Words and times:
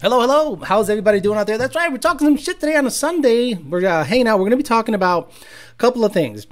Hello, 0.00 0.20
hello. 0.20 0.54
How's 0.54 0.88
everybody 0.88 1.18
doing 1.18 1.40
out 1.40 1.48
there? 1.48 1.58
That's 1.58 1.74
right. 1.74 1.90
We're 1.90 1.98
talking 1.98 2.24
some 2.24 2.36
shit 2.36 2.60
today 2.60 2.76
on 2.76 2.86
a 2.86 2.90
Sunday. 2.90 3.54
We're 3.54 3.84
uh, 3.84 4.04
hanging 4.04 4.28
out. 4.28 4.38
We're 4.38 4.44
going 4.44 4.52
to 4.52 4.56
be 4.56 4.62
talking 4.62 4.94
about 4.94 5.32
a 5.72 5.74
couple 5.74 6.04
of 6.04 6.12
things. 6.12 6.46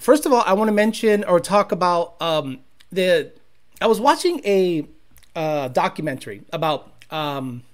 First 0.00 0.24
of 0.24 0.32
all, 0.32 0.42
I 0.46 0.54
want 0.54 0.68
to 0.68 0.72
mention 0.72 1.22
or 1.24 1.38
talk 1.38 1.72
about 1.72 2.14
um, 2.22 2.60
the. 2.90 3.32
I 3.82 3.86
was 3.86 4.00
watching 4.00 4.40
a 4.46 4.86
uh, 5.34 5.68
documentary 5.68 6.44
about 6.54 6.90
um, 7.10 7.64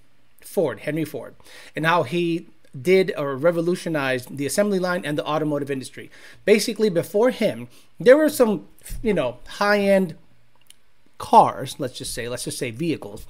Ford, 0.40 0.80
Henry 0.80 1.04
Ford, 1.04 1.36
and 1.77 1.86
how 1.86 2.02
he 2.02 2.48
did 2.80 3.12
or 3.16 3.36
revolutionized 3.36 4.36
the 4.36 4.45
assembly 4.45 4.80
line 4.80 5.04
and 5.04 5.16
the 5.16 5.25
automotive 5.25 5.70
industry. 5.70 6.11
Basically, 6.45 6.91
before 6.91 7.30
him, 7.30 7.68
there 8.00 8.16
were 8.16 8.29
some, 8.29 8.66
you 9.02 9.14
know, 9.14 9.39
high 9.46 9.79
end 9.79 10.16
cars, 11.18 11.77
let's 11.79 11.96
just 11.96 12.12
say, 12.12 12.29
let's 12.29 12.43
just 12.43 12.59
say 12.59 12.73
vehicles. 12.73 13.25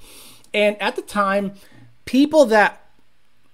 And 0.55 0.79
at 0.81 0.95
the 0.95 1.01
time, 1.01 1.53
people 2.05 2.45
that 2.45 2.85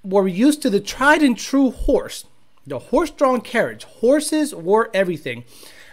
were 0.04 0.28
used 0.28 0.62
to 0.62 0.70
the 0.70 0.80
tried 0.80 1.22
and 1.22 1.38
true 1.38 1.72
horse, 1.72 2.26
the 2.66 2.80
horse 2.80 3.10
drawn 3.10 3.42
carriage, 3.42 3.84
horses 3.84 4.54
were 4.54 4.90
everything. 4.94 5.44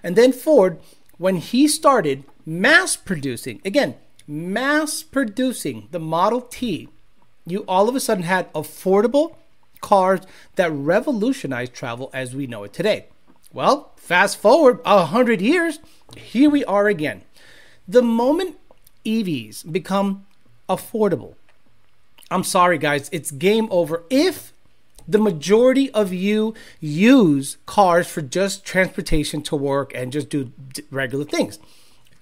And 0.02 0.16
then 0.16 0.32
Ford, 0.32 0.78
when 1.18 1.36
he 1.36 1.66
started 1.66 2.24
mass 2.44 2.96
producing, 2.96 3.60
again, 3.64 3.96
mass 4.26 5.02
producing 5.02 5.88
the 5.90 5.98
Model 5.98 6.40
T, 6.40 6.88
you 7.46 7.60
all 7.68 7.88
of 7.88 7.94
a 7.94 8.00
sudden 8.00 8.24
had 8.24 8.52
affordable 8.52 9.36
cars 9.80 10.20
that 10.56 10.70
revolutionized 10.72 11.72
travel 11.72 12.10
as 12.12 12.34
we 12.34 12.46
know 12.46 12.64
it 12.64 12.72
today. 12.72 13.06
Well, 13.52 13.92
fast 13.96 14.38
forward 14.38 14.80
a 14.84 15.06
hundred 15.06 15.40
years, 15.40 15.78
here 16.16 16.50
we 16.50 16.64
are 16.64 16.88
again. 16.88 17.22
The 17.88 18.02
moment 18.02 18.58
EVs 19.04 19.70
become 19.70 20.26
affordable, 20.68 21.36
I'm 22.30 22.44
sorry, 22.44 22.78
guys, 22.78 23.08
it's 23.12 23.30
game 23.30 23.68
over. 23.70 24.04
If 24.10 24.52
the 25.08 25.18
majority 25.18 25.90
of 25.92 26.12
you 26.12 26.54
use 26.80 27.58
cars 27.66 28.08
for 28.08 28.22
just 28.22 28.64
transportation 28.64 29.42
to 29.42 29.56
work 29.56 29.92
and 29.94 30.12
just 30.12 30.28
do 30.28 30.52
regular 30.90 31.24
things. 31.24 31.58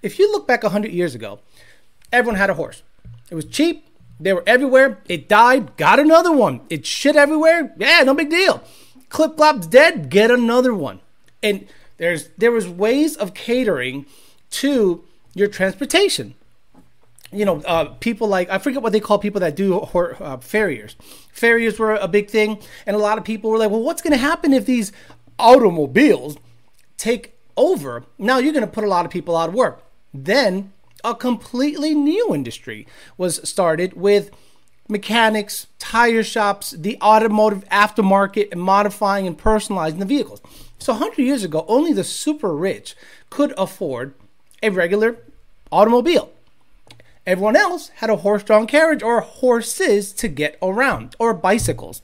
If 0.02 0.18
you 0.18 0.30
look 0.30 0.46
back 0.46 0.62
100 0.62 0.92
years 0.92 1.14
ago, 1.14 1.40
everyone 2.12 2.38
had 2.38 2.50
a 2.50 2.54
horse. 2.54 2.82
It 3.30 3.34
was 3.34 3.46
cheap, 3.46 3.86
they 4.20 4.32
were 4.32 4.44
everywhere. 4.46 4.98
It 5.08 5.28
died, 5.28 5.76
got 5.76 5.98
another 5.98 6.32
one. 6.32 6.60
It 6.70 6.86
shit 6.86 7.16
everywhere. 7.16 7.74
Yeah, 7.76 8.02
no 8.04 8.14
big 8.14 8.30
deal. 8.30 8.62
Clip 9.08 9.36
clop's 9.36 9.66
dead, 9.66 10.08
get 10.08 10.30
another 10.30 10.74
one. 10.74 11.00
And 11.42 11.66
there's 11.96 12.28
there 12.38 12.52
was 12.52 12.68
ways 12.68 13.16
of 13.16 13.34
catering 13.34 14.06
to 14.50 15.04
your 15.34 15.48
transportation. 15.48 16.34
You 17.34 17.44
know, 17.44 17.60
uh, 17.62 17.86
people 18.00 18.28
like 18.28 18.48
I 18.48 18.58
forget 18.58 18.82
what 18.82 18.92
they 18.92 19.00
call 19.00 19.18
people 19.18 19.40
that 19.40 19.56
do 19.56 19.78
uh, 19.78 20.36
farriers. 20.38 20.96
Farriers 21.32 21.78
were 21.78 21.94
a 21.94 22.08
big 22.08 22.30
thing, 22.30 22.58
and 22.86 22.94
a 22.94 22.98
lot 22.98 23.18
of 23.18 23.24
people 23.24 23.50
were 23.50 23.58
like, 23.58 23.70
"Well, 23.70 23.82
what's 23.82 24.02
going 24.02 24.12
to 24.12 24.18
happen 24.18 24.52
if 24.52 24.66
these 24.66 24.92
automobiles 25.38 26.36
take 26.96 27.34
over?" 27.56 28.04
Now 28.18 28.38
you're 28.38 28.52
going 28.52 28.64
to 28.64 28.70
put 28.70 28.84
a 28.84 28.88
lot 28.88 29.04
of 29.04 29.10
people 29.10 29.36
out 29.36 29.48
of 29.48 29.54
work. 29.54 29.82
Then 30.12 30.72
a 31.02 31.14
completely 31.14 31.94
new 31.94 32.34
industry 32.34 32.86
was 33.18 33.46
started 33.48 33.94
with 33.94 34.30
mechanics, 34.88 35.66
tire 35.78 36.22
shops, 36.22 36.70
the 36.72 36.98
automotive 37.02 37.64
aftermarket, 37.68 38.52
and 38.52 38.60
modifying 38.60 39.26
and 39.26 39.38
personalizing 39.38 39.98
the 39.98 40.04
vehicles. 40.04 40.40
So 40.78 40.92
100 40.92 41.22
years 41.22 41.42
ago, 41.42 41.64
only 41.68 41.92
the 41.92 42.04
super 42.04 42.54
rich 42.54 42.94
could 43.30 43.54
afford 43.56 44.14
a 44.62 44.70
regular 44.70 45.16
automobile. 45.72 46.30
Everyone 47.26 47.56
else 47.56 47.88
had 47.96 48.10
a 48.10 48.16
horse 48.16 48.42
drawn 48.42 48.66
carriage 48.66 49.02
or 49.02 49.20
horses 49.20 50.12
to 50.12 50.28
get 50.28 50.58
around, 50.60 51.16
or 51.18 51.32
bicycles. 51.32 52.02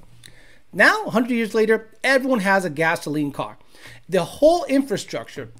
Now, 0.72 1.04
100 1.04 1.30
years 1.30 1.54
later, 1.54 1.88
everyone 2.02 2.40
has 2.40 2.64
a 2.64 2.70
gasoline 2.70 3.32
car. 3.32 3.58
The 4.08 4.24
whole 4.24 4.64
infrastructure 4.64 5.50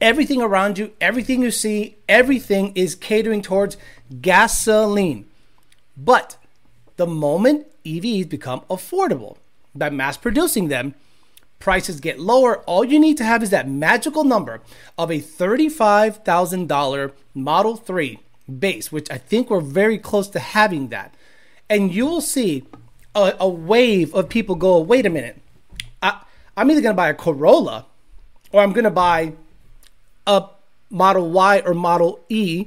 everything 0.00 0.42
around 0.42 0.76
you, 0.78 0.92
everything 1.00 1.42
you 1.42 1.50
see, 1.50 1.96
everything 2.08 2.72
is 2.74 2.94
catering 2.94 3.40
towards 3.40 3.76
gasoline. 4.20 5.26
But 5.96 6.36
the 6.96 7.06
moment 7.06 7.66
EVs 7.84 8.28
become 8.28 8.60
affordable 8.68 9.36
by 9.74 9.90
mass 9.90 10.16
producing 10.16 10.68
them, 10.68 10.94
prices 11.58 12.00
get 12.00 12.20
lower. 12.20 12.58
All 12.64 12.84
you 12.84 13.00
need 13.00 13.16
to 13.16 13.24
have 13.24 13.42
is 13.42 13.50
that 13.50 13.68
magical 13.68 14.24
number 14.24 14.60
of 14.98 15.10
a 15.10 15.20
$35,000 15.20 17.12
Model 17.34 17.76
3 17.76 18.20
base, 18.58 18.92
which 18.92 19.10
I 19.10 19.18
think 19.18 19.50
we're 19.50 19.60
very 19.60 19.98
close 19.98 20.28
to 20.28 20.38
having 20.38 20.88
that. 20.88 21.14
And 21.68 21.92
you 21.94 22.06
will 22.06 22.20
see 22.20 22.64
a, 23.14 23.34
a 23.40 23.48
wave 23.48 24.14
of 24.14 24.28
people 24.28 24.54
go, 24.54 24.78
wait 24.80 25.06
a 25.06 25.10
minute, 25.10 25.40
I, 26.02 26.20
I'm 26.56 26.70
either 26.70 26.80
going 26.80 26.94
to 26.94 26.96
buy 26.96 27.08
a 27.08 27.14
Corolla 27.14 27.86
or 28.52 28.62
I'm 28.62 28.72
going 28.72 28.84
to 28.84 28.90
buy 28.90 29.32
a 30.26 30.44
Model 30.90 31.30
Y 31.30 31.62
or 31.64 31.74
Model 31.74 32.20
E. 32.28 32.66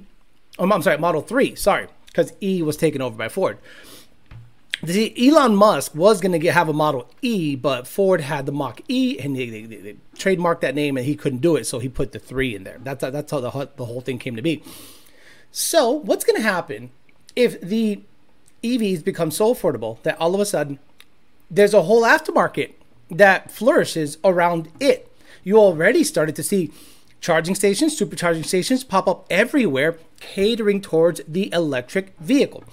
Oh, 0.60 0.70
I'm 0.70 0.82
sorry, 0.82 0.98
Model 0.98 1.22
3, 1.22 1.56
sorry, 1.56 1.88
because 2.08 2.34
E 2.42 2.62
was 2.62 2.78
taken 2.78 3.02
over 3.02 3.16
by 3.16 3.30
Ford. 3.30 3.58
The 4.84 5.28
Elon 5.28 5.56
Musk 5.56 5.96
was 5.96 6.22
going 6.22 6.40
to 6.40 6.52
have 6.52 6.70
a 6.70 6.74
Model 6.74 7.10
E, 7.22 7.56
but 7.56 7.88
Ford 7.88 8.22
had 8.22 8.46
the 8.46 8.52
Mach 8.52 8.82
E, 8.88 9.18
and 9.20 9.36
they, 9.36 9.50
they, 9.50 9.62
they, 9.64 9.96
trademarked 10.16 10.62
that 10.62 10.76
name, 10.76 10.98
and 10.98 11.06
he 11.06 11.16
couldn't 11.16 11.40
do 11.40 11.56
it, 11.56 11.66
so 11.66 11.80
he 11.80 11.90
put 11.90 12.12
the 12.12 12.20
three 12.20 12.56
in 12.56 12.64
there. 12.64 12.78
That's 12.84 13.02
that's 13.02 13.32
how 13.32 13.40
the 13.40 13.70
the 13.76 13.86
whole 13.86 14.02
thing 14.02 14.20
came 14.20 14.36
to 14.36 14.42
be. 14.44 14.64
So, 15.60 15.90
what's 15.90 16.24
going 16.24 16.36
to 16.36 16.48
happen 16.48 16.92
if 17.36 17.60
the 17.60 18.02
EVs 18.62 19.04
become 19.04 19.32
so 19.32 19.56
affordable 19.56 20.00
that 20.04 20.16
all 20.22 20.36
of 20.36 20.40
a 20.40 20.46
sudden 20.46 20.78
there's 21.50 21.74
a 21.74 21.82
whole 21.82 22.04
aftermarket 22.04 22.74
that 23.10 23.50
flourishes 23.50 24.20
around 24.24 24.70
it? 24.80 25.12
You 25.44 25.58
already 25.58 26.04
started 26.04 26.36
to 26.36 26.44
see 26.44 26.72
Charging 27.22 27.56
stations, 27.56 28.00
supercharging 28.00 28.46
stations 28.46 28.84
pop 28.84 29.08
up 29.08 29.26
everywhere, 29.32 29.98
catering 30.20 30.80
towards 30.80 31.22
the 31.28 31.52
electric 31.52 32.16
vehicle. 32.20 32.64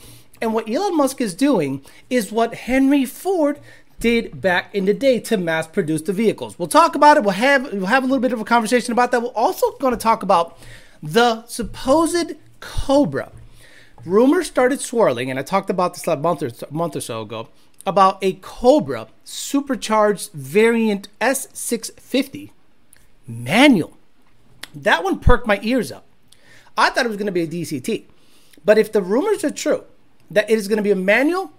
And 0.43 0.53
what 0.53 0.69
Elon 0.69 0.95
Musk 0.95 1.23
is 1.23 1.35
doing 1.35 1.83
is 2.11 2.31
what 2.31 2.55
Henry 2.55 3.07
Ford 3.07 3.61
did 3.99 4.43
back 4.43 4.75
in 4.75 4.85
the 4.85 4.93
day 4.93 5.21
to 5.21 5.39
mass 5.39 5.67
produce 5.67 6.03
the 6.03 6.13
vehicles. 6.13 6.59
We'll 6.59 6.69
talk 6.69 6.95
about 6.95 7.17
it. 7.17 7.23
We'll 7.23 7.33
have 7.33 7.73
we'll 7.73 7.87
have 7.87 8.03
a 8.03 8.07
little 8.07 8.21
bit 8.21 8.35
of 8.35 8.43
a 8.43 8.45
conversation 8.45 8.93
about 8.93 9.11
that. 9.13 9.23
We're 9.23 9.29
also 9.29 9.71
going 9.79 9.95
to 9.95 9.99
talk 9.99 10.23
about 10.23 10.59
the 11.03 11.47
supposed 11.47 12.35
Cobra. 12.65 13.31
Rumors 14.05 14.47
started 14.47 14.81
swirling, 14.81 15.31
and 15.31 15.39
I 15.39 15.43
talked 15.43 15.71
about 15.71 15.95
this 15.95 16.07
a 16.07 16.17
month 16.17 16.43
or, 16.43 16.51
month 16.71 16.97
or 16.97 17.01
so 17.01 17.23
ago 17.23 17.49
about 17.87 18.19
a 18.23 18.35
Cobra 18.35 19.09
supercharged 19.25 20.33
variant 20.33 21.09
S650 21.21 22.51
manual 23.27 23.99
that 24.75 25.05
one 25.05 25.21
perked 25.21 25.47
my 25.47 25.61
ears 25.63 25.93
up. 25.93 26.05
I 26.77 26.91
thought 26.91 27.07
it 27.07 27.09
was 27.09 27.17
going 27.17 27.27
to 27.27 27.33
be 27.33 27.43
a 27.43 27.47
DCT. 27.47 28.05
But 28.65 28.79
if 28.79 28.93
the 28.93 29.03
rumors 29.03 29.45
are 29.45 29.51
true 29.51 29.85
that 30.31 30.51
it 30.51 30.59
is 30.59 30.69
going 30.69 30.79
to 30.79 30.83
be 30.83 30.91
a 30.91 30.97
manual, 30.97 31.53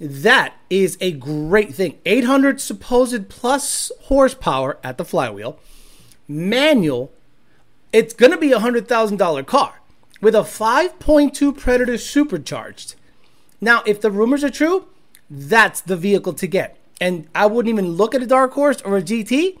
that 0.00 0.54
is 0.68 0.98
a 1.00 1.12
great 1.12 1.74
thing. 1.74 1.98
800 2.04 2.60
supposed 2.60 3.28
plus 3.28 3.92
horsepower 4.02 4.78
at 4.82 4.98
the 4.98 5.04
flywheel, 5.04 5.58
manual. 6.26 7.12
It's 7.92 8.14
going 8.14 8.32
to 8.32 8.38
be 8.38 8.52
a 8.52 8.58
$100,000 8.58 9.46
car 9.46 9.80
with 10.20 10.34
a 10.34 10.40
5.2 10.40 11.56
Predator 11.56 11.98
supercharged. 11.98 12.94
Now, 13.60 13.82
if 13.86 14.00
the 14.00 14.10
rumors 14.10 14.44
are 14.44 14.50
true, 14.50 14.86
that's 15.28 15.80
the 15.80 15.96
vehicle 15.96 16.32
to 16.34 16.46
get. 16.46 16.78
And 17.00 17.28
I 17.34 17.46
wouldn't 17.46 17.72
even 17.72 17.92
look 17.92 18.14
at 18.14 18.22
a 18.22 18.26
dark 18.26 18.52
horse 18.52 18.80
or 18.82 18.96
a 18.96 19.02
GT. 19.02 19.58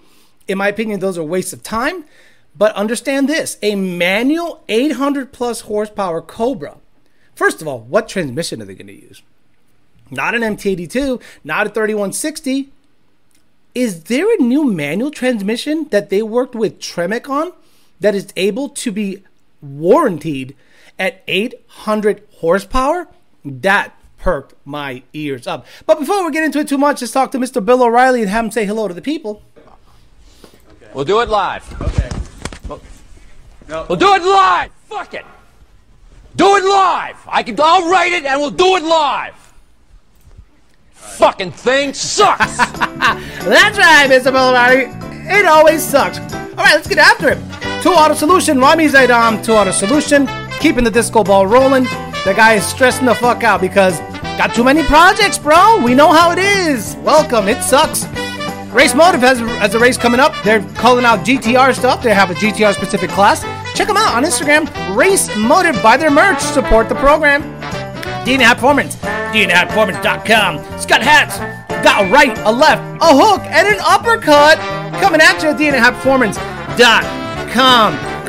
In 0.48 0.58
my 0.58 0.68
opinion, 0.68 1.00
those 1.00 1.18
are 1.18 1.24
waste 1.24 1.52
of 1.52 1.62
time. 1.62 2.04
But 2.56 2.74
understand 2.74 3.28
this 3.28 3.58
a 3.62 3.74
manual 3.74 4.64
800 4.68 5.32
plus 5.32 5.62
horsepower 5.62 6.22
Cobra. 6.22 6.78
First 7.34 7.60
of 7.60 7.68
all, 7.68 7.80
what 7.80 8.08
transmission 8.08 8.62
are 8.62 8.64
they 8.64 8.74
going 8.74 8.86
to 8.86 8.94
use? 8.94 9.22
Not 10.10 10.34
an 10.34 10.42
MT82, 10.42 11.20
not 11.44 11.66
a 11.66 11.70
3160. 11.70 12.72
Is 13.74 14.04
there 14.04 14.32
a 14.32 14.42
new 14.42 14.64
manual 14.64 15.10
transmission 15.10 15.88
that 15.90 16.08
they 16.08 16.22
worked 16.22 16.54
with 16.54 16.78
Tremec 16.78 17.28
on 17.28 17.52
that 18.00 18.14
is 18.14 18.32
able 18.36 18.70
to 18.70 18.90
be 18.90 19.22
warranted 19.66 20.54
at 20.98 21.22
800 21.26 22.22
horsepower? 22.36 23.08
That 23.44 23.98
perked 24.18 24.54
my 24.64 25.02
ears 25.12 25.46
up. 25.46 25.66
But 25.86 26.00
before 26.00 26.24
we 26.24 26.32
get 26.32 26.44
into 26.44 26.58
it 26.58 26.68
too 26.68 26.78
much, 26.78 27.00
let's 27.00 27.12
talk 27.12 27.30
to 27.32 27.38
Mr. 27.38 27.64
Bill 27.64 27.82
O'Reilly 27.82 28.22
and 28.22 28.30
have 28.30 28.44
him 28.44 28.50
say 28.50 28.64
hello 28.64 28.88
to 28.88 28.94
the 28.94 29.02
people. 29.02 29.42
Okay. 30.70 30.90
We'll 30.94 31.04
do 31.04 31.20
it 31.20 31.28
live. 31.28 31.82
Okay. 31.82 32.06
No. 33.68 33.84
We'll 33.88 33.98
do 33.98 34.14
it 34.14 34.22
live. 34.22 34.70
Fuck 34.88 35.14
it. 35.14 35.24
Do 36.36 36.56
it 36.56 36.64
live. 36.64 37.16
I 37.26 37.42
can. 37.42 37.56
I'll 37.58 37.90
write 37.90 38.12
it, 38.12 38.24
and 38.24 38.40
we'll 38.40 38.50
do 38.50 38.76
it 38.76 38.82
live. 38.82 39.34
Fucking 40.92 41.52
thing 41.52 41.94
sucks. 41.94 42.56
That's 42.58 43.78
right, 43.78 44.08
Mr. 44.08 44.32
Bellari. 44.32 44.92
It 45.28 45.46
always 45.46 45.82
sucks. 45.82 46.18
All 46.18 46.56
right, 46.56 46.74
let's 46.74 46.88
get 46.88 46.98
after 46.98 47.30
it. 47.30 47.75
Two 47.86 47.92
Auto 47.92 48.14
Solution, 48.14 48.58
Rami 48.58 48.88
Zaidam, 48.88 49.44
Two 49.44 49.52
Auto 49.52 49.70
Solution, 49.70 50.28
keeping 50.58 50.82
the 50.82 50.90
disco 50.90 51.22
ball 51.22 51.46
rolling. 51.46 51.84
The 52.24 52.34
guy 52.34 52.54
is 52.54 52.66
stressing 52.66 53.06
the 53.06 53.14
fuck 53.14 53.44
out 53.44 53.60
because 53.60 54.00
Got 54.36 54.56
too 54.56 54.64
many 54.64 54.82
projects, 54.82 55.38
bro. 55.38 55.80
We 55.84 55.94
know 55.94 56.10
how 56.12 56.32
it 56.32 56.38
is. 56.38 56.96
Welcome. 56.96 57.46
It 57.46 57.62
sucks. 57.62 58.04
Race 58.72 58.92
Motive 58.92 59.20
has, 59.20 59.38
has 59.38 59.76
a 59.76 59.78
race 59.78 59.96
coming 59.96 60.18
up. 60.18 60.34
They're 60.42 60.62
calling 60.74 61.04
out 61.04 61.20
GTR 61.20 61.76
stuff. 61.76 62.02
They 62.02 62.12
have 62.12 62.28
a 62.28 62.34
GTR 62.34 62.74
specific 62.74 63.08
class. 63.10 63.42
Check 63.76 63.86
them 63.86 63.96
out 63.96 64.16
on 64.16 64.24
Instagram. 64.24 64.66
Race 64.96 65.34
Motive. 65.36 65.80
Buy 65.80 65.96
their 65.96 66.10
merch. 66.10 66.40
Support 66.40 66.88
the 66.88 66.96
program. 66.96 67.44
DNA 68.26 68.40
Hat 68.40 68.56
Performance. 68.56 68.96
DNAHatPerformance.com. 68.96 70.80
Scott 70.80 71.02
Hats. 71.02 71.38
Got 71.84 72.04
a 72.04 72.10
right, 72.10 72.36
a 72.40 72.50
left, 72.50 72.82
a 73.00 73.16
hook, 73.16 73.42
and 73.42 73.68
an 73.68 73.78
uppercut. 73.80 74.58
Coming 75.00 75.20
at 75.20 75.40
you 75.40 75.50
at 75.50 75.56
DNAHatPerformance.com. 75.56 77.25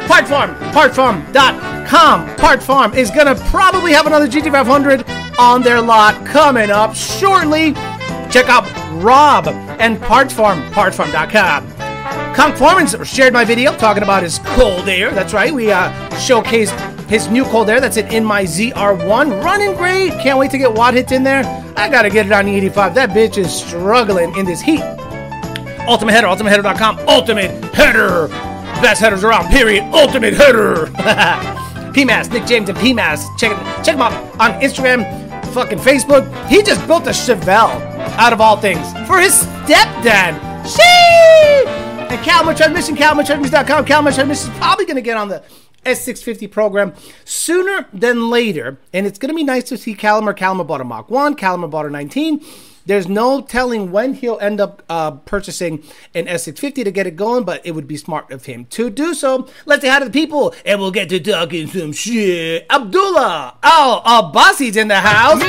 Part 0.08 0.28
Farm. 0.28 0.56
Partfarm.com. 0.72 2.36
Part 2.38 2.64
Farm 2.64 2.94
is 2.94 3.12
going 3.12 3.28
to 3.28 3.36
probably 3.46 3.92
have 3.94 4.08
another 4.08 4.28
GT500 4.28 5.38
on 5.40 5.62
their 5.62 5.82
lot 5.82 6.26
coming 6.26 6.70
up 6.70 6.96
shortly. 6.96 7.74
Check 8.30 8.50
out 8.50 8.66
Rob 9.02 9.48
and 9.80 10.02
Parts 10.02 10.34
Farm, 10.34 10.62
partfarm.com. 10.72 11.74
Conformance 12.34 12.96
shared 13.08 13.34
my 13.34 13.44
video 13.44 13.76
talking 13.78 14.04
about 14.04 14.24
his 14.24 14.40
cold 14.40 14.88
air. 14.88 15.12
That's 15.12 15.34
right. 15.34 15.54
We 15.54 15.72
uh, 15.72 15.92
showcased 16.12 17.10
his 17.10 17.28
new 17.30 17.44
cold 17.46 17.70
air. 17.70 17.80
That's 17.80 17.98
it 17.98 18.14
in 18.14 18.24
my 18.24 18.44
ZR1. 18.44 19.44
Running 19.44 19.76
great. 19.76 20.12
Can't 20.22 20.38
wait 20.38 20.52
to 20.52 20.58
get 20.58 20.74
Watt 20.74 20.94
hits 20.94 21.12
in 21.12 21.24
there. 21.24 21.44
I 21.76 21.90
got 21.90 22.04
to 22.04 22.10
get 22.10 22.26
it 22.26 22.32
on 22.32 22.46
the 22.46 22.56
85. 22.56 22.96
That 22.96 23.10
bitch 23.10 23.38
is 23.38 23.54
struggling 23.54 24.36
in 24.36 24.46
this 24.46 24.62
heat. 24.62 24.82
Ultimate 25.88 26.12
Header, 26.12 26.28
ultimateheader.com. 26.28 27.00
Ultimate 27.08 27.52
Header. 27.74 28.28
Best 28.82 29.02
headers 29.02 29.24
around, 29.24 29.50
period. 29.50 29.84
Ultimate 29.94 30.36
Header. 30.36 30.86
PMAS, 31.98 32.32
Nick 32.32 32.46
James 32.46 32.70
and 32.70 32.78
PMAS. 32.78 33.26
Check, 33.38 33.52
check 33.84 33.96
him 33.96 34.02
out 34.02 34.14
on 34.40 34.52
Instagram, 34.62 35.04
fucking 35.52 35.80
Facebook. 35.80 36.32
He 36.48 36.62
just 36.62 36.86
built 36.86 37.08
a 37.08 37.10
Chevelle 37.10 37.82
out 38.18 38.34
of 38.34 38.40
all 38.40 38.56
things 38.56 38.86
for 39.08 39.18
his 39.18 39.34
stepdad. 39.66 40.38
Shee! 40.68 41.68
And 41.68 42.24
Calmer 42.24 42.54
Transmission, 42.54 42.96
CalmerTransmission.com. 42.96 43.86
Calmer 43.86 44.12
Transmission 44.12 44.52
is 44.52 44.60
probably 44.60 44.86
going 44.86 44.96
to 44.96 45.02
get 45.02 45.18
on 45.18 45.30
the 45.30 45.44
S650 45.84 46.52
program 46.52 46.94
sooner 47.26 47.88
than 47.92 48.30
later. 48.30 48.78
And 48.94 49.08
it's 49.08 49.18
going 49.18 49.30
to 49.30 49.36
be 49.36 49.44
nice 49.44 49.64
to 49.66 49.78
see 49.78 49.96
Calmer. 49.96 50.34
Calmer 50.34 50.64
bought 50.64 50.82
a 50.82 50.84
Mach 50.84 51.10
1, 51.10 51.36
Calmer 51.36 51.68
bought 51.68 51.88
a 51.88 51.90
19. 51.90 52.46
There's 52.88 53.10
no 53.10 53.42
telling 53.42 53.92
when 53.92 54.14
he'll 54.14 54.40
end 54.40 54.62
up 54.62 54.82
uh, 54.88 55.12
purchasing 55.12 55.84
an 56.16 56.26
S650 56.26 56.86
to 56.86 56.92
get 56.92 57.06
it 57.06 57.18
going, 57.18 57.44
but 57.44 57.62
it 57.66 57.72
would 57.72 57.88
be 57.88 57.98
smart 57.98 58.32
of 58.32 58.46
him 58.46 58.64
to 58.68 58.90
do 58.90 59.14
so. 59.14 59.50
Let's 59.66 59.82
say 59.82 59.90
hi 59.90 60.00
to 60.00 60.06
the 60.06 60.12
people, 60.12 60.56
and 60.66 60.80
we'll 60.80 60.92
get 60.92 61.10
to 61.10 61.20
talking 61.20 61.68
some 61.68 61.92
shit. 61.92 62.66
Abdullah 62.70 63.58
Al 63.62 64.02
Abbasi's 64.04 64.78
in 64.78 64.88
the 64.88 65.02
house. 65.02 65.42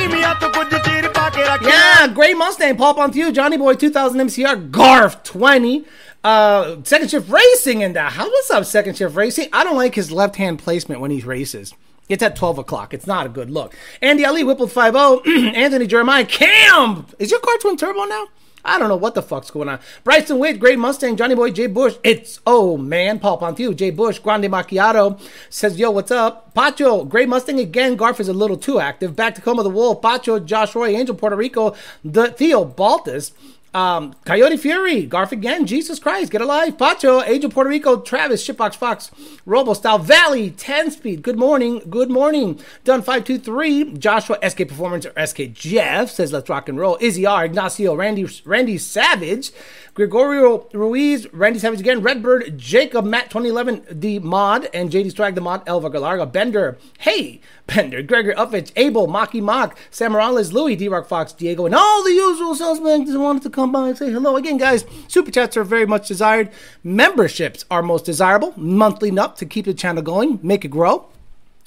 Yeah, 1.61 2.07
great 2.13 2.35
Mustang, 2.37 2.75
Paul 2.75 3.09
you, 3.15 3.31
Johnny 3.31 3.55
Boy 3.55 3.73
2000 3.73 4.19
MCR, 4.19 4.69
Garf 4.69 5.23
20. 5.23 5.85
Uh, 6.21 6.75
second 6.83 7.09
shift 7.09 7.29
racing 7.29 7.79
in 7.79 7.93
the 7.93 8.01
house. 8.01 8.27
What's 8.27 8.51
up, 8.51 8.65
second 8.65 8.97
shift 8.97 9.15
racing? 9.15 9.47
I 9.53 9.63
don't 9.63 9.77
like 9.77 9.95
his 9.95 10.11
left 10.11 10.35
hand 10.35 10.59
placement 10.59 10.99
when 10.99 11.11
he 11.11 11.21
races. 11.21 11.73
It's 12.09 12.23
at 12.23 12.35
12 12.35 12.57
o'clock. 12.57 12.93
It's 12.93 13.07
not 13.07 13.27
a 13.27 13.29
good 13.29 13.51
look. 13.51 13.75
Andy 14.01 14.25
Ali, 14.25 14.43
Whipple 14.43 14.67
50, 14.67 15.53
Anthony 15.55 15.85
Jeremiah, 15.87 16.25
Cam. 16.25 17.05
Is 17.19 17.29
your 17.29 17.39
car 17.39 17.57
twin 17.59 17.77
turbo 17.77 18.03
now? 18.05 18.27
I 18.65 18.77
don't 18.77 18.89
know 18.89 18.97
what 18.97 19.15
the 19.15 19.21
fuck's 19.21 19.51
going 19.51 19.69
on. 19.69 19.79
Bryson 20.03 20.37
Witt, 20.37 20.59
Great 20.59 20.77
Mustang, 20.79 21.15
Johnny 21.15 21.33
Boy, 21.33 21.51
Jay 21.51 21.67
Bush. 21.67 21.95
It's, 22.03 22.41
oh 22.45 22.75
man, 22.77 23.19
Paul 23.19 23.37
Pontieu, 23.37 23.73
Jay 23.73 23.89
Bush, 23.89 24.19
Grande 24.19 24.45
Macchiato 24.45 25.19
says, 25.49 25.79
yo, 25.79 25.91
what's 25.91 26.11
up? 26.11 26.53
Pacho, 26.53 27.05
Great 27.05 27.29
Mustang 27.29 27.59
again. 27.59 27.97
Garf 27.97 28.19
is 28.19 28.27
a 28.27 28.33
little 28.33 28.57
too 28.57 28.79
active. 28.79 29.15
Back 29.15 29.35
to 29.35 29.41
Coma 29.41 29.63
the 29.63 29.69
Wolf, 29.69 30.01
Pacho, 30.01 30.39
Josh 30.39 30.75
Roy, 30.75 30.89
Angel 30.89 31.15
Puerto 31.15 31.37
Rico, 31.37 31.73
the 32.03 32.31
Theo 32.31 32.65
Baltus. 32.65 33.31
Um, 33.71 34.15
Coyote 34.25 34.57
Fury, 34.57 35.07
Garf 35.07 35.31
again, 35.31 35.67
Jesus 35.67 35.99
Christ, 35.99 36.31
get 36.31 36.41
alive, 36.41 36.75
Pacho, 36.75 37.21
Age 37.21 37.43
of 37.45 37.53
Puerto 37.53 37.69
Rico, 37.69 37.99
Travis, 37.99 38.45
Shipbox 38.45 38.73
Fox, 38.73 39.11
Robo 39.45 39.75
Style 39.75 39.99
Valley, 39.99 40.49
10 40.49 40.89
Speed, 40.89 41.21
good 41.21 41.37
morning, 41.37 41.83
good 41.87 42.09
morning, 42.09 42.59
Done 42.83 43.03
523, 43.03 43.93
Joshua, 43.99 44.39
SK 44.47 44.67
Performance, 44.69 45.05
or 45.05 45.13
SK 45.23 45.53
Jeff, 45.53 46.09
says 46.09 46.33
let's 46.33 46.49
rock 46.49 46.67
and 46.67 46.79
roll, 46.79 46.97
Izzy 46.99 47.27
R, 47.27 47.45
Ignacio, 47.45 47.93
Randy, 47.93 48.27
Randy 48.43 48.79
Savage, 48.79 49.51
Gregorio 49.93 50.67
Ruiz, 50.73 51.31
Randy 51.33 51.59
Savage 51.59 51.81
again, 51.81 52.01
Redbird, 52.01 52.57
Jacob, 52.57 53.05
Matt 53.05 53.25
2011, 53.25 53.85
the 53.91 54.17
mod, 54.19 54.67
and 54.73 54.89
JD 54.89 55.13
Strag, 55.13 55.35
the 55.35 55.41
mod, 55.41 55.61
Elva 55.67 55.89
Galarga, 55.89 56.31
Bender, 56.31 56.77
hey, 56.99 57.41
Bender, 57.67 58.01
Gregor 58.01 58.33
Uppich, 58.33 58.71
Abel, 58.77 59.07
Maki 59.07 59.41
Mock, 59.41 59.77
Sam 59.91 60.13
Morales, 60.13 60.53
Louis, 60.53 60.77
D 60.77 60.87
Rock 60.87 61.07
Fox, 61.07 61.33
Diego, 61.33 61.65
and 61.65 61.75
all 61.75 62.03
the 62.03 62.13
usual 62.13 62.55
suspects 62.55 63.11
wanted 63.13 63.43
to 63.43 63.49
come 63.49 63.58
by 63.67 63.89
and 63.89 63.97
say 63.97 64.11
hello 64.11 64.35
again, 64.35 64.57
guys. 64.57 64.85
Super 65.07 65.31
chats 65.31 65.57
are 65.57 65.63
very 65.63 65.85
much 65.85 66.07
desired. 66.07 66.49
Memberships 66.83 67.65
are 67.69 67.81
most 67.81 68.05
desirable. 68.05 68.53
Monthly 68.57 69.17
up 69.17 69.37
to 69.37 69.45
keep 69.45 69.65
the 69.65 69.73
channel 69.73 70.01
going, 70.01 70.39
make 70.41 70.65
it 70.65 70.69
grow. 70.69 71.07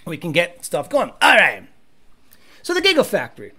We 0.04 0.16
can 0.16 0.32
get 0.32 0.64
stuff 0.64 0.88
going. 0.88 1.10
All 1.20 1.36
right. 1.36 1.68
So 2.62 2.74
the 2.74 2.80
Gigafactory. 2.80 3.52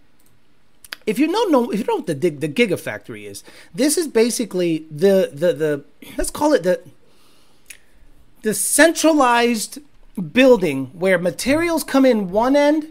If 1.06 1.19
you 1.19 1.31
don't 1.31 1.51
know, 1.51 1.69
if 1.71 1.80
you 1.80 1.85
know 1.85 1.97
what 1.97 2.07
the 2.07 2.13
the 2.13 2.47
Gigafactory 2.47 3.25
is, 3.25 3.44
this 3.74 3.97
is 3.97 4.07
basically 4.07 4.86
the 4.89 5.29
the 5.33 5.53
the 5.53 5.83
let's 6.18 6.31
call 6.31 6.53
it 6.53 6.63
the 6.63 6.81
the 8.41 8.53
centralized 8.53 9.79
building 10.31 10.88
where 10.88 11.18
materials 11.18 11.83
come 11.83 12.06
in 12.06 12.29
one 12.29 12.56
end 12.56 12.88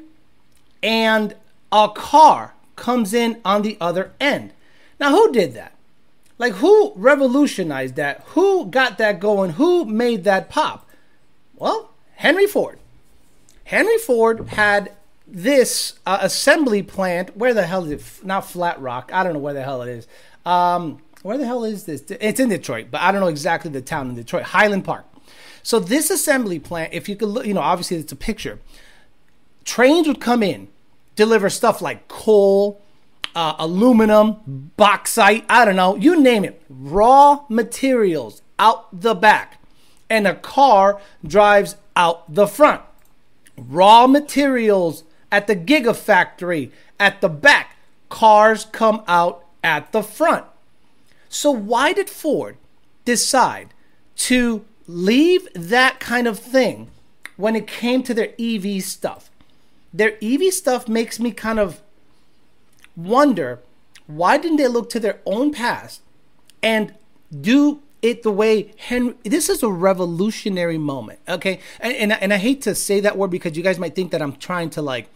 and 0.82 1.34
a 1.70 1.88
car 1.88 2.54
comes 2.76 3.14
in 3.14 3.40
on 3.44 3.62
the 3.62 3.76
other 3.80 4.12
end. 4.20 4.52
Now, 5.02 5.10
who 5.10 5.32
did 5.32 5.54
that? 5.54 5.72
Like, 6.38 6.52
who 6.52 6.92
revolutionized 6.94 7.96
that? 7.96 8.22
Who 8.26 8.66
got 8.66 8.98
that 8.98 9.18
going? 9.18 9.54
Who 9.54 9.84
made 9.84 10.22
that 10.22 10.48
pop? 10.48 10.88
Well, 11.56 11.90
Henry 12.14 12.46
Ford. 12.46 12.78
Henry 13.64 13.98
Ford 13.98 14.46
had 14.50 14.92
this 15.26 15.94
uh, 16.06 16.18
assembly 16.20 16.84
plant. 16.84 17.36
Where 17.36 17.52
the 17.52 17.66
hell 17.66 17.84
is 17.86 17.90
it? 17.90 18.24
Not 18.24 18.48
Flat 18.48 18.80
Rock. 18.80 19.10
I 19.12 19.24
don't 19.24 19.32
know 19.32 19.40
where 19.40 19.54
the 19.54 19.64
hell 19.64 19.82
it 19.82 19.88
is. 19.88 20.06
Um, 20.46 21.02
where 21.22 21.36
the 21.36 21.46
hell 21.46 21.64
is 21.64 21.82
this? 21.82 22.04
It's 22.08 22.38
in 22.38 22.50
Detroit, 22.50 22.86
but 22.92 23.00
I 23.00 23.10
don't 23.10 23.22
know 23.22 23.26
exactly 23.26 23.72
the 23.72 23.80
town 23.80 24.08
in 24.08 24.14
Detroit. 24.14 24.44
Highland 24.44 24.84
Park. 24.84 25.04
So 25.64 25.80
this 25.80 26.10
assembly 26.10 26.60
plant, 26.60 26.92
if 26.92 27.08
you 27.08 27.16
could 27.16 27.28
look, 27.28 27.44
you 27.44 27.54
know, 27.54 27.60
obviously 27.60 27.96
it's 27.96 28.12
a 28.12 28.16
picture. 28.16 28.60
Trains 29.64 30.06
would 30.06 30.20
come 30.20 30.44
in, 30.44 30.68
deliver 31.16 31.50
stuff 31.50 31.82
like 31.82 32.06
coal, 32.06 32.81
uh, 33.34 33.54
aluminum, 33.58 34.72
bauxite, 34.76 35.44
I 35.48 35.64
don't 35.64 35.76
know, 35.76 35.96
you 35.96 36.20
name 36.20 36.44
it, 36.44 36.62
raw 36.68 37.44
materials 37.48 38.42
out 38.58 39.00
the 39.00 39.14
back. 39.14 39.58
And 40.10 40.26
a 40.26 40.34
car 40.34 41.00
drives 41.26 41.76
out 41.96 42.32
the 42.32 42.46
front. 42.46 42.82
Raw 43.56 44.06
materials 44.06 45.04
at 45.30 45.46
the 45.46 45.56
gigafactory 45.56 46.70
at 47.00 47.20
the 47.20 47.28
back. 47.28 47.76
Cars 48.08 48.66
come 48.66 49.02
out 49.08 49.44
at 49.64 49.92
the 49.92 50.02
front. 50.02 50.44
So, 51.28 51.50
why 51.50 51.94
did 51.94 52.10
Ford 52.10 52.58
decide 53.06 53.72
to 54.16 54.64
leave 54.86 55.48
that 55.54 55.98
kind 55.98 56.26
of 56.26 56.38
thing 56.38 56.90
when 57.36 57.56
it 57.56 57.66
came 57.66 58.02
to 58.02 58.12
their 58.12 58.34
EV 58.38 58.82
stuff? 58.82 59.30
Their 59.94 60.18
EV 60.22 60.52
stuff 60.52 60.88
makes 60.88 61.18
me 61.18 61.32
kind 61.32 61.58
of 61.58 61.80
wonder 62.96 63.60
why 64.06 64.36
didn't 64.38 64.56
they 64.56 64.68
look 64.68 64.90
to 64.90 65.00
their 65.00 65.20
own 65.24 65.52
past 65.52 66.00
and 66.62 66.94
do 67.40 67.80
it 68.02 68.24
the 68.24 68.30
way 68.30 68.72
Henry. 68.76 69.14
This 69.22 69.48
is 69.48 69.62
a 69.62 69.70
revolutionary 69.70 70.78
moment, 70.78 71.20
okay? 71.28 71.60
And, 71.80 71.94
and, 71.94 72.12
and 72.12 72.32
I 72.32 72.36
hate 72.36 72.62
to 72.62 72.74
say 72.74 73.00
that 73.00 73.16
word 73.16 73.30
because 73.30 73.56
you 73.56 73.62
guys 73.62 73.78
might 73.78 73.94
think 73.94 74.10
that 74.10 74.20
I'm 74.20 74.36
trying 74.36 74.70
to 74.70 74.82
like 74.82 75.08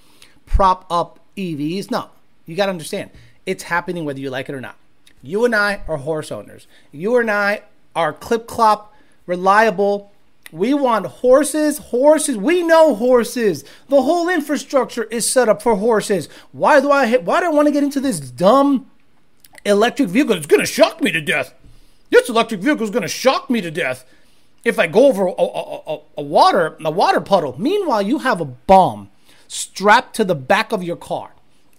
prop 0.46 0.86
up 0.90 1.18
EVs. 1.36 1.90
No, 1.90 2.10
you 2.46 2.54
got 2.56 2.66
to 2.66 2.70
understand 2.70 3.10
it's 3.44 3.64
happening 3.64 4.04
whether 4.04 4.20
you 4.20 4.30
like 4.30 4.48
it 4.48 4.54
or 4.54 4.60
not. 4.60 4.76
You 5.22 5.44
and 5.44 5.54
I 5.54 5.82
are 5.88 5.96
horse 5.96 6.30
owners. 6.30 6.66
You 6.92 7.16
and 7.16 7.30
I 7.30 7.62
are 7.94 8.12
clip 8.12 8.46
clop, 8.46 8.94
reliable. 9.26 10.12
We 10.52 10.74
want 10.74 11.06
horses, 11.06 11.78
horses. 11.78 12.36
We 12.36 12.62
know 12.62 12.94
horses. 12.94 13.64
The 13.88 14.02
whole 14.02 14.28
infrastructure 14.28 15.04
is 15.04 15.28
set 15.28 15.48
up 15.48 15.60
for 15.60 15.76
horses. 15.76 16.28
Why 16.52 16.80
do 16.80 16.90
I 16.90 17.16
why 17.16 17.40
do 17.40 17.46
I 17.46 17.50
want 17.50 17.66
to 17.66 17.72
get 17.72 17.82
into 17.82 18.00
this 18.00 18.20
dumb 18.20 18.90
electric 19.64 20.08
vehicle? 20.08 20.36
It's 20.36 20.46
going 20.46 20.60
to 20.60 20.66
shock 20.66 21.02
me 21.02 21.10
to 21.12 21.20
death. 21.20 21.52
This 22.10 22.28
electric 22.28 22.60
vehicle 22.60 22.84
is 22.84 22.90
going 22.90 23.02
to 23.02 23.08
shock 23.08 23.50
me 23.50 23.60
to 23.60 23.70
death 23.70 24.04
if 24.64 24.78
I 24.78 24.86
go 24.86 25.06
over 25.06 25.26
a, 25.26 25.32
a, 25.32 25.94
a, 25.96 26.00
a, 26.18 26.22
water 26.22 26.76
a 26.84 26.90
water 26.90 27.20
puddle. 27.20 27.56
Meanwhile, 27.58 28.02
you 28.02 28.18
have 28.20 28.40
a 28.40 28.44
bomb 28.44 29.10
strapped 29.48 30.14
to 30.16 30.24
the 30.24 30.34
back 30.34 30.72
of 30.72 30.82
your 30.82 30.96
car, 30.96 31.30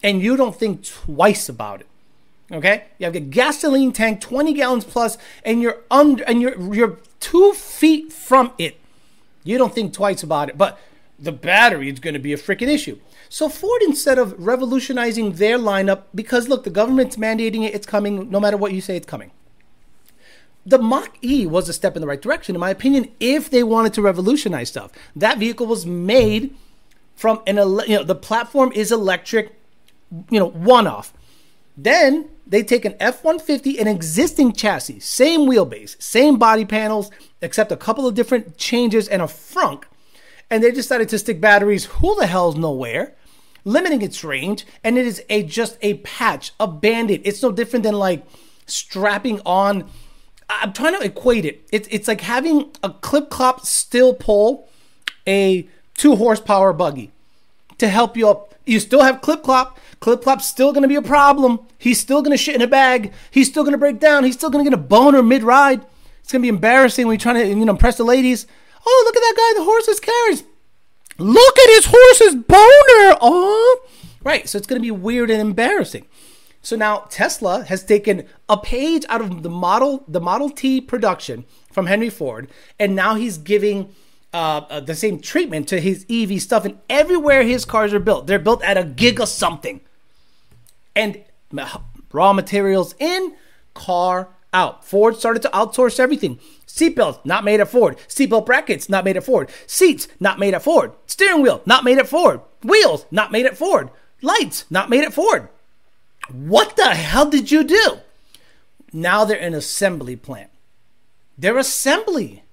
and 0.04 0.22
you 0.22 0.36
don't 0.38 0.56
think 0.56 0.86
twice 0.86 1.48
about 1.50 1.82
it. 1.82 1.88
Okay, 2.50 2.86
you 2.98 3.06
have 3.06 3.16
a 3.16 3.20
gasoline 3.20 3.92
tank, 3.92 4.22
twenty 4.22 4.54
gallons 4.54 4.86
plus, 4.86 5.18
and 5.44 5.62
you're 5.62 5.80
under 5.92 6.24
and 6.24 6.42
you're 6.42 6.74
you're 6.74 6.98
two 7.20 7.54
feet 7.54 8.14
from 8.14 8.54
it. 8.58 8.80
You 9.44 9.58
don't 9.58 9.76
think 9.76 9.94
twice 9.94 10.24
about 10.24 10.50
it. 10.50 10.58
But 10.58 10.80
the 11.20 11.34
battery 11.34 11.90
is 11.90 12.00
going 12.00 12.14
to 12.14 12.20
be 12.20 12.32
a 12.32 12.38
freaking 12.38 12.70
issue. 12.70 13.00
So 13.28 13.50
Ford, 13.50 13.82
instead 13.82 14.18
of 14.18 14.34
revolutionizing 14.38 15.34
their 15.34 15.58
lineup, 15.58 16.04
because 16.16 16.48
look, 16.48 16.64
the 16.64 16.70
government's 16.70 17.18
mandating 17.18 17.64
it, 17.64 17.76
it's 17.76 17.86
coming. 17.86 18.30
No 18.30 18.40
matter 18.40 18.56
what 18.56 18.72
you 18.72 18.80
say, 18.80 18.96
it's 18.96 19.06
coming. 19.06 19.32
The 20.66 20.78
Mach 20.78 21.18
E 21.24 21.46
was 21.46 21.68
a 21.68 21.74
step 21.74 21.96
in 21.96 22.02
the 22.02 22.08
right 22.08 22.22
direction, 22.22 22.56
in 22.56 22.60
my 22.60 22.70
opinion, 22.70 23.10
if 23.20 23.50
they 23.50 23.64
wanted 23.64 23.94
to 23.94 24.02
revolutionize 24.02 24.70
stuff. 24.70 24.92
That 25.16 25.38
vehicle 25.38 25.66
was 25.66 25.86
made 25.86 26.56
from 27.16 27.42
an, 27.48 27.58
you 27.58 27.98
know, 27.98 28.04
the 28.04 28.16
platform 28.16 28.72
is 28.74 28.92
electric, 28.92 29.54
you 30.30 30.40
know, 30.40 30.50
one 30.50 30.86
off. 30.88 31.14
Then 31.78 32.30
they 32.50 32.64
take 32.64 32.86
an 32.86 32.96
F 33.00 33.24
150, 33.24 33.80
an 33.80 33.88
existing 33.88 34.54
chassis, 34.54 35.00
same 35.00 35.42
wheelbase, 35.42 36.02
same 36.02 36.38
body 36.38 36.66
panels, 36.66 37.12
except 37.42 37.72
a 37.72 37.78
couple 37.78 38.08
of 38.08 38.16
different 38.16 38.58
changes 38.58 39.08
and 39.08 39.22
a 39.22 39.26
frunk. 39.26 39.84
And 40.50 40.64
they 40.64 40.72
decided 40.72 41.10
to 41.10 41.20
stick 41.20 41.42
batteries 41.42 41.86
who 41.86 42.16
the 42.16 42.28
hell's 42.28 42.56
nowhere, 42.56 43.16
limiting 43.66 44.02
its 44.02 44.24
range. 44.24 44.66
And 44.84 44.98
it 44.98 45.06
is 45.06 45.22
a 45.30 45.44
just 45.44 45.78
a 45.82 45.96
patch, 45.96 46.54
a 46.60 46.68
bandit. 46.68 47.22
It's 47.26 47.44
no 47.44 47.52
different 47.52 47.84
than 47.84 47.96
like 47.96 48.26
strapping 48.66 49.42
on. 49.46 49.90
I'm 50.50 50.72
trying 50.72 50.98
to 50.98 51.06
equate 51.06 51.44
it. 51.44 51.68
It's, 51.74 51.88
it's 51.92 52.08
like 52.08 52.22
having 52.22 52.72
a 52.82 52.92
clip 52.92 53.30
clop 53.30 53.66
steel 53.66 54.14
pull 54.14 54.70
a 55.28 55.68
two 55.96 56.16
horsepower 56.16 56.72
buggy 56.72 57.12
to 57.78 57.90
help 57.90 58.16
you 58.16 58.30
up. 58.30 58.56
You 58.66 58.80
still 58.80 59.04
have 59.04 59.22
clip 59.22 59.44
clop. 59.44 59.78
Clip 60.00 60.22
clop's 60.22 60.46
still 60.46 60.72
going 60.72 60.84
to 60.84 60.88
be 60.88 60.96
a 60.96 61.02
problem. 61.02 61.60
He's 61.78 62.00
still 62.00 62.22
going 62.22 62.36
to 62.36 62.42
shit 62.42 62.56
in 62.56 62.62
a 62.62 62.68
bag. 62.68 63.14
He's 63.32 63.48
still 63.48 63.64
going 63.64 63.74
to 63.74 63.78
break 63.78 64.00
down. 64.00 64.24
He's 64.24 64.36
still 64.36 64.50
going 64.50 64.64
to 64.64 64.70
get 64.70 64.78
a 64.78 64.82
boner 64.82 65.24
mid 65.24 65.44
ride. 65.44 65.86
It's 66.22 66.32
going 66.32 66.42
to 66.42 66.46
be 66.46 66.50
embarrassing 66.50 67.08
when 67.08 67.16
you're 67.16 67.22
trying 67.22 67.36
to 67.36 67.48
you 67.48 67.56
know 67.56 67.72
impress 67.72 67.98
the 67.98 68.04
ladies. 68.04 68.46
Oh, 68.86 69.04
look 69.06 69.16
at 69.16 69.22
that 69.22 69.36
guy. 69.36 69.60
The 69.60 69.66
horses 69.66 70.00
carriage. 70.00 70.44
Look 71.18 71.60
at 71.60 71.70
his 71.70 71.86
horse's 71.86 72.36
boner. 72.36 73.18
Oh, 73.22 73.82
right. 74.24 74.48
So 74.48 74.58
it's 74.58 74.68
going 74.68 74.80
to 74.80 74.86
be 74.86 74.92
weird 74.92 75.32
and 75.32 75.42
embarrassing. 75.42 76.06
So 76.62 76.76
now 76.76 77.06
Tesla 77.10 77.64
has 77.64 77.84
taken 77.84 78.26
a 78.50 78.58
page 78.58 79.06
out 79.10 79.22
of 79.22 79.42
the 79.42 79.50
model 79.50 80.04
the 80.08 80.20
Model 80.20 80.50
T 80.50 80.82
production 80.82 81.46
from 81.72 81.86
Henry 81.86 82.10
Ford, 82.10 82.50
and 82.80 82.96
now 82.96 83.16
he's 83.16 83.38
giving 83.38 83.96
uh, 84.34 84.66
uh, 84.70 84.80
the 84.82 84.96
same 84.96 85.20
treatment 85.20 85.68
to 85.70 85.80
his 85.80 86.06
EV 86.10 86.42
stuff. 86.42 86.66
And 86.66 86.80
everywhere 86.90 87.44
his 87.44 87.64
cars 87.64 87.94
are 87.94 88.00
built, 88.00 88.28
they're 88.28 88.38
built 88.38 88.62
at 88.64 88.78
a 88.78 88.84
gig 88.84 89.22
of 89.22 89.30
something. 89.30 89.82
And 90.98 91.24
raw 92.12 92.34
materials 92.34 92.96
in, 93.00 93.36
car 93.76 94.30
out. 94.52 94.84
Ford 94.84 95.16
started 95.16 95.44
to 95.44 95.50
outsource 95.50 96.00
everything. 96.00 96.40
Seatbelts, 96.66 97.24
not 97.24 97.44
made 97.44 97.60
at 97.60 97.70
Ford. 97.70 97.98
Seatbelt 98.08 98.46
brackets, 98.46 98.90
not 98.90 99.06
made 99.06 99.16
at 99.16 99.24
Ford. 99.24 99.50
Seats, 99.68 100.08
not 100.20 100.40
made 100.40 100.54
at 100.54 100.64
Ford. 100.64 100.94
Steering 101.06 101.44
wheel, 101.44 101.62
not 101.66 101.84
made 101.84 102.00
at 102.00 102.08
Ford. 102.08 102.42
Wheels, 102.64 103.06
not 103.12 103.32
made 103.32 103.46
at 103.46 103.58
Ford. 103.58 103.92
Lights, 104.22 104.66
not 104.70 104.90
made 104.90 105.04
at 105.04 105.14
Ford. 105.14 105.48
What 106.32 106.76
the 106.76 106.96
hell 106.96 107.30
did 107.30 107.52
you 107.52 107.64
do? 107.64 108.00
Now 108.92 109.24
they're 109.24 109.40
an 109.40 109.54
assembly 109.54 110.16
plant. 110.16 110.50
They're 111.38 111.58
assembly. 111.58 112.44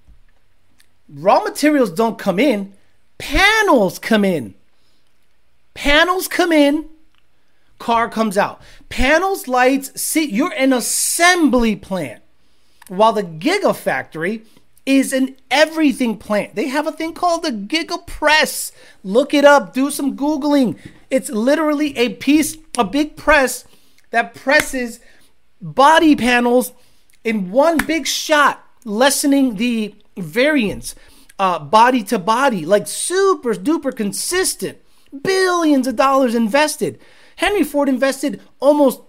Raw 1.08 1.42
materials 1.42 1.90
don't 1.90 2.18
come 2.18 2.38
in, 2.38 2.74
panels 3.18 3.98
come 3.98 4.24
in. 4.24 4.54
Panels 5.74 6.28
come 6.28 6.52
in, 6.52 6.86
car 7.78 8.08
comes 8.08 8.38
out. 8.38 8.60
Panels, 8.88 9.48
lights, 9.48 10.00
see, 10.00 10.24
you're 10.24 10.52
an 10.52 10.72
assembly 10.72 11.76
plant. 11.76 12.22
While 12.88 13.14
the 13.14 13.22
Gigafactory 13.22 14.42
is 14.86 15.12
an 15.12 15.36
everything 15.50 16.18
plant. 16.18 16.54
They 16.54 16.68
have 16.68 16.86
a 16.86 16.92
thing 16.92 17.14
called 17.14 17.42
the 17.42 17.50
Gigapress. 17.50 18.72
Look 19.02 19.32
it 19.32 19.44
up, 19.44 19.72
do 19.72 19.90
some 19.90 20.16
Googling. 20.16 20.78
It's 21.10 21.30
literally 21.30 21.96
a 21.96 22.10
piece, 22.10 22.56
a 22.76 22.84
big 22.84 23.16
press 23.16 23.64
that 24.10 24.34
presses 24.34 25.00
body 25.60 26.14
panels 26.14 26.72
in 27.22 27.50
one 27.50 27.78
big 27.78 28.06
shot, 28.06 28.62
lessening 28.84 29.56
the 29.56 29.94
variance, 30.18 30.94
uh, 31.38 31.58
body 31.58 32.02
to 32.04 32.18
body, 32.18 32.66
like 32.66 32.86
super 32.86 33.54
duper 33.54 33.94
consistent. 33.94 34.78
Billions 35.22 35.86
of 35.86 35.96
dollars 35.96 36.34
invested. 36.34 36.98
Henry 37.36 37.64
Ford 37.64 37.88
invested 37.88 38.40
almost, 38.60 39.00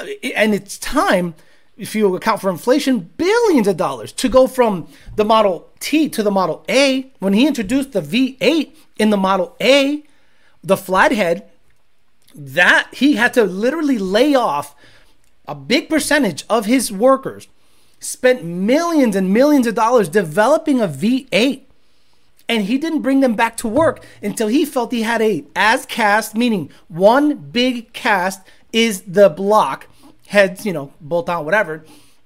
uh, 0.00 0.06
and 0.34 0.54
it's 0.54 0.78
time, 0.78 1.34
if 1.76 1.94
you 1.94 2.14
account 2.14 2.40
for 2.40 2.50
inflation, 2.50 3.10
billions 3.16 3.68
of 3.68 3.76
dollars 3.76 4.12
to 4.12 4.28
go 4.28 4.46
from 4.46 4.88
the 5.16 5.24
Model 5.24 5.68
T 5.80 6.08
to 6.08 6.22
the 6.22 6.30
Model 6.30 6.64
A. 6.68 7.12
When 7.18 7.32
he 7.32 7.46
introduced 7.46 7.92
the 7.92 8.00
V8 8.00 8.74
in 8.98 9.10
the 9.10 9.16
Model 9.16 9.54
A, 9.60 10.02
the 10.64 10.76
flathead, 10.76 11.48
that 12.34 12.88
he 12.92 13.14
had 13.14 13.34
to 13.34 13.44
literally 13.44 13.98
lay 13.98 14.34
off 14.34 14.74
a 15.46 15.54
big 15.54 15.88
percentage 15.88 16.44
of 16.50 16.66
his 16.66 16.90
workers, 16.90 17.48
spent 18.00 18.44
millions 18.44 19.16
and 19.16 19.32
millions 19.32 19.66
of 19.66 19.74
dollars 19.74 20.08
developing 20.08 20.80
a 20.80 20.88
V8 20.88 21.65
and 22.48 22.64
he 22.64 22.78
didn't 22.78 23.02
bring 23.02 23.20
them 23.20 23.34
back 23.34 23.56
to 23.58 23.68
work 23.68 24.04
until 24.22 24.48
he 24.48 24.64
felt 24.64 24.92
he 24.92 25.02
had 25.02 25.20
a 25.22 25.44
as 25.54 25.86
cast, 25.86 26.34
meaning 26.34 26.70
one 26.88 27.36
big 27.36 27.92
cast 27.92 28.46
is 28.72 29.02
the 29.02 29.28
block, 29.28 29.88
heads, 30.28 30.64
you 30.64 30.72
know, 30.72 30.92
bolt 31.00 31.28
on, 31.28 31.44
whatever. 31.44 31.84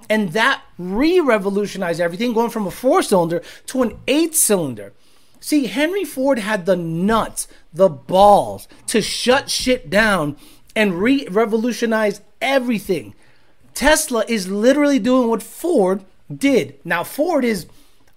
And 0.08 0.32
that 0.32 0.62
re 0.76 1.20
revolutionized 1.20 2.00
everything, 2.00 2.32
going 2.32 2.50
from 2.50 2.66
a 2.66 2.70
four 2.70 3.02
cylinder 3.02 3.42
to 3.66 3.82
an 3.82 3.98
eight 4.08 4.34
cylinder. 4.34 4.92
See, 5.38 5.66
Henry 5.66 6.04
Ford 6.04 6.38
had 6.38 6.66
the 6.66 6.76
nuts, 6.76 7.48
the 7.72 7.88
balls 7.88 8.68
to 8.88 9.00
shut 9.00 9.48
shit 9.48 9.88
down 9.88 10.36
and 10.76 11.00
re 11.00 11.26
revolutionize 11.30 12.20
everything. 12.42 13.14
Tesla 13.74 14.24
is 14.28 14.48
literally 14.48 14.98
doing 14.98 15.28
what 15.28 15.42
Ford 15.42 16.04
did. 16.34 16.78
Now, 16.84 17.04
Ford 17.04 17.44
is 17.44 17.66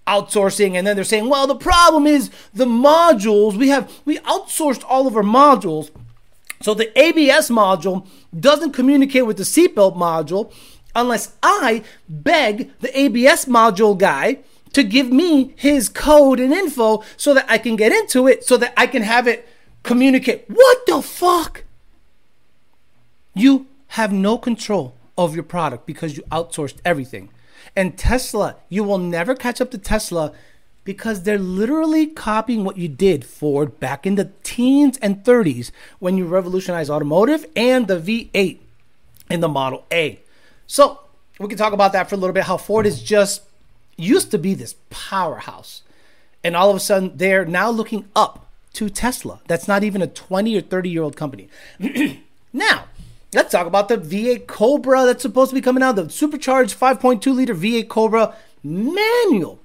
outsourcing 0.07 0.75
and 0.75 0.85
then 0.85 0.95
they're 0.95 1.05
saying 1.05 1.29
well 1.29 1.47
the 1.47 1.55
problem 1.55 2.05
is 2.05 2.29
the 2.53 2.65
modules. 2.65 3.55
We 3.55 3.69
have 3.69 3.91
we 4.05 4.17
outsourced 4.19 4.83
all 4.87 5.07
of 5.07 5.15
our 5.15 5.23
modules. 5.23 5.91
So 6.61 6.73
the 6.73 6.97
abs 6.97 7.49
module 7.49 8.07
doesn't 8.37 8.71
communicate 8.71 9.25
with 9.25 9.37
the 9.37 9.43
seatbelt 9.43 9.95
module 9.95 10.53
unless 10.95 11.35
i 11.41 11.83
beg 12.07 12.71
the 12.79 12.89
abs 12.97 13.45
module 13.45 13.97
guy 13.97 14.39
to 14.73 14.83
give 14.83 15.11
me 15.11 15.53
his 15.55 15.89
code 15.89 16.39
and 16.39 16.53
info 16.53 17.03
so 17.17 17.33
that 17.33 17.45
i 17.49 17.57
can 17.57 17.75
get 17.75 17.91
into 17.91 18.27
it 18.27 18.43
so 18.43 18.57
that 18.57 18.73
i 18.77 18.87
can 18.87 19.01
have 19.01 19.27
it 19.27 19.47
communicate. 19.83 20.45
What 20.47 20.85
the 20.87 21.01
fuck? 21.01 21.65
You 23.35 23.67
have 23.89 24.11
no 24.11 24.37
control 24.37 24.95
of 25.17 25.35
your 25.35 25.43
product 25.43 25.85
because 25.85 26.17
you 26.17 26.23
outsourced 26.31 26.77
everything 26.83 27.29
and 27.75 27.97
Tesla, 27.97 28.57
you 28.69 28.83
will 28.83 28.97
never 28.97 29.35
catch 29.35 29.59
up 29.61 29.71
to 29.71 29.77
Tesla 29.77 30.31
because 30.83 31.23
they're 31.23 31.39
literally 31.39 32.07
copying 32.07 32.63
what 32.63 32.77
you 32.77 32.87
did 32.87 33.23
Ford 33.23 33.79
back 33.79 34.05
in 34.05 34.15
the 34.15 34.31
teens 34.43 34.97
and 35.01 35.23
30s 35.23 35.71
when 35.99 36.17
you 36.17 36.25
revolutionized 36.25 36.89
automotive 36.89 37.45
and 37.55 37.87
the 37.87 37.99
V8 37.99 38.59
in 39.29 39.39
the 39.39 39.47
Model 39.47 39.85
A. 39.91 40.19
So 40.67 40.99
we 41.39 41.47
can 41.47 41.57
talk 41.57 41.73
about 41.73 41.93
that 41.93 42.09
for 42.09 42.15
a 42.15 42.17
little 42.17 42.33
bit. 42.33 42.43
How 42.43 42.57
Ford 42.57 42.85
is 42.85 43.01
just 43.01 43.43
used 43.97 44.31
to 44.31 44.37
be 44.37 44.53
this 44.53 44.75
powerhouse, 44.89 45.83
and 46.43 46.55
all 46.55 46.69
of 46.69 46.75
a 46.75 46.79
sudden 46.79 47.15
they're 47.15 47.45
now 47.45 47.69
looking 47.69 48.07
up 48.15 48.47
to 48.73 48.89
Tesla. 48.89 49.39
That's 49.47 49.67
not 49.67 49.83
even 49.83 50.01
a 50.01 50.07
20 50.07 50.57
or 50.57 50.61
30 50.61 50.89
year 50.89 51.03
old 51.03 51.15
company. 51.15 51.47
now, 52.53 52.85
Let's 53.33 53.51
talk 53.51 53.65
about 53.65 53.87
the 53.87 53.97
V8 53.97 54.45
Cobra 54.47 55.05
that's 55.05 55.23
supposed 55.23 55.49
to 55.49 55.55
be 55.55 55.61
coming 55.61 55.81
out, 55.81 55.95
the 55.95 56.09
supercharged 56.09 56.79
5.2 56.79 57.33
liter 57.33 57.55
V8 57.55 57.87
Cobra 57.87 58.35
manual. 58.63 59.59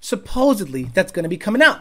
Supposedly, 0.00 0.84
that's 0.84 1.10
going 1.10 1.24
to 1.24 1.28
be 1.28 1.36
coming 1.36 1.62
out. 1.62 1.80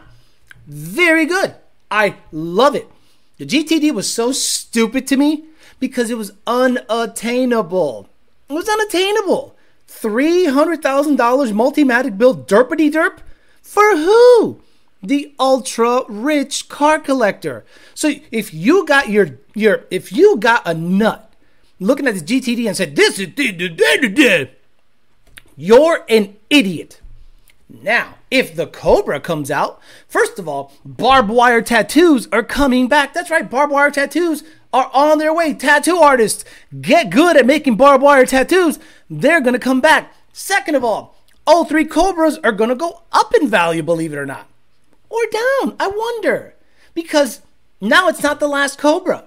Very 0.66 1.26
good. 1.26 1.56
I 1.92 2.16
love 2.32 2.76
it. 2.76 2.90
The 3.38 3.46
GTD 3.46 3.94
was 3.94 4.12
so 4.12 4.32
stupid 4.32 5.06
to 5.08 5.18
me 5.18 5.46
because 5.80 6.10
it 6.10 6.18
was 6.18 6.32
unattainable. 6.48 8.10
It 8.50 8.54
was 8.54 8.68
unattainable. 8.68 9.56
$300,000 9.88 10.82
Multimatic 11.18 12.18
build 12.18 12.48
derpity 12.48 12.92
derp? 12.92 13.20
For 13.62 13.96
who? 13.96 14.62
The 15.04 15.34
ultra 15.40 16.02
rich 16.10 16.68
car 16.70 17.00
collector. 17.00 17.64
So 17.94 18.14
if 18.32 18.54
you 18.54 18.86
got 18.86 19.10
your 19.10 19.38
your 19.54 19.86
if 19.92 20.12
you 20.12 20.38
got 20.38 20.64
a 20.66 20.74
nut 20.74 21.27
looking 21.80 22.08
at 22.08 22.16
the 22.16 22.22
GTD 22.22 22.68
and 22.68 22.78
said, 22.78 22.96
This 22.96 23.20
is. 23.20 23.34
The 23.36 24.50
You're 25.56 26.06
an 26.10 26.36
idiot. 26.50 27.02
Now, 27.70 28.16
if 28.32 28.56
the 28.56 28.68
Cobra 28.68 29.20
comes 29.20 29.52
out, 29.52 29.82
first 30.08 30.40
of 30.40 30.48
all, 30.48 30.72
barbed 30.86 31.30
wire 31.30 31.62
tattoos 31.62 32.28
are 32.32 32.44
coming 32.44 32.88
back. 32.88 33.14
That's 33.14 33.30
right, 33.30 33.50
barbed 33.50 33.74
wire 33.74 33.92
tattoos 33.92 34.44
are 34.72 34.90
on 34.94 35.18
their 35.18 35.34
way. 35.34 35.54
Tattoo 35.54 35.98
artists 35.98 36.46
get 36.80 37.10
good 37.10 37.36
at 37.36 37.46
making 37.46 37.76
barbed 37.76 38.04
wire 38.04 38.26
tattoos. 38.26 38.80
They're 39.10 39.42
going 39.42 39.54
to 39.54 39.60
come 39.60 39.82
back. 39.82 40.14
Second 40.32 40.76
of 40.76 40.84
all, 40.84 41.16
all 41.46 41.66
three 41.66 41.86
Cobras 41.86 42.38
are 42.40 42.52
going 42.52 42.70
to 42.70 42.76
go 42.76 43.02
up 43.12 43.34
in 43.36 43.50
value, 43.50 43.84
believe 43.84 44.14
it 44.14 44.18
or 44.18 44.26
not. 44.26 44.48
Or 45.10 45.22
down. 45.32 45.76
I 45.80 45.88
wonder. 45.88 46.54
because 46.94 47.42
now 47.80 48.08
it's 48.08 48.24
not 48.24 48.40
the 48.40 48.48
last 48.48 48.80
Cobra. 48.80 49.26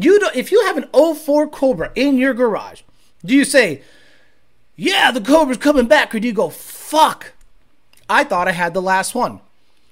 You 0.00 0.18
don't, 0.20 0.36
if 0.36 0.52
you 0.52 0.64
have 0.66 0.76
an 0.76 0.88
04 0.92 1.48
Cobra 1.48 1.90
in 1.94 2.18
your 2.18 2.34
garage, 2.34 2.82
do 3.24 3.34
you 3.34 3.44
say, 3.44 3.82
"Yeah, 4.76 5.10
the 5.10 5.20
Cobra's 5.20 5.58
coming 5.58 5.86
back," 5.86 6.14
or 6.14 6.20
do 6.20 6.28
you 6.28 6.34
go, 6.34 6.50
"Fuck, 6.50 7.32
I 8.08 8.24
thought 8.24 8.48
I 8.48 8.52
had 8.52 8.74
the 8.74 8.82
last 8.82 9.14
one"? 9.14 9.40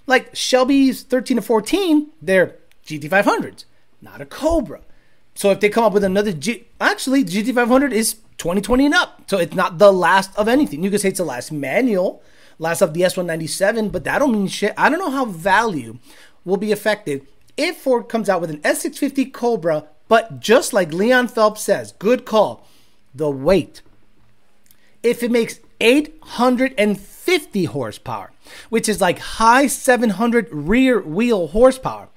Like 0.07 0.35
Shelby's 0.35 1.03
13 1.03 1.39
to 1.39 1.43
14, 1.43 2.09
they're 2.23 2.57
GT500s, 2.85 3.65
not 4.01 4.21
a 4.21 4.27
Cobra. 4.27 4.81
So 5.35 5.51
if 5.51 5.61
they 5.61 5.69
come 5.69 5.85
up 5.85 5.93
with 5.93 6.05
another 6.05 6.33
G, 6.33 6.67
actually 6.81 7.25
GT500 7.25 7.93
is 7.93 8.15
2020 8.39 8.87
and 8.87 8.95
up, 8.95 9.23
so 9.27 9.39
it's 9.39 9.55
not 9.55 9.79
the 9.79 9.93
last 9.93 10.31
of 10.37 10.47
anything. 10.47 10.85
You 10.85 10.91
could 10.91 11.01
say 11.01 11.09
it's 11.09 11.19
the 11.19 11.25
last 11.25 11.51
manual, 11.51 12.23
last 12.59 12.81
of 12.81 12.95
the 12.95 13.03
S197, 13.03 13.91
but 13.91 14.05
that 14.05 14.21
don't 14.21 14.33
mean 14.33 14.47
shit. 14.47 14.73
I 14.77 14.89
don't 14.89 14.99
know 14.99 15.11
how 15.11 15.25
value 15.25 15.99
will 16.45 16.57
be 16.57 16.71
affected 16.71 17.27
if 17.57 17.79
Ford 17.79 18.09
comes 18.09 18.29
out 18.29 18.41
with 18.41 18.51
an 18.51 18.61
S650 18.61 19.33
Cobra, 19.33 19.85
but 20.09 20.41
just 20.41 20.73
like 20.73 20.93
Leon 20.93 21.29
Phelps 21.29 21.63
says, 21.63 21.93
good 21.93 22.25
call, 22.25 22.67
the 23.15 23.31
weight. 23.31 23.83
If 25.03 25.23
it 25.23 25.31
makes 25.31 25.61
850 25.81 27.65
horsepower, 27.65 28.33
which 28.69 28.89
is 28.89 29.01
like 29.01 29.19
high 29.19 29.67
700 29.67 30.49
rear 30.51 31.01
wheel 31.01 31.49
horsepower, 31.49 32.09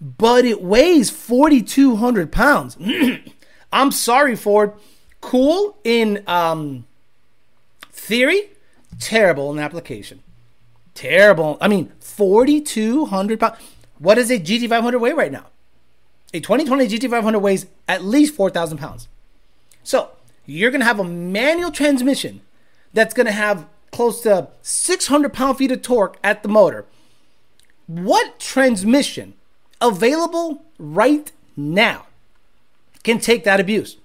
but 0.00 0.44
it 0.44 0.62
weighs 0.62 1.10
4,200 1.10 2.32
pounds. 2.32 2.76
I'm 3.72 3.90
sorry, 3.90 4.34
Ford. 4.34 4.72
Cool 5.20 5.76
in 5.84 6.24
um, 6.26 6.86
theory, 7.90 8.50
terrible 8.98 9.52
in 9.52 9.58
application. 9.58 10.22
Terrible. 10.94 11.58
I 11.60 11.68
mean, 11.68 11.92
4,200 12.00 13.38
pounds. 13.38 13.58
What 13.98 14.14
does 14.14 14.30
a 14.30 14.38
GT500 14.38 14.98
weigh 14.98 15.12
right 15.12 15.30
now? 15.30 15.46
A 16.32 16.40
2020 16.40 16.86
GT500 16.86 17.40
weighs 17.40 17.66
at 17.88 18.04
least 18.04 18.34
4,000 18.34 18.78
pounds. 18.78 19.08
So 19.82 20.10
you're 20.46 20.70
going 20.70 20.80
to 20.80 20.86
have 20.86 21.00
a 21.00 21.04
manual 21.04 21.70
transmission 21.70 22.40
that's 22.92 23.14
going 23.14 23.26
to 23.26 23.32
have 23.32 23.66
close 23.90 24.20
to 24.22 24.48
600 24.62 25.32
pound 25.32 25.58
feet 25.58 25.72
of 25.72 25.82
torque 25.82 26.16
at 26.22 26.42
the 26.42 26.48
motor. 26.48 26.86
What 27.86 28.38
transmission 28.38 29.34
available 29.80 30.64
right 30.78 31.32
now 31.56 32.06
can 33.02 33.18
take 33.18 33.44
that 33.44 33.58
abuse? 33.58 33.96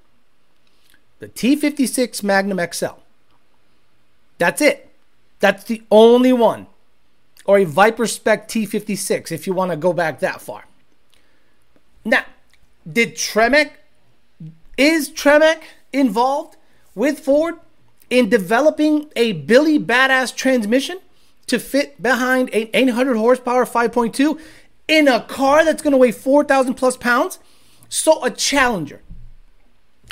The 1.19 1.27
T56 1.27 2.23
Magnum 2.23 2.59
XL. 2.71 2.99
That's 4.37 4.61
it. 4.61 4.89
That's 5.39 5.63
the 5.63 5.83
only 5.91 6.33
one. 6.33 6.67
Or 7.45 7.59
a 7.59 7.63
Viper 7.63 8.07
Spec 8.07 8.47
T56 8.47 9.31
if 9.31 9.45
you 9.45 9.53
want 9.53 9.71
to 9.71 9.77
go 9.77 9.93
back 9.93 10.19
that 10.19 10.41
far. 10.41 10.65
Now, 12.05 12.23
did 12.89 13.15
Tremec, 13.15 13.71
is 14.77 15.09
Tremec 15.09 15.63
involved 15.91 16.55
with 16.93 17.19
Ford 17.19 17.55
in 18.11 18.29
developing 18.29 19.09
a 19.15 19.31
Billy 19.31 19.79
Badass 19.79 20.33
transmission 20.35 20.99
to 21.47 21.57
fit 21.57 22.01
behind 22.01 22.53
an 22.53 22.69
800 22.73 23.17
horsepower 23.17 23.65
5.2 23.65 24.39
in 24.87 25.07
a 25.07 25.21
car 25.21 25.65
that's 25.65 25.81
going 25.81 25.91
to 25.91 25.97
weigh 25.97 26.11
4,000 26.11 26.75
plus 26.75 26.95
pounds? 26.95 27.39
So, 27.89 28.23
a 28.23 28.29
Challenger, 28.29 29.01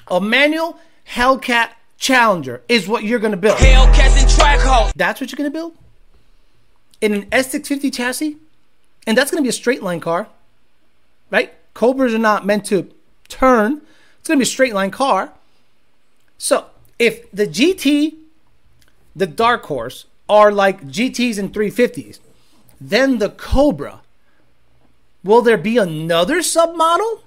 a 0.08 0.20
manual 0.20 0.80
Hellcat 1.10 1.70
Challenger 1.98 2.64
is 2.68 2.88
what 2.88 3.04
you're 3.04 3.20
going 3.20 3.32
to 3.32 3.38
build. 3.38 3.58
Hellcats 3.58 4.20
and 4.20 4.30
track 4.30 4.94
That's 4.96 5.22
what 5.22 5.32
you're 5.32 5.38
going 5.38 5.52
to 5.52 5.58
build? 5.58 5.76
In 7.02 7.14
an 7.14 7.26
S650 7.28 7.94
chassis? 7.94 8.38
And 9.06 9.18
that's 9.18 9.32
going 9.32 9.42
to 9.42 9.44
be 9.44 9.50
a 9.50 9.54
straight 9.54 9.84
line 9.84 10.00
car, 10.00 10.28
right? 11.30 11.54
Cobras 11.74 12.14
are 12.14 12.20
not 12.20 12.46
meant 12.46 12.66
to 12.66 12.92
turn. 13.28 13.82
It's 14.20 14.28
going 14.28 14.40
to 14.40 14.44
be 14.44 14.44
a 14.44 14.46
straight 14.46 14.74
line 14.74 14.92
car. 14.92 15.34
So, 16.38 16.68
if 17.00 17.30
the 17.32 17.48
GT, 17.48 18.16
the 19.16 19.28
Dark 19.28 19.66
Horse, 19.66 20.06
are 20.30 20.52
like 20.52 20.84
GTs 20.84 21.38
and 21.38 21.54
350s, 21.54 22.20
then 22.80 23.18
the 23.18 23.30
Cobra, 23.30 24.02
will 25.24 25.42
there 25.42 25.58
be 25.58 25.78
another 25.78 26.40
submodel? 26.40 27.22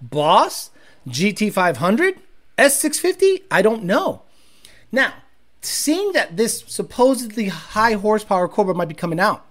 Boss? 0.00 0.70
GT500? 1.08 2.18
S650? 2.58 3.42
I 3.50 3.62
don't 3.62 3.84
know. 3.84 4.22
Now, 4.92 5.14
seeing 5.62 6.12
that 6.12 6.36
this 6.36 6.64
supposedly 6.66 7.48
high 7.48 7.94
horsepower 7.94 8.48
Cobra 8.48 8.74
might 8.74 8.88
be 8.88 8.94
coming 8.94 9.20
out, 9.20 9.46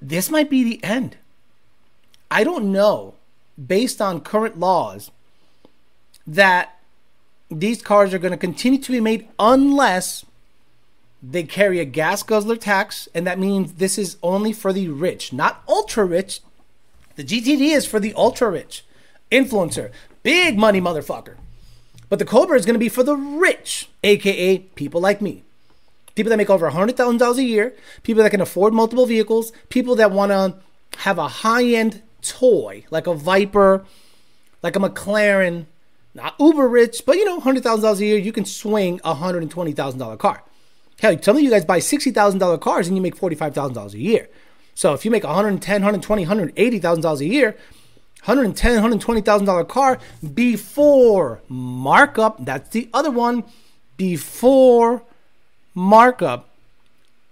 this 0.00 0.30
might 0.30 0.50
be 0.50 0.62
the 0.62 0.82
end. 0.84 1.16
I 2.30 2.44
don't 2.44 2.72
know, 2.72 3.14
based 3.64 4.00
on 4.00 4.20
current 4.20 4.58
laws, 4.58 5.10
that 6.26 6.78
these 7.50 7.82
cars 7.82 8.12
are 8.12 8.18
going 8.18 8.32
to 8.32 8.38
continue 8.38 8.80
to 8.80 8.92
be 8.92 9.00
made 9.00 9.28
unless 9.38 10.24
they 11.22 11.44
carry 11.44 11.80
a 11.80 11.84
gas 11.84 12.22
guzzler 12.22 12.56
tax, 12.56 13.08
and 13.14 13.26
that 13.26 13.38
means 13.38 13.74
this 13.74 13.98
is 13.98 14.16
only 14.22 14.52
for 14.52 14.72
the 14.72 14.88
rich, 14.88 15.32
not 15.32 15.62
ultra 15.68 16.04
rich. 16.04 16.40
The 17.16 17.24
GTD 17.24 17.74
is 17.74 17.86
for 17.86 17.98
the 18.00 18.14
ultra 18.14 18.50
rich 18.50 18.84
influencer, 19.30 19.90
big 20.22 20.58
money 20.58 20.80
motherfucker. 20.80 21.36
But 22.08 22.18
the 22.18 22.24
Cobra 22.24 22.56
is 22.56 22.66
going 22.66 22.74
to 22.74 22.80
be 22.80 22.88
for 22.88 23.02
the 23.02 23.16
rich, 23.16 23.88
aka 24.04 24.58
people 24.58 25.00
like 25.00 25.20
me. 25.20 25.42
People 26.14 26.30
that 26.30 26.36
make 26.36 26.50
over 26.50 26.70
$100,000 26.70 27.36
a 27.36 27.42
year, 27.42 27.74
people 28.02 28.22
that 28.22 28.30
can 28.30 28.40
afford 28.40 28.72
multiple 28.72 29.06
vehicles, 29.06 29.52
people 29.68 29.96
that 29.96 30.12
want 30.12 30.30
to 30.30 30.54
have 30.98 31.18
a 31.18 31.28
high 31.28 31.64
end 31.64 32.02
toy 32.22 32.84
like 32.90 33.06
a 33.06 33.14
Viper, 33.14 33.84
like 34.62 34.76
a 34.76 34.78
McLaren, 34.78 35.66
not 36.14 36.34
uber 36.40 36.68
rich, 36.68 37.02
but 37.06 37.16
you 37.16 37.24
know, 37.24 37.40
$100,000 37.40 37.98
a 37.98 38.04
year, 38.04 38.18
you 38.18 38.32
can 38.32 38.44
swing 38.44 39.00
a 39.04 39.14
$120,000 39.14 40.18
car. 40.18 40.42
Hell, 40.98 41.22
some 41.22 41.36
of 41.36 41.42
you 41.42 41.50
guys 41.50 41.64
buy 41.64 41.78
$60,000 41.78 42.60
cars 42.60 42.88
and 42.88 42.96
you 42.96 43.02
make 43.02 43.16
$45,000 43.16 43.92
a 43.92 43.98
year. 43.98 44.28
So 44.74 44.94
if 44.94 45.04
you 45.04 45.10
make 45.10 45.24
110, 45.24 45.74
120, 45.74 46.22
180,000 46.22 47.02
dollars 47.02 47.20
a 47.20 47.26
year, 47.26 47.56
110, 48.24 48.72
120,000 48.72 49.46
dollar 49.46 49.64
car 49.64 49.98
before 50.34 51.42
markup, 51.48 52.44
that's 52.44 52.70
the 52.70 52.88
other 52.92 53.10
one, 53.10 53.44
before 53.96 55.02
markup, 55.74 56.48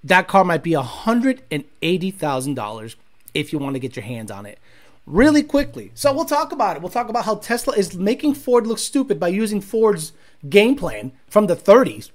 that 0.05 0.29
car 0.29 0.45
might 0.45 0.63
be 0.63 0.73
$180,000 0.73 2.95
if 3.35 3.53
you 3.53 3.59
want 3.59 3.75
to 3.75 3.81
get 3.81 3.97
your 3.97 4.05
hands 4.05 4.31
on 4.31 4.47
it 4.47 4.59
really 5.07 5.43
quickly. 5.43 5.91
So 5.95 6.13
we'll 6.13 6.25
talk 6.25 6.53
about 6.53 6.77
it. 6.77 6.83
We'll 6.83 6.91
talk 6.91 7.09
about 7.09 7.25
how 7.25 7.37
Tesla 7.37 7.75
is 7.75 7.97
making 7.97 8.35
Ford 8.35 8.67
look 8.67 8.79
stupid 8.79 9.21
by 9.21 9.29
using 9.29 9.61
Ford's 9.61 10.13
game 10.49 10.77
plan 10.77 11.13
from 11.29 11.47
the 11.47 11.57
30s 11.57 12.11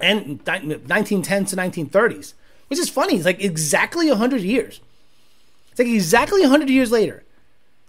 and 0.00 0.44
1910s 0.44 1.48
to 1.50 1.56
1930s, 1.56 2.34
which 2.68 2.78
is 2.78 2.88
funny. 2.88 3.16
It's 3.16 3.24
like 3.24 3.42
exactly 3.42 4.08
100 4.08 4.42
years. 4.42 4.80
It's 5.70 5.78
like 5.78 5.88
exactly 5.88 6.42
100 6.42 6.68
years 6.68 6.90
later. 6.90 7.24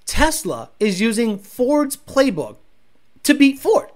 Tesla 0.05 0.69
is 0.79 1.01
using 1.01 1.37
Ford's 1.37 1.97
playbook 1.97 2.57
to 3.23 3.33
beat 3.33 3.59
Ford. 3.59 3.89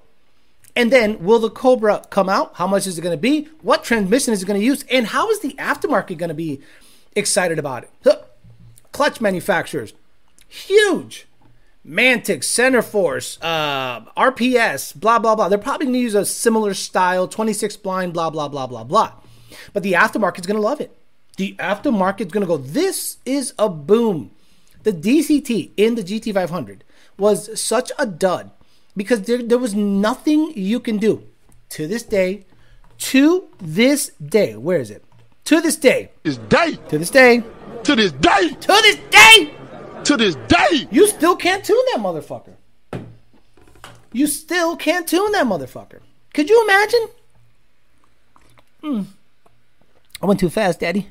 And 0.76 0.92
then 0.92 1.24
will 1.24 1.40
the 1.40 1.50
Cobra 1.50 2.04
come 2.10 2.30
out? 2.30 2.56
How 2.56 2.68
much 2.68 2.86
is 2.86 2.98
it 2.98 3.02
going 3.02 3.16
to 3.16 3.22
be? 3.22 3.50
What 3.62 3.84
transmission 3.84 4.34
is 4.34 4.44
it 4.44 4.46
going 4.46 4.60
to 4.60 4.66
use? 4.66 4.86
And 4.92 5.08
how 5.08 5.30
is 5.32 5.40
the 5.40 5.54
aftermarket 5.54 6.18
going 6.18 6.30
to 6.30 6.36
be 6.36 6.62
excited 7.16 7.58
about 7.58 7.84
it? 7.84 7.92
Clutch 8.92 9.20
manufacturers, 9.20 9.94
huge. 10.48 11.28
Mantic, 11.88 12.44
Centerforce, 12.44 13.38
uh, 13.42 14.02
RPS, 14.18 14.94
blah, 15.00 15.20
blah, 15.20 15.36
blah. 15.36 15.48
They're 15.48 15.58
probably 15.58 15.86
going 15.86 15.94
to 15.94 16.00
use 16.00 16.16
a 16.16 16.26
similar 16.26 16.74
style, 16.74 17.28
26 17.28 17.78
spline, 17.78 18.12
blah, 18.12 18.30
blah, 18.30 18.50
blah, 18.50 18.68
blah, 18.68 18.84
blah. 18.84 19.14
But 19.72 19.84
the 19.84 19.94
aftermarket's 19.94 20.48
going 20.48 20.58
to 20.58 20.62
love 20.62 20.82
it. 20.82 20.92
The 21.38 21.56
aftermarket's 21.60 22.34
going 22.34 22.42
to 22.42 22.48
go, 22.48 22.58
this 22.58 23.18
is 23.26 23.54
a 23.58 23.70
boom. 23.70 24.32
The 24.84 24.92
DCT 24.92 25.72
in 25.78 25.96
the 25.96 26.04
GT500 26.04 26.80
was 27.18 27.60
such 27.60 27.92
a 27.98 28.06
dud 28.06 28.52
because 28.96 29.22
there, 29.24 29.42
there 29.42 29.58
was 29.58 29.76
nothing 29.76 30.52
you 30.56 30.80
can 30.80 30.98
do 30.98 31.24
to 31.70 31.88
this 31.88 32.04
day. 32.04 32.46
To 32.98 33.48
this 33.60 34.10
day, 34.14 34.56
where 34.56 34.80
is 34.80 34.90
it? 34.90 35.04
To 35.46 35.62
this 35.62 35.76
day. 35.76 36.12
This 36.24 36.38
day. 36.38 36.78
To 36.90 36.98
this 36.98 37.12
day. 37.12 37.44
To 37.84 37.96
this 37.96 38.12
day. 38.12 38.50
To 38.50 38.68
this 38.68 38.98
day. 39.12 39.57
To 40.08 40.16
this 40.16 40.36
day. 40.36 40.88
You 40.90 41.06
still 41.06 41.36
can't 41.36 41.66
tune 41.66 41.84
that 41.92 42.00
motherfucker. 42.00 42.54
You 44.14 44.26
still 44.28 44.78
can't 44.78 45.06
tune 45.06 45.34
that 45.34 45.46
motherfucker. 45.46 46.00
Could 46.34 46.50
you 46.50 46.64
imagine? 46.64 47.08
Hmm. 48.82 49.02
I 50.22 50.26
went 50.26 50.40
too 50.40 50.50
fast, 50.50 50.80
Daddy. 50.80 51.10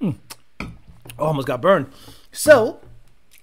Hmm. 0.00 0.10
Oh, 0.58 1.26
almost 1.26 1.46
got 1.46 1.60
burned. 1.60 1.86
So, 2.32 2.80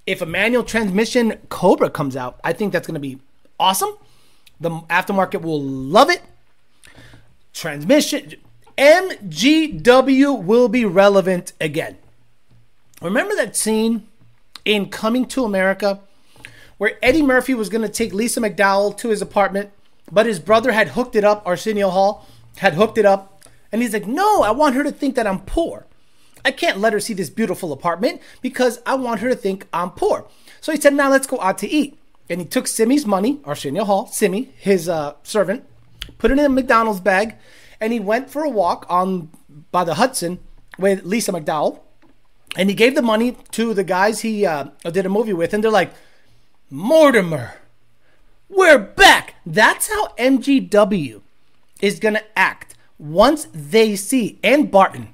if 0.06 0.22
a 0.22 0.26
manual 0.26 0.66
transmission 0.66 1.40
Cobra 1.48 1.90
comes 1.90 2.18
out, 2.18 2.38
I 2.44 2.52
think 2.52 2.74
that's 2.74 2.88
going 2.88 2.96
to 2.96 3.00
be 3.00 3.22
awesome. 3.58 3.96
The 4.60 4.72
aftermarket 4.90 5.42
will 5.42 5.64
love 5.64 6.10
it. 6.10 6.22
Transmission 7.54 8.34
MGW 8.78 10.44
will 10.44 10.68
be 10.68 10.84
relevant 10.84 11.54
again. 11.62 11.98
Remember 13.06 13.36
that 13.36 13.56
scene 13.56 14.08
in 14.66 14.90
Coming 14.90 15.28
to 15.28 15.46
America 15.46 16.02
where 16.80 16.98
Eddie 17.04 17.22
Murphy 17.22 17.54
was 17.54 17.70
going 17.70 17.84
to 17.84 17.88
take 17.90 18.12
Lisa 18.12 18.42
McDowell 18.42 18.98
to 18.98 19.10
his 19.10 19.22
apartment, 19.22 19.70
but 20.12 20.26
his 20.26 20.40
brother 20.40 20.72
had 20.72 20.90
hooked 20.90 21.16
it 21.16 21.24
up, 21.24 21.44
Arsenio 21.46 21.92
Hall 21.92 22.26
had 22.58 22.74
hooked 22.74 22.98
it 22.98 23.06
up, 23.06 23.44
and 23.72 23.84
he's 23.84 23.94
like, 23.94 24.08
No, 24.08 24.42
I 24.42 24.50
want 24.50 24.74
her 24.74 24.84
to 24.84 24.92
think 24.92 25.14
that 25.16 25.28
I'm 25.28 25.42
poor. 25.42 25.86
I 26.44 26.50
can't 26.50 26.80
let 26.80 26.94
her 26.94 27.00
see 27.00 27.14
this 27.14 27.30
beautiful 27.30 27.72
apartment 27.72 28.22
because 28.42 28.82
I 28.88 28.96
want 28.96 29.20
her 29.20 29.30
to 29.30 29.36
think 29.36 29.68
I'm 29.72 29.92
poor. 29.92 30.28
So 30.60 30.72
he 30.72 30.82
said, 30.82 30.96
Now 30.96 31.12
let's 31.12 31.28
go 31.28 31.40
out 31.42 31.60
to 31.60 31.70
eat. 31.70 32.00
And 32.28 32.42
he 32.42 32.48
took 32.48 32.66
Semmi's 32.66 33.06
money, 33.06 33.40
Arsenio 33.46 33.84
Hall, 33.84 34.08
Semmi, 34.08 34.50
his 34.58 34.90
uh, 34.90 35.14
servant, 35.22 35.64
put 36.18 36.32
it 36.32 36.40
in 36.40 36.46
a 36.46 36.50
McDonald's 36.50 37.02
bag, 37.02 37.36
and 37.80 37.94
he 37.94 38.00
went 38.00 38.32
for 38.32 38.44
a 38.44 38.50
walk 38.50 38.88
on 38.90 39.30
by 39.72 39.84
the 39.84 39.94
Hudson 39.94 40.40
with 40.80 41.06
Lisa 41.06 41.32
McDowell. 41.32 41.82
And 42.56 42.70
he 42.70 42.76
gave 42.76 42.96
the 42.96 43.02
money 43.02 43.36
to 43.52 43.74
the 43.74 43.84
guys 43.84 44.22
he 44.22 44.46
uh, 44.46 44.66
did 44.84 45.06
a 45.06 45.10
movie 45.10 45.34
with, 45.34 45.54
and 45.54 45.64
they're 45.64 45.72
like, 45.72 45.94
Mortimer, 46.70 47.56
we're 48.50 48.80
back. 48.80 49.36
That's 49.46 49.90
how 49.90 50.08
MGW 50.18 51.22
is 51.82 52.00
going 52.00 52.16
to 52.16 52.40
act 52.40 52.76
once 52.98 53.48
they 53.54 53.96
see, 53.96 54.40
and 54.44 54.72
Barton. 54.72 55.14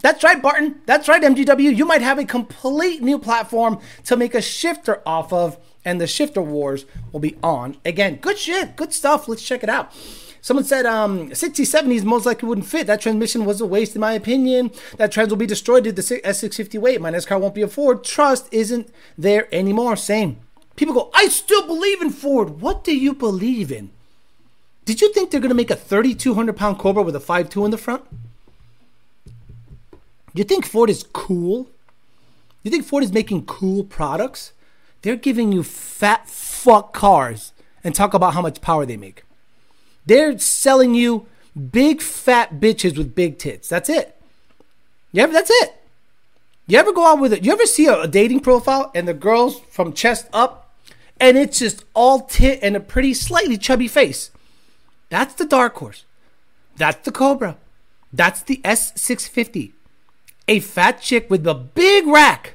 That's 0.00 0.22
right, 0.22 0.40
Barton. 0.40 0.80
That's 0.86 1.08
right, 1.08 1.22
MGW. 1.22 1.76
You 1.76 1.84
might 1.84 2.02
have 2.02 2.18
a 2.18 2.24
complete 2.24 3.02
new 3.02 3.18
platform 3.18 3.80
to 4.04 4.16
make 4.16 4.34
a 4.34 4.40
shifter 4.40 5.02
off 5.04 5.32
of, 5.32 5.58
and 5.84 6.00
the 6.00 6.06
shifter 6.06 6.40
wars 6.40 6.86
will 7.12 7.20
be 7.20 7.36
on 7.42 7.76
again. 7.84 8.16
Good 8.16 8.38
shit. 8.38 8.76
Good 8.76 8.92
stuff. 8.92 9.28
Let's 9.28 9.42
check 9.42 9.62
it 9.62 9.68
out. 9.68 9.92
Someone 10.40 10.64
said 10.64 10.86
um, 10.86 11.34
60, 11.34 11.64
70s 11.64 12.04
most 12.04 12.26
likely 12.26 12.48
wouldn't 12.48 12.66
fit. 12.66 12.86
That 12.86 13.00
transmission 13.00 13.44
was 13.44 13.60
a 13.60 13.66
waste, 13.66 13.94
in 13.94 14.00
my 14.00 14.12
opinion. 14.12 14.70
That 14.96 15.12
trans 15.12 15.30
will 15.30 15.36
be 15.36 15.46
destroyed 15.46 15.84
did 15.84 15.96
the 15.96 16.02
S650 16.02 16.78
weight. 16.80 17.00
My 17.00 17.10
next 17.10 17.26
car 17.26 17.38
won't 17.38 17.54
be 17.54 17.62
a 17.62 17.68
Ford. 17.68 18.04
Trust 18.04 18.48
isn't 18.52 18.88
there 19.16 19.52
anymore. 19.52 19.96
Same. 19.96 20.38
People 20.76 20.94
go, 20.94 21.10
I 21.12 21.28
still 21.28 21.66
believe 21.66 22.00
in 22.00 22.10
Ford. 22.10 22.60
What 22.60 22.84
do 22.84 22.96
you 22.96 23.12
believe 23.12 23.72
in? 23.72 23.90
Did 24.84 25.00
you 25.00 25.12
think 25.12 25.30
they're 25.30 25.40
going 25.40 25.50
to 25.50 25.54
make 25.54 25.70
a 25.70 25.76
3,200 25.76 26.56
pound 26.56 26.78
Cobra 26.78 27.02
with 27.02 27.16
a 27.16 27.20
5.2 27.20 27.64
in 27.64 27.70
the 27.70 27.78
front? 27.78 28.04
You 30.34 30.44
think 30.44 30.64
Ford 30.64 30.88
is 30.88 31.04
cool? 31.12 31.68
You 32.62 32.70
think 32.70 32.84
Ford 32.84 33.02
is 33.02 33.12
making 33.12 33.46
cool 33.46 33.82
products? 33.82 34.52
They're 35.02 35.16
giving 35.16 35.52
you 35.52 35.62
fat 35.62 36.28
fuck 36.28 36.92
cars 36.92 37.52
and 37.82 37.94
talk 37.94 38.14
about 38.14 38.34
how 38.34 38.42
much 38.42 38.60
power 38.60 38.86
they 38.86 38.96
make. 38.96 39.24
They're 40.08 40.38
selling 40.38 40.94
you 40.94 41.26
big 41.70 42.00
fat 42.00 42.60
bitches 42.60 42.96
with 42.96 43.14
big 43.14 43.38
tits. 43.38 43.68
That's 43.68 43.90
it. 43.90 44.16
Yeah, 45.12 45.26
that's 45.26 45.50
it. 45.50 45.74
You 46.66 46.78
ever 46.78 46.92
go 46.92 47.06
out 47.06 47.20
with 47.20 47.34
it? 47.34 47.44
You 47.44 47.52
ever 47.52 47.66
see 47.66 47.86
a, 47.86 48.00
a 48.00 48.08
dating 48.08 48.40
profile 48.40 48.90
and 48.94 49.06
the 49.06 49.12
girls 49.12 49.60
from 49.70 49.92
chest 49.92 50.26
up 50.32 50.74
and 51.20 51.36
it's 51.36 51.58
just 51.58 51.84
all 51.92 52.22
tit 52.22 52.58
and 52.62 52.74
a 52.74 52.80
pretty 52.80 53.12
slightly 53.12 53.58
chubby 53.58 53.86
face? 53.86 54.30
That's 55.10 55.34
the 55.34 55.44
dark 55.44 55.76
horse. 55.76 56.06
That's 56.78 57.04
the 57.04 57.12
Cobra. 57.12 57.58
That's 58.10 58.40
the 58.40 58.62
S650. 58.64 59.72
A 60.48 60.60
fat 60.60 61.02
chick 61.02 61.28
with 61.28 61.46
a 61.46 61.54
big 61.54 62.06
rack. 62.06 62.54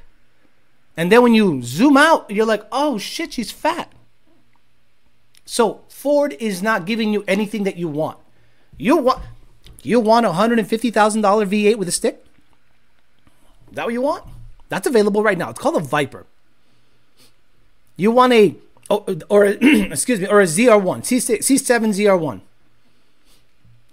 And 0.96 1.12
then 1.12 1.22
when 1.22 1.34
you 1.34 1.62
zoom 1.62 1.96
out, 1.96 2.28
you're 2.32 2.46
like, 2.46 2.64
oh 2.72 2.98
shit, 2.98 3.34
she's 3.34 3.52
fat. 3.52 3.92
So 5.44 5.84
Ford 6.04 6.36
is 6.38 6.62
not 6.62 6.84
giving 6.84 7.14
you 7.14 7.24
anything 7.26 7.64
that 7.64 7.78
you 7.78 7.88
want. 7.88 8.18
You 8.76 8.98
want 8.98 9.22
you 9.82 9.98
want 10.00 10.26
a 10.26 10.32
hundred 10.32 10.58
and 10.58 10.68
fifty 10.68 10.90
thousand 10.90 11.22
dollar 11.22 11.46
V8 11.46 11.76
with 11.76 11.88
a 11.88 11.92
stick? 11.92 12.22
Is 13.70 13.76
that 13.76 13.86
what 13.86 13.94
you 13.94 14.02
want? 14.02 14.22
That's 14.68 14.86
available 14.86 15.22
right 15.22 15.38
now. 15.38 15.48
It's 15.48 15.58
called 15.58 15.76
a 15.76 15.80
Viper. 15.80 16.26
You 17.96 18.10
want 18.10 18.34
a 18.34 18.54
oh, 18.90 19.18
or 19.30 19.46
excuse 19.62 20.20
me, 20.20 20.26
or 20.26 20.42
a 20.42 20.44
ZR1, 20.44 21.04
C6, 21.04 21.38
C7 21.38 21.94
ZR1. 21.94 22.42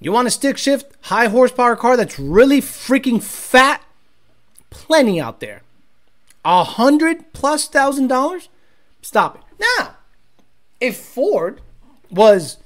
You 0.02 0.12
want 0.12 0.28
a 0.28 0.32
stick 0.32 0.58
shift, 0.58 0.93
high 1.04 1.30
horsepower 1.30 1.78
car 1.78 1.95
that's 1.95 2.19
really 2.19 2.60
freaking 2.60 3.24
fat? 3.24 3.82
Plenty 4.69 5.21
out 5.21 5.39
there. 5.39 5.62
A 6.43 6.65
hundred 6.65 7.32
plus 7.32 7.69
thousand 7.69 8.08
dollars? 8.08 8.50
Stop 9.02 9.38
it. 9.38 9.65
Now, 9.80 9.95
if 10.82 10.97
Ford 10.97 11.62
was, 12.12 12.58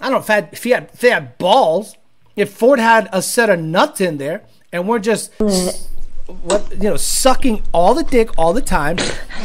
I 0.00 0.04
don't 0.04 0.12
know 0.12 0.18
if, 0.18 0.26
had, 0.26 0.48
if, 0.52 0.64
he 0.64 0.70
had, 0.70 0.90
if 0.92 1.00
they 1.00 1.10
had 1.10 1.38
balls, 1.38 1.96
if 2.34 2.52
Ford 2.52 2.78
had 2.78 3.08
a 3.12 3.22
set 3.22 3.48
of 3.50 3.58
nuts 3.58 4.00
in 4.00 4.18
there, 4.18 4.42
and 4.72 4.86
we're 4.86 4.98
just, 4.98 5.32
what 5.38 6.70
you 6.72 6.90
know, 6.90 6.96
sucking 6.96 7.62
all 7.72 7.94
the 7.94 8.02
dick 8.04 8.30
all 8.38 8.52
the 8.52 8.62
time, 8.62 8.96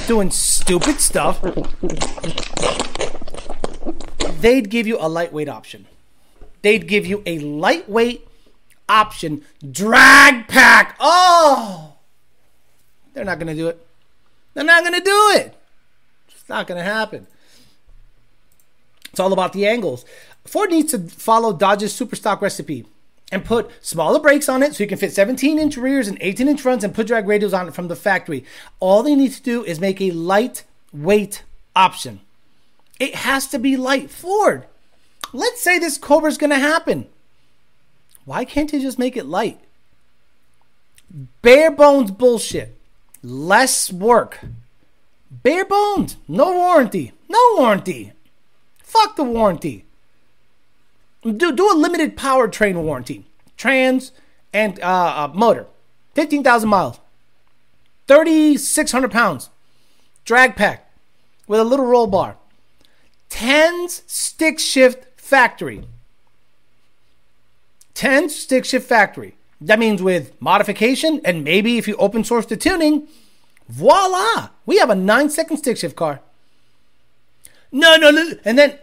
doing 0.08 0.30
stupid 0.30 1.00
stuff, 1.00 1.42
they'd 4.42 4.70
give 4.70 4.88
you 4.88 4.98
a 5.00 5.08
lightweight 5.08 5.48
option. 5.48 5.88
They'd 6.62 6.88
give 6.88 7.06
you 7.06 7.24
a 7.26 7.40
lightweight 7.40 8.28
option, 8.90 9.44
drag 9.72 10.48
pack. 10.48 10.98
Oh, 11.00 11.94
they're 13.14 13.26
not 13.26 13.40
gonna 13.40 13.56
do 13.56 13.68
it. 13.70 13.86
They're 14.54 14.64
not 14.64 14.84
gonna 14.84 15.02
do 15.02 15.32
it. 15.36 15.56
It's 16.28 16.50
not 16.50 16.68
gonna 16.68 16.84
happen. 16.84 17.28
It's 19.12 19.20
all 19.20 19.34
about 19.34 19.54
the 19.54 19.68
angles. 19.68 20.06
Ford 20.46 20.72
needs 20.72 20.92
to 20.92 21.00
follow 21.00 21.54
Dodge's 21.54 21.94
super 21.94 22.16
stock 22.16 22.42
recipe 22.42 22.86
and 23.32 23.46
put 23.46 23.72
smaller 23.84 24.20
brakes 24.20 24.50
on 24.50 24.64
it 24.64 24.76
so 24.76 24.84
you 24.84 24.90
can 24.90 24.98
fit 24.98 25.14
17 25.14 25.60
inch 25.60 25.78
rears 25.78 26.08
and 26.08 26.18
18 26.20 26.48
inch 26.48 26.62
fronts 26.62 26.84
and 26.84 26.94
put 26.94 27.08
drag 27.08 27.26
radials 27.26 27.58
on 27.58 27.68
it 27.68 27.74
from 27.74 27.88
the 27.88 27.96
factory. 27.96 28.44
All 28.80 29.04
they 29.04 29.16
need 29.16 29.32
to 29.34 29.42
do 29.42 29.64
is 29.64 29.80
make 29.80 30.02
a 30.02 30.12
lightweight 30.12 31.44
option. 31.76 32.22
It 33.00 33.16
has 33.16 33.48
to 33.48 33.60
be 33.60 33.78
light. 33.78 34.10
Ford, 34.10 34.66
let's 35.34 35.62
say 35.62 35.80
this 35.80 35.98
Cobra 35.98 36.30
is 36.30 36.38
going 36.38 36.50
to 36.52 36.60
happen. 36.60 37.08
Why 38.26 38.46
can't 38.46 38.72
you 38.72 38.80
just 38.80 39.00
make 39.00 39.18
it 39.18 39.26
light? 39.26 39.60
Bare 41.42 41.72
bones 41.72 42.12
bullshit. 42.12 42.78
Less 43.24 43.92
work. 43.92 44.40
Bare 45.30 45.66
bones. 45.66 46.18
No 46.28 46.52
warranty. 46.52 47.14
No 47.30 47.40
warranty. 47.58 48.14
Fuck 48.92 49.16
the 49.16 49.24
warranty. 49.24 49.86
Do 51.24 51.54
do 51.54 51.72
a 51.72 51.80
limited 51.86 52.18
powertrain 52.18 52.84
warranty, 52.84 53.24
trans 53.56 54.12
and 54.52 54.78
uh, 54.82 55.30
uh, 55.30 55.32
motor, 55.34 55.66
fifteen 56.14 56.44
thousand 56.44 56.68
miles, 56.68 57.00
thirty 58.06 58.58
six 58.58 58.92
hundred 58.92 59.12
pounds, 59.12 59.50
drag 60.26 60.58
pack 60.58 60.92
with 61.48 61.62
a 61.62 61.64
little 61.64 61.86
roll 61.86 62.06
bar, 62.06 62.36
tens 63.30 64.04
stick 64.08 64.60
shift 64.60 65.06
factory, 65.18 65.86
tens 67.94 68.36
stick 68.36 68.66
shift 68.66 68.90
factory. 68.90 69.36
That 69.62 69.80
means 69.80 70.02
with 70.02 70.34
modification 70.42 71.22
and 71.24 71.46
maybe 71.46 71.78
if 71.78 71.88
you 71.88 71.96
open 71.96 72.26
source 72.26 72.46
the 72.46 72.58
tuning, 72.58 73.08
voila, 73.70 74.50
we 74.66 74.80
have 74.80 74.90
a 74.90 74.96
nine 74.96 75.30
second 75.30 75.58
stick 75.58 75.78
shift 75.78 75.96
car. 75.96 76.20
No, 77.72 77.96
no, 77.96 78.12
no. 78.12 78.34
And 78.44 78.58
then 78.58 78.78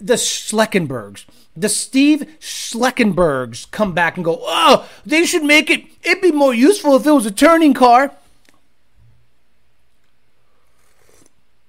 the 0.00 0.14
Schleckenbergs, 0.14 1.24
the 1.56 1.68
Steve 1.68 2.26
Schleckenbergs 2.40 3.70
come 3.70 3.92
back 3.92 4.16
and 4.16 4.24
go, 4.24 4.38
oh, 4.42 4.88
they 5.06 5.24
should 5.24 5.44
make 5.44 5.70
it, 5.70 5.84
it'd 6.02 6.22
be 6.22 6.32
more 6.32 6.52
useful 6.52 6.96
if 6.96 7.06
it 7.06 7.12
was 7.12 7.26
a 7.26 7.30
turning 7.30 7.72
car. 7.72 8.12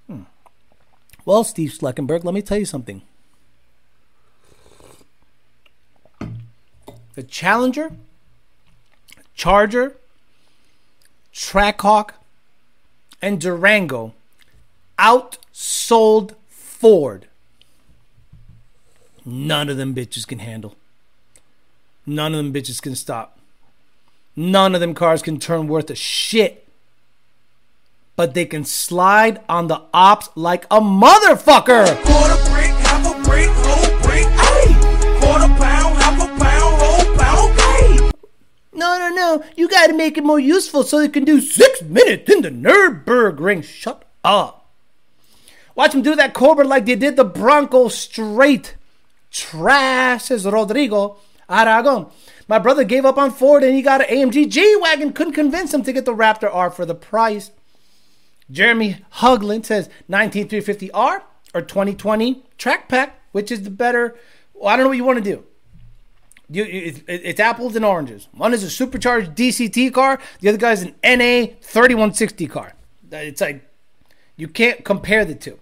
Hmm. 0.07 0.23
Well, 1.25 1.43
Steve 1.43 1.71
Schleckenberg, 1.71 2.23
let 2.23 2.33
me 2.33 2.41
tell 2.41 2.57
you 2.57 2.65
something. 2.65 3.03
The 7.15 7.23
Challenger, 7.23 7.91
Charger, 9.35 9.95
Trackhawk, 11.31 12.13
and 13.21 13.39
Durango 13.39 14.13
outsold 14.97 16.33
Ford. 16.83 17.27
None 19.23 19.69
of 19.69 19.77
them 19.77 19.95
bitches 19.95 20.27
can 20.27 20.39
handle. 20.39 20.75
None 22.05 22.33
of 22.33 22.43
them 22.43 22.53
bitches 22.53 22.81
can 22.81 22.93
stop. 22.93 23.39
None 24.35 24.75
of 24.75 24.81
them 24.81 24.93
cars 24.93 25.21
can 25.21 25.39
turn 25.39 25.69
worth 25.69 25.89
a 25.89 25.95
shit. 25.95 26.67
But 28.17 28.33
they 28.33 28.43
can 28.43 28.65
slide 28.65 29.39
on 29.47 29.67
the 29.67 29.81
ops 29.93 30.27
like 30.35 30.65
a 30.65 30.81
motherfucker. 30.81 31.85
Quarter 32.03 32.51
brick, 32.51 32.75
half 32.83 33.15
a 33.15 33.29
brick, 33.29 33.47
whole 33.47 34.01
brick, 34.01 34.25
ayy. 34.25 35.21
Quarter 35.21 35.53
pound, 35.63 35.95
half 35.95 36.21
a 36.21 36.27
pound, 36.37 36.81
whole 36.81 37.15
pound, 37.15 37.59
ayy. 37.59 38.13
No, 38.73 38.97
no, 38.97 39.07
no. 39.07 39.45
You 39.55 39.69
got 39.69 39.87
to 39.87 39.93
make 39.93 40.17
it 40.17 40.25
more 40.25 40.37
useful 40.37 40.83
so 40.83 40.99
they 40.99 41.07
can 41.07 41.23
do 41.23 41.39
six 41.39 41.81
minutes 41.81 42.29
in 42.29 42.41
the 42.41 42.49
Nürburgring. 42.49 43.63
Shut 43.63 44.03
up. 44.25 44.62
Watch 45.75 45.93
them 45.93 46.01
do 46.01 46.15
that 46.15 46.33
Cobra 46.33 46.65
like 46.65 46.85
they 46.85 46.95
did 46.95 47.15
the 47.15 47.23
Bronco 47.23 47.87
straight. 47.87 48.75
Trash, 49.31 50.25
says 50.25 50.45
Rodrigo 50.45 51.17
Aragon. 51.49 52.07
My 52.47 52.59
brother 52.59 52.83
gave 52.83 53.05
up 53.05 53.17
on 53.17 53.31
Ford 53.31 53.63
and 53.63 53.73
he 53.75 53.81
got 53.81 54.01
an 54.01 54.07
AMG 54.07 54.49
G 54.49 54.77
Wagon. 54.79 55.13
Couldn't 55.13 55.33
convince 55.33 55.73
him 55.73 55.83
to 55.83 55.93
get 55.93 56.05
the 56.05 56.13
Raptor 56.13 56.53
R 56.53 56.69
for 56.69 56.85
the 56.85 56.95
price. 56.95 57.51
Jeremy 58.51 58.97
Hugland 59.13 59.65
says 59.65 59.89
19350R 60.09 61.21
or 61.53 61.61
2020 61.61 62.45
Track 62.57 62.89
Pack, 62.89 63.19
which 63.31 63.51
is 63.51 63.63
the 63.63 63.71
better. 63.71 64.15
Well, 64.53 64.67
I 64.67 64.75
don't 64.75 64.85
know 64.85 64.89
what 64.89 64.97
you 64.97 65.03
want 65.03 65.23
to 65.23 65.31
do. 65.31 65.43
You, 66.49 66.65
it's, 66.65 67.01
it's 67.07 67.39
apples 67.39 67.75
and 67.75 67.85
oranges. 67.85 68.27
One 68.33 68.53
is 68.53 68.63
a 68.63 68.69
supercharged 68.69 69.33
DCT 69.33 69.93
car. 69.93 70.19
The 70.41 70.49
other 70.49 70.57
guy's 70.57 70.83
an 70.83 70.93
NA 71.03 71.53
3160 71.61 72.47
car. 72.47 72.73
It's 73.11 73.41
like 73.41 73.67
you 74.35 74.47
can't 74.47 74.83
compare 74.83 75.25
the 75.25 75.35
two. 75.35 75.59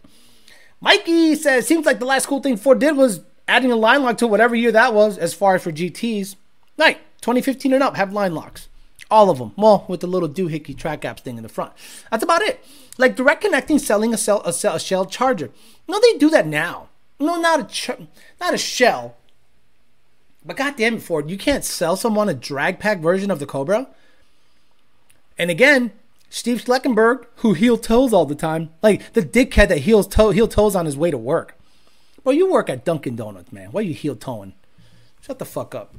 Mikey 0.82 1.36
says, 1.36 1.68
seems 1.68 1.86
like 1.86 2.00
the 2.00 2.06
last 2.06 2.26
cool 2.26 2.42
thing 2.42 2.58
Ford 2.58 2.80
did 2.80 2.98
was 2.98 3.22
adding 3.48 3.72
a 3.72 3.76
line 3.76 4.02
lock 4.04 4.18
to 4.18 4.28
whatever 4.28 4.56
year 4.56 4.72
that 4.72 4.94
was, 4.94 5.18
as 5.18 5.34
far 5.34 5.56
as 5.56 5.64
for 5.64 5.72
GTs. 5.72 6.36
Right, 6.78 6.98
2015 7.22 7.74
and 7.74 7.84
up 7.84 7.96
have 7.96 8.12
line 8.12 8.34
locks. 8.34 8.68
All 9.10 9.30
of 9.30 9.38
them. 9.38 9.52
Well, 9.58 9.86
with 9.88 10.00
the 10.00 10.08
little 10.08 10.30
doohickey 10.30 10.76
track 10.76 11.02
apps 11.02 11.20
thing 11.20 11.38
in 11.38 11.44
the 11.44 11.50
front. 11.50 11.74
That's 12.10 12.24
about 12.24 12.42
it. 12.42 12.64
Like 12.98 13.16
direct 13.16 13.42
connecting, 13.42 13.78
selling 13.78 14.14
a, 14.14 14.18
cell, 14.18 14.42
a, 14.44 14.54
cell, 14.54 14.76
a 14.76 14.80
shell 14.80 15.06
charger. 15.06 15.52
No, 15.88 16.00
they 16.00 16.18
do 16.18 16.30
that 16.30 16.48
now. 16.48 16.88
No, 17.20 17.36
not 17.40 17.60
a 17.60 17.64
ch- 17.66 18.08
not 18.40 18.54
a 18.54 18.58
shell. 18.58 19.18
But 20.44 20.58
goddamn 20.58 20.96
it, 20.96 21.04
Ford, 21.04 21.30
you 21.30 21.38
can't 21.38 21.64
sell 21.64 21.96
someone 21.96 22.30
a 22.30 22.34
drag 22.34 22.80
pack 22.80 23.00
version 23.00 23.30
of 23.30 23.40
the 23.40 23.46
Cobra. 23.46 23.88
And 25.38 25.52
again, 25.52 25.92
Steve 26.34 26.64
Schleckenberg, 26.64 27.26
who 27.38 27.54
heel 27.54 27.78
toes 27.78 28.14
all 28.14 28.26
the 28.26 28.36
time, 28.36 28.70
like 28.82 29.12
the 29.12 29.22
dickhead 29.22 29.68
that 29.68 29.80
heels 29.80 30.08
toe 30.08 30.32
heel 30.32 30.48
toes 30.48 30.78
on 30.78 30.86
his 30.86 30.96
way 30.96 31.12
to 31.12 31.18
work. 31.18 31.60
Bro, 32.24 32.32
you 32.34 32.50
work 32.50 32.70
at 32.70 32.86
Dunkin' 32.86 33.18
Donuts, 33.18 33.52
man. 33.52 33.74
Why 33.74 33.82
are 33.82 33.84
you 33.84 33.94
heel 33.94 34.16
toeing? 34.16 34.54
Shut 35.20 35.40
the 35.40 35.46
fuck 35.46 35.76
up. 35.76 35.94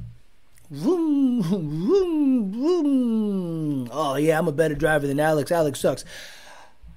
Vroom, 0.71 1.43
vroom, 1.43 2.51
vroom. 2.51 3.89
Oh 3.91 4.15
yeah, 4.15 4.39
I'm 4.39 4.47
a 4.47 4.51
better 4.51 4.73
driver 4.73 5.05
than 5.05 5.19
Alex. 5.19 5.51
Alex 5.51 5.79
sucks. 5.79 6.03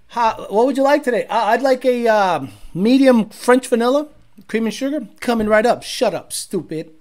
How, 0.09 0.47
what 0.49 0.65
would 0.65 0.79
you 0.79 0.83
like 0.83 1.03
today? 1.03 1.27
Uh, 1.27 1.45
I'd 1.45 1.61
like 1.61 1.85
a 1.85 2.09
uh, 2.09 2.47
medium 2.73 3.29
French 3.29 3.69
vanilla, 3.69 4.09
cream 4.49 4.65
and 4.65 4.75
sugar. 4.75 5.09
Coming 5.21 5.47
right 5.47 5.67
up. 5.67 5.83
Shut 5.83 6.15
up, 6.15 6.33
stupid. 6.33 6.96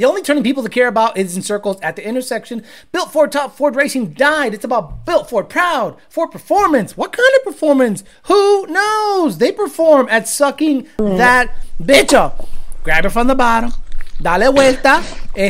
The 0.00 0.06
only 0.06 0.22
turning 0.22 0.42
people 0.42 0.62
to 0.62 0.70
care 0.70 0.88
about 0.88 1.18
is 1.18 1.36
in 1.36 1.42
circles 1.42 1.78
at 1.82 1.94
the 1.94 2.08
intersection. 2.08 2.64
Built 2.90 3.12
Ford 3.12 3.30
Tough 3.30 3.58
Ford 3.58 3.76
Racing 3.76 4.14
died. 4.14 4.54
It's 4.54 4.64
about 4.64 5.04
Built 5.04 5.28
Ford 5.28 5.50
Proud, 5.50 5.98
Ford 6.08 6.30
Performance. 6.30 6.96
What 6.96 7.12
kind 7.12 7.28
of 7.36 7.44
performance? 7.44 8.02
Who 8.22 8.66
knows? 8.68 9.36
They 9.36 9.52
perform 9.52 10.08
at 10.08 10.26
sucking 10.26 10.88
that 10.96 11.54
bitch 11.82 12.14
up. 12.14 12.48
Grab 12.82 13.04
it 13.04 13.10
from 13.10 13.26
the 13.26 13.34
bottom, 13.34 13.74
dale 14.22 14.50
vuelta, 14.50 15.02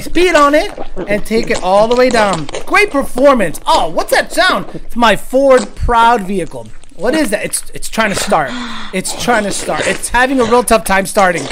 speed 0.03 0.35
on 0.35 0.57
it, 0.57 0.77
and 1.07 1.25
take 1.25 1.49
it 1.49 1.63
all 1.63 1.87
the 1.87 1.95
way 1.95 2.11
down. 2.11 2.49
Great 2.67 2.91
performance. 2.91 3.61
Oh, 3.67 3.89
what's 3.91 4.11
that 4.11 4.33
sound? 4.33 4.67
It's 4.75 4.97
my 4.97 5.15
Ford 5.15 5.77
Proud 5.77 6.23
vehicle. 6.23 6.67
What 7.01 7.15
is 7.15 7.31
that? 7.31 7.47
It's 7.47 7.71
it's 7.71 7.89
trying 7.89 8.11
to 8.11 8.21
start. 8.21 8.51
It's 8.93 9.25
trying 9.25 9.45
to 9.45 9.53
start. 9.53 9.87
It's 9.87 10.11
having 10.11 10.39
a 10.39 10.45
real 10.45 10.63
tough 10.63 10.85
time 10.85 11.07
starting. 11.07 11.43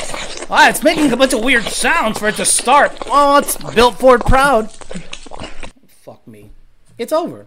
Ah, 0.51 0.69
it's 0.69 0.83
making 0.83 1.11
a 1.11 1.17
bunch 1.17 1.33
of 1.33 1.43
weird 1.43 1.65
sounds 1.65 2.19
for 2.19 2.29
it 2.29 2.35
to 2.35 2.45
start. 2.45 2.93
Oh, 3.07 3.39
it's 3.39 3.57
built 3.75 3.99
Ford 3.99 4.21
proud. 4.21 4.71
Fuck 4.71 6.27
me. 6.29 6.51
It's 6.99 7.15
over. 7.15 7.47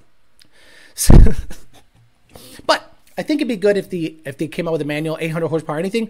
but 2.65 2.91
I 3.19 3.21
think 3.21 3.39
it'd 3.39 3.47
be 3.47 3.55
good 3.55 3.77
if 3.77 3.91
the 3.91 4.17
if 4.25 4.35
they 4.35 4.47
came 4.47 4.67
out 4.67 4.71
with 4.71 4.81
a 4.81 4.85
manual 4.85 5.19
800 5.21 5.49
horsepower 5.49 5.77
anything 5.77 6.09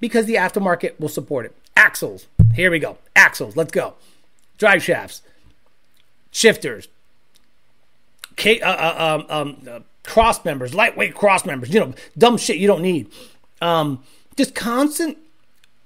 because 0.00 0.26
the 0.26 0.34
aftermarket 0.34 1.00
will 1.00 1.08
support 1.08 1.46
it. 1.46 1.56
Axles. 1.74 2.26
Here 2.54 2.70
we 2.70 2.78
go. 2.78 2.98
Axles. 3.16 3.56
Let's 3.56 3.72
go. 3.72 3.94
Drive 4.58 4.82
shafts. 4.82 5.22
Shifters. 6.30 6.88
K, 8.36 8.60
uh, 8.60 8.70
uh, 8.70 9.24
um, 9.26 9.26
um, 9.30 9.56
uh, 9.66 9.80
cross 10.04 10.44
members, 10.44 10.74
lightweight 10.74 11.14
cross 11.14 11.44
members, 11.44 11.72
you 11.72 11.80
know, 11.80 11.94
dumb 12.16 12.36
shit 12.36 12.58
you 12.58 12.66
don't 12.66 12.82
need. 12.82 13.10
Um, 13.60 14.02
just 14.36 14.54
constant 14.54 15.18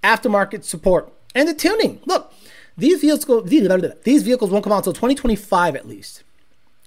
aftermarket 0.02 0.64
support 0.64 1.12
and 1.34 1.48
the 1.48 1.54
tuning. 1.54 2.00
Look, 2.06 2.32
these 2.76 3.00
vehicles 3.00 3.48
these 4.04 4.22
vehicles 4.22 4.50
won't 4.50 4.64
come 4.64 4.72
out 4.72 4.78
until 4.78 4.92
2025 4.92 5.76
at 5.76 5.88
least. 5.88 6.22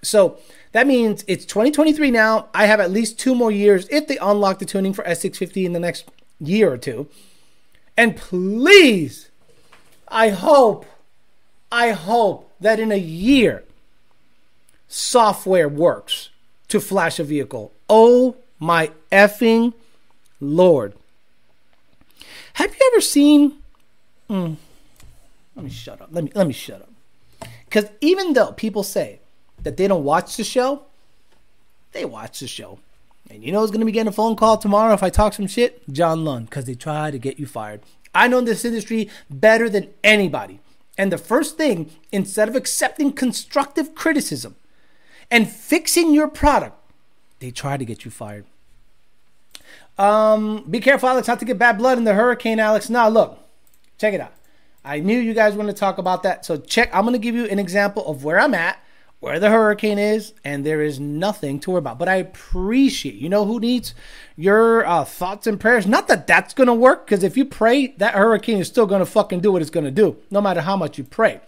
So 0.04 0.38
that 0.72 0.88
means 0.88 1.24
it's 1.28 1.46
2023 1.46 2.12
now. 2.12 2.50
I 2.54 2.66
have 2.66 2.80
at 2.80 2.92
least 2.92 3.20
two 3.20 3.36
more 3.36 3.52
years 3.52 3.88
if 3.90 4.08
they 4.08 4.18
unlock 4.18 4.60
the 4.60 4.66
tuning 4.66 4.94
for 4.94 5.04
S650 5.04 5.66
in 5.66 5.74
the 5.74 5.80
next 5.80 6.10
year 6.40 6.72
or 6.72 6.78
two. 6.78 7.08
And 7.98 8.16
please, 8.16 9.30
I 10.08 10.30
hope, 10.30 10.86
I 11.72 11.92
hope 11.92 12.52
that 12.60 12.80
in 12.80 12.92
a 12.92 12.98
year, 12.98 13.64
software 14.88 15.70
works 15.70 16.31
to 16.72 16.80
flash 16.80 17.20
a 17.20 17.24
vehicle. 17.24 17.72
Oh 17.90 18.36
my 18.60 18.92
effing 19.12 19.74
lord. 20.40 20.94
Have 22.54 22.74
you 22.74 22.92
ever 22.94 23.02
seen 23.02 23.58
mm, 24.30 24.56
Let 25.56 25.66
me 25.66 25.72
shut 25.72 26.02
up. 26.02 26.10
Let 26.12 26.24
me 26.24 26.32
let 26.34 26.48
me 26.48 26.54
shut 26.54 26.82
up. 26.82 26.90
Cuz 27.70 27.86
even 28.02 28.34
though 28.34 28.52
people 28.54 28.84
say 28.84 29.20
that 29.64 29.78
they 29.78 29.88
don't 29.88 30.04
watch 30.04 30.38
the 30.38 30.44
show, 30.44 30.84
they 31.92 32.06
watch 32.06 32.40
the 32.40 32.48
show. 32.48 32.80
And 33.30 33.44
you 33.44 33.52
know 33.52 33.62
who's 33.62 33.72
going 33.72 33.80
to 33.80 33.86
be 33.86 33.94
getting 33.94 34.10
a 34.10 34.12
phone 34.12 34.36
call 34.36 34.58
tomorrow 34.58 34.94
if 34.94 35.04
I 35.04 35.10
talk 35.10 35.34
some 35.34 35.48
shit? 35.48 35.88
John 35.90 36.26
Lund, 36.26 36.50
because 36.50 36.66
they 36.66 36.76
try 36.76 37.12
to 37.12 37.18
get 37.18 37.40
you 37.40 37.46
fired. 37.46 37.82
I 38.14 38.28
know 38.28 38.42
this 38.42 38.66
industry 38.66 39.10
better 39.30 39.70
than 39.70 39.90
anybody. 40.04 40.60
And 40.98 41.12
the 41.12 41.18
first 41.18 41.56
thing, 41.56 41.92
instead 42.12 42.50
of 42.50 42.56
accepting 42.58 43.14
constructive 43.14 43.96
criticism, 43.96 44.56
and 45.32 45.50
fixing 45.50 46.14
your 46.14 46.28
product, 46.28 46.78
they 47.40 47.50
try 47.50 47.78
to 47.78 47.86
get 47.86 48.06
you 48.06 48.12
fired. 48.12 48.46
Um, 49.98 50.66
be 50.70 50.80
careful, 50.80 51.10
Alex, 51.10 51.28
not 51.28 51.40
to 51.40 51.46
get 51.46 51.58
bad 51.58 51.78
blood 51.78 51.98
in 51.98 52.04
the 52.04 52.14
hurricane, 52.14 52.60
Alex. 52.60 52.90
Now, 52.90 53.08
look, 53.08 53.40
check 53.98 54.14
it 54.14 54.22
out. 54.22 54.34
I 54.84 55.00
knew 55.00 55.18
you 55.18 55.34
guys 55.34 55.54
were 55.54 55.62
going 55.62 55.74
to 55.74 55.80
talk 55.80 55.98
about 55.98 56.24
that. 56.24 56.46
So, 56.46 56.58
check. 56.58 56.90
I'm 56.94 57.04
going 57.04 57.14
to 57.14 57.20
give 57.20 57.36
you 57.36 57.46
an 57.46 57.60
example 57.60 58.06
of 58.08 58.24
where 58.24 58.40
I'm 58.40 58.56
at, 58.56 58.84
where 59.20 59.40
the 59.40 59.52
hurricane 59.52 60.00
is, 60.00 60.34
and 60.44 60.66
there 60.66 60.82
is 60.82 61.00
nothing 61.00 61.60
to 61.60 61.72
worry 61.72 61.80
about. 61.80 62.00
But 62.00 62.10
I 62.10 62.16
appreciate, 62.16 63.16
you 63.16 63.30
know, 63.30 63.46
who 63.46 63.60
needs 63.60 63.94
your 64.36 64.86
uh, 64.88 65.06
thoughts 65.06 65.46
and 65.46 65.60
prayers. 65.60 65.86
Not 65.86 66.08
that 66.08 66.26
that's 66.26 66.56
going 66.56 66.68
to 66.68 66.74
work, 66.74 67.06
because 67.06 67.24
if 67.24 67.38
you 67.38 67.46
pray, 67.46 67.88
that 67.98 68.16
hurricane 68.16 68.58
is 68.58 68.68
still 68.68 68.88
going 68.88 69.02
to 69.02 69.06
fucking 69.06 69.42
do 69.42 69.52
what 69.52 69.62
it's 69.62 69.70
going 69.70 69.86
to 69.86 69.92
do, 69.92 70.18
no 70.32 70.42
matter 70.42 70.62
how 70.62 70.76
much 70.76 70.98
you 70.98 71.04
pray. 71.04 71.42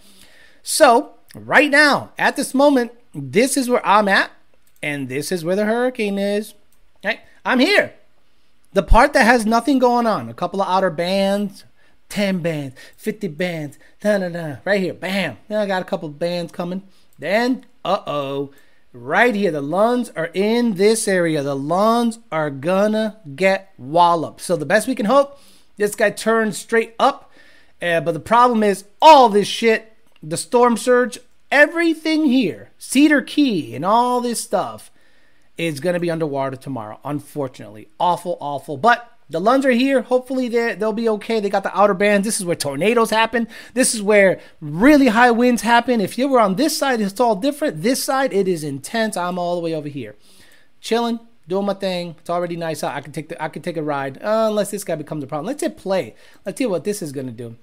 So, 0.62 1.16
right 1.34 1.72
now, 1.72 2.12
at 2.20 2.36
this 2.36 2.54
moment, 2.54 2.92
this 3.14 3.58
is 3.58 3.70
where 3.70 3.86
I'm 3.86 4.08
at, 4.08 4.32
and 4.82 5.10
this 5.10 5.32
is 5.32 5.46
where 5.46 5.56
the 5.56 5.66
hurricane 5.66 6.18
is. 6.18 6.54
Right? 7.04 7.20
I'm 7.46 7.60
here. 7.60 7.94
The 8.74 8.84
part 8.84 9.14
that 9.14 9.26
has 9.26 9.46
nothing 9.46 9.80
going 9.80 10.08
on, 10.08 10.30
a 10.30 10.34
couple 10.34 10.62
of 10.62 10.68
outer 10.68 10.90
bands, 10.90 11.64
10 12.10 12.40
bands, 12.40 12.76
50 12.98 13.28
bands, 13.30 13.80
da 14.02 14.18
da 14.18 14.30
da, 14.30 14.56
right 14.66 14.82
here, 14.82 14.94
bam. 14.94 15.38
Then 15.48 15.60
I 15.60 15.66
got 15.66 15.82
a 15.82 15.86
couple 15.86 16.10
of 16.10 16.20
bands 16.20 16.52
coming. 16.52 16.84
Then, 17.20 17.66
uh 17.86 18.02
oh, 18.08 18.52
right 18.92 19.36
here, 19.36 19.52
the 19.52 19.62
Lunds 19.62 20.12
are 20.16 20.32
in 20.34 20.76
this 20.76 21.08
area. 21.08 21.44
The 21.44 21.56
Lunds 21.56 22.20
are 22.32 22.50
gonna 22.50 23.18
get 23.36 23.74
walloped. 23.78 24.42
So 24.42 24.56
the 24.56 24.66
best 24.66 24.88
we 24.88 24.96
can 24.96 25.06
hope, 25.06 25.40
this 25.78 25.96
guy 25.96 26.10
turns 26.10 26.58
straight 26.58 26.96
up. 26.98 27.32
Uh, 27.82 28.00
but 28.02 28.14
the 28.14 28.20
problem 28.20 28.64
is, 28.64 28.86
all 29.02 29.30
this 29.30 29.48
shit, 29.48 29.94
the 30.22 30.38
storm 30.38 30.78
surge, 30.78 31.20
everything 31.54 32.26
here, 32.26 32.72
Cedar 32.80 33.22
Key 33.22 33.76
and 33.76 33.86
all 33.86 34.20
this 34.20 34.42
stuff 34.42 34.92
is 35.56 35.80
going 35.80 35.94
to 35.94 36.00
be 36.00 36.10
underwater 36.10 36.58
tomorrow, 36.58 37.00
unfortunately. 37.06 37.88
Awful, 38.00 38.38
awful. 38.42 38.76
But 38.76 39.10
the 39.30 39.40
Lunds 39.40 39.64
are 39.64 39.72
here. 39.72 40.02
Hopefully 40.02 40.50
they'll 40.50 40.94
be 40.94 41.08
okay. 41.08 41.40
They 41.40 41.50
got 41.50 41.62
the 41.62 41.78
outer 41.78 41.94
bands. 41.94 42.26
This 42.26 42.40
is 42.40 42.46
where 42.46 42.56
tornadoes 42.56 43.12
happen. 43.12 43.48
This 43.76 43.94
is 43.94 44.02
where 44.02 44.42
really 44.60 45.08
high 45.08 45.30
winds 45.30 45.62
happen. 45.62 46.02
If 46.02 46.18
you 46.18 46.28
were 46.28 46.40
on 46.40 46.56
this 46.56 46.76
side, 46.76 47.00
it's 47.00 47.20
all 47.20 47.36
different. 47.36 47.84
This 47.84 48.04
side, 48.04 48.34
it 48.34 48.48
is 48.48 48.64
intense. 48.64 49.16
I'm 49.16 49.38
all 49.38 49.56
the 49.56 49.62
way 49.62 49.76
over 49.76 49.88
here. 49.88 50.16
Chilling, 50.82 51.20
doing 51.48 51.68
my 51.68 51.76
thing. 51.76 52.16
It's 52.20 52.32
already 52.32 52.58
nice 52.58 52.84
out. 52.84 52.96
I 52.96 53.02
can 53.02 53.14
take 53.14 53.30
the, 53.30 53.42
I 53.42 53.50
can 53.50 53.62
take 53.62 53.78
a 53.78 53.84
ride. 53.84 54.18
Uh, 54.18 54.48
unless 54.50 54.72
this 54.72 54.84
guy 54.84 54.96
becomes 54.96 55.24
a 55.24 55.28
problem. 55.28 55.46
Let's 55.46 55.62
hit 55.62 55.78
play. 55.78 56.16
Let's 56.48 56.58
see 56.58 56.66
what 56.66 56.84
this 56.84 57.04
is 57.04 57.12
going 57.12 57.28
to 57.28 57.32
do 57.32 57.58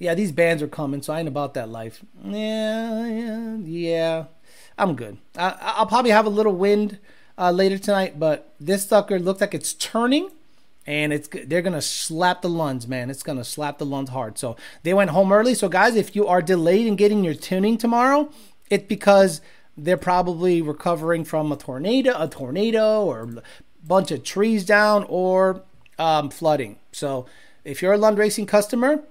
yeah, 0.00 0.14
these 0.14 0.32
bands 0.32 0.62
are 0.62 0.68
coming, 0.68 1.02
so 1.02 1.12
I 1.12 1.20
ain't 1.20 1.28
about 1.28 1.52
that 1.54 1.68
life. 1.68 2.02
Yeah, 2.24 3.06
yeah, 3.06 3.56
yeah. 3.58 4.24
I'm 4.78 4.96
good. 4.96 5.18
I, 5.36 5.76
will 5.78 5.86
probably 5.86 6.10
have 6.10 6.24
a 6.24 6.30
little 6.30 6.54
wind 6.54 6.98
uh, 7.36 7.50
later 7.50 7.76
tonight, 7.76 8.18
but 8.18 8.54
this 8.58 8.86
sucker 8.86 9.18
looks 9.18 9.42
like 9.42 9.52
it's 9.52 9.74
turning, 9.74 10.30
and 10.86 11.12
it's 11.12 11.28
they're 11.46 11.60
gonna 11.60 11.82
slap 11.82 12.40
the 12.40 12.48
lunds, 12.48 12.88
man. 12.88 13.10
It's 13.10 13.22
gonna 13.22 13.44
slap 13.44 13.76
the 13.76 13.84
lunds 13.84 14.08
hard. 14.08 14.38
So 14.38 14.56
they 14.84 14.94
went 14.94 15.10
home 15.10 15.32
early. 15.32 15.52
So 15.52 15.68
guys, 15.68 15.96
if 15.96 16.16
you 16.16 16.26
are 16.26 16.40
delayed 16.40 16.86
in 16.86 16.96
getting 16.96 17.22
your 17.22 17.34
tuning 17.34 17.76
tomorrow, 17.76 18.30
it's 18.70 18.86
because 18.86 19.42
they're 19.76 19.98
probably 19.98 20.62
recovering 20.62 21.26
from 21.26 21.52
a 21.52 21.56
tornado, 21.56 22.14
a 22.18 22.26
tornado, 22.26 23.04
or 23.04 23.22
a 23.24 23.42
bunch 23.86 24.10
of 24.12 24.24
trees 24.24 24.64
down, 24.64 25.04
or 25.10 25.62
um, 25.98 26.30
flooding. 26.30 26.78
So 26.90 27.26
if 27.64 27.82
you're 27.82 27.92
a 27.92 27.98
Lund 27.98 28.16
Racing 28.16 28.46
customer 28.46 29.04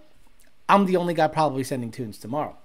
I'm 0.69 0.85
the 0.85 0.95
only 0.97 1.15
guy 1.15 1.27
probably 1.27 1.63
sending 1.63 1.91
tunes 1.91 2.19
tomorrow. 2.19 2.55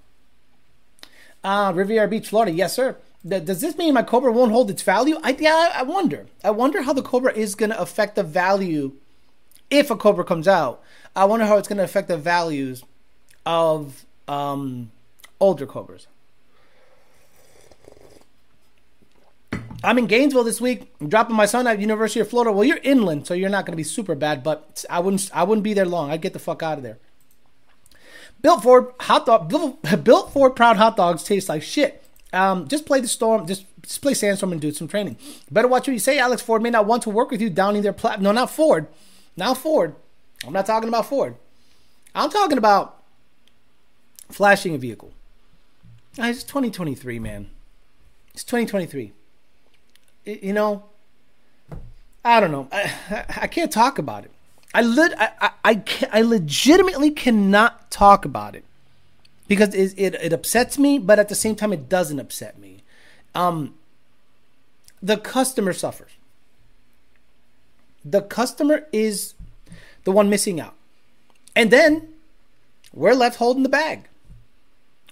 Uh, 1.43 1.73
Riviera 1.75 2.07
Beach, 2.07 2.29
Florida. 2.29 2.53
Yes, 2.53 2.75
sir. 2.75 2.97
Does 3.27 3.62
this 3.62 3.79
mean 3.79 3.95
my 3.95 4.03
Cobra 4.03 4.31
won't 4.31 4.53
hold 4.53 4.71
its 4.71 4.83
value? 4.83 5.17
I, 5.23 5.35
yeah, 5.38 5.73
I 5.75 5.83
wonder. 5.83 6.27
I 6.45 6.51
wonder 6.51 6.83
how 6.83 6.93
the 6.93 7.03
Cobra 7.03 7.33
is 7.33 7.55
going 7.55 7.71
to 7.71 7.81
affect 7.81 8.17
the 8.17 8.23
value 8.23 8.93
if 9.71 9.90
a 9.90 9.97
Cobra 9.97 10.25
comes 10.25 10.47
out. 10.47 10.83
I 11.17 11.25
wonder 11.25 11.47
how 11.47 11.57
it's 11.57 11.67
going 11.67 11.79
to 11.79 11.85
affect 11.85 12.09
the 12.09 12.19
values 12.19 12.85
of 13.47 14.05
um, 14.29 14.90
older 15.40 15.67
Cobras. 15.67 16.07
I'm 19.83 19.99
in 19.99 20.07
Gainesville 20.07 20.45
this 20.45 20.61
week. 20.61 20.93
I'm 21.01 21.09
dropping 21.09 21.37
my 21.37 21.47
son 21.47 21.67
at 21.67 21.79
University 21.79 22.21
of 22.21 22.29
Florida. 22.29 22.53
Well, 22.53 22.64
you're 22.64 22.81
inland, 22.83 23.27
so 23.27 23.35
you're 23.35 23.51
not 23.51 23.64
going 23.64 23.73
to 23.73 23.77
be 23.77 23.85
super 23.85 24.14
bad, 24.14 24.43
but 24.43 24.85
I 24.88 25.01
wouldn't. 25.01 25.31
I 25.33 25.45
wouldn't 25.45 25.62
be 25.62 25.75
there 25.75 25.85
long. 25.87 26.11
I'd 26.11 26.23
get 26.23 26.33
the 26.33 26.38
fuck 26.38 26.62
out 26.62 26.79
of 26.79 26.85
there. 26.85 26.99
Built 28.45 28.63
Ford 28.63 28.93
hot 29.01 29.25
dog. 29.25 29.49
Built, 30.05 30.31
Ford 30.35 30.55
Proud 30.55 30.77
hot 30.77 30.99
dogs 30.99 31.25
taste 31.25 31.49
like 31.49 31.63
shit. 31.63 32.05
Um, 32.31 32.69
just 32.69 32.85
play 32.85 33.01
the 33.01 33.09
storm. 33.09 33.47
Just, 33.47 33.65
just 33.81 34.03
play 34.03 34.13
Sandstorm 34.13 34.53
and 34.53 34.61
do 34.61 34.71
some 34.71 34.87
training. 34.87 35.17
Better 35.51 35.67
watch 35.67 35.87
what 35.89 35.95
you 35.95 35.99
say. 35.99 36.19
Alex 36.19 36.43
Ford 36.43 36.61
may 36.63 36.69
not 36.69 36.85
want 36.85 37.03
to 37.05 37.11
work 37.11 37.31
with 37.31 37.41
you 37.41 37.49
downing 37.49 37.81
their 37.81 37.95
plat. 37.95 38.21
No, 38.21 38.33
not 38.33 38.51
Ford. 38.51 38.87
Now 39.35 39.55
Ford. 39.55 39.95
I'm 40.47 40.53
not 40.53 40.67
talking 40.67 40.91
about 40.91 41.07
Ford. 41.07 41.37
I'm 42.15 42.29
talking 42.29 42.59
about 42.59 43.03
flashing 44.29 44.75
a 44.75 44.79
vehicle. 44.79 45.15
Ah, 46.19 46.29
It's 46.29 46.45
2023, 46.45 47.19
man. 47.19 47.49
It's 48.35 48.45
2023. 48.45 49.13
Y- 50.27 50.39
You 50.43 50.53
know, 50.53 50.85
I 52.23 52.41
don't 52.41 52.53
know. 52.53 52.69
I, 52.71 53.25
I 53.41 53.47
can't 53.47 53.73
talk 53.73 53.99
about 53.99 54.25
it. 54.27 54.33
I, 54.75 54.83
lit, 54.83 55.13
I, 55.17 55.31
I, 55.41 55.51
I, 55.65 55.75
can, 55.77 56.11
I 56.13 56.23
legitimately 56.23 57.13
cannot 57.13 57.91
talk 57.93 58.25
about 58.25 58.57
it 58.57 58.65
because 59.47 59.73
it, 59.73 59.95
it, 59.97 60.15
it 60.15 60.33
upsets 60.33 60.79
me, 60.79 60.99
but 60.99 61.21
at 61.21 61.29
the 61.29 61.37
same 61.37 61.55
time, 61.55 61.73
it 61.73 61.89
doesn't 61.89 62.19
upset 62.19 62.59
me. 62.59 62.83
Um, 63.37 63.75
the 65.01 65.17
customer 65.17 65.73
suffers. 65.73 66.13
The 68.05 68.21
customer 68.21 68.87
is 68.93 69.35
the 70.03 70.13
one 70.13 70.29
missing 70.29 70.61
out. 70.61 70.75
And 71.55 71.71
then 71.71 72.09
we're 72.93 73.15
left 73.15 73.37
holding 73.37 73.63
the 73.63 73.69
bag. 73.69 74.09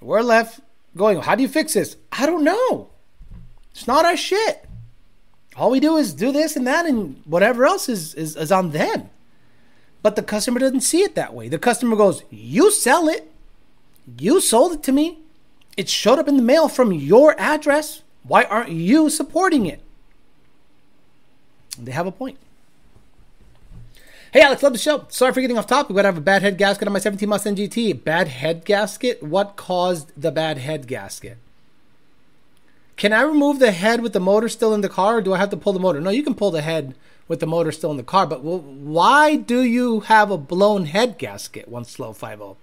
We're 0.00 0.22
left 0.22 0.60
going, 0.96 1.20
how 1.20 1.36
do 1.36 1.42
you 1.42 1.48
fix 1.48 1.74
this? 1.74 1.96
I 2.10 2.26
don't 2.26 2.42
know. 2.42 2.90
It's 3.70 3.86
not 3.86 4.04
our 4.04 4.16
shit. 4.16 4.66
All 5.56 5.70
we 5.70 5.80
do 5.80 5.96
is 5.96 6.14
do 6.14 6.32
this 6.32 6.56
and 6.56 6.66
that, 6.66 6.86
and 6.86 7.22
whatever 7.24 7.64
else 7.64 7.88
is, 7.88 8.14
is, 8.14 8.36
is 8.36 8.50
on 8.50 8.70
them. 8.70 9.10
But 10.02 10.16
the 10.16 10.22
customer 10.22 10.58
doesn't 10.58 10.80
see 10.80 11.02
it 11.02 11.14
that 11.14 11.32
way. 11.32 11.48
The 11.48 11.58
customer 11.58 11.96
goes, 11.96 12.24
You 12.30 12.70
sell 12.70 13.08
it. 13.08 13.30
You 14.18 14.40
sold 14.40 14.72
it 14.72 14.82
to 14.84 14.92
me. 14.92 15.20
It 15.76 15.88
showed 15.88 16.18
up 16.18 16.28
in 16.28 16.36
the 16.36 16.42
mail 16.42 16.68
from 16.68 16.92
your 16.92 17.38
address. 17.40 18.02
Why 18.24 18.44
aren't 18.44 18.70
you 18.70 19.08
supporting 19.08 19.66
it? 19.66 19.80
They 21.78 21.92
have 21.92 22.06
a 22.06 22.12
point. 22.12 22.38
Hey 24.32 24.40
Alex, 24.40 24.62
love 24.62 24.72
the 24.72 24.78
show. 24.78 25.06
Sorry 25.08 25.32
for 25.32 25.40
getting 25.40 25.58
off 25.58 25.66
topic, 25.66 25.94
but 25.94 26.06
I 26.06 26.08
have 26.08 26.16
a 26.16 26.22
bad 26.22 26.42
head 26.42 26.56
gasket 26.56 26.88
on 26.88 26.92
my 26.92 26.98
17 26.98 27.28
Mustang 27.28 27.54
GT. 27.54 28.02
Bad 28.02 28.28
head 28.28 28.64
gasket? 28.64 29.22
What 29.22 29.56
caused 29.56 30.10
the 30.20 30.32
bad 30.32 30.58
head 30.58 30.86
gasket? 30.86 31.36
Can 32.96 33.12
I 33.12 33.22
remove 33.22 33.58
the 33.58 33.72
head 33.72 34.00
with 34.00 34.12
the 34.12 34.20
motor 34.20 34.48
still 34.48 34.72
in 34.74 34.80
the 34.80 34.88
car, 34.88 35.18
or 35.18 35.20
do 35.20 35.34
I 35.34 35.38
have 35.38 35.50
to 35.50 35.56
pull 35.56 35.72
the 35.72 35.80
motor? 35.80 36.00
No, 36.00 36.10
you 36.10 36.22
can 36.22 36.34
pull 36.34 36.50
the 36.50 36.62
head 36.62 36.94
with 37.28 37.40
the 37.40 37.46
motor 37.46 37.72
still 37.72 37.90
in 37.90 37.96
the 37.96 38.02
car, 38.02 38.26
but 38.26 38.40
wh- 38.40 38.64
why 38.84 39.36
do 39.36 39.62
you 39.62 40.00
have 40.00 40.30
a 40.30 40.38
blown 40.38 40.86
head 40.86 41.18
gasket? 41.18 41.68
One 41.68 41.84
slow 41.84 42.12
five 42.12 42.38
zero. 42.38 42.56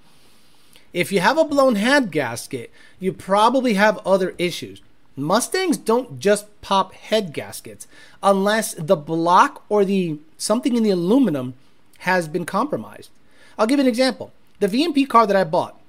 If 0.93 1.11
you 1.11 1.19
have 1.19 1.37
a 1.37 1.45
blown 1.45 1.75
head 1.75 2.11
gasket, 2.11 2.71
you 2.99 3.13
probably 3.13 3.75
have 3.75 3.99
other 4.05 4.35
issues. 4.37 4.81
Mustangs 5.15 5.77
don't 5.77 6.19
just 6.19 6.45
pop 6.61 6.93
head 6.93 7.33
gaskets 7.33 7.87
unless 8.23 8.73
the 8.73 8.95
block 8.95 9.63
or 9.69 9.83
the 9.85 10.19
something 10.37 10.75
in 10.75 10.83
the 10.83 10.89
aluminum 10.89 11.53
has 11.99 12.27
been 12.27 12.45
compromised. 12.45 13.09
I'll 13.57 13.67
give 13.67 13.79
an 13.79 13.87
example. 13.87 14.31
The 14.59 14.67
VMP 14.67 15.07
car 15.07 15.27
that 15.27 15.35
I 15.35 15.43
bought, 15.43 15.79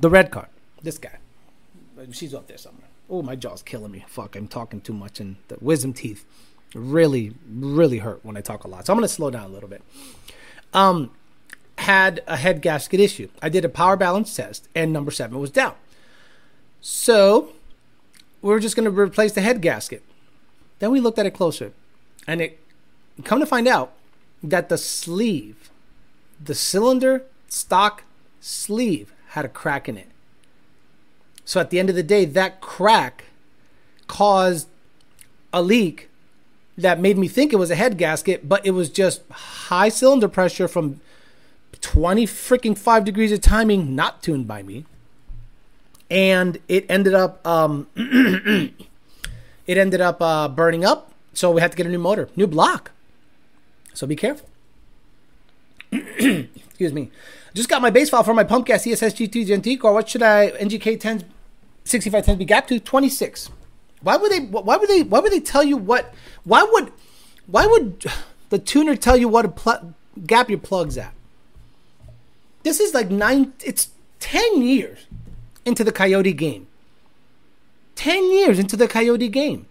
the 0.00 0.10
red 0.10 0.30
car, 0.30 0.48
this 0.82 0.98
guy, 0.98 1.18
she's 2.12 2.34
up 2.34 2.46
there 2.46 2.58
somewhere. 2.58 2.88
Oh, 3.10 3.22
my 3.22 3.36
jaw's 3.36 3.62
killing 3.62 3.92
me. 3.92 4.04
Fuck, 4.08 4.36
I'm 4.36 4.48
talking 4.48 4.80
too 4.80 4.94
much, 4.94 5.20
and 5.20 5.36
the 5.48 5.58
wisdom 5.60 5.92
teeth 5.92 6.24
really, 6.74 7.32
really 7.48 7.98
hurt 7.98 8.24
when 8.24 8.36
I 8.36 8.40
talk 8.40 8.64
a 8.64 8.68
lot. 8.68 8.86
So 8.86 8.92
I'm 8.92 8.98
gonna 8.98 9.08
slow 9.08 9.30
down 9.30 9.44
a 9.44 9.52
little 9.52 9.68
bit. 9.68 9.82
Um, 10.72 11.10
had 11.78 12.22
a 12.26 12.36
head 12.36 12.62
gasket 12.62 13.00
issue. 13.00 13.28
I 13.40 13.48
did 13.48 13.64
a 13.64 13.68
power 13.68 13.96
balance 13.96 14.34
test, 14.34 14.68
and 14.74 14.92
number 14.92 15.10
seven 15.10 15.38
was 15.38 15.50
down. 15.50 15.74
So 16.80 17.52
we 18.40 18.50
were 18.50 18.60
just 18.60 18.76
going 18.76 18.84
to 18.84 19.00
replace 19.00 19.32
the 19.32 19.40
head 19.40 19.62
gasket. 19.62 20.02
Then 20.80 20.90
we 20.90 21.00
looked 21.00 21.18
at 21.18 21.26
it 21.26 21.30
closer, 21.32 21.72
and 22.26 22.40
it 22.40 22.58
come 23.24 23.40
to 23.40 23.46
find 23.46 23.68
out 23.68 23.92
that 24.42 24.68
the 24.68 24.78
sleeve, 24.78 25.70
the 26.42 26.54
cylinder 26.54 27.24
stock 27.48 28.04
sleeve, 28.40 29.12
had 29.28 29.44
a 29.44 29.48
crack 29.48 29.88
in 29.88 29.96
it. 29.96 30.08
So 31.44 31.60
at 31.60 31.70
the 31.70 31.78
end 31.78 31.88
of 31.88 31.96
the 31.96 32.02
day, 32.02 32.24
that 32.24 32.60
crack 32.60 33.24
caused 34.06 34.68
a 35.52 35.62
leak 35.62 36.08
that 36.76 37.00
made 37.00 37.18
me 37.18 37.28
think 37.28 37.52
it 37.52 37.56
was 37.56 37.70
a 37.70 37.74
head 37.74 37.98
gasket, 37.98 38.48
but 38.48 38.64
it 38.64 38.70
was 38.70 38.88
just 38.88 39.22
high 39.30 39.88
cylinder 39.88 40.28
pressure 40.28 40.68
from 40.68 41.00
20 41.80 42.26
freaking 42.26 42.76
5 42.76 43.04
degrees 43.04 43.32
of 43.32 43.40
timing 43.40 43.94
not 43.94 44.22
tuned 44.22 44.46
by 44.46 44.62
me. 44.62 44.84
And 46.10 46.58
it 46.68 46.86
ended 46.88 47.14
up 47.14 47.46
um, 47.46 47.88
it 47.96 48.72
ended 49.66 50.00
up 50.00 50.20
uh, 50.20 50.48
burning 50.48 50.84
up 50.84 51.12
so 51.32 51.50
we 51.50 51.60
had 51.60 51.70
to 51.70 51.76
get 51.76 51.86
a 51.86 51.90
new 51.90 51.98
motor 51.98 52.28
new 52.36 52.46
block. 52.46 52.90
So 53.94 54.06
be 54.06 54.16
careful. 54.16 54.48
Excuse 55.92 56.92
me. 56.92 57.10
Just 57.54 57.68
got 57.68 57.82
my 57.82 57.90
base 57.90 58.10
file 58.10 58.22
for 58.22 58.34
my 58.34 58.44
pump 58.44 58.66
gas 58.66 58.84
css 58.84 59.14
gt 59.14 59.46
gen 59.46 59.78
car. 59.78 59.92
What 59.92 60.08
should 60.08 60.22
i 60.22 60.50
ngk 60.50 61.00
10 61.00 61.24
6510 61.84 62.38
be 62.38 62.44
gap 62.44 62.66
to? 62.68 62.78
26 62.78 63.50
why 64.02 64.16
would 64.16 64.30
they 64.30 64.40
why 64.40 64.76
would 64.76 64.88
they 64.88 65.02
why 65.02 65.20
would 65.20 65.32
they 65.32 65.40
tell 65.40 65.64
you 65.64 65.76
what 65.76 66.12
why 66.44 66.62
would 66.62 66.92
why 67.46 67.66
would 67.66 68.04
the 68.50 68.58
tuner 68.58 68.96
tell 68.96 69.16
you 69.16 69.28
what 69.28 69.44
a 69.44 69.48
pl- 69.48 69.94
gap 70.26 70.50
your 70.50 70.58
plugs 70.58 70.98
at? 70.98 71.12
This 72.62 72.80
is 72.80 72.94
like 72.94 73.10
nine 73.10 73.52
it's 73.64 73.90
10 74.20 74.62
years 74.62 75.06
into 75.64 75.84
the 75.84 75.92
coyote 75.92 76.32
game. 76.32 76.66
10 77.96 78.32
years 78.32 78.58
into 78.58 78.76
the 78.76 78.88
coyote 78.88 79.28
game. 79.28 79.66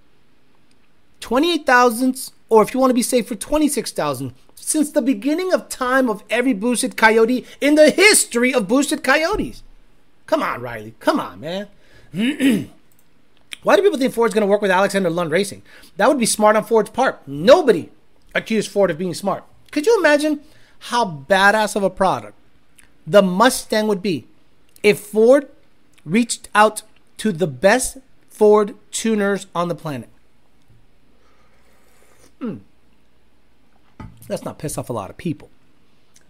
28 1.20 1.66
thousandths 1.66 2.32
or 2.50 2.64
if 2.64 2.74
you 2.74 2.80
want 2.80 2.90
to 2.90 2.96
be 2.96 3.02
safe 3.02 3.28
for 3.28 3.36
26,000 3.36 4.34
since 4.56 4.92
the 4.92 5.02
beginning 5.02 5.54
of 5.54 5.70
time 5.70 6.10
of 6.10 6.24
every 6.30 6.54
boosted 6.54 6.98
coyote 6.98 7.46
in 7.60 7.76
the 7.76 7.92
history 7.92 8.54
of 8.54 8.68
boosted 8.68 9.04
coyotes. 9.04 9.64
Come 10.26 10.42
on 10.42 10.62
riley 10.62 10.96
come 11.00 11.20
on 11.20 11.40
man 11.40 11.68
why 13.64 13.76
do 13.76 13.82
people 13.82 13.98
think 13.98 14.14
ford's 14.14 14.34
going 14.34 14.42
to 14.42 14.48
work 14.48 14.62
with 14.62 14.72
alexander 14.72 15.10
lund 15.10 15.32
racing 15.32 15.62
that 15.98 16.08
would 16.08 16.20
be 16.20 16.26
smart 16.26 16.56
on 16.56 16.64
ford's 16.64 16.90
part 16.90 17.26
nobody 17.28 17.90
accused 18.36 18.72
ford 18.72 18.92
of 18.92 18.98
being 18.98 19.14
smart 19.14 19.44
could 19.72 19.86
you 19.86 19.98
imagine 20.00 20.42
how 20.86 21.06
badass 21.06 21.76
of 21.76 21.84
a 21.84 21.90
product 21.90 22.36
the 23.06 23.22
Mustang 23.22 23.88
would 23.88 24.02
be 24.02 24.28
if 24.84 25.00
Ford 25.00 25.50
reached 26.06 26.50
out 26.54 26.84
to 27.18 27.32
the 27.32 27.48
best 27.48 27.98
Ford 28.30 28.76
tuners 28.92 29.48
on 29.54 29.68
the 29.68 29.76
planet. 29.76 30.10
Hmm. 32.40 32.58
Let's 34.28 34.46
not 34.46 34.60
piss 34.60 34.78
off 34.78 34.90
a 34.90 34.94
lot 34.94 35.10
of 35.10 35.18
people. 35.18 35.50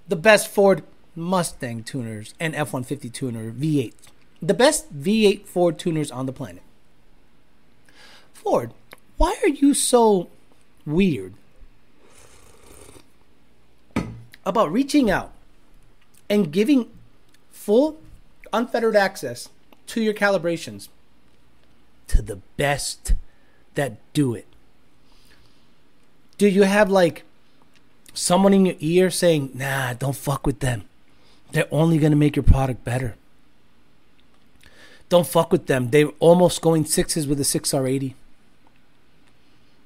The 0.08 0.16
best 0.16 0.48
Ford 0.48 0.84
Mustang 1.16 1.84
tuners 1.84 2.34
and 2.40 2.56
F 2.56 2.74
150 2.74 3.10
tuner 3.10 3.52
V8. 3.52 3.94
The 4.42 4.54
best 4.54 4.94
V8 4.98 5.46
Ford 5.46 5.78
tuners 5.78 6.12
on 6.12 6.26
the 6.26 6.34
planet. 6.34 6.64
Ford, 8.44 8.74
why 9.18 9.36
are 9.44 9.50
you 9.50 9.74
so 9.74 10.30
weird 10.86 11.34
about 14.46 14.72
reaching 14.72 15.10
out 15.10 15.32
and 16.30 16.52
giving 16.52 16.90
full 17.52 18.00
unfettered 18.52 18.96
access 18.96 19.50
to 19.88 20.02
your 20.02 20.14
calibrations 20.14 20.88
to 22.08 22.22
the 22.22 22.38
best 22.58 23.14
that 23.76 23.98
do 24.14 24.34
it. 24.34 24.48
Do 26.38 26.48
you 26.48 26.64
have 26.64 26.90
like 26.90 27.24
someone 28.14 28.54
in 28.54 28.66
your 28.66 28.76
ear 28.80 29.10
saying, 29.10 29.52
nah, 29.54 29.94
don't 29.94 30.16
fuck 30.16 30.46
with 30.46 30.60
them? 30.60 30.84
They're 31.52 31.68
only 31.72 31.98
going 31.98 32.12
to 32.12 32.18
make 32.18 32.36
your 32.36 32.44
product 32.44 32.84
better. 32.84 33.16
Don't 35.10 35.28
fuck 35.28 35.52
with 35.52 35.68
them. 35.68 35.90
They're 35.90 36.08
almost 36.20 36.62
going 36.62 36.86
sixes 36.86 37.28
with 37.28 37.40
a 37.40 37.44
6R80. 37.44 38.14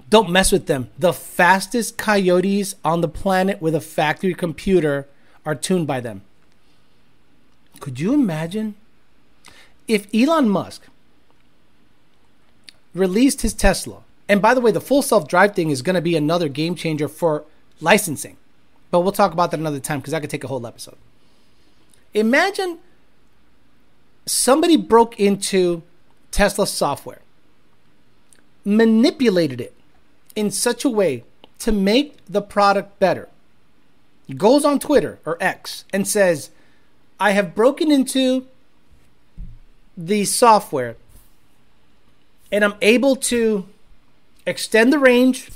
Don't 0.10 0.30
mess 0.30 0.52
with 0.52 0.68
them. 0.68 0.90
The 1.00 1.14
fastest 1.14 1.98
coyotes 1.98 2.76
on 2.84 3.02
the 3.02 3.08
planet 3.08 3.62
with 3.62 3.74
a 3.74 3.82
factory 3.82 4.34
computer 4.34 5.08
are 5.46 5.56
tuned 5.56 5.88
by 5.88 6.00
them. 6.00 6.22
Could 7.80 8.00
you 8.00 8.14
imagine 8.14 8.76
if 9.88 10.08
Elon 10.14 10.50
Musk 10.50 10.84
released 12.94 13.42
his 13.42 13.54
Tesla? 13.54 14.04
And 14.28 14.42
by 14.42 14.54
the 14.54 14.62
way, 14.62 14.72
the 14.72 14.82
full 14.82 15.02
self 15.02 15.28
drive 15.28 15.56
thing 15.56 15.70
is 15.70 15.82
going 15.82 15.96
to 15.96 16.02
be 16.02 16.16
another 16.16 16.50
game 16.50 16.76
changer 16.76 17.08
for 17.08 17.44
licensing. 17.82 18.38
But 18.92 19.02
we'll 19.02 19.12
talk 19.12 19.34
about 19.34 19.52
that 19.52 19.60
another 19.60 19.80
time 19.80 20.00
because 20.00 20.14
I 20.14 20.20
could 20.20 20.30
take 20.30 20.44
a 20.44 20.48
whole 20.48 20.66
episode. 20.66 20.98
Imagine 22.14 22.80
somebody 24.26 24.78
broke 24.78 25.20
into 25.20 25.84
Tesla 26.32 26.66
software, 26.66 27.22
manipulated 28.64 29.60
it 29.60 29.75
in 30.36 30.52
such 30.52 30.84
a 30.84 30.90
way 30.90 31.24
to 31.60 31.72
make 31.72 32.18
the 32.26 32.42
product 32.42 33.00
better, 33.00 33.30
goes 34.38 34.66
on 34.66 34.80
Twitter 34.80 35.20
or 35.26 35.38
X 35.40 35.86
and 35.94 36.08
says, 36.08 36.50
I 37.20 37.32
have 37.32 37.56
broken 37.56 37.92
into 37.92 38.48
the 39.98 40.26
software 40.26 40.98
and 42.52 42.64
I'm 42.64 42.76
able 42.82 43.16
to 43.16 43.66
extend 44.46 44.94
the 44.94 45.00
range, 45.00 45.52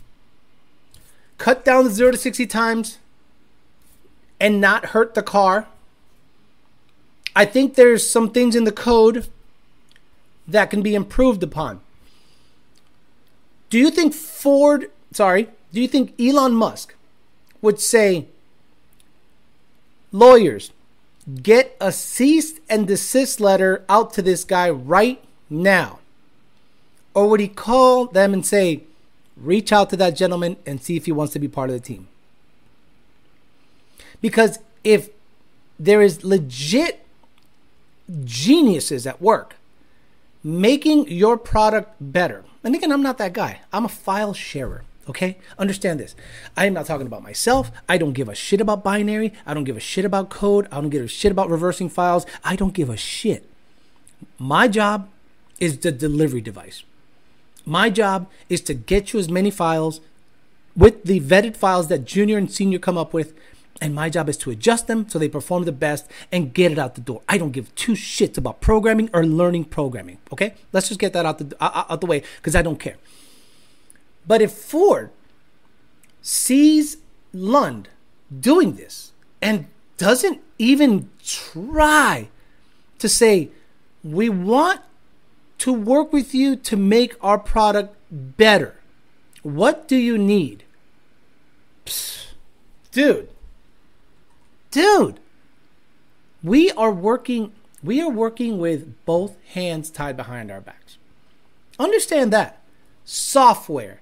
cut 1.38 1.64
down 1.64 1.84
the 1.84 1.92
0 1.92 2.12
to 2.12 2.18
60 2.18 2.48
times, 2.48 2.98
and 4.40 4.60
not 4.62 4.88
hurt 4.88 5.14
the 5.14 5.24
car. 5.24 5.68
I 7.36 7.46
think 7.46 7.76
there's 7.76 8.10
some 8.10 8.32
things 8.32 8.56
in 8.56 8.64
the 8.64 8.72
code 8.72 9.28
that 10.48 10.70
can 10.70 10.82
be 10.82 10.96
improved 10.96 11.44
upon. 11.44 11.82
Do 13.70 13.78
you 13.78 13.92
think 13.92 14.14
Ford, 14.14 14.90
sorry, 15.14 15.50
do 15.72 15.82
you 15.82 15.88
think 15.88 16.20
Elon 16.20 16.54
Musk 16.54 16.96
would 17.62 17.80
say, 17.80 18.26
lawyers, 20.12 20.72
get 21.44 21.76
a 21.80 21.92
cease 21.92 22.60
and 22.70 22.88
desist 22.88 23.40
letter 23.40 23.86
out 23.88 24.14
to 24.14 24.22
this 24.22 24.44
guy 24.44 24.70
right 24.70 25.24
now? 25.50 26.00
Or 27.14 27.28
would 27.30 27.40
he 27.40 27.48
call 27.48 28.06
them 28.06 28.34
and 28.34 28.46
say, 28.46 28.84
reach 29.38 29.72
out 29.72 29.90
to 29.92 29.98
that 29.98 30.16
gentleman 30.16 30.58
and 30.66 30.82
see 30.82 30.96
if 30.96 31.06
he 31.06 31.12
wants 31.12 31.34
to 31.34 31.40
be 31.40 31.48
part 31.48 31.70
of 31.70 31.76
the 31.76 31.80
team? 31.80 32.08
Because 34.22 34.60
if 34.84 35.10
there 35.80 36.02
is 36.02 36.24
legit 36.24 37.06
geniuses 38.26 39.06
at 39.06 39.22
work 39.22 39.56
making 40.44 41.08
your 41.10 41.38
product 41.38 41.94
better, 42.00 42.44
and 42.64 42.76
again, 42.76 42.92
I'm 42.92 43.04
not 43.04 43.18
that 43.18 43.34
guy, 43.34 43.62
I'm 43.72 43.86
a 43.86 43.90
file 43.90 44.34
sharer. 44.34 44.84
Okay? 45.08 45.38
Understand 45.58 46.00
this. 46.00 46.16
I 46.56 46.68
am 46.68 46.74
not 46.74 46.86
talking 46.86 47.08
about 47.08 47.24
myself. 47.24 47.72
I 47.90 47.98
don't 47.98 48.14
give 48.14 48.30
a 48.30 48.36
shit 48.36 48.62
about 48.62 48.84
binary. 48.84 49.34
I 49.44 49.56
don't 49.56 49.64
give 49.64 49.76
a 49.76 49.80
shit 49.80 50.06
about 50.06 50.30
code. 50.30 50.68
I 50.72 50.76
don't 50.80 50.92
give 50.92 51.04
a 51.04 51.08
shit 51.08 51.32
about 51.32 51.50
reversing 51.50 51.90
files. 51.90 52.28
I 52.44 52.56
don't 52.56 52.76
give 52.76 52.92
a 52.92 52.98
shit. 52.98 53.50
My 54.38 54.68
job 54.68 55.10
is 55.60 55.80
the 55.80 55.92
delivery 55.92 56.42
device. 56.42 56.84
My 57.66 57.90
job 57.90 58.30
is 58.50 58.62
to 58.62 58.76
get 58.76 59.12
you 59.12 59.20
as 59.20 59.30
many 59.30 59.50
files 59.50 60.00
with 60.76 61.04
the 61.04 61.20
vetted 61.20 61.58
files 61.58 61.88
that 61.88 62.06
junior 62.06 62.38
and 62.38 62.52
senior 62.52 62.80
come 62.80 62.98
up 62.98 63.12
with. 63.12 63.34
And 63.82 63.96
my 63.96 64.10
job 64.10 64.28
is 64.28 64.38
to 64.38 64.52
adjust 64.52 64.88
them 64.88 65.08
so 65.08 65.18
they 65.18 65.30
perform 65.30 65.64
the 65.64 65.72
best 65.72 66.10
and 66.32 66.54
get 66.54 66.72
it 66.72 66.78
out 66.78 66.96
the 66.96 67.02
door. 67.02 67.22
I 67.30 67.38
don't 67.38 67.52
give 67.52 67.74
two 67.76 67.94
shits 67.94 68.38
about 68.38 68.60
programming 68.60 69.10
or 69.14 69.26
learning 69.26 69.66
programming. 69.66 70.18
Okay? 70.34 70.54
Let's 70.74 70.90
just 70.90 71.00
get 71.00 71.14
that 71.14 71.26
out 71.26 71.38
the, 71.38 71.56
out, 71.64 71.90
out 71.90 72.02
the 72.02 72.08
way 72.08 72.24
because 72.38 72.56
I 72.56 72.62
don't 72.62 72.80
care. 72.80 72.98
But 74.28 74.42
if 74.42 74.52
Ford 74.52 75.12
sees 76.22 76.98
Lund 77.34 77.90
doing 78.38 78.76
this 78.76 79.14
and 79.42 79.68
doesn't 79.98 80.42
even 80.58 81.10
try 81.24 82.30
to 83.00 83.08
say, 83.08 83.50
we 84.04 84.30
want 84.30 84.82
to 85.60 85.74
work 85.74 86.12
with 86.14 86.34
you 86.34 86.56
to 86.56 86.76
make 86.76 87.16
our 87.22 87.38
product 87.38 87.96
better. 88.12 88.76
What 89.44 89.88
do 89.88 89.96
you 89.96 90.18
need? 90.18 90.64
Psst. 91.86 92.26
Dude. 92.92 93.30
Dude. 94.72 95.20
We 96.44 96.72
are 96.72 96.92
working 96.92 97.54
we 97.82 98.02
are 98.02 98.10
working 98.10 98.58
with 98.58 98.94
both 99.06 99.38
hands 99.54 99.90
tied 99.90 100.18
behind 100.18 100.52
our 100.52 100.62
backs. 100.62 100.98
Understand 101.80 102.34
that. 102.34 102.62
Software 103.06 104.02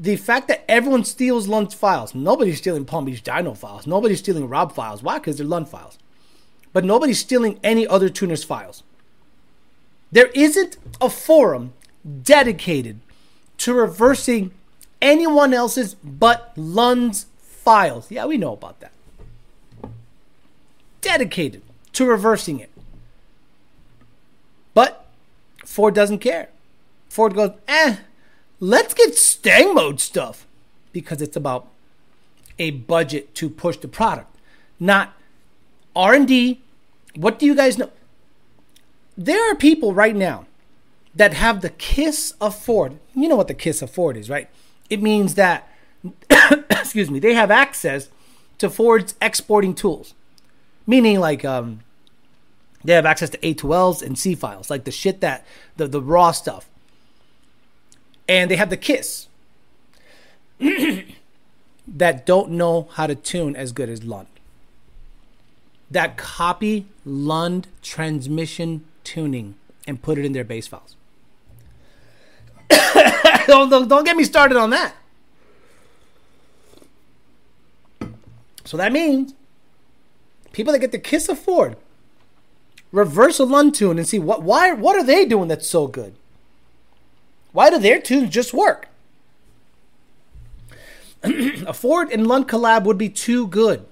the 0.00 0.16
fact 0.16 0.46
that 0.46 0.64
everyone 0.68 1.04
steals 1.04 1.48
Lund's 1.48 1.74
files, 1.74 2.14
nobody's 2.14 2.58
stealing 2.58 2.84
Palm 2.84 3.04
Beach 3.04 3.24
Dyno 3.24 3.56
files, 3.56 3.86
nobody's 3.86 4.20
stealing 4.20 4.48
Rob 4.48 4.72
files. 4.72 5.02
Why? 5.02 5.18
Because 5.18 5.38
they're 5.38 5.46
Lund 5.46 5.68
files. 5.68 5.98
But 6.72 6.84
nobody's 6.84 7.18
stealing 7.18 7.58
any 7.64 7.84
other 7.86 8.08
tuner's 8.08 8.44
files. 8.44 8.84
There 10.12 10.28
isn't 10.34 10.76
a 11.00 11.10
forum 11.10 11.72
dedicated 12.22 13.00
to 13.58 13.74
reversing 13.74 14.52
anyone 15.02 15.52
else's 15.52 15.94
but 15.96 16.52
Lund's 16.56 17.26
files. 17.68 18.10
Yeah, 18.10 18.24
we 18.24 18.38
know 18.38 18.54
about 18.54 18.80
that. 18.80 18.92
Dedicated 21.02 21.60
to 21.92 22.06
reversing 22.06 22.60
it. 22.60 22.70
But 24.72 25.04
Ford 25.66 25.94
doesn't 25.94 26.20
care. 26.20 26.48
Ford 27.10 27.34
goes, 27.34 27.50
eh, 27.68 27.96
let's 28.58 28.94
get 28.94 29.14
Stang 29.16 29.74
mode 29.74 30.00
stuff 30.00 30.46
because 30.94 31.20
it's 31.20 31.36
about 31.36 31.68
a 32.58 32.70
budget 32.70 33.34
to 33.34 33.50
push 33.50 33.76
the 33.76 33.86
product, 33.86 34.34
not 34.80 35.12
R&D. 35.94 36.62
What 37.16 37.38
do 37.38 37.44
you 37.44 37.54
guys 37.54 37.76
know? 37.76 37.90
There 39.14 39.52
are 39.52 39.54
people 39.54 39.92
right 39.92 40.16
now 40.16 40.46
that 41.14 41.34
have 41.34 41.60
the 41.60 41.70
kiss 41.70 42.32
of 42.40 42.54
Ford. 42.54 42.98
You 43.14 43.28
know 43.28 43.36
what 43.36 43.48
the 43.48 43.52
kiss 43.52 43.82
of 43.82 43.90
Ford 43.90 44.16
is, 44.16 44.30
right? 44.30 44.48
It 44.88 45.02
means 45.02 45.34
that 45.34 45.67
excuse 46.70 47.10
me, 47.10 47.18
they 47.18 47.34
have 47.34 47.50
access 47.50 48.08
to 48.58 48.70
Ford's 48.70 49.14
exporting 49.20 49.74
tools. 49.74 50.14
Meaning 50.86 51.20
like 51.20 51.44
um 51.44 51.80
they 52.84 52.92
have 52.94 53.06
access 53.06 53.30
to 53.30 53.38
A2Ls 53.38 54.02
and 54.02 54.18
C 54.18 54.34
files, 54.34 54.70
like 54.70 54.84
the 54.84 54.90
shit 54.90 55.20
that 55.20 55.44
the, 55.76 55.86
the 55.86 56.00
raw 56.00 56.30
stuff 56.30 56.68
and 58.28 58.50
they 58.50 58.56
have 58.56 58.70
the 58.70 58.76
Kiss 58.76 59.26
that 60.60 62.26
don't 62.26 62.50
know 62.50 62.88
how 62.92 63.06
to 63.06 63.14
tune 63.14 63.56
as 63.56 63.72
good 63.72 63.88
as 63.88 64.04
Lund. 64.04 64.28
That 65.90 66.18
copy 66.18 66.86
Lund 67.04 67.66
transmission 67.82 68.84
tuning 69.02 69.54
and 69.86 70.02
put 70.02 70.18
it 70.18 70.26
in 70.26 70.32
their 70.32 70.44
base 70.44 70.66
files. 70.66 70.96
don't, 73.46 73.70
don't, 73.70 73.88
don't 73.88 74.04
get 74.04 74.16
me 74.16 74.24
started 74.24 74.58
on 74.58 74.70
that. 74.70 74.94
So 78.64 78.76
that 78.76 78.92
means 78.92 79.34
people 80.52 80.72
that 80.72 80.80
get 80.80 80.92
the 80.92 80.98
kiss 80.98 81.28
of 81.28 81.38
Ford 81.38 81.76
reverse 82.92 83.38
a 83.38 83.44
Lund 83.44 83.74
tune 83.74 83.98
and 83.98 84.06
see 84.06 84.18
what 84.18 84.42
why 84.42 84.72
what 84.72 84.96
are 84.96 85.04
they 85.04 85.24
doing 85.24 85.48
that's 85.48 85.68
so 85.68 85.86
good. 85.86 86.14
Why 87.52 87.70
do 87.70 87.78
their 87.78 88.00
tunes 88.00 88.30
just 88.30 88.52
work? 88.52 88.88
a 91.22 91.72
Ford 91.72 92.10
and 92.12 92.26
Lund 92.26 92.48
collab 92.48 92.84
would 92.84 92.98
be 92.98 93.08
too 93.08 93.46
good. 93.46 93.86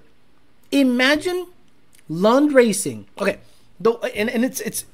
Imagine 0.71 1.47
Lund 2.09 2.53
Racing. 2.53 3.07
Okay, 3.19 3.39
though, 3.79 3.97
and, 3.97 4.29
and 4.29 4.45
it's 4.45 4.61
it's 4.61 4.85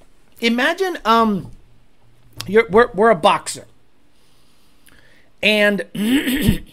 imagine 0.42 0.98
um, 1.06 1.52
you're 2.48 2.68
we're 2.70 2.90
we're 2.94 3.10
a 3.12 3.16
boxer, 3.16 3.66
and 5.42 5.86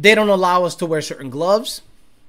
they 0.00 0.14
don't 0.14 0.28
allow 0.30 0.64
us 0.64 0.74
to 0.76 0.86
wear 0.86 1.02
certain 1.02 1.28
gloves. 1.28 1.82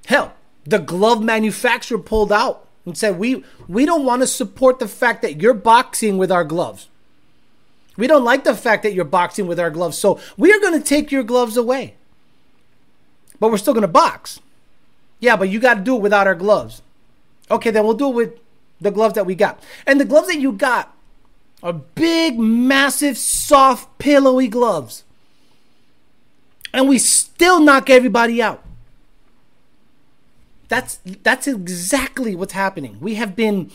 Hell, 0.05 0.33
the 0.65 0.79
glove 0.79 1.23
manufacturer 1.23 1.97
pulled 1.97 2.31
out 2.31 2.67
and 2.85 2.97
said 2.97 3.17
we 3.17 3.43
we 3.67 3.85
don't 3.85 4.05
want 4.05 4.21
to 4.21 4.27
support 4.27 4.79
the 4.79 4.87
fact 4.87 5.21
that 5.21 5.41
you're 5.41 5.53
boxing 5.53 6.17
with 6.17 6.31
our 6.31 6.43
gloves. 6.43 6.89
We 7.97 8.07
don't 8.07 8.23
like 8.23 8.43
the 8.43 8.55
fact 8.55 8.83
that 8.83 8.93
you're 8.93 9.05
boxing 9.05 9.47
with 9.47 9.59
our 9.59 9.69
gloves, 9.69 9.97
so 9.97 10.19
we 10.37 10.51
are 10.51 10.59
going 10.59 10.77
to 10.77 10.85
take 10.85 11.11
your 11.11 11.23
gloves 11.23 11.55
away. 11.55 11.95
But 13.39 13.51
we're 13.51 13.57
still 13.57 13.73
going 13.73 13.81
to 13.81 13.87
box. 13.87 14.39
Yeah, 15.19 15.35
but 15.35 15.49
you 15.49 15.59
got 15.59 15.75
to 15.75 15.81
do 15.81 15.95
it 15.95 16.01
without 16.01 16.27
our 16.27 16.35
gloves. 16.35 16.81
Okay, 17.49 17.71
then 17.71 17.83
we'll 17.83 17.93
do 17.93 18.09
it 18.09 18.15
with 18.15 18.39
the 18.79 18.91
gloves 18.91 19.15
that 19.15 19.25
we 19.25 19.35
got. 19.35 19.61
And 19.85 19.99
the 19.99 20.05
gloves 20.05 20.27
that 20.27 20.39
you 20.39 20.51
got 20.51 20.95
are 21.61 21.73
big, 21.73 22.39
massive, 22.39 23.17
soft, 23.17 23.97
pillowy 23.99 24.47
gloves. 24.47 25.03
And 26.73 26.87
we 26.87 26.97
still 26.97 27.59
knock 27.59 27.89
everybody 27.89 28.41
out. 28.41 28.63
That's 30.67 30.99
that's 31.23 31.47
exactly 31.47 32.33
what's 32.35 32.53
happening. 32.53 32.97
We 33.01 33.15
have 33.15 33.35
been 33.35 33.71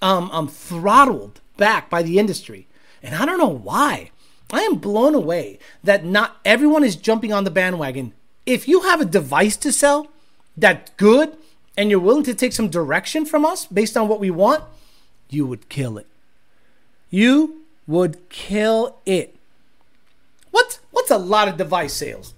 um, 0.00 0.30
um, 0.32 0.48
throttled 0.48 1.40
back 1.56 1.88
by 1.88 2.02
the 2.02 2.18
industry. 2.18 2.66
And 3.02 3.14
I 3.14 3.24
don't 3.24 3.38
know 3.38 3.46
why. 3.46 4.10
I 4.52 4.60
am 4.62 4.76
blown 4.76 5.14
away 5.14 5.58
that 5.82 6.04
not 6.04 6.38
everyone 6.44 6.84
is 6.84 6.96
jumping 6.96 7.32
on 7.32 7.44
the 7.44 7.50
bandwagon. 7.50 8.12
If 8.44 8.66
you 8.66 8.82
have 8.82 9.00
a 9.00 9.04
device 9.04 9.56
to 9.58 9.72
sell 9.72 10.08
that's 10.56 10.90
good, 10.96 11.36
and 11.76 11.90
you're 11.90 12.00
willing 12.00 12.24
to 12.24 12.34
take 12.34 12.52
some 12.52 12.68
direction 12.68 13.24
from 13.24 13.44
us 13.44 13.66
based 13.66 13.96
on 13.96 14.08
what 14.08 14.20
we 14.20 14.30
want, 14.30 14.64
you 15.30 15.46
would 15.46 15.68
kill 15.68 15.96
it. 15.96 16.06
You 17.10 17.62
would 17.86 18.28
kill 18.28 18.98
it. 19.06 19.36
What 20.50 20.80
what's 20.92 21.10
a 21.10 21.18
lot 21.18 21.48
of 21.48 21.56
device 21.56 21.92
sales? 21.92 22.34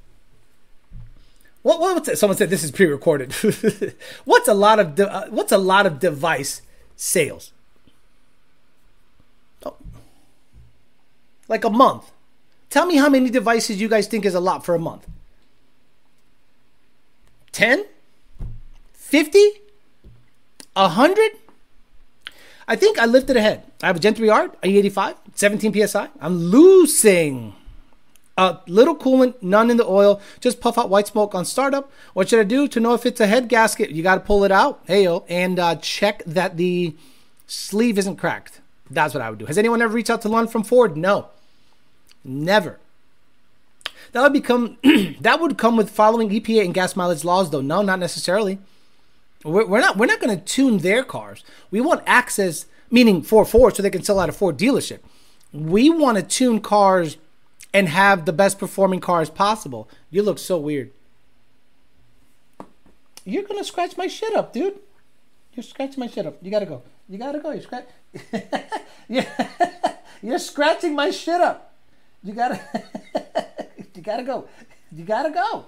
What, 1.63 1.81
what 1.81 1.95
what's? 1.95 2.19
Someone 2.19 2.37
said 2.37 2.51
this 2.51 2.65
is 2.65 2.71
pre-recorded. 2.71 3.33
what's 4.25 4.49
a 4.49 4.55
lot 4.55 4.79
of 4.79 4.95
de- 4.95 5.11
uh, 5.11 5.29
what's 5.29 5.53
a 5.53 5.59
lot 5.59 5.87
of 5.87 5.99
device 5.99 6.63
sales? 6.97 7.53
Oh. 9.65 9.77
Like 11.49 11.65
a 11.65 11.71
month. 11.71 12.11
Tell 12.69 12.87
me 12.87 12.97
how 12.97 13.09
many 13.09 13.31
devices 13.31 13.81
you 13.81 13.89
guys 13.89 14.07
think 14.09 14.25
is 14.25 14.35
a 14.35 14.41
lot 14.41 14.65
for 14.65 14.75
a 14.75 14.79
month. 14.79 15.07
10? 17.53 17.87
50? 18.93 19.51
100? 20.75 21.31
I 22.67 22.77
think 22.77 22.99
I 22.99 23.07
lifted 23.07 23.37
ahead. 23.37 23.63
I 23.83 23.87
have 23.87 23.97
a 23.97 24.01
Gen 24.01 24.15
3R, 24.15 24.57
E85, 24.63 25.17
17 25.35 25.87
psi. 25.87 26.09
I'm 26.21 26.37
losing. 26.37 27.55
A 28.37 28.59
little 28.67 28.97
coolant, 28.97 29.41
none 29.43 29.71
in 29.71 29.77
the 29.77 29.87
oil. 29.87 30.21
Just 30.41 30.61
puff 30.61 30.77
out 30.77 30.91
white 30.91 31.07
smoke 31.07 31.35
on 31.35 31.45
startup. 31.45 31.91
What 32.15 32.29
should 32.29 32.41
I 32.41 32.45
do 32.45 32.67
to 32.67 32.81
know 32.81 32.95
if 32.95 33.07
it's 33.07 33.21
a 33.21 33.29
head 33.29 33.49
gasket? 33.49 33.91
You 33.91 34.03
got 34.03 34.17
to 34.17 34.21
pull 34.21 34.43
it 34.45 34.51
out, 34.51 34.83
hey 34.87 35.05
yo, 35.05 35.25
and 35.29 35.59
uh, 35.59 35.77
check 35.77 36.25
that 36.25 36.57
the 36.57 36.97
sleeve 37.47 37.97
isn't 37.97 38.17
cracked. 38.17 38.61
That's 38.91 39.15
what 39.15 39.23
I 39.23 39.31
would 39.31 39.39
do. 39.39 39.47
Has 39.47 39.57
anyone 39.57 39.81
ever 39.81 39.95
reached 39.95 40.11
out 40.11 40.23
to 40.23 40.29
Lund 40.29 40.51
from 40.51 40.65
Ford? 40.65 40.97
No, 40.97 41.29
never. 42.25 42.81
That 44.13 44.23
would 44.23 44.33
become 44.33 44.79
that 45.21 45.41
would 45.41 45.57
come 45.57 45.77
with 45.77 45.91
following 45.91 46.31
EPA 46.31 46.65
and 46.65 46.75
gas 46.75 46.97
mileage 46.97 47.25
laws, 47.25 47.51
though. 47.51 47.61
No, 47.61 47.83
not 47.83 48.01
necessarily. 48.01 48.59
We're, 49.45 49.67
we're 49.67 49.81
not 49.81 49.97
we're 49.97 50.07
not 50.07 50.21
going 50.21 50.37
to 50.37 50.45
tune 50.45 50.79
their 50.79 51.05
cars. 51.05 51.45
We 51.71 51.81
want 51.81 52.03
access, 52.07 52.67
meaning 52.91 53.23
for 53.23 53.45
Ford, 53.45 53.77
so 53.77 53.83
they 53.83 53.91
can 53.91 54.03
sell 54.03 54.19
out 54.19 54.29
a 54.29 54.33
Ford 54.33 54.59
dealership. 54.59 55.01
We 55.53 55.89
want 55.89 56.17
to 56.17 56.23
tune 56.23 56.61
cars 56.61 57.17
and 57.75 57.89
have 57.89 58.25
the 58.25 58.33
best 58.33 58.59
performing 58.59 59.01
cars 59.01 59.29
possible. 59.29 59.89
You 60.09 60.23
look 60.23 60.39
so 60.39 60.57
weird. 60.57 60.93
You're 63.25 63.43
gonna 63.43 63.65
scratch 63.65 63.97
my 63.97 64.07
shit 64.07 64.35
up, 64.35 64.53
dude. 64.53 64.79
You're 65.55 65.65
scratching 65.65 66.01
my 66.01 66.07
shit 66.07 66.25
up. 66.25 66.39
You 66.41 66.51
gotta 66.51 66.67
go. 66.67 66.83
You 67.09 67.19
gotta 67.19 67.41
go. 67.41 67.51
You're 67.53 67.63
scratch. 67.63 67.87
You're 70.23 70.39
scratching 70.39 70.95
my 70.95 71.11
shit 71.11 71.41
up. 71.41 71.75
You 72.23 72.33
gotta. 72.33 72.61
you 73.95 74.03
gotta 74.03 74.23
go. 74.23 74.49
You 74.93 75.05
gotta 75.05 75.31
go, 75.31 75.65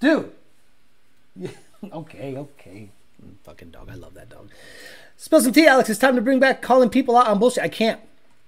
dude. 0.00 0.32
okay, 1.92 2.36
okay. 2.36 2.88
Fucking 3.44 3.70
dog. 3.70 3.88
I 3.90 3.94
love 3.94 4.14
that 4.14 4.30
dog. 4.30 4.50
Spill 5.16 5.40
some 5.42 5.52
tea, 5.52 5.66
Alex. 5.66 5.90
It's 5.90 6.00
time 6.00 6.16
to 6.16 6.22
bring 6.22 6.40
back 6.40 6.62
calling 6.62 6.88
people 6.88 7.16
out 7.16 7.26
on 7.26 7.38
bullshit. 7.38 7.62
I 7.62 7.68
can't. 7.68 8.00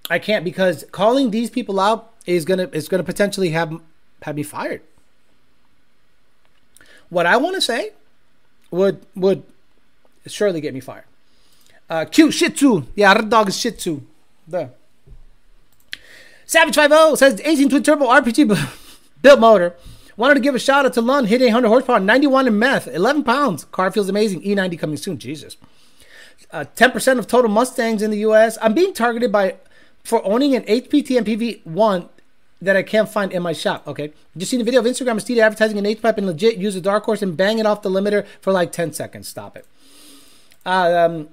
I 0.09 0.19
can't 0.19 0.43
because 0.43 0.85
calling 0.91 1.31
these 1.31 1.49
people 1.49 1.79
out 1.79 2.14
is 2.25 2.45
gonna 2.45 2.69
is 2.71 2.87
gonna 2.87 3.03
potentially 3.03 3.49
have 3.49 3.79
have 4.23 4.35
me 4.35 4.43
fired. 4.43 4.81
What 7.09 7.25
I 7.25 7.37
want 7.37 7.55
to 7.55 7.61
say 7.61 7.91
would 8.71 9.05
would 9.15 9.43
surely 10.27 10.61
get 10.61 10.73
me 10.73 10.79
fired. 10.79 11.05
Uh, 11.89 12.05
cute 12.05 12.33
Shih 12.33 12.49
Tzu. 12.49 12.83
Yeah, 12.95 13.13
Red 13.13 13.29
Dog 13.29 13.49
is 13.49 13.59
Shih 13.59 13.71
Tzu. 13.71 14.01
There. 14.47 14.71
Savage 16.45 16.75
50 16.75 17.15
says 17.15 17.41
18 17.43 17.69
twin 17.69 17.83
turbo 17.83 18.07
RPG 18.07 19.01
built 19.21 19.39
motor. 19.39 19.75
Wanted 20.17 20.35
to 20.35 20.39
give 20.39 20.55
a 20.55 20.59
shout 20.59 20.85
out 20.85 20.93
to 20.93 21.01
Lund. 21.01 21.27
Hit 21.27 21.41
800 21.41 21.67
horsepower, 21.67 21.99
91 21.99 22.47
in 22.47 22.57
meth, 22.57 22.87
11 22.87 23.23
pounds. 23.23 23.65
Car 23.65 23.91
feels 23.91 24.07
amazing. 24.07 24.41
E90 24.43 24.79
coming 24.79 24.97
soon. 24.97 25.17
Jesus. 25.17 25.57
Uh, 26.51 26.63
10% 26.75 27.19
of 27.19 27.27
total 27.27 27.49
Mustangs 27.49 28.01
in 28.01 28.11
the 28.11 28.19
U.S. 28.19 28.57
I'm 28.61 28.73
being 28.73 28.93
targeted 28.93 29.31
by 29.31 29.55
for 30.03 30.25
owning 30.25 30.55
an 30.55 30.63
HPT 30.63 31.19
MPV 31.19 31.65
one 31.65 32.07
that 32.65 32.75
I 32.75 32.83
can't 32.83 33.09
find 33.09 33.31
in 33.31 33.41
my 33.41 33.53
shop. 33.53 33.87
Okay. 33.87 34.11
Just 34.35 34.51
seen 34.51 34.61
a 34.61 34.63
video 34.63 34.79
of 34.79 34.85
Instagram 34.85 35.15
Steeda 35.15 35.41
advertising 35.41 35.77
an 35.77 35.85
H-pipe 35.85 36.17
and 36.17 36.27
legit 36.27 36.57
use 36.57 36.75
a 36.75 36.81
dark 36.81 37.05
horse 37.05 37.21
and 37.21 37.37
bang 37.37 37.59
it 37.59 37.65
off 37.65 37.81
the 37.81 37.89
limiter 37.89 38.25
for 38.41 38.51
like 38.51 38.71
10 38.71 38.93
seconds. 38.93 39.27
Stop 39.27 39.55
it. 39.55 39.65
Uh, 40.65 41.05
um, 41.05 41.29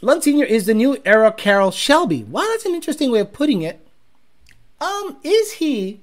Lund 0.00 0.24
Senior 0.24 0.44
is 0.44 0.66
the 0.66 0.74
new 0.74 1.00
era 1.04 1.32
Carroll 1.32 1.70
Shelby. 1.70 2.24
Wow, 2.24 2.46
that's 2.50 2.66
an 2.66 2.74
interesting 2.74 3.10
way 3.10 3.20
of 3.20 3.32
putting 3.32 3.62
it. 3.62 3.86
Um, 4.80 5.16
is 5.22 5.52
he 5.54 6.00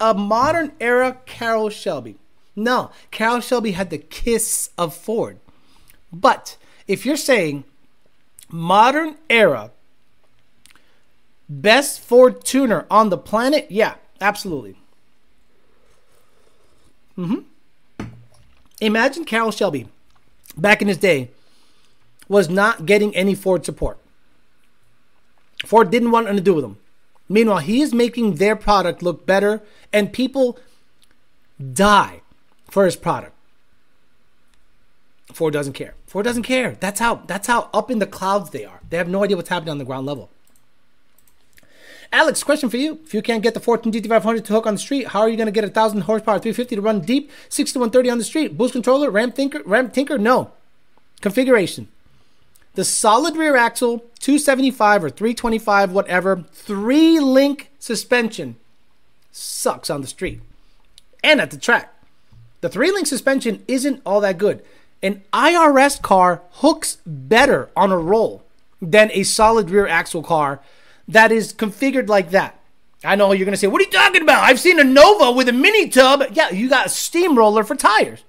a 0.00 0.14
modern 0.14 0.72
era 0.80 1.18
Carroll 1.26 1.68
Shelby? 1.68 2.16
No, 2.54 2.90
Carroll 3.10 3.40
Shelby 3.40 3.72
had 3.72 3.90
the 3.90 3.98
kiss 3.98 4.70
of 4.78 4.96
Ford. 4.96 5.38
But 6.10 6.56
if 6.88 7.04
you're 7.04 7.16
saying 7.18 7.64
modern 8.48 9.16
era 9.28 9.70
best 11.48 12.00
Ford 12.00 12.44
tuner 12.44 12.86
on 12.90 13.10
the 13.10 13.18
planet, 13.18 13.66
yeah, 13.70 13.94
absolutely. 14.20 14.76
Mm-hmm. 17.18 18.06
Imagine 18.80 19.24
Carroll 19.24 19.50
Shelby 19.50 19.88
back 20.56 20.82
in 20.82 20.88
his 20.88 20.98
day 20.98 21.30
was 22.28 22.48
not 22.48 22.86
getting 22.86 23.14
any 23.16 23.34
Ford 23.34 23.64
support. 23.64 23.98
Ford 25.64 25.90
didn't 25.90 26.10
want 26.10 26.26
anything 26.26 26.44
to 26.44 26.50
do 26.50 26.54
with 26.54 26.64
him. 26.64 26.76
Meanwhile, 27.28 27.58
he 27.58 27.80
is 27.80 27.94
making 27.94 28.34
their 28.34 28.54
product 28.54 29.02
look 29.02 29.26
better, 29.26 29.62
and 29.92 30.12
people 30.12 30.58
die 31.72 32.20
for 32.68 32.84
his 32.84 32.96
product. 32.96 33.32
Ford 35.32 35.52
doesn't 35.52 35.72
care. 35.72 35.94
Ford 36.06 36.24
doesn't 36.24 36.44
care. 36.44 36.76
That's 36.78 37.00
how 37.00 37.16
that's 37.26 37.46
how 37.46 37.68
up 37.74 37.90
in 37.90 37.98
the 37.98 38.06
clouds 38.06 38.50
they 38.50 38.64
are. 38.64 38.80
They 38.88 38.96
have 38.96 39.08
no 39.08 39.24
idea 39.24 39.36
what's 39.36 39.48
happening 39.48 39.70
on 39.70 39.78
the 39.78 39.84
ground 39.84 40.06
level. 40.06 40.30
Alex, 42.12 42.42
question 42.42 42.70
for 42.70 42.76
you. 42.76 43.00
If 43.04 43.14
you 43.14 43.22
can't 43.22 43.42
get 43.42 43.54
the 43.54 43.60
14 43.60 43.92
GT500 43.92 44.44
to 44.44 44.52
hook 44.52 44.66
on 44.66 44.74
the 44.74 44.80
street, 44.80 45.08
how 45.08 45.20
are 45.20 45.28
you 45.28 45.36
going 45.36 45.46
to 45.46 45.52
get 45.52 45.64
a 45.64 45.68
1000 45.68 46.02
horsepower 46.02 46.38
350 46.38 46.76
to 46.76 46.82
run 46.82 47.00
deep, 47.00 47.30
6130 47.48 48.10
on 48.10 48.18
the 48.18 48.24
street? 48.24 48.56
Boost 48.56 48.72
controller, 48.72 49.10
RAM 49.10 49.32
tinker, 49.32 49.62
RAM 49.64 49.90
tinker? 49.90 50.18
No. 50.18 50.52
Configuration. 51.20 51.88
The 52.74 52.84
solid 52.84 53.36
rear 53.36 53.56
axle, 53.56 54.00
275 54.20 55.04
or 55.04 55.10
325, 55.10 55.92
whatever, 55.92 56.44
three 56.52 57.18
link 57.18 57.70
suspension 57.78 58.56
sucks 59.32 59.90
on 59.90 60.02
the 60.02 60.06
street 60.06 60.40
and 61.24 61.40
at 61.40 61.50
the 61.50 61.56
track. 61.56 61.92
The 62.60 62.68
three 62.68 62.90
link 62.90 63.06
suspension 63.06 63.64
isn't 63.66 64.02
all 64.04 64.20
that 64.20 64.38
good. 64.38 64.64
An 65.02 65.22
IRS 65.32 66.00
car 66.00 66.42
hooks 66.52 66.98
better 67.06 67.70
on 67.76 67.92
a 67.92 67.98
roll 67.98 68.44
than 68.80 69.10
a 69.12 69.22
solid 69.22 69.70
rear 69.70 69.86
axle 69.86 70.22
car 70.22 70.60
that 71.08 71.32
is 71.32 71.52
configured 71.52 72.08
like 72.08 72.30
that. 72.30 72.58
I 73.04 73.14
know 73.14 73.32
you're 73.32 73.44
going 73.44 73.52
to 73.52 73.58
say, 73.58 73.66
What 73.66 73.80
are 73.80 73.84
you 73.84 73.90
talking 73.90 74.22
about? 74.22 74.42
I've 74.42 74.60
seen 74.60 74.80
a 74.80 74.84
Nova 74.84 75.32
with 75.32 75.48
a 75.48 75.52
mini 75.52 75.88
tub. 75.88 76.24
Yeah, 76.32 76.50
you 76.50 76.68
got 76.68 76.86
a 76.86 76.90
steamroller 76.90 77.62
for 77.64 77.76
tires. 77.76 78.24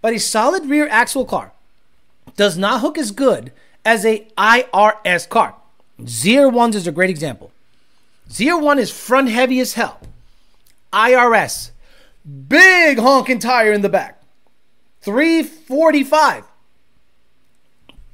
But 0.00 0.14
a 0.14 0.18
solid 0.18 0.66
rear 0.66 0.88
axle 0.88 1.24
car 1.24 1.52
does 2.36 2.58
not 2.58 2.80
hook 2.80 2.98
as 2.98 3.10
good 3.10 3.52
as 3.84 4.04
a 4.04 4.26
IRS 4.36 5.28
car. 5.28 5.54
ZR1s 6.00 6.74
is 6.74 6.86
a 6.86 6.92
great 6.92 7.10
example. 7.10 7.52
ZR1 8.28 8.78
is 8.78 8.90
front 8.90 9.28
heavy 9.28 9.60
as 9.60 9.74
hell. 9.74 10.00
IRS, 10.92 11.70
big 12.48 12.98
honking 12.98 13.38
tire 13.38 13.72
in 13.72 13.82
the 13.82 13.88
back. 13.88 14.20
345. 15.02 16.44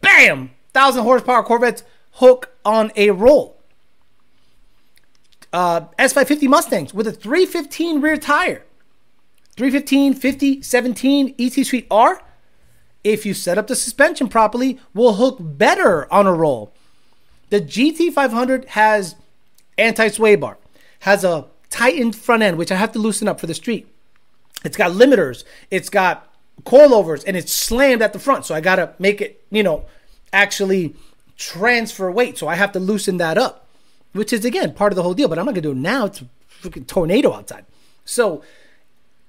Bam! 0.01 0.51
1000 0.73 1.03
horsepower 1.03 1.43
Corvettes 1.43 1.83
hook 2.13 2.51
on 2.69 2.93
a 2.97 3.11
roll. 3.11 3.57
Uh, 5.53 5.87
S550 5.99 6.49
Mustangs 6.49 6.93
with 6.93 7.07
a 7.07 7.13
315 7.13 8.01
rear 8.01 8.17
tire. 8.17 8.65
315, 9.57 10.15
50, 10.15 10.63
17 10.63 11.35
ET 11.39 11.53
Street 11.65 11.87
R 11.91 12.23
if 13.05 13.25
you 13.25 13.35
set 13.35 13.59
up 13.59 13.67
the 13.67 13.77
suspension 13.77 14.29
properly, 14.29 14.79
will 14.93 15.15
hook 15.15 15.39
better 15.41 16.13
on 16.13 16.27
a 16.27 16.33
roll. 16.33 16.73
The 17.51 17.61
GT500 17.61 18.67
has 18.67 19.15
anti-sway 19.79 20.37
bar, 20.37 20.59
has 21.01 21.25
a 21.25 21.47
tightened 21.71 22.17
front 22.17 22.43
end, 22.43 22.59
which 22.59 22.73
I 22.73 22.77
have 22.77 22.93
to 22.93 22.99
loosen 22.99 23.29
up 23.29 23.41
for 23.41 23.47
the 23.47 23.55
street. 23.55 23.87
It's 24.65 24.77
got 24.77 24.93
limiters, 24.93 25.45
it's 25.71 25.89
got 25.89 26.31
coilovers, 26.65 27.25
and 27.27 27.37
it's 27.37 27.53
slammed 27.53 28.03
at 28.03 28.13
the 28.13 28.19
front. 28.19 28.45
So 28.45 28.55
I 28.55 28.61
gotta 28.61 28.95
make 28.99 29.21
it, 29.21 29.45
you 29.51 29.63
know, 29.63 29.87
actually 30.33 30.95
transfer 31.39 32.11
weight. 32.11 32.37
So 32.37 32.49
I 32.49 32.57
have 32.57 32.73
to 32.73 32.81
loosen 32.81 33.17
that 33.17 33.39
up, 33.39 33.67
which 34.13 34.33
is 34.33 34.45
again 34.45 34.75
part 34.75 34.93
of 34.93 34.97
the 34.97 35.03
whole 35.03 35.15
deal. 35.15 35.29
But 35.29 35.39
I'm 35.39 35.47
not 35.47 35.53
gonna 35.53 35.63
do 35.63 35.71
it 35.71 35.79
now. 35.79 36.07
It's 36.07 36.21
a 36.21 36.27
freaking 36.63 36.87
tornado 36.87 37.33
outside. 37.33 37.65
So 38.05 38.43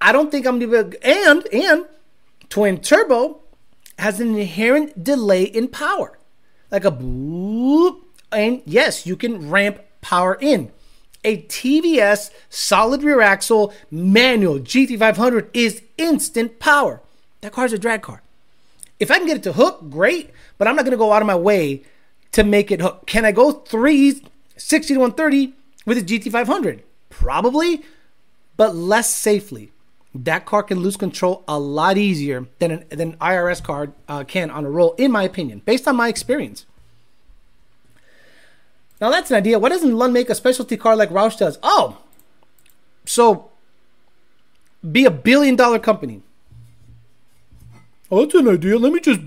I 0.01 0.11
don't 0.11 0.29
think 0.29 0.45
I'm 0.45 0.59
gonna 0.59 0.83
be 0.83 0.97
and 1.01 1.47
and 1.53 1.85
twin 2.49 2.81
turbo 2.81 3.39
has 3.99 4.19
an 4.19 4.35
inherent 4.37 5.03
delay 5.03 5.43
in 5.43 5.69
power, 5.69 6.17
like 6.71 6.83
a 6.83 6.91
boop. 6.91 8.01
And 8.31 8.61
yes, 8.65 9.05
you 9.05 9.15
can 9.15 9.49
ramp 9.49 9.79
power 10.01 10.37
in. 10.39 10.71
A 11.23 11.41
TVS 11.43 12.31
solid 12.49 13.03
rear 13.03 13.21
axle 13.21 13.73
manual 13.91 14.59
GT500 14.59 15.49
is 15.53 15.81
instant 15.97 16.59
power. 16.59 17.01
That 17.41 17.51
car's 17.51 17.73
a 17.73 17.77
drag 17.77 18.01
car. 18.01 18.21
If 18.99 19.11
I 19.11 19.17
can 19.17 19.27
get 19.27 19.37
it 19.37 19.43
to 19.43 19.53
hook, 19.53 19.89
great, 19.89 20.29
but 20.57 20.67
I'm 20.67 20.75
not 20.75 20.85
going 20.85 20.91
to 20.91 20.97
go 20.97 21.11
out 21.11 21.21
of 21.21 21.25
my 21.25 21.35
way 21.35 21.83
to 22.31 22.43
make 22.43 22.71
it 22.71 22.81
hook. 22.81 23.05
Can 23.05 23.25
I 23.25 23.31
go 23.31 23.51
threes, 23.51 24.21
60 24.57 24.93
to 24.93 24.99
130 24.99 25.53
with 25.85 25.97
a 25.97 26.01
GT500? 26.01 26.81
Probably, 27.09 27.83
but 28.57 28.75
less 28.75 29.13
safely. 29.13 29.71
That 30.13 30.45
car 30.45 30.63
can 30.63 30.79
lose 30.79 30.97
control 30.97 31.43
a 31.47 31.59
lot 31.59 31.97
easier 31.97 32.47
than 32.57 32.71
an 32.71 32.85
than 32.89 33.13
IRS 33.17 33.63
car 33.63 33.93
uh, 34.07 34.23
can 34.23 34.49
on 34.49 34.65
a 34.65 34.69
roll, 34.69 34.93
in 34.93 35.11
my 35.11 35.23
opinion, 35.23 35.61
based 35.65 35.87
on 35.87 35.95
my 35.95 36.07
experience. 36.07 36.65
Now 38.99 39.11
that's 39.11 39.29
an 39.31 39.37
idea. 39.37 39.59
Why 39.59 39.69
doesn't 39.69 39.95
Lund 39.95 40.13
make 40.13 40.29
a 40.29 40.35
specialty 40.35 40.77
car 40.77 40.95
like 40.95 41.09
Roush 41.09 41.37
does? 41.37 41.59
Oh, 41.61 41.99
so 43.05 43.49
be 44.89 45.05
a 45.05 45.11
billion 45.11 45.55
dollar 45.55 45.79
company. 45.79 46.21
Oh, 48.11 48.21
that's 48.21 48.35
an 48.35 48.47
idea. 48.47 48.77
Let 48.77 48.93
me 48.93 48.99
just. 48.99 49.21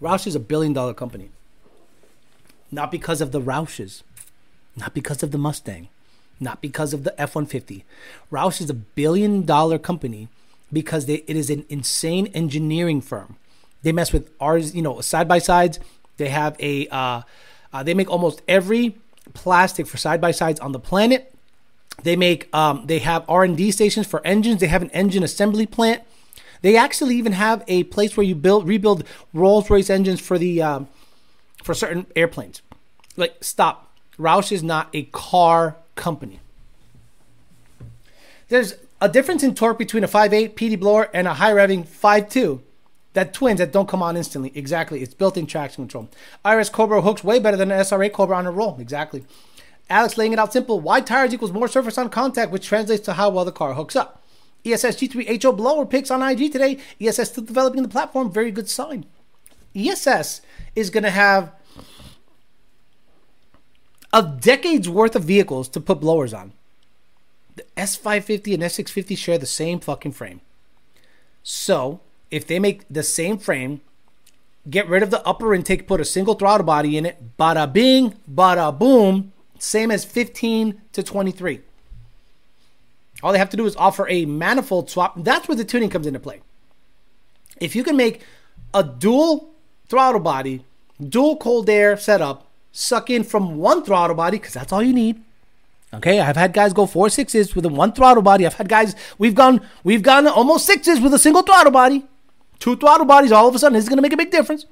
Roush 0.00 0.26
is 0.26 0.34
a 0.34 0.40
billion 0.40 0.72
dollar 0.72 0.94
company. 0.94 1.30
Not 2.70 2.90
because 2.90 3.20
of 3.20 3.32
the 3.32 3.40
Roushes, 3.40 4.02
not 4.76 4.94
because 4.94 5.22
of 5.22 5.30
the 5.30 5.38
Mustang, 5.38 5.88
not 6.38 6.60
because 6.60 6.92
of 6.92 7.04
the 7.04 7.18
F 7.20 7.34
150. 7.34 7.84
Roush 8.30 8.60
is 8.60 8.70
a 8.70 8.74
billion 8.74 9.44
dollar 9.44 9.78
company 9.78 10.28
because 10.72 11.06
they, 11.06 11.24
it 11.26 11.36
is 11.36 11.50
an 11.50 11.64
insane 11.68 12.28
engineering 12.28 13.00
firm. 13.00 13.36
They 13.82 13.92
mess 13.92 14.12
with 14.12 14.30
ours, 14.40 14.74
you 14.74 14.82
know, 14.82 15.00
side 15.00 15.28
by 15.28 15.38
sides. 15.38 15.80
They 16.16 16.28
have 16.28 16.56
a, 16.60 16.88
uh, 16.88 17.22
uh, 17.72 17.82
they 17.82 17.94
make 17.94 18.10
almost 18.10 18.42
every 18.48 18.96
plastic 19.34 19.86
for 19.86 19.96
side 19.96 20.20
by 20.20 20.30
sides 20.30 20.60
on 20.60 20.72
the 20.72 20.80
planet. 20.80 21.32
They 22.02 22.16
make, 22.16 22.54
um, 22.54 22.86
they 22.86 22.98
have 23.00 23.24
R 23.28 23.44
and 23.44 23.56
D 23.56 23.70
stations 23.70 24.06
for 24.06 24.24
engines. 24.26 24.60
They 24.60 24.66
have 24.66 24.82
an 24.82 24.90
engine 24.90 25.22
assembly 25.22 25.66
plant. 25.66 26.02
They 26.62 26.76
actually 26.76 27.16
even 27.16 27.32
have 27.32 27.62
a 27.68 27.84
place 27.84 28.16
where 28.16 28.24
you 28.24 28.34
build, 28.34 28.66
rebuild 28.66 29.04
Rolls 29.32 29.70
Royce 29.70 29.90
engines 29.90 30.20
for 30.20 30.38
the, 30.38 30.62
um, 30.62 30.88
for 31.62 31.74
certain 31.74 32.06
airplanes. 32.16 32.62
Like, 33.16 33.42
stop. 33.42 33.92
Roush 34.18 34.50
is 34.50 34.62
not 34.62 34.88
a 34.92 35.04
car 35.04 35.76
company. 35.94 36.40
There's 38.48 38.74
a 39.00 39.08
difference 39.08 39.42
in 39.42 39.54
torque 39.54 39.78
between 39.78 40.04
a 40.04 40.08
5.8 40.08 40.54
PD 40.54 40.78
blower 40.78 41.08
and 41.14 41.28
a 41.28 41.34
high 41.34 41.52
revving 41.52 41.86
5.2 41.86 42.60
that 43.12 43.32
twins 43.32 43.58
that 43.58 43.72
don't 43.72 43.88
come 43.88 44.02
on 44.02 44.16
instantly. 44.16 44.52
Exactly. 44.54 45.02
It's 45.02 45.14
built 45.14 45.36
in 45.36 45.46
traction 45.46 45.84
control. 45.84 46.08
IRS 46.44 46.70
Cobra 46.70 47.02
hooks 47.02 47.24
way 47.24 47.38
better 47.38 47.56
than 47.56 47.70
an 47.70 47.80
SRA 47.80 48.12
Cobra 48.12 48.36
on 48.36 48.46
a 48.46 48.50
roll. 48.50 48.78
Exactly. 48.80 49.24
Alex 49.90 50.18
laying 50.18 50.32
it 50.32 50.38
out 50.38 50.52
simple. 50.52 50.80
Wide 50.80 51.06
tires 51.06 51.32
equals 51.32 51.52
more 51.52 51.68
surface 51.68 51.98
on 51.98 52.10
contact, 52.10 52.52
which 52.52 52.66
translates 52.66 53.04
to 53.06 53.14
how 53.14 53.30
well 53.30 53.44
the 53.44 53.52
car 53.52 53.74
hooks 53.74 53.96
up. 53.96 54.17
ESS 54.64 54.96
G3 54.96 55.42
HO 55.42 55.52
blower 55.52 55.86
picks 55.86 56.10
on 56.10 56.22
IG 56.22 56.52
today. 56.52 56.78
ESS 57.00 57.30
still 57.30 57.44
developing 57.44 57.82
the 57.82 57.88
platform. 57.88 58.30
Very 58.30 58.50
good 58.50 58.68
sign. 58.68 59.06
ESS 59.74 60.40
is 60.74 60.90
going 60.90 61.04
to 61.04 61.10
have 61.10 61.52
a 64.12 64.22
decade's 64.22 64.88
worth 64.88 65.14
of 65.14 65.24
vehicles 65.24 65.68
to 65.68 65.80
put 65.80 66.00
blowers 66.00 66.32
on. 66.32 66.52
The 67.56 67.64
S550 67.76 68.54
and 68.54 68.62
S650 68.62 69.16
share 69.16 69.38
the 69.38 69.46
same 69.46 69.80
fucking 69.80 70.12
frame. 70.12 70.40
So, 71.42 72.00
if 72.30 72.46
they 72.46 72.58
make 72.58 72.82
the 72.88 73.02
same 73.02 73.38
frame, 73.38 73.80
get 74.68 74.88
rid 74.88 75.02
of 75.02 75.10
the 75.10 75.26
upper 75.26 75.54
intake, 75.54 75.86
put 75.86 76.00
a 76.00 76.04
single 76.04 76.34
throttle 76.34 76.66
body 76.66 76.96
in 76.96 77.06
it, 77.06 77.36
bada 77.38 77.70
bing, 77.72 78.14
bada 78.30 78.76
boom, 78.76 79.32
same 79.58 79.90
as 79.90 80.04
15 80.04 80.80
to 80.92 81.02
23. 81.02 81.60
All 83.22 83.32
they 83.32 83.38
have 83.38 83.50
to 83.50 83.56
do 83.56 83.66
is 83.66 83.74
offer 83.76 84.08
a 84.08 84.26
manifold 84.26 84.90
swap. 84.90 85.14
That's 85.16 85.48
where 85.48 85.56
the 85.56 85.64
tuning 85.64 85.90
comes 85.90 86.06
into 86.06 86.20
play. 86.20 86.40
If 87.60 87.74
you 87.74 87.82
can 87.82 87.96
make 87.96 88.22
a 88.72 88.84
dual 88.84 89.50
throttle 89.88 90.20
body, 90.20 90.64
dual 91.02 91.36
cold 91.36 91.68
air 91.68 91.96
setup, 91.96 92.46
suck 92.70 93.10
in 93.10 93.24
from 93.24 93.56
one 93.56 93.84
throttle 93.84 94.14
body, 94.14 94.38
because 94.38 94.54
that's 94.54 94.72
all 94.72 94.82
you 94.82 94.92
need. 94.92 95.22
Okay, 95.92 96.20
I've 96.20 96.36
had 96.36 96.52
guys 96.52 96.72
go 96.72 96.86
four 96.86 97.08
sixes 97.08 97.56
with 97.56 97.64
a 97.64 97.68
one 97.68 97.92
throttle 97.92 98.22
body. 98.22 98.46
I've 98.46 98.54
had 98.54 98.68
guys 98.68 98.94
we've 99.16 99.34
gone 99.34 99.66
we've 99.84 100.02
gone 100.02 100.26
almost 100.26 100.66
sixes 100.66 101.00
with 101.00 101.14
a 101.14 101.18
single 101.18 101.42
throttle 101.42 101.72
body. 101.72 102.04
Two 102.58 102.76
throttle 102.76 103.06
bodies, 103.06 103.32
all 103.32 103.48
of 103.48 103.54
a 103.54 103.58
sudden, 103.58 103.76
is 103.76 103.88
going 103.88 103.96
to 103.96 104.02
make 104.02 104.12
a 104.12 104.16
big 104.16 104.30
difference. 104.30 104.66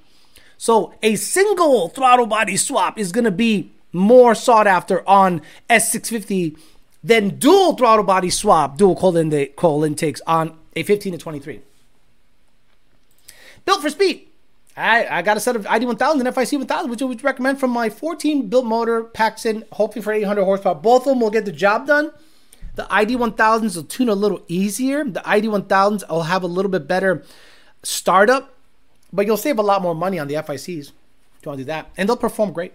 So 0.59 0.93
a 1.03 1.17
single 1.17 1.89
throttle 1.89 2.27
body 2.27 2.57
swap 2.57 2.99
is 2.99 3.13
going 3.13 3.25
to 3.25 3.31
be 3.31 3.73
more 3.93 4.35
sought 4.35 4.67
after 4.67 5.09
on 5.09 5.41
S650 5.71 6.59
than 7.07 7.39
dual 7.39 7.77
throttle 7.77 8.05
body 8.05 8.31
swap, 8.31 8.77
dual 8.77 8.97
cold, 8.97 9.17
intake, 9.17 9.55
cold 9.55 9.85
intakes 9.85 10.21
on 10.27 10.59
a 10.75 10.83
15 10.83 11.13
to 11.13 11.19
23. 11.19 11.61
Built 13.65 13.81
for 13.81 13.91
speed. 13.91 14.27
I, 14.77 15.07
I 15.19 15.23
got 15.23 15.37
a 15.37 15.41
set 15.41 15.55
of 15.57 15.65
ID1000 15.65 16.27
and 16.27 16.35
FIC 16.35 16.59
1000, 16.59 16.91
which 16.91 17.01
I 17.01 17.05
would 17.05 17.23
recommend 17.23 17.61
from 17.61 17.71
my 17.71 17.89
14 17.89 18.49
built 18.49 18.67
motor, 18.67 19.05
packs 19.05 19.47
in, 19.47 19.65
hoping 19.73 20.03
for 20.03 20.13
800 20.13 20.45
horsepower. 20.45 20.75
Both 20.75 21.03
of 21.03 21.11
them 21.11 21.21
will 21.21 21.31
get 21.31 21.45
the 21.45 21.53
job 21.53 21.87
done. 21.87 22.11
The 22.75 22.83
ID1000s 22.85 23.77
will 23.77 23.85
tune 23.85 24.09
a 24.09 24.15
little 24.15 24.43
easier. 24.49 25.05
The 25.05 25.21
ID1000s 25.21 26.09
will 26.11 26.25
have 26.25 26.43
a 26.43 26.49
little 26.49 26.71
bit 26.71 26.89
better 26.89 27.25
startup, 27.85 28.53
but 29.13 29.27
you'll 29.27 29.37
save 29.37 29.59
a 29.59 29.63
lot 29.63 29.81
more 29.81 29.95
money 29.95 30.19
on 30.19 30.27
the 30.27 30.35
FICs 30.35 30.69
if 30.69 30.93
you 31.45 31.51
want 31.51 31.59
to 31.59 31.65
do 31.65 31.67
that. 31.67 31.89
And 31.97 32.09
they'll 32.09 32.17
perform 32.17 32.53
great. 32.53 32.73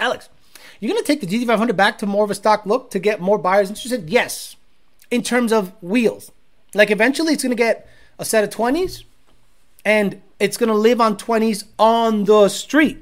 Alex, 0.00 0.28
you're 0.82 0.92
going 0.92 1.04
to 1.04 1.06
take 1.06 1.20
the 1.20 1.26
GT500 1.26 1.76
back 1.76 1.98
to 1.98 2.06
more 2.06 2.24
of 2.24 2.30
a 2.30 2.34
stock 2.34 2.66
look 2.66 2.90
to 2.90 2.98
get 2.98 3.20
more 3.20 3.38
buyers 3.38 3.68
interested? 3.68 4.10
Yes, 4.10 4.56
in 5.12 5.22
terms 5.22 5.52
of 5.52 5.72
wheels. 5.80 6.32
Like 6.74 6.90
eventually 6.90 7.32
it's 7.34 7.42
going 7.42 7.56
to 7.56 7.62
get 7.62 7.88
a 8.18 8.24
set 8.24 8.42
of 8.42 8.50
20s 8.50 9.04
and 9.84 10.20
it's 10.40 10.56
going 10.56 10.68
to 10.68 10.74
live 10.74 11.00
on 11.00 11.16
20s 11.16 11.64
on 11.78 12.24
the 12.24 12.48
street 12.48 12.98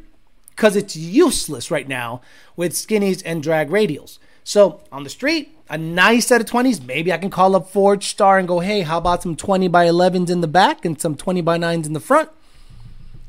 because 0.51 0.77
it's 0.77 0.95
useless 0.95 1.71
right 1.71 1.89
now 1.89 2.21
with 2.57 2.73
skinnies 2.73 3.23
and 3.25 3.43
drag 3.43 3.71
radials. 3.71 4.19
So 4.45 4.83
on 4.93 5.05
the 5.05 5.11
street, 5.11 5.57
a 5.71 5.79
nice 5.79 6.27
set 6.27 6.41
of 6.41 6.47
20s. 6.47 6.85
Maybe 6.85 7.13
I 7.13 7.19
can 7.19 7.31
call 7.31 7.57
up 7.57 7.73
Forgestar 7.73 8.39
and 8.39 8.49
go, 8.49 8.61
hey, 8.61 8.83
how 8.83 8.99
about 8.99 9.23
some 9.23 9.37
20 9.37 9.69
by 9.69 9.87
11s 9.87 10.29
in 10.29 10.43
the 10.43 10.49
back 10.49 10.85
and 10.85 11.01
some 11.01 11.15
20 11.15 11.41
by 11.41 11.57
9s 11.57 11.87
in 11.87 11.93
the 11.93 12.01
front? 12.01 12.29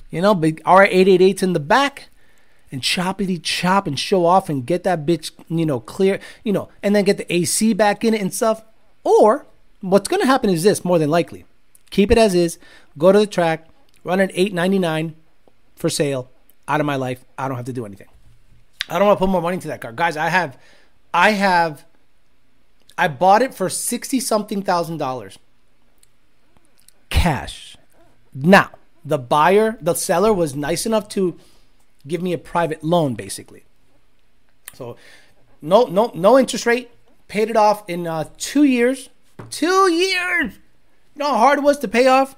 You 0.10 0.22
know, 0.22 0.36
big 0.36 0.62
R888s 0.64 1.42
in 1.42 1.54
the 1.54 1.60
back 1.60 2.10
and 2.72 2.82
choppity 2.82 3.40
chop 3.42 3.88
and 3.88 4.00
show 4.00 4.26
off 4.26 4.50
and 4.50 4.66
get 4.66 4.84
that 4.84 5.06
bitch, 5.06 5.32
you 5.50 5.66
know, 5.66 5.80
clear, 5.80 6.20
you 6.44 6.54
know, 6.54 6.70
and 6.82 6.96
then 6.96 7.04
get 7.04 7.18
the 7.18 7.34
AC 7.34 7.74
back 7.74 8.04
in 8.04 8.14
it 8.14 8.22
and 8.22 8.34
stuff. 8.34 8.64
Or 9.04 9.46
what's 9.82 10.08
going 10.08 10.22
to 10.22 10.28
happen 10.28 10.50
is 10.50 10.64
this 10.64 10.86
more 10.86 11.00
than 11.00 11.10
likely 11.10 11.46
keep 11.90 12.10
it 12.10 12.18
as 12.18 12.34
is, 12.34 12.58
go 12.98 13.12
to 13.12 13.20
the 13.20 13.28
track, 13.28 13.68
run 14.04 14.22
at 14.22 14.32
899 14.34 15.16
for 15.76 15.90
sale, 15.90 16.30
out 16.68 16.80
of 16.80 16.86
my 16.86 16.96
life. 16.96 17.26
I 17.38 17.48
don't 17.48 17.58
have 17.58 17.66
to 17.66 17.74
do 17.74 17.86
anything. 17.86 18.08
I 18.90 18.98
don't 18.98 19.08
want 19.08 19.20
to 19.20 19.26
put 19.26 19.30
more 19.30 19.42
money 19.42 19.56
into 19.56 19.68
that 19.68 19.82
car. 19.82 19.92
Guys, 19.92 20.16
I 20.16 20.30
have, 20.30 20.58
I 21.14 21.32
have 21.32 21.86
I 22.98 23.08
bought 23.08 23.42
it 23.42 23.54
for 23.54 23.68
60 23.68 24.20
something 24.20 24.62
thousand 24.62 24.98
dollars 24.98 25.40
cash. 27.10 27.76
Now, 28.34 28.70
the 29.04 29.18
buyer, 29.18 29.78
the 29.82 29.96
seller 29.96 30.32
was 30.32 30.56
nice 30.56 30.86
enough 30.86 31.10
to 31.10 31.38
give 32.08 32.22
me 32.22 32.34
a 32.34 32.38
private 32.38 32.84
loan 32.84 33.16
basically. 33.16 33.64
So 34.74 34.98
no 35.62 35.86
no 35.86 36.12
no 36.14 36.38
interest 36.38 36.66
rate, 36.66 36.92
paid 37.28 37.50
it 37.50 37.58
off 37.58 37.88
in 37.90 38.08
uh, 38.08 38.26
2 38.38 38.64
years. 38.64 39.10
2 39.50 39.92
years. 39.92 40.54
You 41.16 41.20
know 41.20 41.32
how 41.32 41.38
hard 41.38 41.60
it 41.60 41.64
was 41.64 41.80
to 41.80 41.88
pay 41.88 42.08
off 42.08 42.36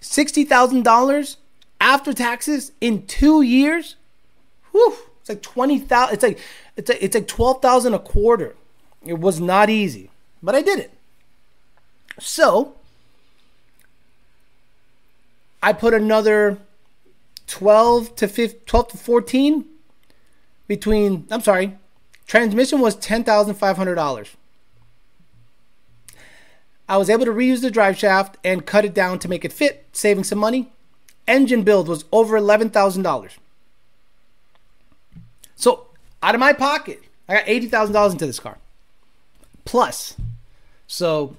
$60,000 0.00 1.36
after 1.80 2.12
taxes 2.12 2.72
in 2.80 3.06
2 3.06 3.42
years? 3.42 3.96
Whew, 4.72 4.94
it's 5.20 5.28
like 5.28 5.42
20,000 5.42 6.14
it's 6.14 6.22
like 6.22 6.38
it's 6.76 6.88
like, 6.88 7.02
it's 7.02 7.14
like 7.14 7.28
12,000 7.28 7.94
a 7.94 7.98
quarter. 7.98 8.54
It 9.04 9.18
was 9.18 9.40
not 9.40 9.70
easy, 9.70 10.10
but 10.42 10.54
I 10.54 10.62
did 10.62 10.78
it. 10.78 10.92
So, 12.18 12.74
I 15.62 15.72
put 15.72 15.94
another 15.94 16.58
12 17.58 18.14
to 18.16 18.28
15, 18.28 18.60
12 18.66 18.88
to 18.88 18.96
14 18.96 19.64
between, 20.68 21.26
I'm 21.30 21.40
sorry, 21.40 21.76
transmission 22.26 22.80
was 22.80 22.96
$10,500. 22.96 24.28
I 26.88 26.96
was 26.96 27.10
able 27.10 27.24
to 27.24 27.32
reuse 27.32 27.60
the 27.60 27.70
drive 27.70 27.98
shaft 27.98 28.36
and 28.44 28.64
cut 28.64 28.84
it 28.84 28.94
down 28.94 29.18
to 29.18 29.28
make 29.28 29.44
it 29.44 29.52
fit, 29.52 29.86
saving 29.92 30.24
some 30.24 30.38
money. 30.38 30.70
Engine 31.26 31.62
build 31.62 31.88
was 31.88 32.04
over 32.12 32.38
$11,000. 32.38 33.30
So, 35.56 35.88
out 36.22 36.34
of 36.34 36.40
my 36.40 36.52
pocket, 36.52 37.02
I 37.28 37.34
got 37.34 37.44
$80,000 37.46 38.12
into 38.12 38.26
this 38.26 38.40
car 38.40 38.58
plus. 39.68 40.16
So 40.86 41.36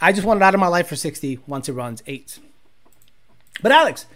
I 0.00 0.12
just 0.12 0.26
want 0.26 0.40
it 0.40 0.42
out 0.42 0.54
of 0.54 0.60
my 0.60 0.68
life 0.68 0.88
for 0.88 0.96
60 0.96 1.40
once 1.46 1.68
it 1.68 1.74
runs 1.74 2.02
eight. 2.06 2.38
But 3.60 3.72
Alex, 3.72 4.06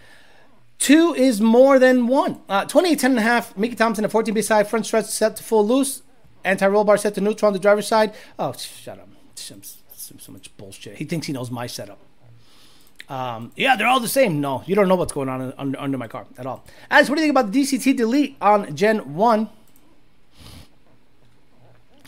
two 0.79 1.13
is 1.13 1.41
more 1.41 1.79
than 1.79 2.07
one. 2.07 2.41
Uh, 2.49 2.65
28, 2.65 2.99
10 2.99 3.11
and 3.11 3.19
a 3.19 3.23
half, 3.23 3.57
Mickey 3.57 3.75
Thompson 3.75 4.05
at 4.05 4.11
14 4.11 4.33
beside, 4.33 4.67
front 4.67 4.85
stretch 4.85 5.05
set 5.05 5.35
to 5.37 5.43
full 5.43 5.65
loose, 5.65 6.01
anti 6.43 6.67
roll 6.67 6.83
bar 6.83 6.97
set 6.97 7.15
to 7.15 7.21
neutral 7.21 7.47
on 7.47 7.53
the 7.53 7.59
driver's 7.59 7.87
side. 7.87 8.13
Oh, 8.39 8.53
shut 8.53 8.99
up. 8.99 9.09
so 9.35 10.31
much 10.31 10.55
bullshit. 10.57 10.97
He 10.97 11.05
thinks 11.05 11.27
he 11.27 11.33
knows 11.33 11.51
my 11.51 11.67
setup. 11.67 11.99
Um, 13.07 13.51
yeah, 13.55 13.75
they're 13.75 13.87
all 13.87 13.99
the 13.99 14.07
same. 14.07 14.41
No, 14.41 14.63
you 14.65 14.75
don't 14.75 14.87
know 14.87 14.95
what's 14.95 15.13
going 15.13 15.29
on 15.29 15.53
under, 15.57 15.79
under 15.79 15.97
my 15.97 16.07
car 16.07 16.25
at 16.37 16.45
all. 16.45 16.63
Alex, 16.89 17.09
what 17.09 17.15
do 17.15 17.21
you 17.21 17.27
think 17.27 17.37
about 17.37 17.51
the 17.51 17.61
DCT 17.61 17.95
delete 17.95 18.35
on 18.41 18.75
Gen 18.75 19.13
1? 19.13 19.49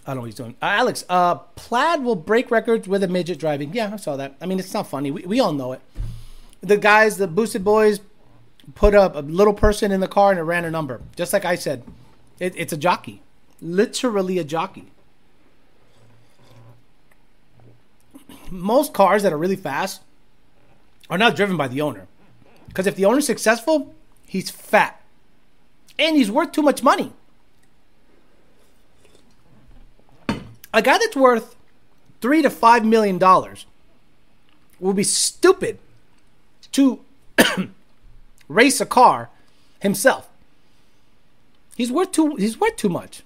I 0.07 0.11
don't 0.11 0.15
know 0.15 0.21
what 0.21 0.25
he's 0.27 0.35
doing. 0.35 0.55
Uh, 0.61 0.65
Alex, 0.67 1.03
uh, 1.09 1.35
Plaid 1.35 2.01
will 2.01 2.15
break 2.15 2.49
records 2.49 2.87
with 2.87 3.03
a 3.03 3.07
midget 3.07 3.39
driving. 3.39 3.73
Yeah, 3.73 3.91
I 3.93 3.97
saw 3.97 4.15
that. 4.15 4.35
I 4.39 4.45
mean, 4.45 4.57
it's 4.57 4.73
not 4.73 4.87
funny. 4.87 5.11
We, 5.11 5.23
we 5.23 5.39
all 5.39 5.51
know 5.51 5.73
it. 5.73 5.81
The 6.61 6.77
guys, 6.77 7.17
the 7.17 7.27
boosted 7.27 7.63
boys, 7.63 7.99
put 8.75 8.93
up 8.93 9.15
a 9.15 9.19
little 9.19 9.53
person 9.53 9.91
in 9.91 9.99
the 9.99 10.07
car 10.07 10.31
and 10.31 10.39
it 10.39 10.43
ran 10.43 10.65
a 10.65 10.71
number. 10.71 11.01
Just 11.15 11.33
like 11.33 11.45
I 11.45 11.55
said, 11.55 11.83
it, 12.39 12.53
it's 12.55 12.73
a 12.73 12.77
jockey, 12.77 13.21
literally 13.61 14.37
a 14.39 14.43
jockey. 14.43 14.91
Most 18.49 18.93
cars 18.93 19.23
that 19.23 19.33
are 19.33 19.37
really 19.37 19.55
fast 19.55 20.01
are 21.09 21.17
not 21.17 21.35
driven 21.35 21.57
by 21.57 21.67
the 21.67 21.81
owner. 21.81 22.07
Because 22.67 22.87
if 22.87 22.95
the 22.95 23.05
owner's 23.05 23.25
successful, 23.25 23.93
he's 24.25 24.49
fat. 24.49 25.01
And 25.97 26.15
he's 26.15 26.29
worth 26.29 26.51
too 26.51 26.61
much 26.61 26.83
money. 26.83 27.11
A 30.73 30.81
guy 30.81 30.97
that's 30.97 31.15
worth 31.15 31.55
three 32.21 32.41
to 32.41 32.49
five 32.49 32.85
million 32.85 33.17
dollars 33.17 33.65
will 34.79 34.93
be 34.93 35.03
stupid 35.03 35.79
to 36.73 36.99
race 38.47 38.81
a 38.81 38.85
car 38.85 39.29
himself. 39.79 40.29
He's 41.75 41.91
worth 41.91 42.11
too 42.11 42.35
he's 42.35 42.59
worth 42.59 42.75
too 42.75 42.89
much. 42.89 43.23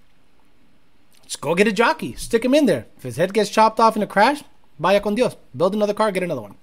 Just 1.24 1.42
go 1.42 1.56
get 1.56 1.68
a 1.68 1.72
jockey, 1.72 2.14
stick 2.16 2.44
him 2.44 2.54
in 2.54 2.66
there. 2.66 2.86
If 2.98 3.04
his 3.04 3.18
head 3.18 3.34
gets 3.34 3.50
chopped 3.50 3.80
off 3.80 3.96
in 3.96 4.04
a 4.04 4.08
crash, 4.08 4.44
vaya 4.80 5.00
con 5.00 5.16
Dios. 5.16 5.36
Build 5.56 5.74
another 5.74 5.94
car, 5.94 6.12
get 6.12 6.24
another 6.24 6.42
one. 6.42 6.56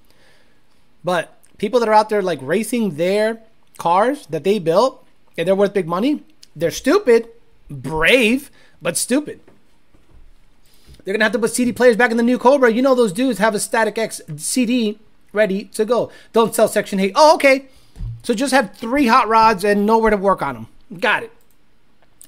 But 1.02 1.38
people 1.56 1.80
that 1.80 1.88
are 1.88 1.94
out 1.94 2.10
there 2.10 2.22
like 2.22 2.40
racing 2.42 2.96
their 2.96 3.40
cars 3.78 4.26
that 4.26 4.44
they 4.44 4.58
built 4.58 5.06
and 5.38 5.48
they're 5.48 5.54
worth 5.54 5.72
big 5.72 5.86
money, 5.86 6.22
they're 6.54 6.70
stupid, 6.70 7.28
brave, 7.70 8.50
but 8.82 8.96
stupid. 8.96 9.40
They're 11.04 11.14
gonna 11.14 11.24
have 11.24 11.32
to 11.32 11.38
put 11.38 11.52
CD 11.52 11.72
players 11.72 11.96
back 11.96 12.10
in 12.10 12.18
the 12.18 12.22
new 12.22 12.38
Cobra. 12.38 12.70
You 12.70 12.82
know 12.82 12.94
those 12.94 13.12
dudes 13.12 13.38
have 13.38 13.54
a 13.54 13.60
Static 13.60 13.96
X 13.96 14.20
CD 14.36 14.98
ready 15.32 15.64
to 15.64 15.86
go. 15.86 16.10
Don't 16.34 16.54
sell 16.54 16.68
Section 16.68 17.00
8. 17.00 17.12
Oh, 17.14 17.34
okay. 17.36 17.68
So 18.22 18.34
just 18.34 18.52
have 18.52 18.74
three 18.76 19.06
hot 19.06 19.28
rods 19.28 19.64
and 19.64 19.86
nowhere 19.86 20.10
to 20.10 20.16
work 20.16 20.42
on 20.42 20.54
them. 20.54 21.00
Got 21.00 21.24
it. 21.24 21.32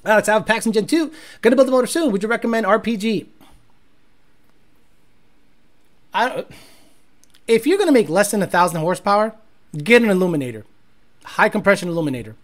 Alex, 0.03 0.27
I 0.27 0.33
have 0.33 0.45
Paxton 0.45 0.71
Gen 0.71 0.87
2. 0.87 1.11
Gonna 1.41 1.55
build 1.55 1.67
the 1.67 1.71
motor 1.71 1.87
soon. 1.87 2.11
Would 2.11 2.23
you 2.23 2.29
recommend 2.29 2.65
RPG? 2.65 3.27
I, 6.13 6.45
if 7.47 7.67
you're 7.67 7.77
gonna 7.77 7.91
make 7.91 8.09
less 8.09 8.31
than 8.31 8.41
a 8.41 8.47
thousand 8.47 8.79
horsepower, 8.81 9.35
get 9.77 10.01
an 10.01 10.09
Aluminator, 10.09 10.63
high 11.23 11.49
compression 11.49 11.89
Aluminator. 11.89 12.35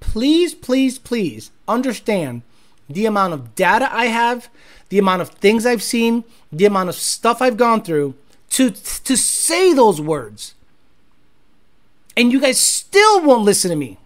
Please, 0.00 0.54
please, 0.54 0.98
please 0.98 1.50
understand 1.66 2.42
the 2.88 3.06
amount 3.06 3.34
of 3.34 3.54
data 3.54 3.88
I 3.92 4.06
have, 4.06 4.48
the 4.88 4.98
amount 4.98 5.22
of 5.22 5.30
things 5.30 5.66
I've 5.66 5.82
seen, 5.82 6.24
the 6.52 6.64
amount 6.64 6.88
of 6.88 6.94
stuff 6.94 7.42
I've 7.42 7.56
gone 7.56 7.82
through 7.82 8.14
to 8.50 8.70
to 8.70 9.16
say 9.16 9.72
those 9.72 10.00
words. 10.00 10.54
And 12.18 12.32
you 12.32 12.40
guys 12.40 12.60
still 12.60 13.22
won't 13.24 13.44
listen 13.44 13.70
to 13.70 13.76
me. 13.76 13.96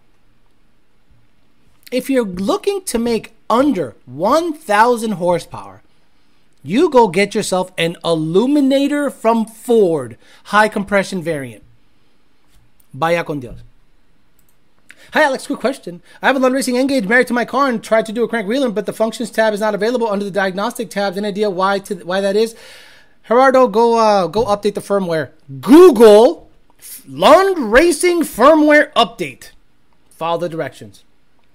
If 1.90 2.10
you're 2.10 2.26
looking 2.26 2.82
to 2.82 2.98
make 2.98 3.32
under 3.48 3.96
1000 4.04 5.12
horsepower, 5.12 5.80
you 6.62 6.90
go 6.90 7.08
get 7.08 7.34
yourself 7.34 7.72
an 7.78 7.96
Aluminator 8.04 9.10
from 9.10 9.46
Ford, 9.46 10.18
high 10.44 10.68
compression 10.68 11.22
variant. 11.22 11.64
Vaya 12.92 13.24
con 13.24 13.40
Dios. 13.40 13.60
Hi 15.14 15.22
Alex, 15.22 15.46
quick 15.46 15.60
question. 15.60 16.02
I 16.20 16.26
have 16.26 16.36
a 16.36 16.38
Lund 16.38 16.54
Racing 16.54 16.74
nGauge 16.74 17.08
married 17.08 17.28
to 17.28 17.34
my 17.34 17.46
car 17.46 17.68
and 17.68 17.82
tried 17.82 18.04
to 18.06 18.12
do 18.12 18.24
a 18.24 18.28
crank 18.28 18.46
wheeling, 18.46 18.72
but 18.72 18.84
the 18.84 18.92
functions 18.92 19.30
tab 19.30 19.54
is 19.54 19.60
not 19.60 19.74
available 19.74 20.08
under 20.08 20.24
the 20.24 20.30
diagnostic 20.30 20.90
tabs. 20.90 21.16
Any 21.16 21.28
idea 21.28 21.48
why 21.48 21.78
to, 21.78 21.94
why 21.96 22.20
that 22.20 22.36
is? 22.36 22.54
Gerardo, 23.26 23.68
go 23.68 23.96
uh, 23.98 24.26
go 24.26 24.44
update 24.44 24.74
the 24.74 24.82
firmware. 24.82 25.30
Google 25.62 26.41
Lund 27.06 27.72
Racing 27.72 28.22
firmware 28.22 28.92
update. 28.92 29.50
Follow 30.10 30.38
the 30.38 30.48
directions. 30.48 31.04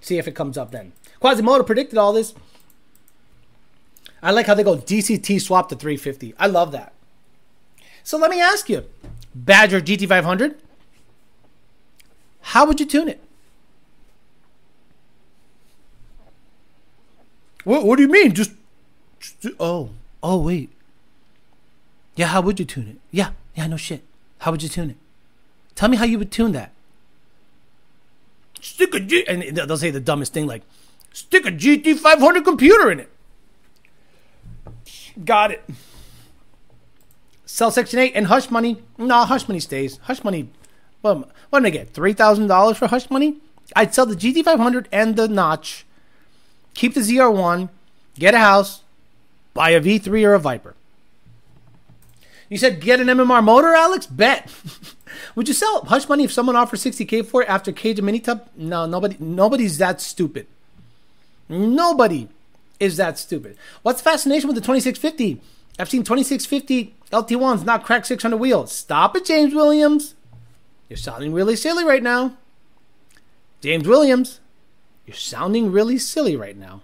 See 0.02 0.18
if 0.18 0.28
it 0.28 0.36
comes 0.36 0.58
up 0.58 0.72
then. 0.72 0.94
Quasimodo 1.20 1.64
predicted 1.64 1.98
all 1.98 2.14
this. 2.14 2.34
I 4.22 4.32
like 4.32 4.48
how 4.48 4.56
they 4.56 4.64
go 4.64 4.78
DCT 4.78 5.42
swap 5.42 5.70
to 5.70 5.76
350. 5.76 6.34
I 6.40 6.48
love 6.48 6.72
that. 6.72 6.94
So 8.04 8.18
let 8.18 8.32
me 8.32 8.42
ask 8.42 8.70
you, 8.70 8.86
Badger 9.36 9.82
GT500, 9.82 10.56
how 12.42 12.66
would 12.66 12.80
you 12.80 12.86
tune 12.86 13.10
it? 13.10 13.22
What, 17.64 17.86
what 17.86 17.98
do 17.98 18.04
you 18.04 18.08
mean? 18.08 18.34
Just, 18.34 18.52
just, 19.20 19.56
oh, 19.60 19.90
oh 20.24 20.38
wait. 20.38 20.70
Yeah, 22.16 22.28
how 22.28 22.42
would 22.42 22.60
you 22.60 22.66
tune 22.66 22.88
it? 22.88 22.98
Yeah, 23.12 23.32
yeah, 23.56 23.68
no 23.68 23.78
shit. 23.78 24.04
How 24.40 24.52
would 24.52 24.64
you 24.64 24.70
tune 24.70 24.92
it? 24.92 24.98
Tell 25.78 25.90
me 25.90 25.96
how 25.96 26.06
you 26.06 26.18
would 26.18 26.32
tune 26.32 26.54
that. 26.54 26.72
Stick 28.60 28.96
a 28.96 29.00
G, 29.00 29.24
and 29.28 29.44
they'll 29.56 29.78
say 29.78 29.92
the 29.92 30.00
dumbest 30.00 30.34
thing 30.34 30.48
like, 30.48 30.64
stick 31.14 31.46
a 31.46 31.52
GT500 31.52 32.44
computer 32.44 32.92
in 32.92 33.00
it. 33.00 33.10
Got 35.24 35.52
it. 35.52 35.64
Sell 37.46 37.70
Section 37.70 38.00
8 38.00 38.14
and 38.16 38.26
Hush 38.26 38.50
Money. 38.50 38.82
Nah, 38.98 39.26
Hush 39.26 39.48
Money 39.48 39.60
stays. 39.60 39.98
Hush 40.04 40.24
Money, 40.24 40.50
well, 41.04 41.30
what 41.52 41.60
did 41.60 41.68
I 41.68 41.70
get? 41.70 41.94
$3,000 41.94 42.76
for 42.76 42.88
Hush 42.88 43.12
Money? 43.12 43.36
I'd 43.76 43.94
sell 43.94 44.08
the 44.08 44.16
GT500 44.16 44.88
and 44.92 45.16
the 45.16 45.28
Notch, 45.28 45.86
keep 46.74 46.96
the 46.96 47.02
ZR1, 47.02 47.70
get 48.16 48.34
a 48.34 48.40
house, 48.40 48.82
buy 49.54 49.70
a 49.70 49.80
V3 49.80 50.26
or 50.26 50.34
a 50.34 50.40
Viper. 50.40 50.74
You 52.50 52.58
said 52.58 52.82
get 52.82 53.00
an 53.00 53.08
MMR 53.08 53.44
motor, 53.44 53.76
Alex? 53.76 54.08
Bet. 54.08 54.52
Would 55.38 55.48
you 55.48 55.54
sell 55.54 55.86
Hush 55.86 56.10
Money 56.10 56.24
if 56.24 56.32
someone 56.32 56.56
offered 56.56 56.80
60k 56.80 57.24
for 57.24 57.44
it 57.44 57.48
after 57.48 57.72
Cage 57.72 58.02
Mini 58.02 58.20
Tub? 58.20 58.50
No, 58.56 58.88
nobody 58.88 59.18
nobody's 59.20 59.78
that 59.78 60.02
stupid. 60.02 60.48
Nobody 61.48 62.28
is 62.80 62.98
that 62.98 63.20
stupid. 63.20 63.56
What's 63.84 64.02
the 64.02 64.10
fascination 64.10 64.48
with 64.48 64.56
the 64.56 64.62
2650? 64.62 65.40
I've 65.78 65.92
seen 65.92 66.04
2650 66.04 66.96
LT1s 67.12 67.64
not 67.64 67.84
crack 67.84 68.06
600 68.06 68.36
wheels. 68.38 68.72
Stop 68.72 69.16
it, 69.16 69.26
James 69.26 69.54
Williams. 69.54 70.16
You're 70.90 70.98
sounding 70.98 71.34
really 71.34 71.56
silly 71.56 71.84
right 71.84 72.02
now. 72.02 72.36
James 73.62 73.88
Williams, 73.88 74.40
you're 75.06 75.16
sounding 75.16 75.72
really 75.72 76.00
silly 76.00 76.36
right 76.36 76.58
now. 76.58 76.82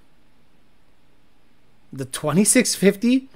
The 1.91 2.05
2650 2.05 3.29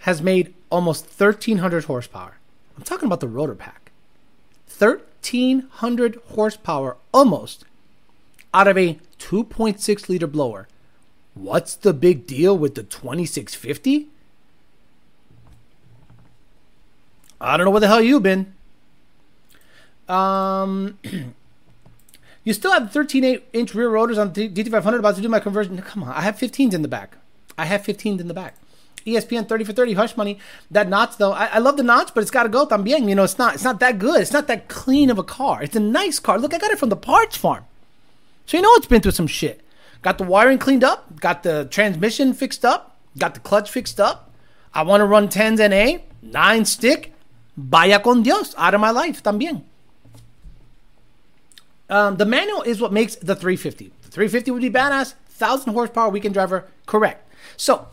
has 0.00 0.20
made 0.20 0.52
almost 0.68 1.06
1300 1.06 1.84
horsepower. 1.84 2.36
I'm 2.76 2.82
talking 2.82 3.06
about 3.06 3.20
the 3.20 3.28
rotor 3.28 3.54
pack. 3.54 3.83
1300 4.78 6.20
horsepower 6.30 6.96
almost 7.12 7.64
out 8.52 8.68
of 8.68 8.78
a 8.78 8.98
2.6 9.18 10.08
liter 10.08 10.26
blower. 10.26 10.68
What's 11.34 11.74
the 11.74 11.92
big 11.92 12.26
deal 12.26 12.56
with 12.56 12.74
the 12.74 12.82
2650? 12.84 14.08
I 17.40 17.56
don't 17.56 17.64
know 17.64 17.70
where 17.70 17.80
the 17.80 17.88
hell 17.88 18.00
you've 18.00 18.22
been. 18.22 18.54
Um, 20.08 20.98
you 22.44 22.52
still 22.52 22.72
have 22.72 22.92
13 22.92 23.40
inch 23.52 23.74
rear 23.74 23.90
rotors 23.90 24.18
on 24.18 24.32
the 24.32 24.48
GT500 24.48 24.98
about 24.98 25.16
to 25.16 25.22
do 25.22 25.28
my 25.28 25.40
conversion. 25.40 25.80
Come 25.82 26.04
on, 26.04 26.10
I 26.10 26.20
have 26.22 26.36
15s 26.36 26.72
in 26.72 26.82
the 26.82 26.88
back. 26.88 27.16
I 27.58 27.64
have 27.64 27.82
15s 27.82 28.20
in 28.20 28.28
the 28.28 28.34
back. 28.34 28.56
ESPN 29.06 29.48
30 29.48 29.64
for 29.64 29.72
30, 29.72 29.92
hush 29.94 30.16
money. 30.16 30.38
That 30.70 30.88
notch 30.88 31.16
though, 31.18 31.32
I, 31.32 31.46
I 31.46 31.58
love 31.58 31.76
the 31.76 31.82
notch, 31.82 32.14
but 32.14 32.22
it's 32.22 32.30
got 32.30 32.44
to 32.44 32.48
go 32.48 32.66
también. 32.66 33.08
You 33.08 33.14
know, 33.14 33.24
it's 33.24 33.38
not 33.38 33.54
it's 33.54 33.64
not 33.64 33.80
that 33.80 33.98
good. 33.98 34.20
It's 34.20 34.32
not 34.32 34.46
that 34.48 34.68
clean 34.68 35.10
of 35.10 35.18
a 35.18 35.24
car. 35.24 35.62
It's 35.62 35.76
a 35.76 35.80
nice 35.80 36.18
car. 36.18 36.38
Look, 36.38 36.54
I 36.54 36.58
got 36.58 36.70
it 36.70 36.78
from 36.78 36.88
the 36.88 36.96
parts 36.96 37.36
farm. 37.36 37.64
So 38.46 38.56
you 38.56 38.62
know 38.62 38.72
it's 38.74 38.86
been 38.86 39.02
through 39.02 39.12
some 39.12 39.26
shit. 39.26 39.60
Got 40.02 40.18
the 40.18 40.24
wiring 40.24 40.58
cleaned 40.58 40.84
up, 40.84 41.20
got 41.20 41.42
the 41.42 41.66
transmission 41.70 42.34
fixed 42.34 42.64
up, 42.64 42.98
got 43.18 43.34
the 43.34 43.40
clutch 43.40 43.70
fixed 43.70 43.98
up. 43.98 44.30
I 44.74 44.82
want 44.82 45.00
to 45.00 45.06
run 45.06 45.28
10s 45.28 45.60
and 45.60 45.72
A, 45.72 46.04
9 46.22 46.64
stick. 46.64 47.12
Vaya 47.56 48.00
con 48.00 48.22
Dios, 48.22 48.54
out 48.58 48.74
of 48.74 48.80
my 48.80 48.90
life 48.90 49.22
también. 49.22 49.62
Um, 51.88 52.16
the 52.16 52.26
manual 52.26 52.62
is 52.62 52.80
what 52.80 52.92
makes 52.92 53.14
the 53.16 53.36
350. 53.36 53.92
The 54.02 54.08
350 54.08 54.50
would 54.50 54.62
be 54.62 54.70
badass, 54.70 55.14
1000 55.38 55.72
horsepower 55.72 56.08
weekend 56.08 56.34
driver, 56.34 56.66
correct. 56.86 57.30
So, 57.56 57.86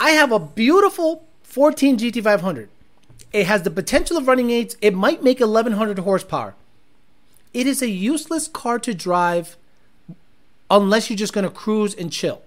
I 0.00 0.10
have 0.10 0.32
a 0.32 0.38
beautiful 0.38 1.26
14 1.42 1.98
GT500. 1.98 2.68
It 3.32 3.46
has 3.46 3.62
the 3.62 3.70
potential 3.70 4.16
of 4.16 4.28
running 4.28 4.50
eights. 4.50 4.76
It 4.80 4.94
might 4.94 5.22
make 5.22 5.40
1100 5.40 5.98
horsepower. 5.98 6.54
It 7.52 7.66
is 7.66 7.82
a 7.82 7.88
useless 7.88 8.48
car 8.48 8.78
to 8.78 8.94
drive 8.94 9.56
unless 10.70 11.10
you're 11.10 11.16
just 11.16 11.32
going 11.32 11.44
to 11.44 11.50
cruise 11.50 11.94
and 11.94 12.12
chill. 12.12 12.42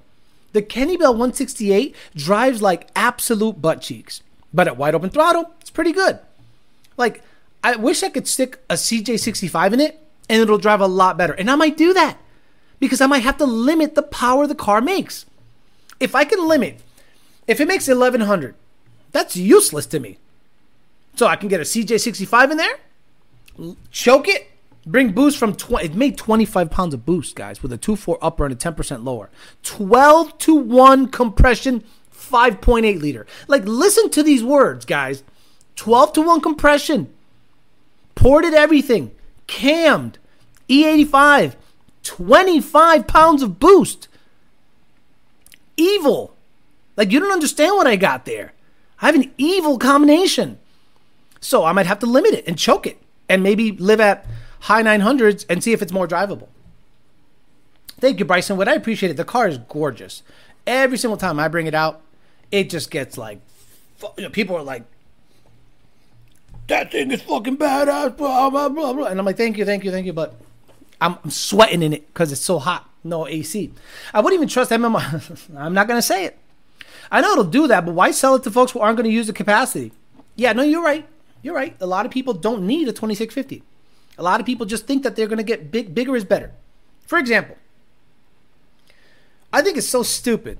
The 0.53 0.61
Kenne 0.61 0.97
Bell 0.97 1.13
168 1.13 1.95
drives 2.15 2.61
like 2.61 2.89
absolute 2.95 3.61
butt 3.61 3.81
cheeks, 3.81 4.21
but 4.53 4.67
at 4.67 4.77
wide 4.77 4.95
open 4.95 5.09
throttle, 5.09 5.51
it's 5.59 5.69
pretty 5.69 5.91
good. 5.91 6.19
Like, 6.97 7.23
I 7.63 7.75
wish 7.75 8.03
I 8.03 8.09
could 8.09 8.27
stick 8.27 8.59
a 8.69 8.75
CJ65 8.75 9.73
in 9.73 9.79
it 9.79 9.99
and 10.29 10.41
it'll 10.41 10.57
drive 10.57 10.81
a 10.81 10.87
lot 10.87 11.17
better. 11.17 11.33
And 11.33 11.49
I 11.49 11.55
might 11.55 11.77
do 11.77 11.93
that 11.93 12.17
because 12.79 13.01
I 13.01 13.07
might 13.07 13.23
have 13.23 13.37
to 13.37 13.45
limit 13.45 13.95
the 13.95 14.03
power 14.03 14.47
the 14.47 14.55
car 14.55 14.81
makes. 14.81 15.25
If 15.99 16.15
I 16.15 16.25
can 16.25 16.47
limit, 16.47 16.81
if 17.51 17.59
it 17.59 17.67
makes 17.67 17.87
1100, 17.87 18.55
that's 19.11 19.35
useless 19.35 19.85
to 19.87 19.99
me. 19.99 20.17
So 21.15 21.27
I 21.27 21.35
can 21.35 21.49
get 21.49 21.59
a 21.59 21.63
CJ65 21.63 22.51
in 22.51 22.57
there, 22.57 22.79
choke 23.91 24.27
it, 24.27 24.49
bring 24.85 25.11
boost 25.11 25.37
from 25.37 25.55
20. 25.55 25.85
It 25.85 25.95
made 25.95 26.17
25 26.17 26.71
pounds 26.71 26.93
of 26.93 27.05
boost, 27.05 27.35
guys, 27.35 27.61
with 27.61 27.73
a 27.73 27.77
2 27.77 27.95
4 27.95 28.17
upper 28.21 28.45
and 28.45 28.53
a 28.53 28.57
10% 28.57 29.03
lower. 29.03 29.29
12 29.63 30.37
to 30.39 30.55
1 30.55 31.09
compression, 31.09 31.83
5.8 32.13 33.01
liter. 33.01 33.27
Like, 33.47 33.63
listen 33.65 34.09
to 34.11 34.23
these 34.23 34.43
words, 34.43 34.85
guys. 34.85 35.23
12 35.75 36.13
to 36.13 36.21
1 36.21 36.41
compression, 36.41 37.13
ported 38.15 38.53
everything, 38.53 39.11
cammed, 39.47 40.17
E85, 40.69 41.55
25 42.03 43.07
pounds 43.07 43.41
of 43.41 43.59
boost. 43.59 44.07
Evil. 45.75 46.30
Like, 47.01 47.11
you 47.11 47.19
don't 47.19 47.31
understand 47.31 47.75
what 47.77 47.87
I 47.87 47.95
got 47.95 48.25
there. 48.25 48.53
I 49.01 49.07
have 49.07 49.15
an 49.15 49.31
evil 49.35 49.79
combination. 49.79 50.59
So 51.39 51.65
I 51.65 51.71
might 51.71 51.87
have 51.87 51.97
to 51.97 52.05
limit 52.05 52.35
it 52.35 52.47
and 52.47 52.59
choke 52.59 52.85
it 52.85 53.01
and 53.27 53.41
maybe 53.41 53.71
live 53.71 53.99
at 53.99 54.23
high 54.59 54.83
900s 54.83 55.43
and 55.49 55.63
see 55.63 55.73
if 55.73 55.81
it's 55.81 55.91
more 55.91 56.07
drivable. 56.07 56.47
Thank 57.99 58.19
you, 58.19 58.25
Bryson 58.25 58.55
Wood. 58.55 58.67
I 58.67 58.75
appreciate 58.75 59.09
it. 59.09 59.17
The 59.17 59.25
car 59.25 59.47
is 59.47 59.57
gorgeous. 59.57 60.21
Every 60.67 60.95
single 60.95 61.17
time 61.17 61.39
I 61.39 61.47
bring 61.47 61.65
it 61.65 61.73
out, 61.73 62.01
it 62.51 62.69
just 62.69 62.91
gets 62.91 63.17
like, 63.17 63.39
you 64.15 64.25
know, 64.25 64.29
people 64.29 64.55
are 64.55 64.61
like, 64.61 64.83
that 66.67 66.91
thing 66.91 67.09
is 67.09 67.23
fucking 67.23 67.57
badass, 67.57 68.15
blah, 68.15 68.51
blah, 68.51 68.69
blah, 68.69 68.93
blah. 68.93 69.07
And 69.07 69.19
I'm 69.19 69.25
like, 69.25 69.37
thank 69.37 69.57
you, 69.57 69.65
thank 69.65 69.83
you, 69.83 69.89
thank 69.89 70.05
you. 70.05 70.13
But 70.13 70.39
I'm, 71.01 71.17
I'm 71.23 71.31
sweating 71.31 71.81
in 71.81 71.93
it 71.93 72.05
because 72.13 72.31
it's 72.31 72.41
so 72.41 72.59
hot. 72.59 72.87
No 73.03 73.27
AC. 73.27 73.73
I 74.13 74.19
wouldn't 74.19 74.37
even 74.37 74.47
trust 74.47 74.69
MMR. 74.69 75.55
I'm 75.57 75.73
not 75.73 75.87
going 75.87 75.97
to 75.97 76.03
say 76.03 76.25
it. 76.25 76.37
I 77.11 77.19
know 77.19 77.33
it'll 77.33 77.43
do 77.43 77.67
that, 77.67 77.85
but 77.85 77.93
why 77.93 78.11
sell 78.11 78.35
it 78.35 78.43
to 78.43 78.51
folks 78.51 78.71
who 78.71 78.79
aren't 78.79 78.97
going 78.97 79.09
to 79.09 79.13
use 79.13 79.27
the 79.27 79.33
capacity? 79.33 79.91
Yeah, 80.35 80.53
no, 80.53 80.63
you're 80.63 80.83
right. 80.83 81.05
You're 81.41 81.55
right. 81.55 81.75
A 81.81 81.85
lot 81.85 82.05
of 82.05 82.11
people 82.11 82.33
don't 82.33 82.65
need 82.65 82.87
a 82.87 82.93
2650. 82.93 83.63
A 84.17 84.23
lot 84.23 84.39
of 84.39 84.45
people 84.45 84.65
just 84.65 84.87
think 84.87 85.03
that 85.03 85.15
they're 85.15 85.27
going 85.27 85.37
to 85.37 85.43
get 85.43 85.71
big, 85.71 85.93
bigger 85.93 86.15
is 86.15 86.23
better. 86.23 86.51
For 87.05 87.17
example, 87.17 87.57
I 89.51 89.61
think 89.61 89.77
it's 89.77 89.89
so 89.89 90.03
stupid 90.03 90.59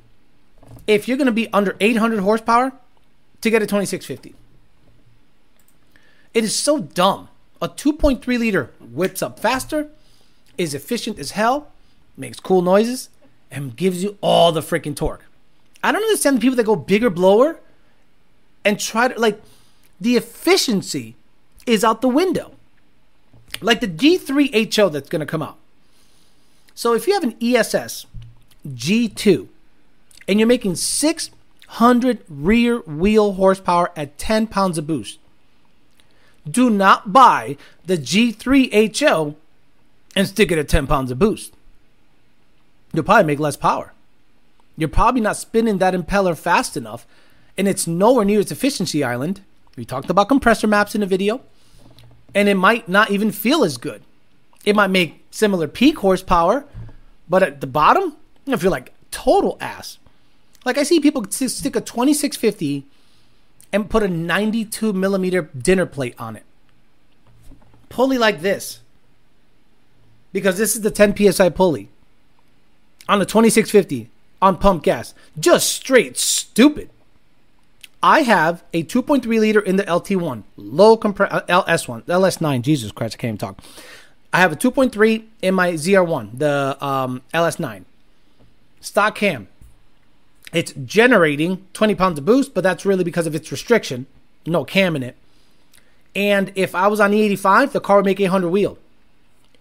if 0.88 1.08
you're 1.08 1.18
going 1.18 1.28
to 1.28 1.32
be 1.32 1.52
under 1.54 1.78
800 1.80 2.20
horsepower 2.20 2.74
to 3.42 3.50
get 3.50 3.62
a 3.62 3.66
2650. 3.66 4.36
It 6.34 6.44
is 6.44 6.56
so 6.56 6.80
dumb. 6.80 7.30
A 7.62 7.70
2.3 7.70 8.26
liter 8.40 8.72
whips 8.80 9.22
up 9.22 9.40
faster, 9.40 9.90
is 10.58 10.74
efficient 10.74 11.20
as 11.20 11.32
hell, 11.32 11.72
makes 12.18 12.40
cool 12.40 12.62
noises, 12.62 13.10
and 13.50 13.76
gives 13.76 14.04
you 14.04 14.18
all 14.22 14.52
the 14.52 14.62
freaking 14.62 14.96
torque. 14.96 15.26
I 15.84 15.92
don't 15.92 16.04
understand 16.04 16.38
the 16.38 16.42
people 16.42 16.56
that 16.58 16.66
go 16.66 16.76
bigger 16.76 17.10
blower 17.10 17.60
and 18.64 18.80
try 18.80 19.08
to 19.08 19.20
like 19.20 19.42
the 20.00 20.16
efficiency 20.16 21.16
is 21.66 21.84
out 21.84 22.02
the 22.02 22.08
window. 22.08 22.54
Like 23.62 23.82
the 23.82 23.88
G3 23.88 24.76
HO 24.76 24.90
that's 24.90 25.10
going 25.10 25.20
to 25.20 25.26
come 25.26 25.42
out. 25.42 25.58
So 26.74 26.94
if 26.94 27.06
you 27.08 27.14
have 27.14 27.24
an 27.24 27.36
ESS 27.42 28.08
G2 28.68 29.48
and 30.28 30.40
you're 30.40 30.48
making 30.48 30.76
600 30.76 32.24
rear 32.30 32.80
wheel 32.80 33.34
horsepower 33.34 33.92
at 33.96 34.18
10 34.18 34.48
pounds 34.48 34.78
of 34.78 34.88
boost, 34.88 35.20
do 36.50 36.70
not 36.70 37.14
buy 37.14 37.58
the 37.86 37.98
G3 37.98 39.00
HO 39.00 39.36
and 40.16 40.28
stick 40.28 40.52
it 40.52 40.58
at 40.58 40.70
10 40.70 40.88
pounds 40.88 41.12
of 41.12 41.20
boost. 41.20 41.54
You'll 42.94 43.04
probably 43.04 43.26
make 43.26 43.40
less 43.40 43.58
power. 43.58 43.94
You're 44.78 44.90
probably 44.90 45.22
not 45.22 45.38
spinning 45.38 45.78
that 45.78 45.94
impeller 45.94 46.38
fast 46.38 46.76
enough, 46.78 47.06
and 47.58 47.68
it's 47.68 47.88
nowhere 47.88 48.26
near 48.26 48.40
its 48.40 48.52
efficiency 48.52 49.04
island. 49.04 49.42
We 49.76 49.86
talked 49.86 50.10
about 50.10 50.30
compressor 50.30 50.68
maps 50.68 50.96
in 50.96 51.02
the 51.02 51.08
video, 51.08 51.42
and 52.34 52.50
it 52.50 52.56
might 52.56 52.88
not 52.88 53.12
even 53.12 53.32
feel 53.32 53.64
as 53.64 53.78
good. 53.78 54.04
It 54.66 54.76
might 54.76 54.88
make 54.88 55.26
similar 55.32 55.68
peak 55.68 56.00
horsepower, 56.00 56.66
but 57.30 57.44
at 57.44 57.62
the 57.62 57.68
bottom, 57.68 58.16
I 58.48 58.56
feel 58.58 58.72
like 58.72 58.94
total 59.12 59.58
ass. 59.60 59.98
Like 60.66 60.78
I 60.78 60.84
see 60.84 61.00
people 61.00 61.26
stick 61.30 61.76
a 61.76 61.82
2650 61.82 62.86
and 63.74 63.90
put 63.90 64.04
a 64.04 64.08
92 64.08 64.94
millimeter 64.94 65.50
dinner 65.58 65.86
plate 65.86 66.16
on 66.20 66.36
it. 66.36 66.44
Pulley 67.90 68.18
like 68.18 68.42
this. 68.42 68.82
Because 70.32 70.58
this 70.58 70.76
is 70.76 70.82
the 70.82 70.92
10 70.92 71.32
psi 71.32 71.50
pulley 71.50 71.90
on 73.10 73.20
the 73.20 73.26
2650 73.26 74.10
on 74.42 74.58
pump 74.58 74.84
gas. 74.84 75.14
Just 75.40 75.72
straight 75.74 76.18
stupid. 76.18 76.90
I 78.04 78.22
have 78.22 78.64
a 78.74 78.84
2.3 78.84 79.26
liter 79.40 79.60
in 79.60 79.76
the 79.76 79.84
LT1, 79.84 80.44
low 80.58 80.98
compress 80.98 81.32
uh, 81.32 81.42
LS1, 81.64 82.04
LS9. 82.06 82.62
Jesus 82.64 82.92
Christ, 82.92 83.16
I 83.16 83.18
can't 83.18 83.30
even 83.30 83.38
talk. 83.38 83.60
I 84.34 84.40
have 84.40 84.52
a 84.52 84.56
2.3 84.56 85.26
in 85.42 85.54
my 85.54 85.74
ZR1, 85.74 86.40
the 86.40 86.84
um, 86.84 87.22
LS9. 87.34 87.84
Stock 88.80 89.16
cam. 89.16 89.48
It's 90.52 90.72
generating 90.72 91.66
20 91.74 91.96
pounds 91.96 92.18
of 92.18 92.26
boost, 92.26 92.54
but 92.54 92.64
that's 92.64 92.86
really 92.86 93.04
because 93.04 93.28
of 93.28 93.36
its 93.36 93.52
restriction. 93.52 94.08
No 94.46 94.66
cam 94.66 94.96
in 94.96 95.04
it. 95.04 95.16
And 96.16 96.52
if 96.56 96.74
I 96.74 96.88
was 96.88 97.00
on 97.00 97.12
the 97.12 97.22
85, 97.22 97.74
the 97.74 97.80
car 97.80 97.98
would 97.98 98.06
make 98.06 98.20
800 98.20 98.50
wheel. 98.50 98.78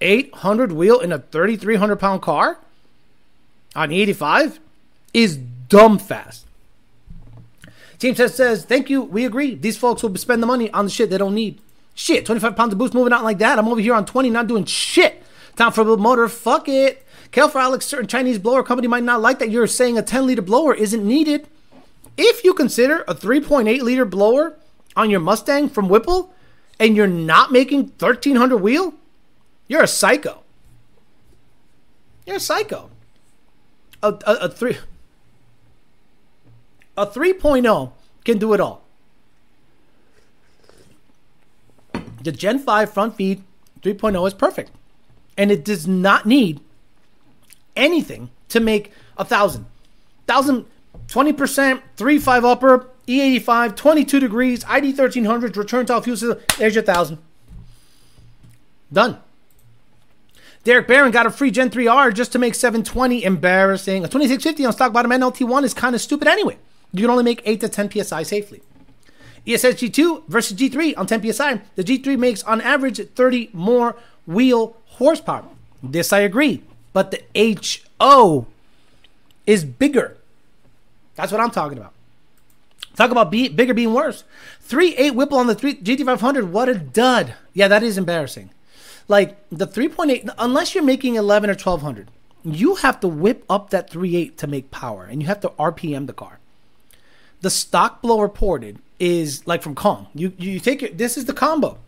800 0.00 0.72
wheel 0.72 0.98
in 0.98 1.12
a 1.12 1.18
3,300 1.18 1.96
pound 1.96 2.22
car 2.22 2.58
on 3.76 3.90
the 3.90 4.00
85 4.00 4.60
is 5.12 5.36
dumb 5.36 5.98
fast. 5.98 6.46
James 7.98 8.16
says, 8.16 8.34
says, 8.34 8.64
thank 8.64 8.88
you. 8.88 9.02
We 9.02 9.26
agree. 9.26 9.54
These 9.54 9.76
folks 9.76 10.02
will 10.02 10.14
spend 10.16 10.42
the 10.42 10.46
money 10.46 10.70
on 10.70 10.86
the 10.86 10.90
shit 10.90 11.10
they 11.10 11.18
don't 11.18 11.34
need. 11.34 11.60
Shit, 11.94 12.24
25 12.24 12.56
pounds 12.56 12.72
of 12.72 12.78
boost 12.78 12.94
moving 12.94 13.12
out 13.12 13.24
like 13.24 13.38
that. 13.38 13.58
I'm 13.58 13.68
over 13.68 13.80
here 13.80 13.94
on 13.94 14.06
20, 14.06 14.30
not 14.30 14.46
doing 14.46 14.64
shit. 14.64 15.22
Time 15.56 15.70
for 15.70 15.82
a 15.82 15.96
motor. 15.98 16.28
Fuck 16.28 16.68
it. 16.68 17.06
Kel 17.30 17.48
for 17.48 17.58
Alex, 17.58 17.84
certain 17.84 18.06
Chinese 18.06 18.38
blower 18.38 18.62
company 18.62 18.88
might 18.88 19.04
not 19.04 19.20
like 19.20 19.38
that 19.38 19.50
you're 19.50 19.66
saying 19.66 19.98
a 19.98 20.02
10 20.02 20.26
liter 20.26 20.42
blower 20.42 20.74
isn't 20.74 21.06
needed. 21.06 21.46
If 22.16 22.42
you 22.42 22.54
consider 22.54 23.02
a 23.06 23.14
3.8 23.14 23.82
liter 23.82 24.04
blower 24.04 24.56
on 24.96 25.10
your 25.10 25.20
Mustang 25.20 25.68
from 25.68 25.88
Whipple 25.88 26.32
and 26.78 26.96
you're 26.96 27.06
not 27.06 27.52
making 27.52 27.92
1300 27.98 28.56
wheel, 28.56 28.94
you're 29.68 29.82
a 29.82 29.86
psycho. 29.86 30.42
You're 32.26 32.36
a 32.36 32.40
psycho. 32.40 32.90
A, 34.02 34.08
a, 34.26 34.34
a 34.34 34.48
three 34.48 34.78
a 37.00 37.06
3.0 37.06 37.92
can 38.24 38.38
do 38.38 38.52
it 38.52 38.60
all. 38.60 38.84
The 42.22 42.32
Gen 42.32 42.58
5 42.58 42.92
front 42.92 43.16
feed 43.16 43.42
3.0 43.80 44.26
is 44.26 44.34
perfect. 44.34 44.70
And 45.38 45.50
it 45.50 45.64
does 45.64 45.86
not 45.86 46.26
need 46.26 46.60
anything 47.74 48.30
to 48.50 48.60
make 48.60 48.92
a 49.16 49.24
thousand. 49.24 49.64
Thousand, 50.26 50.66
20%, 51.06 51.82
3.5 51.96 52.44
upper, 52.44 52.90
E85, 53.08 53.74
22 53.74 54.20
degrees, 54.20 54.64
ID 54.66 54.88
1300, 54.88 55.56
return 55.56 55.86
to 55.86 55.94
all 55.94 56.02
fuel 56.02 56.16
system. 56.16 56.38
There's 56.58 56.74
your 56.74 56.84
thousand. 56.84 57.18
Done. 58.92 59.18
Derek 60.62 60.86
Barron 60.86 61.10
got 61.10 61.24
a 61.24 61.30
free 61.30 61.50
Gen 61.50 61.70
3R 61.70 62.12
just 62.12 62.32
to 62.32 62.38
make 62.38 62.54
720 62.54 63.24
embarrassing. 63.24 64.04
A 64.04 64.08
2650 64.08 64.66
on 64.66 64.72
stock 64.74 64.92
bottom 64.92 65.10
NLT1 65.10 65.64
is 65.64 65.72
kind 65.72 65.94
of 65.94 66.02
stupid 66.02 66.28
anyway. 66.28 66.58
You 66.92 67.02
can 67.02 67.10
only 67.10 67.24
make 67.24 67.42
8 67.44 67.60
to 67.60 67.68
10 67.68 67.90
psi 68.04 68.22
safely. 68.22 68.62
ESS 69.46 69.74
G2 69.74 70.24
versus 70.28 70.56
G3 70.56 70.94
on 70.96 71.06
10 71.06 71.32
psi. 71.32 71.60
The 71.76 71.84
G3 71.84 72.18
makes 72.18 72.42
on 72.42 72.60
average 72.60 73.00
30 73.08 73.50
more 73.52 73.96
wheel 74.26 74.76
horsepower. 74.86 75.44
This 75.82 76.12
I 76.12 76.20
agree. 76.20 76.62
But 76.92 77.10
the 77.10 77.22
HO 77.34 78.46
is 79.46 79.64
bigger. 79.64 80.16
That's 81.14 81.32
what 81.32 81.40
I'm 81.40 81.50
talking 81.50 81.78
about. 81.78 81.92
Talk 82.96 83.10
about 83.10 83.30
be, 83.30 83.48
bigger 83.48 83.72
being 83.72 83.94
worse. 83.94 84.24
3 84.62 84.94
8 84.96 85.14
Whipple 85.14 85.38
on 85.38 85.46
the 85.46 85.54
3, 85.54 85.76
GT500. 85.76 86.48
What 86.48 86.68
a 86.68 86.74
dud. 86.74 87.34
Yeah, 87.54 87.68
that 87.68 87.82
is 87.82 87.96
embarrassing. 87.96 88.50
Like 89.08 89.38
the 89.50 89.66
3.8, 89.66 90.28
unless 90.38 90.74
you're 90.74 90.84
making 90.84 91.14
11 91.14 91.50
or 91.50 91.54
1200, 91.54 92.10
you 92.44 92.76
have 92.76 93.00
to 93.00 93.08
whip 93.08 93.44
up 93.48 93.70
that 93.70 93.90
3.8 93.90 94.36
to 94.36 94.46
make 94.46 94.70
power 94.70 95.04
and 95.04 95.22
you 95.22 95.28
have 95.28 95.40
to 95.40 95.48
RPM 95.50 96.06
the 96.06 96.12
car. 96.12 96.39
The 97.40 97.50
stock 97.50 98.02
blow 98.02 98.20
reported 98.20 98.78
is 98.98 99.46
like 99.46 99.62
from 99.62 99.74
Kong. 99.74 100.08
You, 100.14 100.32
you 100.38 100.60
take 100.60 100.82
your, 100.82 100.90
this 100.90 101.16
is 101.16 101.24
the 101.24 101.32
combo. 101.32 101.78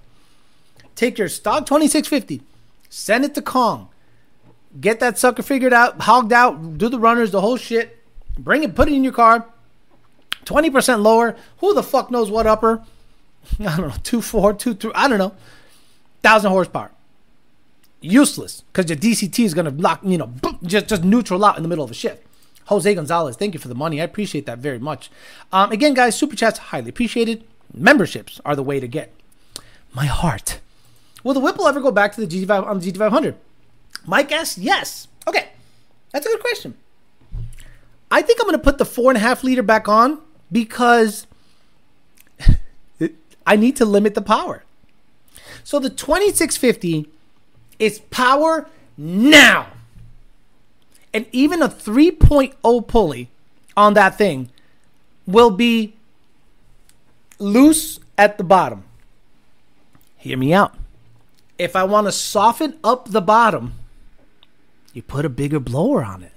Take 0.94 1.18
your 1.18 1.28
stock 1.28 1.66
2650, 1.66 2.42
send 2.90 3.24
it 3.24 3.34
to 3.34 3.42
Kong, 3.42 3.88
get 4.78 5.00
that 5.00 5.18
sucker 5.18 5.42
figured 5.42 5.72
out, 5.72 6.02
hogged 6.02 6.32
out, 6.32 6.76
do 6.76 6.88
the 6.90 6.98
runners, 6.98 7.30
the 7.30 7.40
whole 7.40 7.56
shit, 7.56 8.02
Bring 8.38 8.62
it, 8.62 8.74
put 8.74 8.88
it 8.88 8.94
in 8.94 9.04
your 9.04 9.12
car. 9.12 9.46
20% 10.44 11.02
lower. 11.02 11.36
Who 11.58 11.74
the 11.74 11.82
fuck 11.82 12.10
knows 12.10 12.30
what 12.30 12.46
upper? 12.46 12.82
I 13.60 13.76
don't 13.76 13.88
know, 13.88 13.94
two, 14.02 14.22
four, 14.22 14.52
two, 14.54 14.74
three, 14.74 14.92
I 14.94 15.08
don't 15.08 15.18
know. 15.18 15.34
Thousand 16.22 16.50
horsepower. 16.50 16.90
Useless 18.00 18.62
because 18.72 18.90
your 18.90 18.98
DCT 18.98 19.44
is 19.44 19.54
gonna 19.54 19.70
lock, 19.70 20.00
you 20.02 20.18
know, 20.18 20.26
boom, 20.26 20.58
just 20.64 20.88
just 20.88 21.04
neutral 21.04 21.44
out 21.44 21.56
in 21.56 21.62
the 21.62 21.68
middle 21.68 21.84
of 21.84 21.90
a 21.90 21.94
shift. 21.94 22.24
Jose 22.66 22.94
Gonzalez, 22.94 23.36
thank 23.36 23.54
you 23.54 23.60
for 23.60 23.68
the 23.68 23.74
money. 23.74 24.00
I 24.00 24.04
appreciate 24.04 24.46
that 24.46 24.58
very 24.58 24.78
much. 24.78 25.10
Um, 25.52 25.72
again, 25.72 25.94
guys, 25.94 26.16
super 26.16 26.36
chats 26.36 26.58
highly 26.58 26.90
appreciated. 26.90 27.44
Memberships 27.74 28.40
are 28.44 28.54
the 28.54 28.62
way 28.62 28.80
to 28.80 28.86
get. 28.86 29.12
My 29.94 30.06
heart. 30.06 30.60
Will 31.24 31.34
the 31.34 31.40
Whipple 31.40 31.66
ever 31.66 31.80
go 31.80 31.90
back 31.90 32.14
to 32.14 32.24
the 32.24 32.26
GT5 32.26 32.66
on 32.66 32.78
the 32.80 32.92
GT500? 32.92 33.34
My 34.06 34.22
guess, 34.22 34.58
yes. 34.58 35.08
Okay, 35.26 35.48
that's 36.12 36.26
a 36.26 36.28
good 36.28 36.40
question. 36.40 36.74
I 38.10 38.22
think 38.22 38.40
I'm 38.40 38.46
going 38.46 38.58
to 38.58 38.62
put 38.62 38.78
the 38.78 38.84
four 38.84 39.10
and 39.10 39.16
a 39.16 39.20
half 39.20 39.42
liter 39.42 39.62
back 39.62 39.88
on 39.88 40.20
because 40.50 41.26
I 43.46 43.56
need 43.56 43.76
to 43.76 43.84
limit 43.84 44.14
the 44.14 44.22
power. 44.22 44.64
So 45.64 45.78
the 45.78 45.88
2650 45.90 47.08
is 47.78 48.00
power 48.10 48.68
now. 48.96 49.68
And 51.14 51.26
even 51.32 51.62
a 51.62 51.68
3.0 51.68 52.86
pulley 52.86 53.28
on 53.76 53.94
that 53.94 54.16
thing 54.16 54.50
will 55.26 55.50
be 55.50 55.94
loose 57.38 57.98
at 58.16 58.38
the 58.38 58.44
bottom. 58.44 58.84
Hear 60.16 60.38
me 60.38 60.52
out. 60.52 60.74
If 61.58 61.76
I 61.76 61.84
want 61.84 62.06
to 62.06 62.12
soften 62.12 62.78
up 62.82 63.10
the 63.10 63.20
bottom, 63.20 63.74
you 64.92 65.02
put 65.02 65.24
a 65.24 65.28
bigger 65.28 65.60
blower 65.60 66.02
on 66.02 66.22
it. 66.22 66.32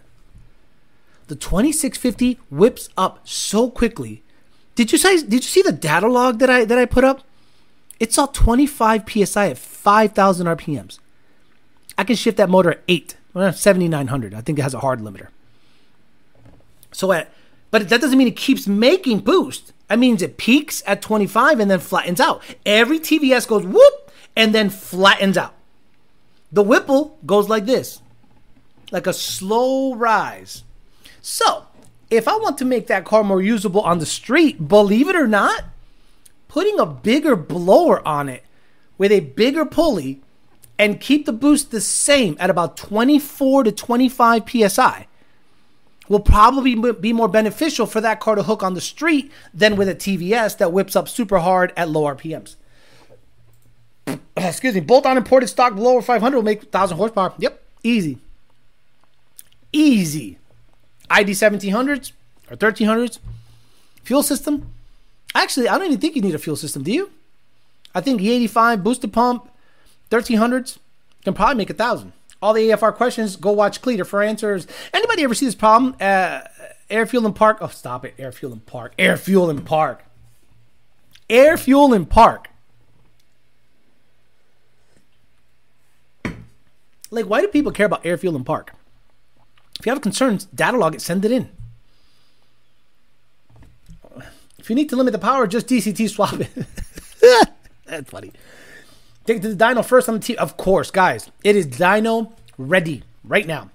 The 1.27 1.35
2650 1.35 2.39
whips 2.49 2.89
up 2.97 3.27
so 3.27 3.69
quickly. 3.69 4.23
Did 4.75 4.91
you 4.91 4.99
guys 4.99 5.23
did 5.23 5.43
you 5.43 5.49
see 5.49 5.61
the 5.61 5.71
data 5.71 6.07
log 6.07 6.39
that 6.39 6.49
I 6.49 6.65
that 6.65 6.77
I 6.77 6.85
put 6.85 7.03
up? 7.03 7.21
It 7.99 8.13
saw 8.13 8.25
25 8.25 9.03
psi 9.09 9.49
at 9.49 9.57
5000 9.57 10.47
RPMs. 10.47 10.99
I 11.97 12.03
can 12.03 12.15
shift 12.15 12.37
that 12.37 12.49
motor 12.49 12.71
at 12.71 12.81
8, 12.87 13.15
well, 13.35 13.53
7900. 13.53 14.33
I 14.33 14.41
think 14.41 14.57
it 14.57 14.61
has 14.63 14.73
a 14.73 14.79
hard 14.79 15.01
limiter. 15.01 15.27
So 16.91 17.11
at 17.11 17.31
but 17.69 17.89
that 17.89 17.99
doesn't 17.99 18.17
mean 18.17 18.29
it 18.29 18.37
keeps 18.37 18.67
making 18.67 19.19
boost. 19.19 19.73
That 19.89 19.99
means 19.99 20.21
it 20.21 20.37
peaks 20.37 20.81
at 20.87 21.01
25 21.01 21.59
and 21.59 21.69
then 21.69 21.79
flattens 21.79 22.21
out. 22.21 22.41
Every 22.65 22.99
TVS 22.99 23.45
goes 23.45 23.65
whoop 23.65 24.11
and 24.33 24.55
then 24.55 24.69
flattens 24.69 25.37
out. 25.37 25.53
The 26.53 26.63
Whipple 26.63 27.17
goes 27.25 27.49
like 27.49 27.65
this, 27.65 28.01
like 28.91 29.07
a 29.07 29.13
slow 29.13 29.93
rise. 29.93 30.63
So, 31.21 31.65
if 32.09 32.29
I 32.29 32.37
want 32.37 32.57
to 32.59 32.65
make 32.65 32.87
that 32.87 33.03
car 33.03 33.25
more 33.25 33.41
usable 33.41 33.81
on 33.81 33.99
the 33.99 34.05
street, 34.05 34.69
believe 34.69 35.09
it 35.09 35.15
or 35.17 35.27
not, 35.27 35.65
putting 36.47 36.79
a 36.79 36.85
bigger 36.85 37.35
blower 37.35 38.07
on 38.07 38.29
it 38.29 38.45
with 38.97 39.11
a 39.11 39.19
bigger 39.19 39.65
pulley 39.65 40.21
and 40.77 40.99
keep 40.99 41.25
the 41.25 41.33
boost 41.33 41.71
the 41.71 41.81
same 41.81 42.35
at 42.39 42.49
about 42.49 42.77
24 42.77 43.63
to 43.63 43.71
25 43.71 44.43
psi 44.49 45.07
will 46.07 46.19
probably 46.19 46.75
be 46.93 47.13
more 47.13 47.27
beneficial 47.27 47.85
for 47.85 48.01
that 48.01 48.19
car 48.19 48.35
to 48.35 48.43
hook 48.43 48.61
on 48.63 48.73
the 48.73 48.81
street 48.81 49.31
than 49.53 49.75
with 49.75 49.89
a 49.89 49.95
TVS 49.95 50.57
that 50.57 50.71
whips 50.71 50.95
up 50.95 51.09
super 51.09 51.39
hard 51.39 51.73
at 51.75 51.89
low 51.89 52.03
RPMs. 52.03 52.55
Excuse 54.37 54.75
me, 54.75 54.81
bolt 54.81 55.05
on 55.05 55.17
imported 55.17 55.47
stock 55.47 55.75
below 55.75 55.99
500 56.01 56.35
will 56.35 56.43
make 56.43 56.61
1000 56.63 56.97
horsepower. 56.97 57.33
Yep, 57.37 57.61
easy. 57.83 58.19
Easy. 59.71 60.37
ID 61.09 61.31
1700s 61.31 62.11
or 62.51 62.57
1300s. 62.57 63.19
Fuel 64.03 64.23
system. 64.23 64.71
Actually, 65.33 65.67
I 65.67 65.77
don't 65.77 65.87
even 65.87 65.99
think 65.99 66.15
you 66.15 66.21
need 66.21 66.35
a 66.35 66.39
fuel 66.39 66.55
system, 66.55 66.83
do 66.83 66.91
you? 66.91 67.11
I 67.93 68.01
think 68.01 68.21
E85 68.21 68.83
booster 68.83 69.07
pump, 69.07 69.49
1300s 70.21 70.77
can 71.23 71.33
probably 71.33 71.55
make 71.55 71.69
a 71.69 71.73
thousand. 71.73 72.13
All 72.41 72.53
the 72.53 72.69
AFR 72.69 72.93
questions, 72.93 73.35
go 73.35 73.51
watch 73.51 73.81
Cleater 73.81 74.05
for 74.05 74.21
answers. 74.21 74.67
Anybody 74.93 75.23
ever 75.23 75.33
see 75.33 75.45
this 75.45 75.55
problem? 75.55 75.95
Uh, 75.99 76.41
air 76.89 77.05
fuel 77.05 77.25
and 77.25 77.35
park. 77.35 77.57
Oh, 77.61 77.67
stop 77.67 78.05
it. 78.05 78.13
Air 78.17 78.31
fuel 78.31 78.53
and 78.53 78.65
park. 78.65 78.93
Air 78.99 79.17
fuel 79.17 79.49
and 79.49 79.65
park. 79.65 80.05
Air 81.29 81.57
fuel 81.57 81.93
and 81.93 82.09
park. 82.09 82.49
Like, 87.11 87.25
why 87.25 87.41
do 87.41 87.47
people 87.47 87.71
care 87.71 87.85
about 87.85 88.05
air 88.05 88.17
fuel 88.17 88.35
and 88.35 88.45
park? 88.45 88.73
If 89.79 89.85
you 89.85 89.91
have 89.91 90.01
concerns, 90.01 90.45
data 90.45 90.77
log 90.77 90.95
it, 90.95 91.01
send 91.01 91.25
it 91.25 91.31
in. 91.31 91.49
If 94.57 94.69
you 94.69 94.75
need 94.75 94.89
to 94.89 94.95
limit 94.95 95.11
the 95.11 95.19
power, 95.19 95.47
just 95.47 95.67
DCT 95.67 96.09
swap 96.09 96.33
it. 96.39 96.49
That's 97.85 98.09
funny. 98.09 98.31
Take 99.25 99.37
it 99.37 99.41
to 99.41 99.53
the 99.53 99.63
dyno 99.63 99.83
first 99.83 100.07
on 100.07 100.15
the 100.15 100.21
T. 100.21 100.37
Of 100.37 100.55
course, 100.55 100.91
guys, 100.91 101.31
it 101.43 101.55
is 101.55 101.65
dyno 101.65 102.31
ready 102.57 103.03
right 103.23 103.47
now. 103.47 103.71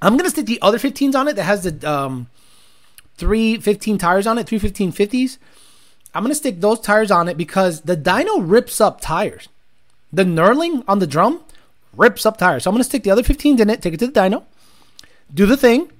I'm 0.00 0.16
gonna 0.16 0.30
stick 0.30 0.46
the 0.46 0.62
other 0.62 0.78
15s 0.78 1.14
on 1.14 1.28
it 1.28 1.34
that 1.36 1.42
has 1.44 1.64
the 1.64 1.90
um, 1.90 2.28
three 3.16 3.58
15 3.58 3.98
tires 3.98 4.26
on 4.26 4.38
it, 4.38 4.46
three 4.46 4.58
15 4.58 4.92
50s. 4.92 5.38
I'm 6.14 6.22
gonna 6.22 6.34
stick 6.36 6.60
those 6.60 6.80
tires 6.80 7.10
on 7.10 7.28
it 7.28 7.36
because 7.36 7.80
the 7.82 7.96
dyno 7.96 8.38
rips 8.38 8.80
up 8.80 9.00
tires. 9.00 9.48
The 10.12 10.24
knurling 10.24 10.84
on 10.86 11.00
the 11.00 11.06
drum 11.06 11.40
rips 11.96 12.24
up 12.24 12.36
tires. 12.36 12.62
So 12.62 12.70
I'm 12.70 12.74
gonna 12.74 12.84
stick 12.84 13.02
the 13.02 13.10
other 13.10 13.22
15s 13.22 13.58
in 13.58 13.70
it, 13.70 13.82
take 13.82 13.94
it 13.94 13.98
to 13.98 14.06
the 14.06 14.12
dyno, 14.12 14.44
do 15.32 15.46
the 15.46 15.56
thing, 15.56 15.90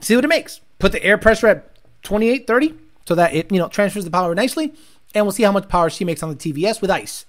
see 0.00 0.14
what 0.14 0.24
it 0.24 0.28
makes. 0.28 0.60
Put 0.78 0.92
the 0.92 1.02
air 1.02 1.18
pressure 1.18 1.48
at 1.48 1.76
28, 2.04 2.46
30 2.46 2.74
so 3.06 3.16
that 3.16 3.34
it 3.34 3.50
you 3.50 3.58
know 3.58 3.68
transfers 3.68 4.04
the 4.04 4.10
power 4.10 4.36
nicely, 4.36 4.72
and 5.16 5.24
we'll 5.24 5.32
see 5.32 5.42
how 5.42 5.52
much 5.52 5.68
power 5.68 5.90
she 5.90 6.04
makes 6.04 6.22
on 6.22 6.28
the 6.28 6.36
TVS 6.36 6.80
with 6.80 6.92
ice 6.92 7.24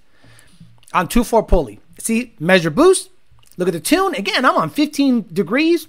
on 0.96 1.08
2-4 1.08 1.48
pulley. 1.48 1.80
See, 2.00 2.34
measure 2.40 2.72
boost. 2.72 3.10
Look 3.58 3.68
at 3.68 3.74
the 3.74 3.80
tune. 3.80 4.16
Again, 4.16 4.46
I'm 4.46 4.56
on 4.56 4.70
15 4.70 5.28
degrees. 5.34 5.88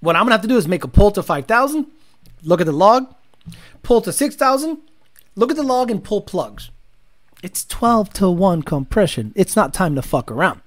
What 0.00 0.16
I'm 0.16 0.24
gonna 0.24 0.32
have 0.32 0.42
to 0.42 0.48
do 0.48 0.56
is 0.56 0.68
make 0.68 0.84
a 0.84 0.88
pull 0.88 1.10
to 1.12 1.22
5,000. 1.22 1.86
Look 2.42 2.60
at 2.60 2.66
the 2.66 2.72
log. 2.72 3.14
Pull 3.82 4.02
to 4.02 4.12
6,000. 4.12 4.78
Look 5.34 5.50
at 5.50 5.56
the 5.56 5.62
log 5.62 5.90
and 5.90 6.04
pull 6.04 6.20
plugs. 6.20 6.70
It's 7.42 7.64
12 7.64 8.12
to 8.14 8.30
1 8.30 8.62
compression. 8.62 9.32
It's 9.34 9.56
not 9.56 9.74
time 9.74 9.94
to 9.94 10.02
fuck 10.02 10.30
around. 10.30 10.60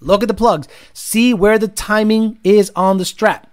Look 0.00 0.22
at 0.22 0.28
the 0.28 0.34
plugs. 0.34 0.68
See 0.92 1.32
where 1.32 1.58
the 1.58 1.68
timing 1.68 2.38
is 2.44 2.70
on 2.76 2.98
the 2.98 3.04
strap. 3.04 3.50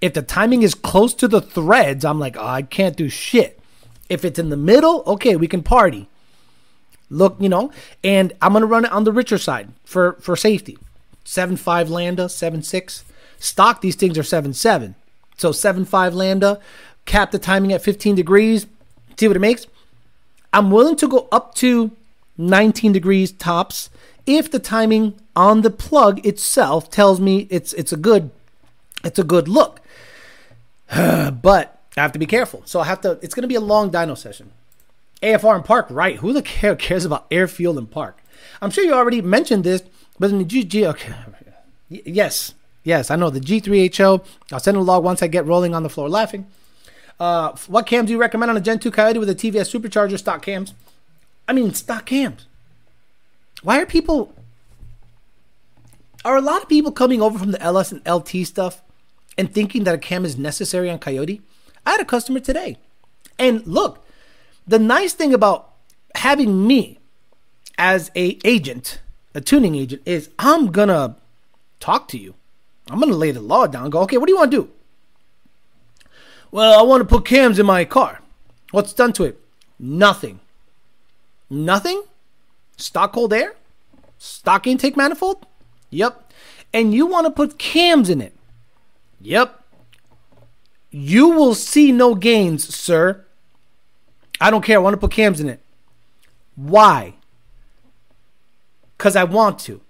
If 0.00 0.14
the 0.14 0.22
timing 0.22 0.62
is 0.62 0.74
close 0.74 1.14
to 1.14 1.28
the 1.28 1.40
threads, 1.40 2.04
I'm 2.04 2.18
like, 2.18 2.36
oh, 2.36 2.46
I 2.46 2.62
can't 2.62 2.96
do 2.96 3.08
shit. 3.08 3.60
If 4.08 4.24
it's 4.24 4.38
in 4.38 4.50
the 4.50 4.56
middle, 4.56 5.02
okay, 5.06 5.36
we 5.36 5.48
can 5.48 5.62
party. 5.62 6.08
Look, 7.08 7.36
you 7.38 7.48
know, 7.48 7.70
and 8.02 8.32
I'm 8.42 8.52
gonna 8.52 8.66
run 8.66 8.84
it 8.84 8.92
on 8.92 9.04
the 9.04 9.12
richer 9.12 9.38
side 9.38 9.68
for 9.84 10.14
for 10.14 10.36
safety. 10.36 10.78
Seven 11.24 11.56
five 11.56 11.90
lambda, 11.90 12.28
seven 12.28 12.62
six. 12.62 13.04
Stock 13.38 13.80
these 13.80 13.96
things 13.96 14.18
are 14.18 14.22
seven 14.22 14.52
seven. 14.52 14.94
So 15.36 15.52
seven 15.52 15.84
five 15.84 16.14
lambda, 16.14 16.60
cap 17.04 17.30
the 17.30 17.38
timing 17.38 17.72
at 17.72 17.82
15 17.82 18.14
degrees. 18.14 18.66
See 19.18 19.28
what 19.28 19.36
it 19.36 19.40
makes. 19.40 19.66
I'm 20.52 20.70
willing 20.70 20.96
to 20.96 21.08
go 21.08 21.28
up 21.30 21.54
to 21.56 21.90
19 22.38 22.92
degrees 22.92 23.32
tops 23.32 23.90
if 24.26 24.50
the 24.50 24.58
timing 24.58 25.14
on 25.34 25.62
the 25.62 25.70
plug 25.70 26.24
itself 26.26 26.90
tells 26.90 27.20
me 27.20 27.46
it's 27.50 27.72
it's 27.74 27.92
a 27.92 27.96
good 27.96 28.30
it's 29.04 29.18
a 29.18 29.24
good 29.24 29.48
look. 29.48 29.80
but 30.88 31.80
I 31.96 32.02
have 32.02 32.12
to 32.12 32.18
be 32.18 32.26
careful. 32.26 32.62
So 32.64 32.80
I 32.80 32.84
have 32.84 33.00
to 33.02 33.18
it's 33.22 33.34
going 33.34 33.42
to 33.42 33.48
be 33.48 33.54
a 33.54 33.60
long 33.60 33.90
dyno 33.90 34.16
session. 34.16 34.52
AFR 35.22 35.54
and 35.54 35.64
park, 35.64 35.86
right? 35.90 36.16
Who 36.16 36.32
the 36.32 36.46
hell 36.46 36.76
cares 36.76 37.04
about 37.04 37.26
air 37.30 37.48
fuel 37.48 37.78
and 37.78 37.90
park? 37.90 38.22
I'm 38.60 38.70
sure 38.70 38.84
you 38.84 38.94
already 38.94 39.22
mentioned 39.22 39.64
this, 39.64 39.82
but 40.18 40.30
in 40.30 40.38
the 40.38 40.44
GG, 40.44 40.86
okay, 40.86 41.14
yes, 41.88 42.54
yes, 42.84 43.10
I 43.10 43.16
know 43.16 43.30
the 43.30 43.40
G3HO. 43.40 44.24
I'll 44.52 44.60
send 44.60 44.76
a 44.76 44.80
log 44.80 45.04
once 45.04 45.22
I 45.22 45.26
get 45.26 45.46
rolling 45.46 45.74
on 45.74 45.82
the 45.82 45.88
floor 45.88 46.08
laughing. 46.08 46.46
Uh, 47.18 47.56
what 47.66 47.86
cams 47.86 48.08
do 48.08 48.12
you 48.12 48.20
recommend 48.20 48.50
on 48.50 48.56
a 48.56 48.60
Gen 48.60 48.78
2 48.78 48.90
Coyote 48.90 49.18
with 49.18 49.30
a 49.30 49.34
TVS 49.34 49.74
supercharger 49.74 50.18
stock 50.18 50.42
cams? 50.42 50.74
I 51.48 51.52
mean, 51.52 51.72
stock 51.72 52.06
cams. 52.06 52.46
Why 53.62 53.80
are 53.80 53.86
people? 53.86 54.34
Are 56.24 56.36
a 56.36 56.42
lot 56.42 56.62
of 56.62 56.68
people 56.68 56.92
coming 56.92 57.22
over 57.22 57.38
from 57.38 57.52
the 57.52 57.62
LS 57.62 57.92
and 57.92 58.06
LT 58.06 58.46
stuff 58.46 58.82
and 59.38 59.52
thinking 59.52 59.84
that 59.84 59.94
a 59.94 59.98
cam 59.98 60.24
is 60.24 60.36
necessary 60.36 60.90
on 60.90 60.98
Coyote? 60.98 61.40
I 61.86 61.92
had 61.92 62.00
a 62.00 62.04
customer 62.04 62.40
today, 62.40 62.78
and 63.38 63.66
look, 63.66 64.04
the 64.66 64.78
nice 64.78 65.12
thing 65.12 65.32
about 65.32 65.72
having 66.14 66.66
me 66.66 66.98
as 67.78 68.10
a 68.16 68.38
agent, 68.44 69.00
a 69.34 69.40
tuning 69.40 69.74
agent, 69.74 70.02
is 70.04 70.30
I'm 70.38 70.72
gonna 70.72 71.16
talk 71.80 72.08
to 72.08 72.18
you. 72.18 72.34
I'm 72.88 73.00
gonna 73.00 73.14
lay 73.14 73.30
the 73.30 73.40
law 73.40 73.66
down. 73.66 73.90
go, 73.90 74.00
okay, 74.02 74.16
what 74.16 74.26
do 74.26 74.32
you 74.32 74.38
want 74.38 74.50
to 74.50 74.56
do? 74.56 74.70
Well, 76.50 76.78
I 76.78 76.82
want 76.82 77.02
to 77.02 77.04
put 77.04 77.24
cams 77.24 77.58
in 77.58 77.66
my 77.66 77.84
car. 77.84 78.20
What's 78.70 78.92
done 78.92 79.12
to 79.14 79.24
it? 79.24 79.40
Nothing. 79.78 80.40
Nothing? 81.50 82.02
Stock 82.76 83.12
cold 83.12 83.32
air? 83.32 83.54
Stock 84.18 84.66
intake 84.66 84.96
manifold? 84.96 85.46
Yep. 85.90 86.32
And 86.72 86.94
you 86.94 87.06
want 87.06 87.26
to 87.26 87.30
put 87.30 87.58
cams 87.58 88.08
in 88.08 88.20
it? 88.20 88.34
Yep. 89.20 89.62
You 90.90 91.28
will 91.28 91.54
see 91.54 91.92
no 91.92 92.14
gains, 92.14 92.74
sir. 92.74 93.25
I 94.40 94.50
don't 94.50 94.64
care. 94.64 94.76
I 94.76 94.82
want 94.82 94.94
to 94.94 94.98
put 94.98 95.12
cams 95.12 95.40
in 95.40 95.48
it. 95.48 95.60
Why? 96.54 97.14
Because 98.96 99.16
I 99.16 99.24
want 99.24 99.58
to. 99.60 99.80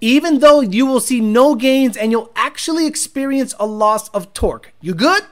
Even 0.00 0.38
though 0.38 0.60
you 0.60 0.86
will 0.86 1.00
see 1.00 1.20
no 1.20 1.54
gains 1.54 1.96
and 1.96 2.12
you'll 2.12 2.30
actually 2.36 2.86
experience 2.86 3.54
a 3.58 3.66
loss 3.66 4.08
of 4.10 4.32
torque. 4.32 4.72
You 4.80 4.94
good? 4.94 5.24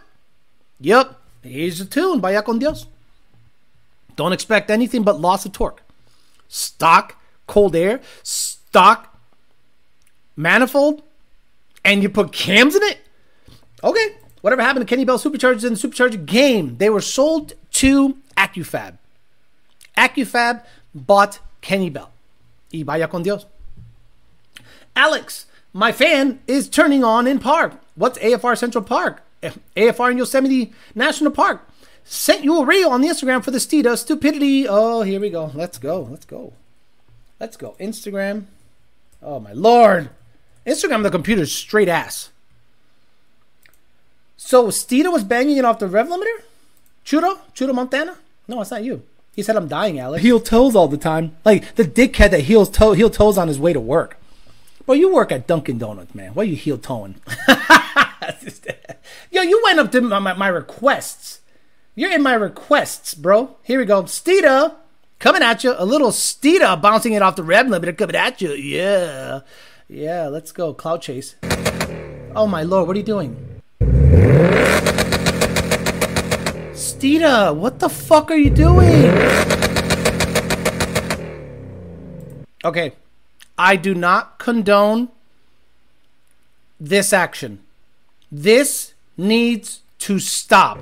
Yep. 0.80 1.18
Here's 1.42 1.78
the 1.78 1.84
tune. 1.84 2.20
Vaya 2.20 2.42
con 2.42 2.58
Dios. 2.58 2.86
Don't 4.16 4.32
expect 4.32 4.70
anything 4.70 5.02
but 5.02 5.20
loss 5.20 5.44
of 5.46 5.52
torque. 5.52 5.82
Stock 6.48 7.16
cold 7.46 7.76
air, 7.76 8.00
stock 8.22 9.18
manifold, 10.36 11.02
and 11.84 12.02
you 12.02 12.08
put 12.08 12.32
cams 12.32 12.74
in 12.74 12.82
it? 12.82 12.98
Okay. 13.84 14.16
Whatever 14.40 14.62
happened 14.62 14.86
to 14.86 14.96
Kenne 14.96 15.06
Bell 15.06 15.18
superchargers 15.18 15.64
in 15.64 15.74
the 15.74 15.78
supercharger 15.78 16.24
game? 16.24 16.76
They 16.78 16.90
were 16.90 17.00
sold 17.00 17.54
to 17.72 18.16
AccuFab. 18.36 18.98
AccuFab 19.96 20.64
bought 20.94 21.38
Kenne 21.62 21.92
Bell. 21.92 22.10
Y 22.72 22.82
vaya 22.82 23.08
con 23.08 23.22
Dios. 23.22 23.46
Alex, 24.94 25.46
my 25.72 25.92
fan 25.92 26.40
is 26.46 26.68
turning 26.68 27.04
on 27.04 27.26
in 27.26 27.38
park. 27.38 27.74
What's 27.94 28.18
AFR 28.18 28.56
Central 28.56 28.84
Park? 28.84 29.22
AFR 29.76 30.10
in 30.10 30.18
Yosemite 30.18 30.72
National 30.94 31.30
Park. 31.30 31.68
Sent 32.04 32.44
you 32.44 32.60
a 32.60 32.64
reel 32.64 32.90
on 32.90 33.00
the 33.00 33.08
Instagram 33.08 33.42
for 33.42 33.50
the 33.50 33.58
Steeda 33.58 33.98
stupidity. 33.98 34.66
Oh, 34.68 35.02
here 35.02 35.20
we 35.20 35.28
go. 35.28 35.50
Let's 35.54 35.78
go. 35.78 36.02
Let's 36.02 36.24
go. 36.24 36.52
Let's 37.40 37.56
go. 37.56 37.74
Instagram. 37.80 38.44
Oh 39.22 39.40
my 39.40 39.52
lord. 39.52 40.10
Instagram 40.66 41.02
the 41.02 41.10
computer's 41.10 41.52
straight 41.52 41.88
ass. 41.88 42.30
So 44.36 44.68
Steeda 44.68 45.12
was 45.12 45.24
banging 45.24 45.56
it 45.56 45.64
off 45.64 45.78
the 45.78 45.88
rev 45.88 46.08
limiter? 46.08 46.42
Chudo? 47.04 47.38
Chudo 47.54 47.74
Montana? 47.74 48.16
No, 48.48 48.60
it's 48.60 48.70
not 48.70 48.84
you. 48.84 49.02
He 49.34 49.42
said 49.42 49.56
I'm 49.56 49.68
dying, 49.68 49.98
Alex. 49.98 50.22
Heel 50.22 50.40
toes 50.40 50.74
all 50.74 50.88
the 50.88 50.96
time. 50.96 51.36
Like 51.44 51.74
the 51.74 51.84
dickhead 51.84 52.30
that 52.30 52.40
heels 52.40 52.70
toe 52.70 52.92
heel 52.92 53.10
toes 53.10 53.36
on 53.36 53.48
his 53.48 53.58
way 53.58 53.72
to 53.72 53.80
work. 53.80 54.18
Well, 54.86 54.96
you 54.96 55.12
work 55.12 55.32
at 55.32 55.46
Dunkin' 55.46 55.78
Donuts, 55.78 56.14
man. 56.14 56.32
Why 56.32 56.44
are 56.44 56.46
you 56.46 56.56
heel 56.56 56.78
toeing? 56.78 57.16
Yo, 59.30 59.42
you 59.42 59.60
went 59.64 59.80
up 59.80 59.90
to 59.92 60.00
my, 60.00 60.18
my, 60.20 60.32
my, 60.34 60.48
requests. 60.48 61.40
You're 61.94 62.12
in 62.12 62.22
my 62.22 62.34
requests, 62.34 63.14
bro. 63.14 63.56
Here 63.62 63.78
we 63.80 63.84
go. 63.84 64.04
Steeda 64.04 64.76
coming 65.18 65.42
at 65.42 65.64
you. 65.64 65.74
A 65.76 65.84
little 65.84 66.10
Steeda 66.10 66.80
bouncing 66.80 67.12
it 67.12 67.22
off 67.22 67.36
the 67.36 67.42
rev 67.42 67.66
limiter 67.66 67.96
coming 67.96 68.16
at 68.16 68.40
you. 68.40 68.52
Yeah. 68.52 69.40
Yeah, 69.88 70.28
let's 70.28 70.52
go. 70.52 70.72
Cloud 70.72 71.02
chase. 71.02 71.34
Oh 72.34 72.46
my 72.46 72.62
lord, 72.62 72.86
what 72.86 72.96
are 72.96 73.00
you 73.00 73.04
doing? 73.04 73.62
Steeda, 76.96 77.54
what 77.54 77.78
the 77.78 77.90
fuck 77.90 78.30
are 78.30 78.36
you 78.36 78.48
doing? 78.48 79.10
Okay, 82.64 82.92
I 83.58 83.76
do 83.76 83.94
not 83.94 84.38
condone 84.38 85.10
this 86.80 87.12
action. 87.12 87.58
This 88.32 88.94
needs 89.18 89.82
to 89.98 90.18
stop. 90.18 90.78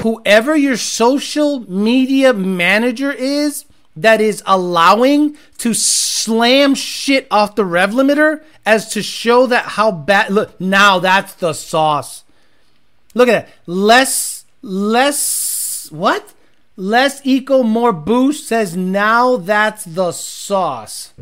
Whoever 0.00 0.56
your 0.56 0.76
social 0.76 1.60
media 1.70 2.32
manager 2.32 3.12
is 3.12 3.66
that 3.94 4.20
is 4.20 4.42
allowing 4.46 5.36
to 5.58 5.74
slam 5.74 6.74
shit 6.74 7.28
off 7.30 7.54
the 7.54 7.64
rev 7.64 7.90
limiter 7.92 8.42
as 8.66 8.90
to 8.94 9.00
show 9.00 9.46
that 9.46 9.64
how 9.64 9.92
bad 9.92 10.32
look 10.32 10.60
now 10.60 10.98
that's 10.98 11.34
the 11.34 11.52
sauce. 11.52 12.24
Look 13.14 13.28
at 13.28 13.46
that. 13.46 13.52
Less 13.66 14.44
less 14.62 15.88
what? 15.90 16.34
Less 16.76 17.20
eco, 17.24 17.62
more 17.62 17.92
boost 17.92 18.46
says 18.48 18.76
now 18.76 19.36
that's 19.36 19.84
the 19.84 20.12
sauce. 20.12 21.12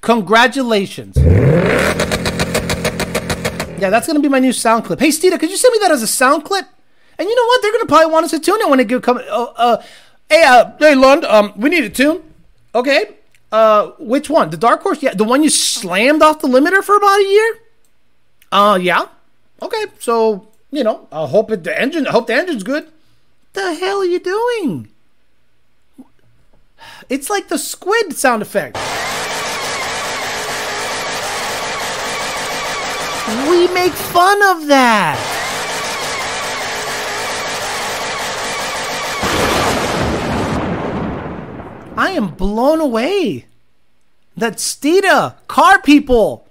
Congratulations. 0.00 1.16
Yeah, 3.78 3.90
that's 3.90 4.06
gonna 4.06 4.20
be 4.20 4.28
my 4.28 4.38
new 4.38 4.52
sound 4.52 4.84
clip. 4.84 5.00
Hey, 5.00 5.08
Steeda, 5.08 5.38
could 5.38 5.50
you 5.50 5.56
send 5.56 5.72
me 5.72 5.78
that 5.80 5.90
as 5.90 6.02
a 6.02 6.06
sound 6.06 6.44
clip? 6.44 6.66
And 7.18 7.28
you 7.28 7.36
know 7.36 7.46
what? 7.46 7.62
They're 7.62 7.72
gonna 7.72 7.86
probably 7.86 8.12
want 8.12 8.24
us 8.24 8.30
to 8.32 8.40
tune 8.40 8.60
it 8.60 8.68
when 8.68 8.80
it 8.80 8.88
get 8.88 9.02
come. 9.02 9.18
Uh, 9.18 9.44
uh, 9.56 9.82
hey, 10.28 10.42
uh, 10.42 10.72
hey, 10.78 10.94
Lund, 10.94 11.24
um, 11.24 11.52
we 11.56 11.70
need 11.70 11.84
a 11.84 11.90
tune. 11.90 12.22
Okay. 12.74 13.16
Uh, 13.52 13.92
which 13.98 14.28
one? 14.28 14.50
The 14.50 14.56
Dark 14.56 14.82
Horse? 14.82 15.02
Yeah, 15.02 15.14
the 15.14 15.24
one 15.24 15.42
you 15.42 15.50
slammed 15.50 16.22
off 16.22 16.40
the 16.40 16.48
limiter 16.48 16.82
for 16.82 16.96
about 16.96 17.20
a 17.20 17.24
year. 17.24 17.58
Uh, 18.54 18.78
yeah. 18.80 19.06
Okay, 19.60 19.86
so 19.98 20.46
you 20.70 20.84
know, 20.84 21.08
I 21.10 21.26
hope 21.26 21.50
it, 21.50 21.64
the 21.64 21.76
engine. 21.76 22.06
I 22.06 22.12
hope 22.12 22.28
the 22.28 22.34
engine's 22.34 22.62
good. 22.62 22.86
The 23.52 23.74
hell 23.74 23.98
are 23.98 24.04
you 24.04 24.20
doing? 24.20 24.88
It's 27.08 27.28
like 27.28 27.48
the 27.48 27.58
squid 27.58 28.14
sound 28.14 28.42
effect. 28.42 28.76
We 33.50 33.66
make 33.74 33.92
fun 33.92 34.40
of 34.56 34.68
that. 34.68 35.18
I 41.96 42.10
am 42.10 42.28
blown 42.28 42.80
away 42.80 43.46
that 44.36 44.58
Steeda 44.58 45.34
car 45.48 45.82
people 45.82 46.43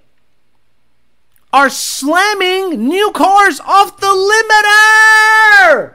are 1.54 1.70
slamming 1.70 2.88
new 2.88 3.12
cars 3.12 3.60
off 3.60 3.96
the 3.98 4.08
limiter. 4.08 5.94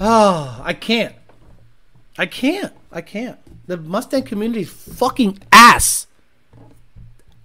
Oh, 0.00 0.62
I 0.64 0.72
can't. 0.72 1.14
I 2.16 2.24
can't. 2.24 2.72
I 2.90 3.02
can't. 3.02 3.38
The 3.66 3.76
Mustang 3.76 4.22
community 4.22 4.62
is 4.62 4.70
fucking 4.70 5.40
ass. 5.52 6.06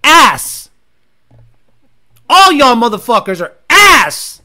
Ass. 0.02 0.70
All 2.30 2.52
y'all 2.52 2.74
motherfuckers 2.74 3.42
are 3.42 3.52
ass. 3.68 4.40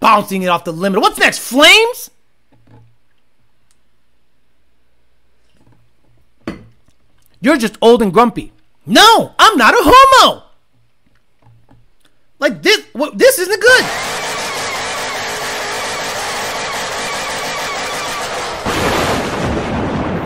Bouncing 0.00 0.42
it 0.42 0.48
off 0.48 0.64
the 0.64 0.72
limiter. 0.72 1.00
What's 1.00 1.20
next? 1.20 1.38
Flames? 1.38 2.10
You're 7.40 7.58
just 7.58 7.78
old 7.80 8.02
and 8.02 8.12
grumpy. 8.12 8.53
No, 8.86 9.34
I'm 9.38 9.56
not 9.56 9.74
a 9.74 9.78
homo. 9.80 10.42
Like 12.38 12.62
this, 12.62 12.84
this 13.14 13.38
isn't 13.38 13.60
good. 13.60 13.84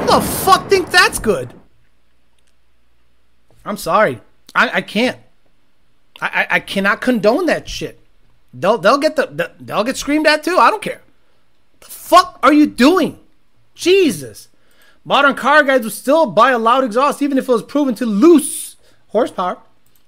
Who 0.00 0.06
the 0.06 0.20
fuck 0.20 0.68
think 0.68 0.90
that's 0.90 1.18
good? 1.18 1.54
I'm 3.64 3.76
sorry. 3.76 4.20
I, 4.54 4.70
I 4.74 4.80
can't. 4.80 5.18
I, 6.20 6.26
I, 6.26 6.46
I 6.56 6.60
cannot 6.60 7.00
condone 7.00 7.46
that 7.46 7.68
shit. 7.68 8.00
They'll 8.52 8.78
they'll 8.78 8.98
get 8.98 9.14
the 9.14 9.52
they'll 9.60 9.84
get 9.84 9.96
screamed 9.96 10.26
at 10.26 10.42
too. 10.42 10.56
I 10.56 10.70
don't 10.70 10.82
care. 10.82 11.02
The 11.80 11.86
fuck 11.86 12.40
are 12.42 12.52
you 12.52 12.66
doing? 12.66 13.20
Jesus. 13.74 14.48
Modern 15.08 15.34
car 15.34 15.64
guys 15.64 15.84
will 15.84 15.90
still 15.90 16.26
buy 16.26 16.50
a 16.50 16.58
loud 16.58 16.84
exhaust 16.84 17.22
even 17.22 17.38
if 17.38 17.48
it 17.48 17.52
was 17.52 17.62
proven 17.62 17.94
to 17.94 18.04
lose 18.04 18.76
horsepower. 19.06 19.56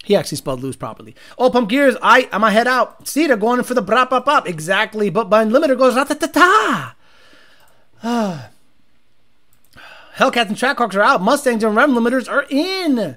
He 0.04 0.14
actually 0.14 0.36
spelled 0.36 0.62
lose 0.62 0.76
properly. 0.76 1.16
Oh, 1.38 1.48
pump 1.48 1.70
gears. 1.70 1.96
I, 2.02 2.28
I'm 2.30 2.44
a 2.44 2.50
head 2.50 2.68
out. 2.68 3.08
See, 3.08 3.26
they're 3.26 3.38
going 3.38 3.62
for 3.62 3.72
the 3.72 3.82
brap 3.82 4.12
up 4.12 4.28
up. 4.28 4.46
Exactly. 4.46 5.08
But 5.08 5.30
my 5.30 5.42
limiter 5.46 5.78
goes 5.78 5.94
ratatata. 5.94 6.92
Hellcats 10.16 10.48
and 10.48 10.56
Trackhawks 10.56 10.94
are 10.94 11.00
out. 11.00 11.22
Mustangs 11.22 11.64
and 11.64 11.74
Rev 11.74 11.88
limiters 11.88 12.30
are 12.30 12.44
in. 12.50 13.16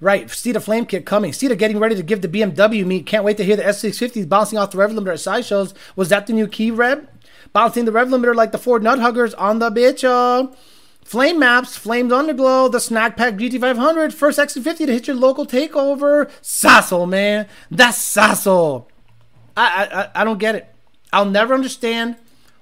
Right, 0.00 0.26
Steeda 0.26 0.62
Flame 0.62 0.84
Kit 0.84 1.06
coming. 1.06 1.32
Steeda 1.32 1.56
getting 1.56 1.78
ready 1.78 1.94
to 1.94 2.02
give 2.02 2.20
the 2.20 2.28
BMW 2.28 2.84
meet. 2.84 3.06
Can't 3.06 3.24
wait 3.24 3.38
to 3.38 3.44
hear 3.44 3.56
the 3.56 3.62
S650s 3.62 4.28
bouncing 4.28 4.58
off 4.58 4.72
the 4.72 4.76
rev 4.76 4.90
limiter 4.90 5.14
at 5.14 5.20
side 5.20 5.46
shows. 5.46 5.72
Was 5.96 6.10
that 6.10 6.26
the 6.26 6.34
new 6.34 6.48
key 6.48 6.70
rev? 6.70 7.08
Bouncing 7.54 7.86
the 7.86 7.92
rev 7.92 8.08
limiter 8.08 8.34
like 8.34 8.52
the 8.52 8.58
Ford 8.58 8.82
Nut 8.82 8.98
Huggers 8.98 9.32
on 9.32 9.58
the 9.58 9.70
bitch. 9.70 10.04
Flame 11.04 11.38
Maps, 11.38 11.76
Flames 11.76 12.10
Underglow, 12.10 12.72
the 12.72 12.80
Snack 12.80 13.16
Pack 13.16 13.34
GT500, 13.34 14.12
first 14.12 14.38
X50 14.38 14.78
to 14.78 14.86
hit 14.86 15.06
your 15.06 15.16
local 15.16 15.46
takeover. 15.46 16.30
Sassel, 16.40 17.06
man. 17.06 17.46
That's 17.70 17.98
Sassel. 17.98 18.86
I, 19.54 20.10
I, 20.14 20.22
I 20.22 20.24
don't 20.24 20.38
get 20.38 20.54
it. 20.54 20.74
I'll 21.12 21.26
never 21.26 21.54
understand 21.54 22.16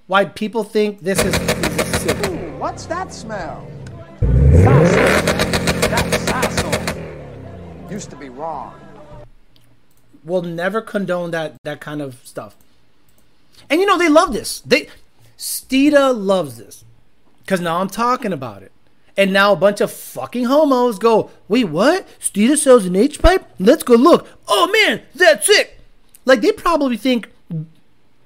why 0.08 0.24
people 0.24 0.64
think 0.64 1.00
this 1.00 1.24
is, 1.24 1.34
is 1.36 2.28
Ooh, 2.28 2.58
what's 2.58 2.86
that 2.86 3.12
smell? 3.12 3.66
Sassel. 4.20 5.22
That's 5.88 6.16
Sassel. 6.26 7.90
Used 7.90 8.10
to 8.10 8.16
be 8.16 8.28
wrong. 8.28 8.74
We'll 10.24 10.42
never 10.42 10.80
condone 10.80 11.30
that 11.30 11.54
that 11.62 11.80
kind 11.80 12.02
of 12.02 12.20
stuff. 12.24 12.56
And 13.70 13.80
you 13.80 13.86
know 13.86 13.98
they 13.98 14.08
love 14.08 14.32
this. 14.32 14.60
They 14.60 14.88
Steeda 15.38 16.14
loves 16.16 16.58
this 16.58 16.84
because 17.52 17.60
now 17.60 17.82
I'm 17.82 17.88
talking 17.90 18.32
about 18.32 18.62
it. 18.62 18.72
And 19.14 19.30
now 19.30 19.52
a 19.52 19.56
bunch 19.56 19.82
of 19.82 19.92
fucking 19.92 20.46
homos 20.46 20.98
go, 20.98 21.30
wait, 21.48 21.64
what? 21.64 22.08
Steeda 22.18 22.56
sells 22.56 22.86
an 22.86 22.96
H 22.96 23.20
pipe? 23.20 23.44
Let's 23.58 23.82
go 23.82 23.94
look. 23.94 24.26
Oh 24.48 24.72
man, 24.72 25.02
that's 25.14 25.50
it. 25.50 25.78
Like 26.24 26.40
they 26.40 26.50
probably 26.50 26.96
think 26.96 27.28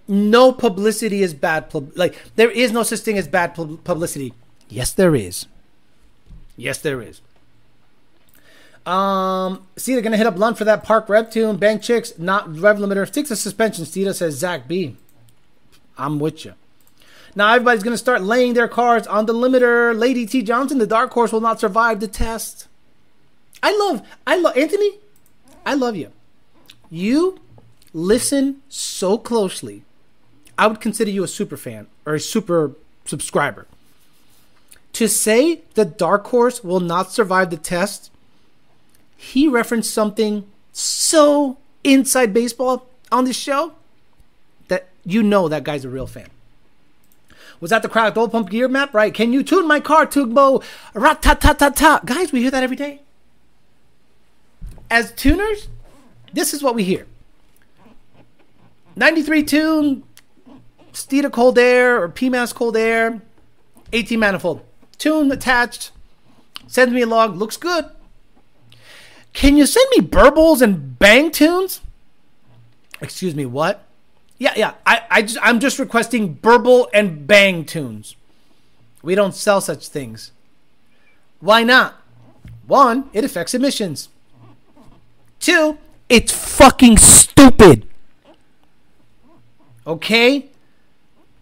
no 0.07 0.53
publicity 0.53 1.23
is 1.23 1.35
bad. 1.35 1.71
Pub- 1.71 1.91
like 1.97 2.17
there 2.37 2.53
is 2.53 2.71
no 2.71 2.85
such 2.85 3.01
thing 3.01 3.19
as 3.19 3.27
bad 3.27 3.57
pub- 3.57 3.83
publicity. 3.83 4.33
Yes, 4.69 4.93
there 4.93 5.17
is. 5.17 5.47
Yes, 6.57 6.79
there 6.79 7.03
is. 7.03 7.21
Um, 8.87 9.67
see, 9.77 9.95
they're 9.95 10.03
gonna 10.03 10.19
hit 10.19 10.29
up 10.29 10.39
Lund 10.39 10.57
for 10.57 10.63
that 10.67 10.85
Park 10.85 11.09
Rev 11.09 11.29
tune. 11.33 11.57
Bang 11.57 11.81
chicks, 11.81 12.17
not 12.17 12.57
rev 12.57 12.77
limiter. 12.77 13.09
Sticks 13.09 13.33
a 13.33 13.37
suspension. 13.37 13.87
Steeda 13.87 14.15
says 14.15 14.37
Zach 14.37 14.69
B. 14.69 14.97
I'm 15.99 16.21
with 16.21 16.45
you. 16.45 16.55
Now 17.37 17.53
everybody's 17.53 17.83
gonna 17.83 17.99
start 17.99 18.23
laying 18.23 18.55
their 18.55 18.67
cards 18.67 19.07
on 19.07 19.27
the 19.27 19.35
limiter. 19.35 19.97
Lady 19.97 20.25
T 20.25 20.43
Johnson, 20.43 20.79
the 20.79 20.87
dark 20.87 21.13
horse 21.13 21.33
will 21.33 21.43
not 21.43 21.61
survive 21.61 22.01
the 22.01 22.09
test. 22.09 22.67
I 23.63 23.77
love, 23.77 24.03
I 24.27 24.37
love 24.37 24.57
Anthony. 24.57 24.93
I 25.65 25.75
love 25.75 25.97
you. 25.97 26.13
You 26.91 27.39
listen 27.93 28.63
so 28.71 29.19
closely. 29.19 29.85
I 30.59 30.67
would 30.67 30.81
consider 30.81 31.11
you 31.11 31.25
a 31.25 31.29
super 31.29 31.59
fan 31.59 31.89
or 32.07 32.15
a 32.15 32.21
super 32.21 32.73
subscriber. 33.05 33.67
To 34.95 35.07
say 35.07 35.61
the 35.75 35.85
dark 35.85 36.27
horse 36.29 36.65
will 36.65 36.81
not 36.81 37.13
survive 37.13 37.51
the 37.51 37.59
test, 37.59 38.11
he 39.15 39.47
referenced 39.47 39.93
something 39.93 40.47
so 40.73 41.59
inside 41.85 42.33
baseball 42.33 42.87
on 43.13 43.27
this 43.27 43.37
show 43.37 43.75
that 44.69 44.89
you 45.05 45.23
know 45.23 45.49
that 45.49 45.65
guy's 45.65 45.85
a 45.85 45.91
real 45.91 46.07
fan. 46.07 46.29
Was 47.61 47.71
that 47.71 47.83
the 47.83 47.89
cracked 47.89 48.17
old 48.17 48.33
pump 48.33 48.51
gear 48.51 48.69
map? 48.69 48.93
Right. 48.95 49.13
Can 49.13 49.33
you 49.33 49.43
tune 49.43 49.67
my 49.67 49.81
car, 49.81 50.07
Tugbo? 50.07 50.63
Rat 50.95 51.23
ta 51.23 51.35
ta 51.35 51.53
ta 51.53 51.71
ta. 51.71 52.01
Guys, 52.05 52.33
we 52.33 52.43
hear 52.43 52.51
that 52.51 52.63
every 52.63 52.77
day. 52.77 53.01
As 54.91 55.13
tuners, 55.13 55.69
this 56.33 56.55
is 56.55 56.63
what 56.63 56.75
we 56.75 56.85
hear. 56.85 57.07
93 58.95 59.43
tune, 59.45 60.03
Steeda 60.93 61.31
Cold 61.31 61.59
Air 61.59 62.03
or 62.03 62.09
PMAS 62.09 62.55
Cold 62.55 62.77
Air, 62.77 63.21
18 63.93 64.19
manifold. 64.19 64.65
Tune 64.97 65.31
attached, 65.31 65.91
sends 66.67 66.95
me 66.95 67.03
a 67.03 67.07
log, 67.07 67.37
looks 67.37 67.57
good. 67.57 67.87
Can 69.33 69.57
you 69.59 69.67
send 69.67 69.87
me 69.91 70.03
burbles 70.03 70.63
and 70.63 70.99
bang 70.99 71.31
tunes? 71.31 71.83
Excuse 73.03 73.35
me, 73.35 73.45
what? 73.45 73.86
Yeah, 74.39 74.53
yeah. 74.57 74.75
I, 74.85 75.03
I 75.11 75.23
just, 75.23 75.39
I'm 75.43 75.61
just 75.61 75.79
requesting 75.79 76.35
burble 76.35 76.89
and 76.93 77.27
bang 77.27 77.65
tunes. 77.65 78.17
We 79.03 79.15
don't 79.15 79.35
sell 79.35 79.61
such 79.61 79.89
things. 79.89 80.33
Why 81.41 81.63
not? 81.63 81.95
One, 82.67 83.09
it 83.13 83.25
affects 83.25 83.55
emissions. 83.55 84.09
Two, 85.39 85.79
it's 86.09 86.33
fucking 86.33 86.99
stupid. 86.99 87.87
Okay? 89.87 90.47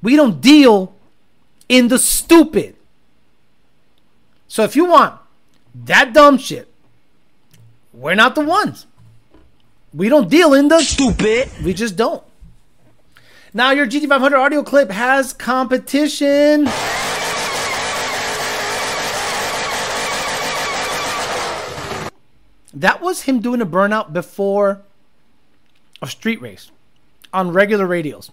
We 0.02 0.16
don't 0.16 0.40
deal 0.40 0.94
in 1.68 1.88
the 1.88 1.98
stupid. 1.98 2.76
So 4.48 4.62
if 4.62 4.76
you 4.76 4.84
want 4.84 5.18
that 5.86 6.12
dumb 6.12 6.38
shit, 6.38 6.68
we're 7.92 8.14
not 8.14 8.34
the 8.34 8.42
ones. 8.42 8.86
We 9.94 10.08
don't 10.08 10.28
deal 10.28 10.54
in 10.54 10.66
the 10.68 10.80
Stupid. 10.80 11.48
we 11.64 11.72
just 11.72 11.96
don't. 11.96 12.23
Now 13.56 13.70
your 13.70 13.86
GT500 13.86 14.36
audio 14.36 14.64
clip 14.64 14.90
has 14.90 15.32
competition. 15.32 16.64
That 22.74 22.98
was 23.00 23.22
him 23.22 23.38
doing 23.38 23.60
a 23.60 23.66
burnout 23.66 24.12
before 24.12 24.82
a 26.02 26.08
street 26.08 26.42
race 26.42 26.72
on 27.32 27.52
regular 27.52 27.86
radios. 27.86 28.32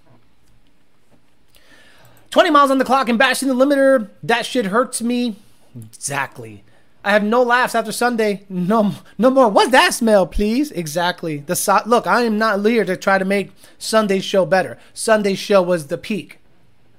20 2.32 2.50
miles 2.50 2.72
on 2.72 2.80
the 2.80 2.86
clock 2.86 3.08
and 3.08 3.20
bashing 3.20 3.48
the 3.48 3.54
limiter. 3.54 4.10
That 4.24 4.48
shit 4.48 4.66
hurts 4.66 5.04
me. 5.04 5.36
Exactly. 5.76 6.64
I 7.04 7.12
have 7.12 7.24
no 7.24 7.42
laughs 7.42 7.74
after 7.74 7.92
Sunday. 7.92 8.46
No, 8.48 8.94
no 9.18 9.32
more. 9.32 9.50
What's 9.50 9.72
that 9.72 9.94
smell, 9.94 10.28
please? 10.28 10.72
Exactly. 10.72 11.38
The 11.38 11.56
so- 11.56 11.82
look. 11.86 12.06
I 12.06 12.22
am 12.24 12.38
not 12.38 12.64
here 12.64 12.86
to 12.86 12.96
try 12.96 13.18
to 13.18 13.26
make 13.26 13.52
Sunday's 13.80 14.24
show 14.24 14.46
better. 14.46 14.78
Sunday's 14.94 15.40
show 15.40 15.62
was 15.62 15.88
the 15.88 15.98
peak. 15.98 16.38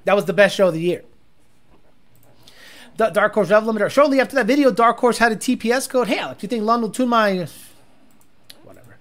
That 0.05 0.16
was 0.16 0.24
the 0.24 0.33
best 0.33 0.57
show 0.57 0.69
of 0.69 0.74
the 0.74 0.81
year. 0.81 1.05
The 2.97 3.11
Dark 3.11 3.35
Horse 3.35 3.51
Rev 3.51 3.62
Limiter. 3.62 3.91
Shortly 3.91 4.20
after 4.20 4.35
that 4.37 4.47
video, 4.47 4.70
Dark 4.70 4.99
Horse 4.99 5.19
had 5.19 5.33
a 5.33 5.37
TPS 5.37 5.89
code. 5.89 6.09
Hey, 6.09 6.19
Alex, 6.19 6.43
you 6.43 6.49
think 6.49 6.65
London 6.65 6.89
will 6.89 6.95
tune 6.95 7.09
my 7.09 7.47
whatever? 8.65 8.97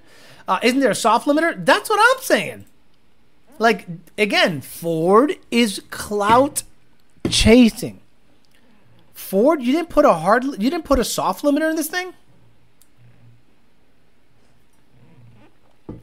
Uh, 0.47 0.59
isn't 0.61 0.79
there 0.79 0.91
a 0.91 0.95
soft 0.95 1.27
limiter? 1.27 1.65
That's 1.65 1.89
what 1.89 1.99
I'm 1.99 2.23
saying. 2.23 2.65
Like 3.57 3.87
again, 4.17 4.61
Ford 4.61 5.35
is 5.49 5.81
clout 5.89 6.63
chasing. 7.29 8.00
Ford, 9.13 9.61
you 9.61 9.71
didn't 9.71 9.89
put 9.89 10.05
a 10.05 10.13
hard, 10.13 10.43
you 10.43 10.69
didn't 10.69 10.85
put 10.85 10.99
a 10.99 11.03
soft 11.03 11.43
limiter 11.43 11.69
in 11.69 11.75
this 11.75 11.87
thing. 11.87 12.13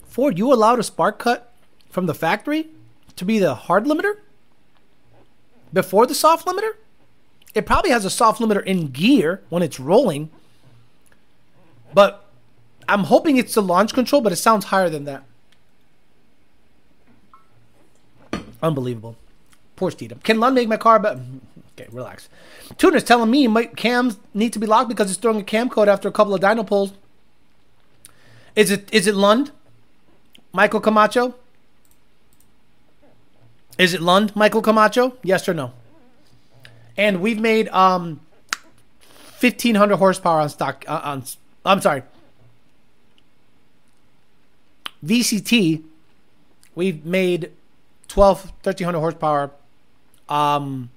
Ford, 0.07 0.39
you 0.39 0.53
allowed 0.53 0.79
a 0.79 0.83
spark 0.83 1.19
cut 1.19 1.53
from 1.91 2.07
the 2.07 2.15
factory 2.15 2.69
to 3.17 3.25
be 3.25 3.39
the 3.39 3.55
hard 3.55 3.85
limiter 3.85 4.19
before 5.73 6.07
the 6.07 6.15
soft 6.15 6.47
limiter. 6.47 6.73
It 7.55 7.67
probably 7.67 7.91
has 7.91 8.05
a 8.05 8.11
soft 8.11 8.41
limiter 8.41 8.65
in 8.65 8.89
gear 8.89 9.43
when 9.49 9.63
it's 9.63 9.81
rolling, 9.81 10.31
but 11.95 12.27
I'm 12.89 13.05
hoping 13.05 13.37
it's 13.37 13.55
the 13.55 13.63
launch 13.63 13.95
control. 13.95 14.23
But 14.23 14.33
it 14.33 14.37
sounds 14.37 14.67
higher 14.67 14.89
than 14.89 15.05
that. 15.05 15.25
Unbelievable. 18.63 19.17
Poor 19.77 19.91
Steeda. 19.91 20.23
Can 20.23 20.41
Lund 20.41 20.55
make 20.55 20.69
my 20.69 20.77
car 20.77 20.99
better? 20.99 21.21
Okay, 21.79 21.89
relax. 21.93 22.29
Tuner's 22.77 23.05
telling 23.05 23.31
me 23.31 23.47
my 23.47 23.67
cams 23.67 24.19
need 24.35 24.53
to 24.53 24.59
be 24.59 24.67
locked 24.67 24.89
because 24.89 25.11
it's 25.11 25.21
throwing 25.21 25.39
a 25.39 25.45
cam 25.45 25.69
code 25.69 25.89
after 25.89 26.09
a 26.09 26.13
couple 26.13 26.35
of 26.35 26.41
dyno 26.41 26.67
pulls. 26.67 26.93
Is 28.57 28.73
it 28.73 28.93
is 28.93 29.07
it 29.07 29.15
Lund? 29.15 29.53
Michael 30.53 30.81
Camacho? 30.81 31.37
Is 33.79 33.95
it 33.95 34.01
Lund, 34.01 34.35
Michael 34.35 34.61
Camacho? 34.61 35.17
Yes 35.23 35.49
or 35.49 35.55
no? 35.55 35.73
And 36.97 37.21
we've 37.21 37.39
made 37.39 37.69
um 37.69 38.21
1500 39.39 39.99
horsepower 39.99 40.41
on 40.41 40.49
stock 40.49 40.85
uh, 40.89 41.01
on 41.05 41.23
I'm 41.65 41.81
sorry. 41.81 42.03
VCT 45.07 45.85
we've 46.75 47.05
made 47.05 47.53
12 48.09 48.47
1300 48.65 48.99
horsepower 48.99 49.53
um 50.29 50.91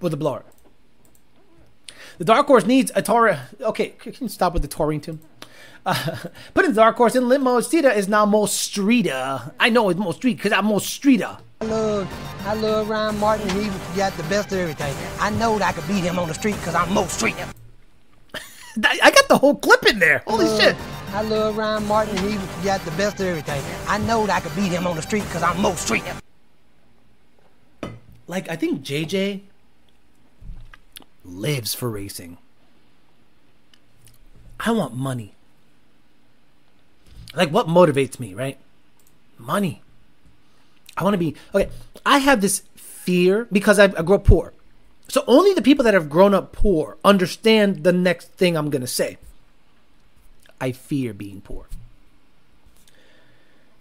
with 0.00 0.12
a 0.12 0.16
blower. 0.16 0.44
The 2.18 2.24
Dark 2.24 2.46
Horse 2.46 2.64
needs 2.64 2.92
a 2.94 3.02
Taurine. 3.02 3.38
Okay, 3.60 3.88
can 3.98 4.14
you 4.20 4.28
stop 4.28 4.52
with 4.52 4.62
the 4.62 4.68
Taurine 4.68 5.00
tune? 5.00 5.20
Uh, 5.84 6.16
put 6.54 6.66
the 6.66 6.72
Dark 6.72 6.96
Horse 6.96 7.16
in 7.16 7.28
limp 7.28 7.44
mode. 7.44 7.64
Steeda 7.64 7.94
is 7.94 8.08
now 8.08 8.24
most 8.24 8.56
streeter. 8.56 9.52
I 9.58 9.68
know 9.68 9.88
it's 9.88 9.98
most 9.98 10.16
street 10.16 10.36
because 10.36 10.52
I'm 10.52 10.66
most 10.66 10.88
streeter. 10.88 11.36
I 11.60 11.64
love, 11.64 12.40
I 12.46 12.54
love 12.54 12.88
Ryan 12.88 13.18
Martin. 13.18 13.48
He 13.50 13.68
got 13.96 14.16
the 14.16 14.22
best 14.24 14.52
of 14.52 14.58
everything. 14.58 14.94
I 15.18 15.30
know 15.30 15.58
that 15.58 15.68
I 15.68 15.72
could 15.72 15.88
beat 15.88 16.04
him 16.04 16.18
on 16.18 16.28
the 16.28 16.34
street 16.34 16.56
because 16.56 16.74
I'm 16.74 16.92
most 16.92 17.16
street. 17.16 17.34
I 18.84 18.98
I 19.02 19.10
got 19.10 19.28
the 19.28 19.38
whole 19.38 19.54
clip 19.56 19.84
in 19.86 19.98
there. 19.98 20.22
Holy 20.26 20.46
shit. 20.58 20.76
I 21.12 21.22
love 21.22 21.56
Ryan 21.56 21.86
Martin. 21.86 22.16
He 22.18 22.64
got 22.64 22.84
the 22.84 22.90
best 22.92 23.20
of 23.20 23.26
everything. 23.26 23.62
I 23.88 23.98
know 23.98 24.26
that 24.26 24.36
I 24.36 24.40
could 24.40 24.56
beat 24.56 24.72
him 24.72 24.86
on 24.86 24.96
the 24.96 25.02
street 25.02 25.22
because 25.24 25.42
I'm 25.42 25.60
most 25.60 25.84
street. 25.84 26.04
Like, 28.26 28.48
I 28.48 28.56
think 28.56 28.82
JJ 28.82 29.42
lives 31.24 31.74
for 31.74 31.88
racing. 31.90 32.38
I 34.60 34.70
want 34.72 34.94
money. 34.94 35.34
Like, 37.34 37.50
what 37.50 37.66
motivates 37.66 38.20
me, 38.20 38.34
right? 38.34 38.58
Money. 39.38 39.82
I 40.96 41.02
want 41.02 41.14
to 41.14 41.18
be 41.18 41.34
okay. 41.54 41.68
I 42.06 42.18
have 42.18 42.40
this 42.40 42.62
fear 42.76 43.46
because 43.50 43.78
I, 43.78 43.84
I 43.84 44.02
grew 44.02 44.14
up 44.16 44.24
poor. 44.24 44.52
So 45.08 45.24
only 45.26 45.52
the 45.52 45.62
people 45.62 45.84
that 45.84 45.94
have 45.94 46.08
grown 46.08 46.32
up 46.34 46.52
poor 46.52 46.96
understand 47.04 47.82
the 47.84 47.92
next 47.92 48.28
thing 48.32 48.56
I'm 48.56 48.70
going 48.70 48.80
to 48.82 48.86
say. 48.86 49.18
I 50.60 50.72
fear 50.72 51.12
being 51.12 51.40
poor. 51.40 51.66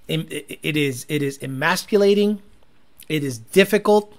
It, 0.08 0.32
it- 0.32 0.60
it 0.64 0.78
is 0.78 1.06
it 1.08 1.22
is 1.22 1.38
emasculating. 1.42 2.42
It 3.08 3.24
is 3.24 3.38
difficult. 3.38 4.18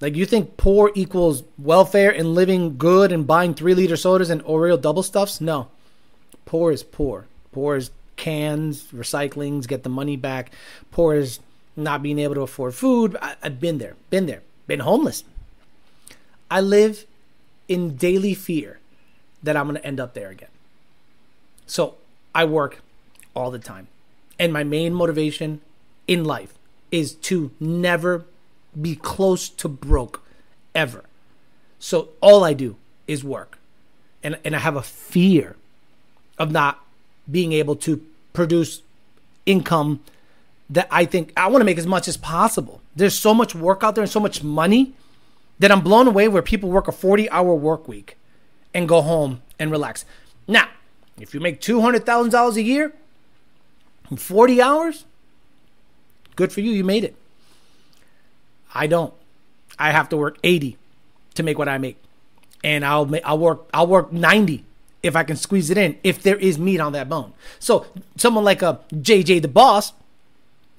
Like 0.00 0.14
you 0.14 0.26
think 0.26 0.56
poor 0.56 0.92
equals 0.94 1.42
welfare 1.58 2.10
and 2.10 2.34
living 2.34 2.76
good 2.76 3.12
and 3.12 3.26
buying 3.26 3.54
three 3.54 3.74
liter 3.74 3.96
sodas 3.96 4.30
and 4.30 4.44
Oreo 4.44 4.80
double 4.80 5.02
stuffs? 5.02 5.40
No. 5.40 5.68
Poor 6.44 6.70
is 6.70 6.82
poor. 6.82 7.26
Poor 7.52 7.76
is 7.76 7.90
cans, 8.16 8.84
recyclings, 8.92 9.66
get 9.66 9.82
the 9.82 9.88
money 9.88 10.16
back. 10.16 10.52
Poor 10.90 11.14
is 11.14 11.40
not 11.76 12.02
being 12.02 12.18
able 12.18 12.34
to 12.34 12.42
afford 12.42 12.74
food. 12.74 13.16
I, 13.20 13.36
I've 13.42 13.60
been 13.60 13.78
there, 13.78 13.96
been 14.10 14.26
there, 14.26 14.42
been 14.66 14.80
homeless. 14.80 15.24
I 16.50 16.60
live 16.60 17.06
in 17.68 17.96
daily 17.96 18.34
fear 18.34 18.78
that 19.42 19.56
I'm 19.56 19.66
going 19.66 19.80
to 19.80 19.86
end 19.86 20.00
up 20.00 20.14
there 20.14 20.28
again. 20.28 20.48
So 21.66 21.96
I 22.34 22.44
work 22.44 22.80
all 23.34 23.50
the 23.50 23.58
time. 23.58 23.88
And 24.38 24.52
my 24.52 24.64
main 24.64 24.92
motivation 24.94 25.60
in 26.06 26.24
life 26.24 26.54
is 26.90 27.14
to 27.14 27.50
never 27.58 28.24
be 28.80 28.94
close 28.94 29.48
to 29.48 29.68
broke 29.68 30.22
ever. 30.74 31.04
So 31.78 32.10
all 32.20 32.44
I 32.44 32.52
do 32.52 32.76
is 33.06 33.24
work. 33.24 33.58
And, 34.22 34.38
and 34.44 34.56
I 34.56 34.58
have 34.58 34.76
a 34.76 34.82
fear 34.82 35.56
of 36.38 36.50
not 36.50 36.84
being 37.30 37.52
able 37.52 37.76
to 37.76 38.04
produce 38.32 38.82
income 39.44 40.00
that 40.68 40.88
I 40.90 41.04
think 41.04 41.32
I 41.36 41.46
want 41.48 41.60
to 41.60 41.64
make 41.64 41.78
as 41.78 41.86
much 41.86 42.08
as 42.08 42.16
possible. 42.16 42.80
There's 42.94 43.18
so 43.18 43.32
much 43.32 43.54
work 43.54 43.84
out 43.84 43.94
there 43.94 44.02
and 44.02 44.10
so 44.10 44.20
much 44.20 44.42
money 44.42 44.94
that 45.58 45.70
I'm 45.70 45.80
blown 45.80 46.06
away 46.06 46.28
where 46.28 46.42
people 46.42 46.70
work 46.70 46.88
a 46.88 46.92
40 46.92 47.30
hour 47.30 47.54
work 47.54 47.88
week 47.88 48.16
and 48.74 48.88
go 48.88 49.00
home 49.00 49.42
and 49.58 49.70
relax. 49.70 50.04
Now, 50.46 50.68
if 51.18 51.32
you 51.32 51.40
make 51.40 51.60
$200,000 51.60 52.56
a 52.56 52.62
year 52.62 52.92
in 54.10 54.16
40 54.16 54.60
hours, 54.60 55.04
good 56.34 56.52
for 56.52 56.60
you. 56.60 56.72
You 56.72 56.84
made 56.84 57.04
it. 57.04 57.16
I 58.76 58.86
don't. 58.86 59.12
I 59.78 59.90
have 59.90 60.08
to 60.10 60.16
work 60.16 60.38
80 60.44 60.76
to 61.34 61.42
make 61.42 61.58
what 61.58 61.68
I 61.68 61.78
make. 61.78 61.96
And 62.62 62.84
I'll 62.84 63.06
make, 63.06 63.22
I'll 63.24 63.38
work 63.38 63.68
I'll 63.72 63.86
work 63.86 64.12
90 64.12 64.64
if 65.02 65.14
I 65.14 65.22
can 65.22 65.36
squeeze 65.36 65.70
it 65.70 65.78
in 65.78 65.98
if 66.02 66.22
there 66.22 66.36
is 66.36 66.58
meat 66.58 66.80
on 66.80 66.92
that 66.92 67.08
bone. 67.08 67.32
So, 67.58 67.86
someone 68.16 68.44
like 68.44 68.62
uh, 68.62 68.78
a 68.90 68.94
JJ 68.94 69.42
the 69.42 69.48
boss, 69.48 69.92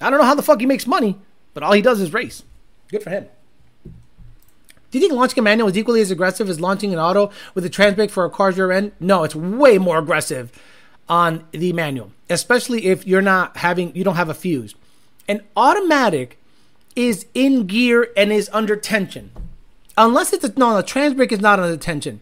I 0.01 0.09
don't 0.09 0.19
know 0.19 0.25
how 0.25 0.35
the 0.35 0.41
fuck 0.41 0.59
he 0.59 0.65
makes 0.65 0.85
money, 0.85 1.17
but 1.53 1.63
all 1.63 1.73
he 1.73 1.81
does 1.81 2.01
is 2.01 2.13
race. 2.13 2.43
Good 2.89 3.03
for 3.03 3.09
him. 3.09 3.27
Do 4.89 4.97
you 4.97 5.01
think 5.01 5.13
launching 5.13 5.39
a 5.39 5.41
manual 5.41 5.69
is 5.69 5.77
equally 5.77 6.01
as 6.01 6.11
aggressive 6.11 6.49
as 6.49 6.61
launching 6.61 6.93
an 6.93 6.99
auto 6.99 7.31
with 7.53 7.65
a 7.65 7.69
trans 7.69 7.95
brake 7.95 8.09
for 8.09 8.23
a 8.25 8.29
car's 8.29 8.57
rear 8.57 8.71
end? 8.71 8.93
No, 8.99 9.23
it's 9.23 9.35
way 9.35 9.77
more 9.77 9.97
aggressive 9.97 10.51
on 11.09 11.45
the 11.51 11.73
manual, 11.73 12.11
especially 12.29 12.87
if 12.87 13.05
you're 13.05 13.21
not 13.21 13.57
having 13.57 13.95
you 13.95 14.03
don't 14.03 14.15
have 14.15 14.29
a 14.29 14.33
fuse. 14.33 14.75
An 15.27 15.41
automatic 15.55 16.39
is 16.97 17.27
in 17.35 17.67
gear 17.67 18.09
and 18.17 18.33
is 18.33 18.49
under 18.51 18.75
tension. 18.75 19.31
Unless 19.95 20.33
it's 20.33 20.43
a, 20.43 20.51
no, 20.57 20.75
the 20.75 20.83
trans 20.83 21.13
brake 21.13 21.31
is 21.31 21.39
not 21.39 21.59
under 21.59 21.77
tension. 21.77 22.21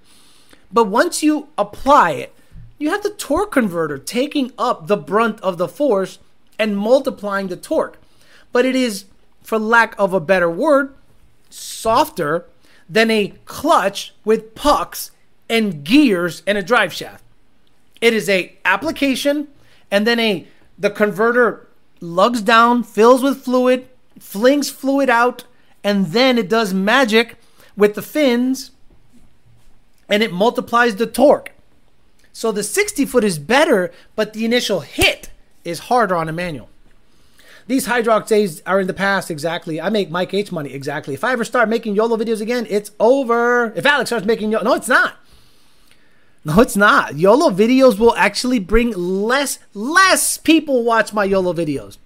But 0.71 0.85
once 0.85 1.23
you 1.23 1.47
apply 1.57 2.11
it, 2.11 2.35
you 2.77 2.89
have 2.89 3.01
the 3.01 3.11
torque 3.11 3.53
converter 3.53 3.97
taking 3.97 4.51
up 4.57 4.87
the 4.87 4.97
brunt 4.97 5.39
of 5.39 5.57
the 5.57 5.69
force 5.69 6.19
and 6.59 6.77
multiplying 6.77 7.47
the 7.47 7.55
torque. 7.55 7.97
But 8.51 8.65
it 8.65 8.75
is, 8.75 9.05
for 9.41 9.57
lack 9.57 9.95
of 9.97 10.13
a 10.13 10.19
better 10.19 10.49
word, 10.49 10.93
softer 11.49 12.45
than 12.89 13.09
a 13.09 13.33
clutch 13.45 14.13
with 14.25 14.55
pucks 14.55 15.11
and 15.49 15.85
gears 15.85 16.43
and 16.45 16.57
a 16.57 16.61
drive 16.61 16.91
shaft. 16.91 17.23
It 18.01 18.13
is 18.13 18.27
a 18.27 18.57
application 18.65 19.47
and 19.89 20.05
then 20.05 20.19
a 20.19 20.47
the 20.77 20.89
converter 20.89 21.69
lugs 22.01 22.41
down, 22.41 22.83
fills 22.83 23.23
with 23.23 23.41
fluid, 23.41 23.87
flings 24.25 24.69
fluid 24.69 25.09
out, 25.09 25.45
and 25.83 26.07
then 26.07 26.37
it 26.37 26.49
does 26.49 26.73
magic 26.73 27.37
with 27.77 27.95
the 27.95 28.01
fins 28.01 28.71
and 30.09 30.23
it 30.23 30.31
multiplies 30.31 30.95
the 30.95 31.07
torque. 31.07 31.51
So 32.33 32.51
the 32.51 32.63
60 32.63 33.05
foot 33.05 33.23
is 33.23 33.39
better, 33.39 33.91
but 34.15 34.33
the 34.33 34.45
initial 34.45 34.81
hit 34.81 35.29
is 35.63 35.79
harder 35.79 36.15
on 36.15 36.29
a 36.29 36.33
manual. 36.33 36.69
These 37.67 37.87
Hydrox 37.87 38.27
days 38.27 38.61
are 38.65 38.79
in 38.79 38.87
the 38.87 38.93
past, 38.93 39.31
exactly. 39.31 39.81
I 39.81 39.89
make 39.89 40.11
Mike 40.11 40.33
H 40.33 40.51
money, 40.51 40.71
exactly. 40.73 41.15
If 41.15 41.23
I 41.23 41.31
ever 41.31 41.43
start 41.43 41.69
making 41.69 41.95
YOLO 41.95 42.17
videos 42.17 42.41
again, 42.41 42.67
it's 42.69 42.91
over. 42.99 43.73
If 43.75 43.85
Alex 43.85 44.09
starts 44.09 44.25
making 44.25 44.51
YOLO, 44.51 44.63
no, 44.63 44.73
it's 44.73 44.87
not. 44.87 45.15
No, 46.43 46.59
it's 46.59 46.77
not. 46.77 47.15
YOLO 47.15 47.49
videos 47.49 47.97
will 47.97 48.15
actually 48.15 48.59
bring 48.59 48.91
less, 48.91 49.57
less 49.73 50.37
people 50.37 50.83
watch 50.83 51.11
my 51.11 51.23
YOLO 51.23 51.53
videos. 51.53 51.97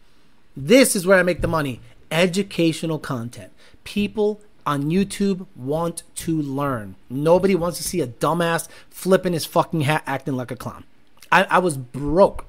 This 0.56 0.96
is 0.96 1.06
where 1.06 1.20
I 1.20 1.24
make 1.24 1.42
the 1.42 1.48
money. 1.48 1.82
Educational 2.12 3.00
content. 3.00 3.52
People 3.84 4.42
on 4.66 4.84
YouTube 4.84 5.48
want 5.56 6.04
to 6.16 6.42
learn. 6.42 6.96
Nobody 7.10 7.56
wants 7.56 7.78
to 7.78 7.84
see 7.84 8.02
a 8.02 8.08
dumbass 8.08 8.68
flipping 8.90 9.34
his 9.34 9.46
fucking 9.46 9.82
hat 9.82 10.04
acting 10.06 10.36
like 10.36 10.52
a 10.52 10.56
clown. 10.56 10.84
I, 11.32 11.44
I 11.46 11.58
was 11.60 11.78
broke. 11.78 12.46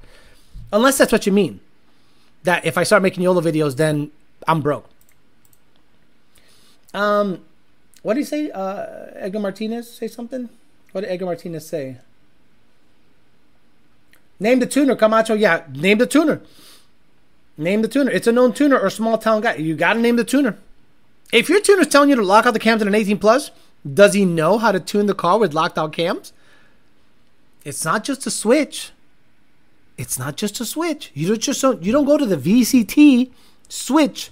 Unless 0.73 0.97
that's 0.97 1.11
what 1.11 1.25
you 1.25 1.31
mean 1.31 1.59
that 2.43 2.65
if 2.65 2.77
I 2.77 2.83
start 2.83 3.03
making 3.03 3.23
YOLO 3.23 3.41
videos, 3.41 3.75
then 3.75 4.11
I'm 4.47 4.61
broke. 4.61 4.89
Um, 6.93 7.43
what 8.01 8.15
did 8.15 8.21
he 8.21 8.25
say? 8.25 8.51
Uh, 8.51 9.07
Edgar 9.15 9.39
Martinez 9.39 9.91
say 9.91 10.07
something? 10.07 10.49
What 10.91 11.01
did 11.01 11.09
Edgar 11.09 11.25
Martinez 11.25 11.67
say? 11.67 11.97
Name 14.39 14.59
the 14.59 14.65
tuner, 14.65 14.95
Camacho. 14.95 15.35
Yeah, 15.35 15.63
name 15.71 15.99
the 15.99 16.07
tuner. 16.07 16.41
Name 17.57 17.81
the 17.81 17.87
tuner. 17.87 18.11
It's 18.11 18.27
a 18.27 18.31
known 18.31 18.53
tuner 18.53 18.79
or 18.79 18.89
small 18.89 19.17
town 19.17 19.41
guy. 19.41 19.55
You 19.55 19.75
got 19.75 19.93
to 19.93 19.99
name 19.99 20.15
the 20.15 20.23
tuner. 20.23 20.57
If 21.31 21.49
your 21.49 21.61
tuner's 21.61 21.87
telling 21.87 22.09
you 22.09 22.15
to 22.15 22.21
lock 22.21 22.45
out 22.45 22.53
the 22.53 22.59
cams 22.59 22.81
in 22.81 22.87
an 22.87 22.95
18 22.95 23.17
plus, 23.19 23.51
does 23.91 24.13
he 24.13 24.25
know 24.25 24.57
how 24.57 24.71
to 24.71 24.79
tune 24.79 25.05
the 25.05 25.15
car 25.15 25.39
with 25.39 25.53
locked 25.53 25.77
out 25.77 25.93
cams? 25.93 26.33
It's 27.63 27.85
not 27.85 28.03
just 28.03 28.25
a 28.25 28.31
switch. 28.31 28.91
It's 29.97 30.17
not 30.17 30.35
just 30.35 30.59
a 30.59 30.65
switch. 30.65 31.11
You 31.13 31.27
don't 31.27 31.39
just 31.39 31.61
don't, 31.61 31.83
you 31.83 31.91
don't 31.91 32.05
go 32.05 32.17
to 32.17 32.25
the 32.25 32.37
VCT 32.37 33.31
switch 33.69 34.31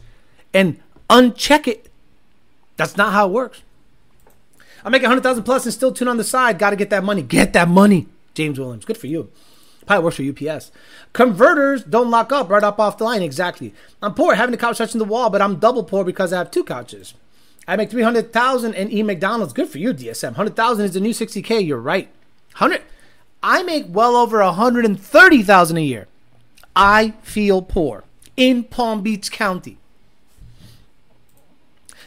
and 0.54 0.80
uncheck 1.10 1.68
it. 1.68 1.92
That's 2.78 2.98
not 2.98 3.14
how 3.14 3.28
it 3.28 3.32
works. 3.32 3.62
I 4.84 4.90
make 4.90 5.04
a 5.04 5.08
hundred 5.08 5.24
thousand 5.24 5.44
plus 5.44 5.66
and 5.66 5.74
still 5.74 5.92
tune 5.92 6.08
on 6.08 6.18
the 6.18 6.24
side. 6.24 6.58
Got 6.58 6.72
to 6.72 6.76
get 6.76 6.90
that 6.90 7.04
money. 7.04 7.22
Get 7.22 7.54
that 7.54 7.68
money, 7.68 8.08
James 8.34 8.60
Williams. 8.60 8.86
Good 8.86 8.98
for 8.98 9.08
you. 9.08 9.30
Probably 9.90 10.04
works 10.04 10.18
for 10.18 10.50
UPS. 10.52 10.72
Converters 11.14 11.84
don't 11.84 12.12
lock 12.12 12.32
up 12.32 12.48
right 12.48 12.64
up 12.64 12.80
off 12.80 13.00
the 13.00 13.06
line. 13.06 13.24
Exactly. 13.24 13.74
I'm 14.04 14.14
poor, 14.14 14.36
having 14.36 14.54
a 14.54 14.58
couch 14.58 14.78
touching 14.78 15.00
the 15.00 15.04
wall, 15.04 15.32
but 15.32 15.42
I'm 15.42 15.58
double 15.58 15.84
poor 15.84 16.04
because 16.04 16.32
I 16.32 16.38
have 16.38 16.52
two 16.52 16.64
couches. 16.64 17.16
I 17.68 17.76
make 17.76 17.90
three 17.90 18.04
hundred 18.04 18.32
thousand 18.32 18.76
and 18.76 18.92
eat 18.92 19.02
McDonald's. 19.02 19.52
Good 19.52 19.68
for 19.68 19.80
you, 19.80 19.92
DSM. 19.92 20.36
Hundred 20.36 20.56
thousand 20.56 20.86
is 20.86 20.94
the 20.94 21.00
new 21.00 21.12
sixty 21.12 21.42
k. 21.42 21.60
You're 21.60 21.80
right. 21.80 22.08
Hundred. 22.54 22.84
I 23.42 23.64
make 23.64 23.86
well 23.90 24.16
over 24.16 24.44
130,000 24.44 25.78
a 25.78 25.82
year. 25.82 26.08
I 26.76 27.16
feel 27.24 27.64
poor 27.64 28.04
in 28.38 28.66
Palm 28.66 29.02
Beach 29.02 29.32
County. 29.32 29.80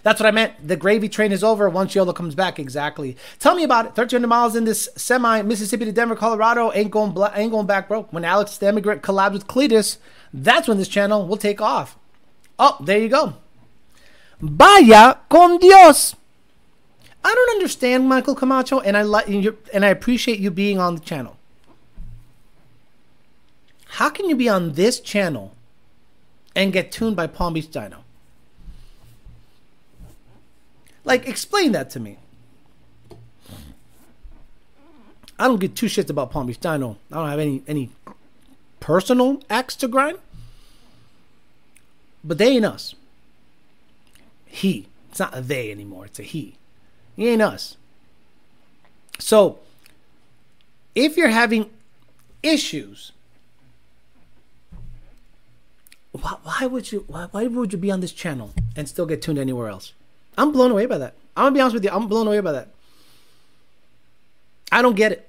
That's 0.02 0.18
what 0.18 0.26
I 0.26 0.32
meant. 0.32 0.66
The 0.66 0.76
gravy 0.76 1.08
train 1.08 1.30
is 1.30 1.44
over 1.44 1.68
once 1.68 1.94
YOLO 1.94 2.12
comes 2.12 2.34
back. 2.34 2.58
Exactly. 2.58 3.16
Tell 3.38 3.54
me 3.54 3.62
about 3.62 3.84
it. 3.84 3.96
1,300 3.96 4.26
miles 4.26 4.56
in 4.56 4.64
this 4.64 4.88
semi 4.96 5.42
Mississippi 5.42 5.84
to 5.84 5.92
Denver, 5.92 6.16
Colorado. 6.16 6.72
Ain't 6.72 6.90
going, 6.90 7.16
ain't 7.34 7.52
going 7.52 7.66
back, 7.66 7.88
bro. 7.88 8.02
When 8.10 8.24
Alex 8.24 8.58
the 8.58 8.68
Immigrant 8.68 9.02
collabs 9.02 9.34
with 9.34 9.46
Cletus, 9.46 9.98
that's 10.32 10.66
when 10.66 10.78
this 10.78 10.88
channel 10.88 11.26
will 11.26 11.36
take 11.36 11.60
off. 11.60 11.96
Oh, 12.58 12.76
there 12.80 12.98
you 12.98 13.08
go. 13.08 13.34
Vaya 14.40 15.18
con 15.28 15.58
Dios. 15.58 16.16
I 17.24 17.32
don't 17.32 17.50
understand 17.50 18.08
Michael 18.08 18.34
Camacho, 18.34 18.80
and 18.80 18.96
I 18.96 19.02
like 19.02 19.28
and 19.28 19.84
I 19.84 19.88
appreciate 19.88 20.40
you 20.40 20.50
being 20.50 20.78
on 20.78 20.96
the 20.96 21.00
channel. 21.00 21.36
How 23.86 24.10
can 24.10 24.28
you 24.28 24.34
be 24.34 24.48
on 24.48 24.72
this 24.72 24.98
channel 24.98 25.54
and 26.56 26.72
get 26.72 26.90
tuned 26.90 27.14
by 27.14 27.28
Palm 27.28 27.52
Beach 27.52 27.70
Dyno? 27.70 28.01
Like, 31.04 31.26
explain 31.26 31.72
that 31.72 31.90
to 31.90 32.00
me. 32.00 32.18
I 35.38 35.48
don't 35.48 35.58
get 35.58 35.74
two 35.74 35.86
shits 35.86 36.10
about 36.10 36.30
Palm 36.30 36.46
Beach 36.46 36.60
Dyno. 36.60 36.96
I 37.10 37.16
don't 37.16 37.28
have 37.28 37.40
any 37.40 37.62
any 37.66 37.90
personal 38.78 39.42
axe 39.50 39.74
to 39.76 39.88
grind. 39.88 40.18
But 42.22 42.38
they 42.38 42.50
ain't 42.50 42.64
us. 42.64 42.94
He. 44.46 44.86
It's 45.10 45.18
not 45.18 45.36
a 45.36 45.40
they 45.40 45.70
anymore. 45.70 46.06
It's 46.06 46.20
a 46.20 46.22
he. 46.22 46.54
He 47.16 47.28
ain't 47.28 47.42
us. 47.42 47.76
So, 49.18 49.58
if 50.94 51.16
you're 51.16 51.28
having 51.28 51.70
issues, 52.42 53.12
why, 56.12 56.36
why 56.42 56.66
would 56.66 56.92
you 56.92 57.04
why, 57.08 57.28
why 57.30 57.46
would 57.46 57.72
you 57.72 57.78
be 57.78 57.90
on 57.90 58.00
this 58.00 58.12
channel 58.12 58.52
and 58.76 58.88
still 58.88 59.06
get 59.06 59.22
tuned 59.22 59.38
anywhere 59.38 59.68
else? 59.68 59.92
I'm 60.36 60.52
blown 60.52 60.70
away 60.70 60.86
by 60.86 60.98
that. 60.98 61.14
I'm 61.36 61.44
gonna 61.44 61.54
be 61.54 61.60
honest 61.60 61.74
with 61.74 61.84
you. 61.84 61.90
I'm 61.90 62.08
blown 62.08 62.26
away 62.26 62.40
by 62.40 62.52
that. 62.52 62.68
I 64.70 64.82
don't 64.82 64.96
get 64.96 65.12
it. 65.12 65.28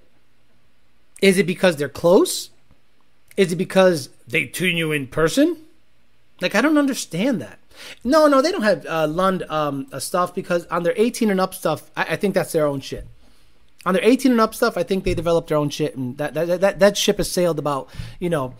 Is 1.21 1.37
it 1.37 1.45
because 1.45 1.77
they're 1.77 1.89
close? 1.89 2.49
Is 3.37 3.51
it 3.51 3.55
because 3.55 4.09
they 4.27 4.45
tune 4.45 4.77
you 4.77 4.91
in 4.91 5.07
person? 5.07 5.57
Like 6.41 6.55
I 6.55 6.61
don't 6.61 6.77
understand 6.77 7.41
that. 7.41 7.59
No, 8.03 8.27
no, 8.27 8.41
they 8.41 8.51
don't 8.51 8.63
have 8.63 8.85
uh, 8.85 9.07
Lund 9.07 9.43
um, 9.49 9.87
stuff 9.99 10.35
because 10.35 10.65
on 10.67 10.83
their 10.83 10.93
18 10.95 11.31
and 11.31 11.41
up 11.41 11.53
stuff, 11.53 11.89
I, 11.95 12.03
I, 12.03 12.15
think 12.17 12.35
that's 12.35 12.51
their 12.51 12.67
own 12.67 12.81
shit. 12.81 13.07
On 13.85 13.93
their 13.93 14.03
18 14.03 14.31
and 14.31 14.39
up 14.39 14.53
stuff, 14.53 14.77
I 14.77 14.83
think 14.83 15.03
they 15.03 15.13
developed 15.13 15.49
their 15.49 15.57
own 15.57 15.69
shit, 15.69 15.95
and 15.95 16.17
that 16.17 16.33
that 16.33 16.61
that, 16.61 16.79
that 16.79 16.97
ship 16.97 17.17
has 17.17 17.31
sailed 17.31 17.59
about 17.59 17.89
you 18.19 18.29
know, 18.29 18.53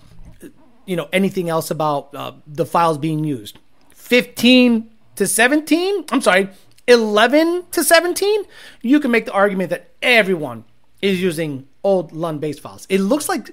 you 0.86 0.96
know 0.96 1.10
anything 1.14 1.50
else 1.50 1.70
about 1.70 2.14
uh, 2.16 2.34
the 2.48 2.66
files 2.66 2.98
being 2.98 3.24
used. 3.24 3.60
15 3.92 4.90
to 5.16 5.28
17, 5.28 6.06
I'm 6.12 6.22
sorry, 6.22 6.50
11 6.88 7.66
to 7.72 7.84
17, 7.84 8.44
you 8.82 9.00
can 9.00 9.12
make 9.12 9.26
the 9.26 9.32
argument 9.32 9.70
that 9.70 9.90
everyone 10.02 10.66
is 11.02 11.22
using 11.22 11.68
old 11.84 12.12
Lund 12.12 12.42
base 12.42 12.60
files. 12.60 12.86
It 12.90 13.00
looks 13.00 13.30
like 13.30 13.52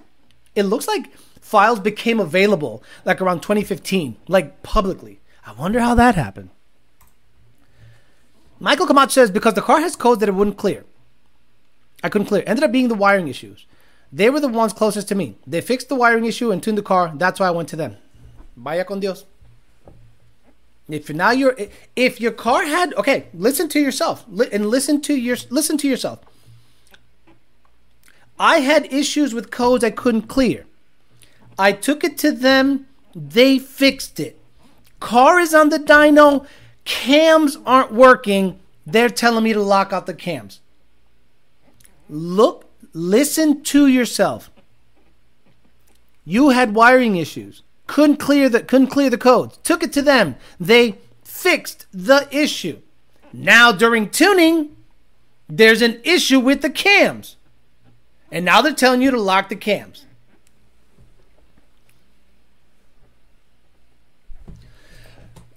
it 0.54 0.64
looks 0.64 0.88
like 0.88 1.12
files 1.40 1.80
became 1.80 2.20
available 2.20 2.82
like 3.04 3.20
around 3.20 3.40
2015, 3.40 4.16
like 4.28 4.62
publicly. 4.62 5.20
I 5.46 5.52
wonder 5.52 5.80
how 5.80 5.94
that 5.94 6.14
happened. 6.14 6.50
Michael 8.58 8.86
Camacho 8.86 9.10
says 9.10 9.30
because 9.30 9.54
the 9.54 9.62
car 9.62 9.80
has 9.80 9.96
codes 9.96 10.20
that 10.20 10.28
it 10.28 10.34
wouldn't 10.34 10.58
clear. 10.58 10.84
I 12.02 12.08
couldn't 12.08 12.28
clear. 12.28 12.42
Ended 12.46 12.64
up 12.64 12.72
being 12.72 12.88
the 12.88 12.94
wiring 12.94 13.28
issues. 13.28 13.66
They 14.12 14.28
were 14.28 14.40
the 14.40 14.48
ones 14.48 14.72
closest 14.72 15.08
to 15.08 15.14
me. 15.14 15.36
They 15.46 15.60
fixed 15.60 15.88
the 15.88 15.94
wiring 15.94 16.24
issue 16.24 16.50
and 16.50 16.62
tuned 16.62 16.78
the 16.78 16.82
car. 16.82 17.12
That's 17.14 17.40
why 17.40 17.46
I 17.46 17.52
went 17.52 17.68
to 17.70 17.76
them. 17.76 17.96
Vaya 18.56 18.84
con 18.84 19.00
Dios. 19.00 19.24
If 20.92 21.08
you're 21.08 21.16
now 21.16 21.30
you're 21.30 21.56
if 21.96 22.20
your 22.20 22.32
car 22.32 22.64
had 22.64 22.94
okay, 22.94 23.26
listen 23.34 23.68
to 23.70 23.80
yourself 23.80 24.24
and 24.52 24.68
listen 24.68 25.00
to 25.02 25.14
your 25.14 25.36
listen 25.50 25.78
to 25.78 25.88
yourself. 25.88 26.20
I 28.38 28.58
had 28.58 28.92
issues 28.92 29.34
with 29.34 29.50
codes 29.50 29.84
I 29.84 29.90
couldn't 29.90 30.22
clear. 30.22 30.64
I 31.58 31.72
took 31.72 32.04
it 32.04 32.16
to 32.18 32.32
them. 32.32 32.86
They 33.14 33.58
fixed 33.58 34.18
it. 34.18 34.38
Car 34.98 35.40
is 35.40 35.54
on 35.54 35.68
the 35.68 35.78
dyno. 35.78 36.46
Cams 36.84 37.58
aren't 37.66 37.92
working. 37.92 38.58
They're 38.86 39.10
telling 39.10 39.44
me 39.44 39.52
to 39.52 39.62
lock 39.62 39.92
out 39.92 40.06
the 40.06 40.14
cams. 40.14 40.60
Look, 42.08 42.64
listen 42.92 43.62
to 43.64 43.86
yourself. 43.86 44.50
You 46.24 46.50
had 46.50 46.74
wiring 46.74 47.16
issues. 47.16 47.62
Couldn't 47.90 48.18
clear 48.18 48.48
the 48.48 48.62
couldn't 48.62 48.86
clear 48.86 49.10
the 49.10 49.18
codes. 49.18 49.58
Took 49.64 49.82
it 49.82 49.92
to 49.94 50.00
them. 50.00 50.36
They 50.60 50.98
fixed 51.24 51.86
the 51.92 52.28
issue. 52.30 52.78
Now 53.32 53.72
during 53.72 54.10
tuning, 54.10 54.76
there's 55.48 55.82
an 55.82 56.00
issue 56.04 56.38
with 56.38 56.62
the 56.62 56.70
cams. 56.70 57.34
And 58.30 58.44
now 58.44 58.62
they're 58.62 58.74
telling 58.74 59.02
you 59.02 59.10
to 59.10 59.20
lock 59.20 59.48
the 59.48 59.56
cams. 59.56 60.06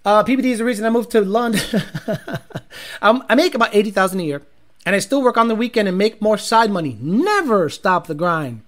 Uh, 0.03 0.23
is 0.27 0.57
the 0.57 0.65
reason 0.65 0.87
I 0.87 0.89
moved 0.89 1.11
to 1.11 1.21
London. 1.21 1.61
I 3.03 3.35
make 3.35 3.53
about 3.53 3.75
eighty 3.75 3.91
thousand 3.91 4.21
a 4.21 4.23
year, 4.23 4.41
and 4.87 4.95
I 4.95 4.99
still 4.99 5.21
work 5.21 5.37
on 5.37 5.49
the 5.49 5.55
weekend 5.55 5.87
and 5.87 5.99
make 5.99 6.19
more 6.19 6.39
side 6.39 6.71
money. 6.71 6.97
Never 6.99 7.69
stop 7.69 8.07
the 8.07 8.15
grind. 8.15 8.63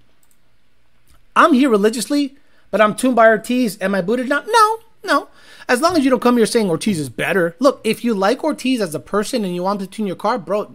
I'm 1.34 1.52
here 1.52 1.68
religiously, 1.68 2.36
but 2.70 2.80
I'm 2.80 2.94
tuned 2.94 3.16
by 3.16 3.28
Ortiz. 3.28 3.80
Am 3.80 3.94
I 3.94 4.02
booted 4.02 4.28
now? 4.28 4.44
No, 4.46 4.78
no. 5.04 5.28
As 5.68 5.80
long 5.80 5.96
as 5.96 6.04
you 6.04 6.10
don't 6.10 6.22
come 6.22 6.36
here 6.36 6.46
saying 6.46 6.70
Ortiz 6.70 6.98
is 6.98 7.08
better. 7.08 7.56
Look, 7.58 7.80
if 7.84 8.04
you 8.04 8.14
like 8.14 8.44
Ortiz 8.44 8.80
as 8.80 8.94
a 8.94 9.00
person 9.00 9.44
and 9.44 9.54
you 9.54 9.62
want 9.62 9.80
to 9.80 9.86
tune 9.86 10.06
your 10.06 10.16
car, 10.16 10.38
bro, 10.38 10.74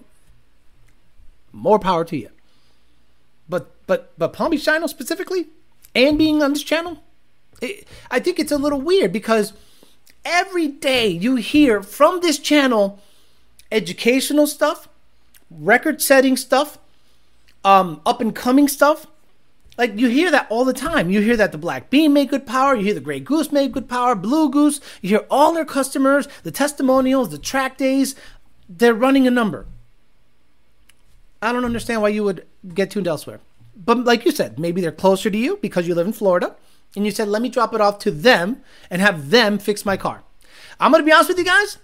more 1.52 1.80
power 1.80 2.04
to 2.06 2.18
you. 2.18 2.30
But 3.48 3.72
but 3.88 4.14
but 4.18 4.34
Palm 4.34 4.52
Beach 4.52 4.66
Channel 4.66 4.88
specifically, 4.88 5.48
and 5.96 6.18
being 6.18 6.42
on 6.42 6.54
this 6.54 6.64
channel, 6.64 7.02
it, 7.62 7.88
I 8.10 8.20
think 8.20 8.40
it's 8.40 8.52
a 8.52 8.58
little 8.58 8.82
weird 8.82 9.12
because 9.12 9.54
every 10.24 10.68
day 10.68 11.08
you 11.08 11.36
hear 11.36 11.82
from 11.82 12.22
this 12.22 12.40
channel 12.40 13.00
educational 13.72 14.48
stuff, 14.48 14.90
record 15.50 16.02
setting 16.02 16.38
stuff, 16.38 16.78
um, 17.64 18.02
up 18.06 18.22
and 18.22 18.36
coming 18.36 18.68
stuff. 18.68 19.08
Like 19.78 19.98
you 19.98 20.10
hear 20.10 20.32
that 20.32 20.48
all 20.50 20.66
the 20.66 20.74
time. 20.74 21.10
You 21.10 21.22
hear 21.22 21.38
that 21.38 21.52
the 21.52 21.58
Black 21.58 21.90
Bean 21.90 22.14
made 22.14 22.30
good 22.30 22.46
power. 22.46 22.76
You 22.76 22.84
hear 22.84 22.94
the 22.94 23.00
Grey 23.00 23.20
Goose 23.20 23.52
made 23.52 23.72
good 23.72 23.90
power. 23.90 24.16
Blue 24.16 24.50
Goose. 24.50 24.80
You 25.02 25.10
hear 25.10 25.26
all 25.30 25.54
their 25.54 25.66
customers, 25.66 26.28
the 26.44 26.52
testimonials, 26.52 27.30
the 27.30 27.38
track 27.38 27.78
days. 27.78 28.16
They're 28.70 28.94
running 28.94 29.28
a 29.28 29.32
number. 29.32 29.66
I 31.42 31.52
don't 31.52 31.66
understand 31.66 32.02
why 32.02 32.10
you 32.10 32.24
would 32.24 32.46
get 32.74 32.92
tuned 32.92 33.08
elsewhere. 33.08 33.40
But 33.76 34.06
like 34.06 34.26
you 34.26 34.32
said, 34.32 34.60
maybe 34.60 34.82
they're 34.82 34.92
closer 34.92 35.30
to 35.30 35.38
you 35.38 35.58
because 35.62 35.88
you 35.88 35.96
live 35.96 36.06
in 36.06 36.14
Florida. 36.14 36.56
And 36.96 37.06
you 37.06 37.12
said, 37.12 37.30
let 37.30 37.42
me 37.42 37.50
drop 37.50 37.74
it 37.74 37.82
off 37.82 38.00
to 38.00 38.12
them 38.12 38.62
and 38.90 39.02
have 39.02 39.30
them 39.30 39.58
fix 39.58 39.86
my 39.86 39.98
car. 39.98 40.24
I'm 40.80 40.94
to 40.94 41.04
be 41.04 41.12
honest 41.12 41.30
with 41.30 41.38
you 41.38 41.46
guys. 41.46 41.78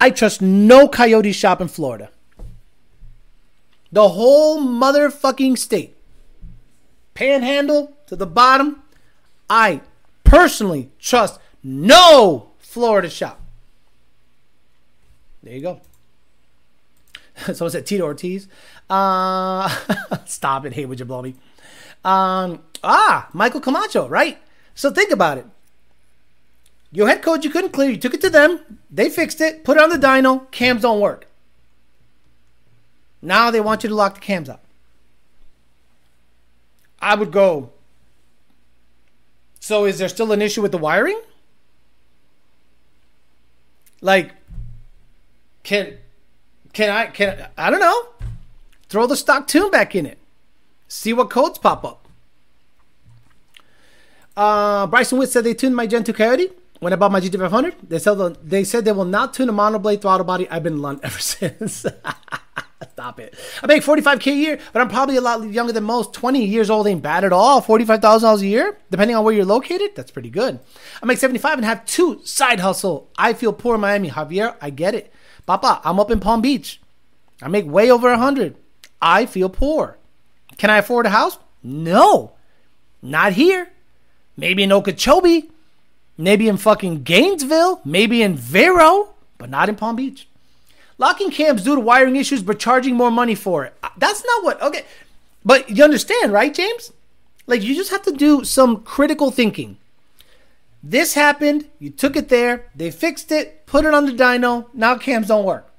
I 0.00 0.10
trust 0.10 0.40
no 0.42 0.88
coyote 0.88 1.32
shop 1.32 1.60
in 1.60 1.68
Florida. 1.68 2.10
The 3.92 4.08
whole 4.10 4.60
motherfucking 4.60 5.58
state. 5.58 5.96
Panhandle 7.14 7.96
to 8.06 8.16
the 8.16 8.26
bottom. 8.26 8.82
I 9.48 9.80
personally 10.24 10.90
trust 10.98 11.40
no 11.62 12.50
Florida 12.58 13.10
shop. 13.10 13.40
There 15.42 15.54
you 15.54 15.60
go. 15.60 15.80
Someone 17.52 17.70
said 17.70 17.86
Tito 17.86 18.04
Ortiz. 18.04 18.46
Uh, 18.88 19.68
stop 20.26 20.64
it. 20.66 20.74
Hey, 20.74 20.84
would 20.84 21.00
you 21.00 21.04
blow 21.04 21.22
me? 21.22 21.34
Um, 22.04 22.62
ah, 22.82 23.28
Michael 23.32 23.60
Camacho, 23.60 24.08
right? 24.08 24.38
So 24.74 24.90
think 24.90 25.10
about 25.10 25.38
it. 25.38 25.46
Your 26.92 27.08
head 27.08 27.22
code 27.22 27.44
you 27.44 27.50
couldn't 27.50 27.70
clear. 27.70 27.90
You 27.90 27.96
took 27.96 28.14
it 28.14 28.20
to 28.22 28.30
them. 28.30 28.80
They 28.90 29.10
fixed 29.10 29.40
it. 29.40 29.64
Put 29.64 29.76
it 29.76 29.82
on 29.82 29.90
the 29.90 29.98
dyno. 29.98 30.50
Cams 30.50 30.82
don't 30.82 31.00
work. 31.00 31.26
Now 33.22 33.50
they 33.50 33.60
want 33.60 33.82
you 33.82 33.88
to 33.88 33.94
lock 33.94 34.14
the 34.14 34.20
cams 34.20 34.48
up. 34.48 34.64
I 37.00 37.14
would 37.14 37.32
go. 37.32 37.70
So 39.60 39.84
is 39.84 39.98
there 39.98 40.08
still 40.08 40.32
an 40.32 40.42
issue 40.42 40.62
with 40.62 40.72
the 40.72 40.78
wiring? 40.78 41.20
Like, 44.00 44.32
can 45.62 45.98
can 46.72 46.90
I 46.90 47.06
can 47.06 47.48
I 47.56 47.70
don't 47.70 47.80
know. 47.80 48.06
Throw 48.88 49.06
the 49.06 49.16
stock 49.16 49.46
tune 49.46 49.70
back 49.70 49.94
in 49.94 50.06
it. 50.06 50.18
See 50.88 51.12
what 51.12 51.30
codes 51.30 51.58
pop 51.58 51.84
up. 51.84 52.08
Uh, 54.36 54.86
Bryson 54.86 55.18
Witt 55.18 55.28
said 55.28 55.44
they 55.44 55.54
tuned 55.54 55.76
my 55.76 55.86
Gen 55.86 56.02
2 56.02 56.12
Coyote 56.12 56.50
when 56.80 56.92
I 56.92 56.96
bought 56.96 57.12
my 57.12 57.20
GT500. 57.20 57.74
They 57.88 57.98
said 57.98 58.36
they 58.42 58.64
said 58.64 58.84
they 58.84 58.92
will 58.92 59.04
not 59.04 59.34
tune 59.34 59.48
a 59.48 59.52
monoblade 59.52 60.00
throttle 60.00 60.24
body. 60.24 60.48
I've 60.48 60.62
been 60.62 60.80
lunt 60.80 61.00
ever 61.02 61.18
since. 61.20 61.86
Stop 62.92 63.20
it. 63.20 63.34
I 63.62 63.66
make 63.66 63.82
45k 63.82 64.26
a 64.26 64.34
year, 64.34 64.58
but 64.72 64.82
I'm 64.82 64.88
probably 64.88 65.16
a 65.16 65.20
lot 65.20 65.42
younger 65.48 65.72
than 65.72 65.84
most. 65.84 66.12
20 66.12 66.44
years 66.44 66.70
old 66.70 66.86
ain't 66.86 67.02
bad 67.02 67.24
at 67.24 67.32
all. 67.32 67.62
$45,000 67.62 68.40
a 68.40 68.46
year, 68.46 68.76
depending 68.90 69.16
on 69.16 69.24
where 69.24 69.34
you're 69.34 69.44
located, 69.44 69.92
that's 69.94 70.10
pretty 70.10 70.30
good. 70.30 70.58
I 71.02 71.06
make 71.06 71.18
75 71.18 71.58
and 71.58 71.64
have 71.64 71.86
two 71.86 72.20
side 72.24 72.60
hustle. 72.60 73.08
I 73.16 73.32
feel 73.32 73.52
poor 73.52 73.76
in 73.76 73.80
Miami. 73.80 74.10
Javier, 74.10 74.56
I 74.60 74.70
get 74.70 74.94
it. 74.94 75.12
Papa, 75.46 75.80
I'm 75.84 76.00
up 76.00 76.10
in 76.10 76.20
Palm 76.20 76.40
Beach. 76.42 76.80
I 77.40 77.48
make 77.48 77.66
way 77.66 77.90
over 77.90 78.10
100. 78.10 78.56
I 79.00 79.26
feel 79.26 79.48
poor. 79.48 79.96
Can 80.58 80.68
I 80.68 80.78
afford 80.78 81.06
a 81.06 81.10
house? 81.10 81.38
No. 81.62 82.32
Not 83.02 83.32
here. 83.32 83.70
Maybe 84.36 84.62
in 84.62 84.72
Okeechobee. 84.72 85.50
Maybe 86.18 86.48
in 86.48 86.56
fucking 86.56 87.02
Gainesville. 87.02 87.80
Maybe 87.84 88.22
in 88.22 88.36
Vero, 88.36 89.14
but 89.38 89.48
not 89.48 89.68
in 89.68 89.76
Palm 89.76 89.96
Beach. 89.96 90.26
Locking 91.00 91.30
cams 91.30 91.64
due 91.64 91.74
to 91.74 91.80
wiring 91.80 92.14
issues, 92.14 92.42
but 92.42 92.58
charging 92.58 92.94
more 92.94 93.10
money 93.10 93.34
for 93.34 93.64
it. 93.64 93.74
That's 93.96 94.22
not 94.22 94.44
what. 94.44 94.60
Okay. 94.60 94.84
But 95.42 95.70
you 95.70 95.82
understand, 95.82 96.30
right, 96.30 96.52
James? 96.52 96.92
Like, 97.46 97.62
you 97.62 97.74
just 97.74 97.90
have 97.90 98.02
to 98.02 98.12
do 98.12 98.44
some 98.44 98.82
critical 98.82 99.30
thinking. 99.30 99.78
This 100.82 101.14
happened. 101.14 101.64
You 101.78 101.88
took 101.88 102.16
it 102.16 102.28
there. 102.28 102.66
They 102.74 102.90
fixed 102.90 103.32
it, 103.32 103.64
put 103.64 103.86
it 103.86 103.94
on 103.94 104.04
the 104.04 104.12
dyno. 104.12 104.66
Now 104.74 104.98
cams 104.98 105.28
don't 105.28 105.46
work. 105.46 105.70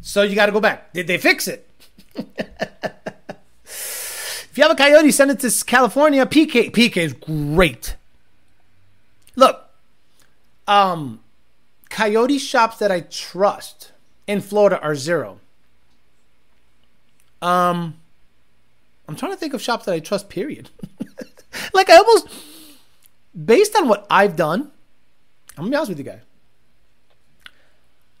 So 0.00 0.22
you 0.22 0.34
got 0.34 0.46
to 0.46 0.52
go 0.52 0.60
back. 0.60 0.94
Did 0.94 1.06
they 1.06 1.18
fix 1.18 1.46
it? 1.46 1.68
if 3.66 4.52
you 4.54 4.62
have 4.62 4.72
a 4.72 4.74
coyote, 4.74 5.10
send 5.10 5.30
it 5.30 5.40
to 5.40 5.64
California. 5.66 6.24
PK 6.24 6.70
PK 6.70 6.96
is 6.96 7.12
great. 7.12 7.96
Look, 9.36 9.68
um, 10.66 11.20
coyote 11.94 12.38
shops 12.38 12.78
that 12.78 12.90
I 12.90 13.02
trust 13.02 13.92
in 14.26 14.40
Florida 14.40 14.80
are 14.80 14.96
zero. 14.96 15.38
Um, 17.40 17.98
I'm 19.06 19.14
trying 19.14 19.30
to 19.30 19.38
think 19.38 19.54
of 19.54 19.62
shops 19.62 19.84
that 19.84 19.92
I 19.92 20.00
trust. 20.00 20.28
Period. 20.28 20.70
like 21.72 21.88
I 21.88 21.98
almost, 21.98 22.26
based 23.32 23.76
on 23.76 23.86
what 23.86 24.08
I've 24.10 24.34
done, 24.34 24.72
I'm 25.56 25.64
gonna 25.64 25.70
be 25.70 25.76
honest 25.76 25.90
with 25.90 25.98
you 25.98 26.04
guys. 26.04 26.22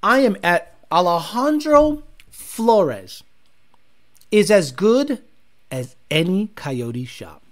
I 0.04 0.20
am 0.20 0.36
at 0.44 0.76
Alejandro 0.92 2.04
Flores 2.30 3.24
is 4.30 4.52
as 4.52 4.70
good 4.70 5.20
as 5.72 5.96
any 6.12 6.50
coyote 6.54 7.06
shop. 7.06 7.43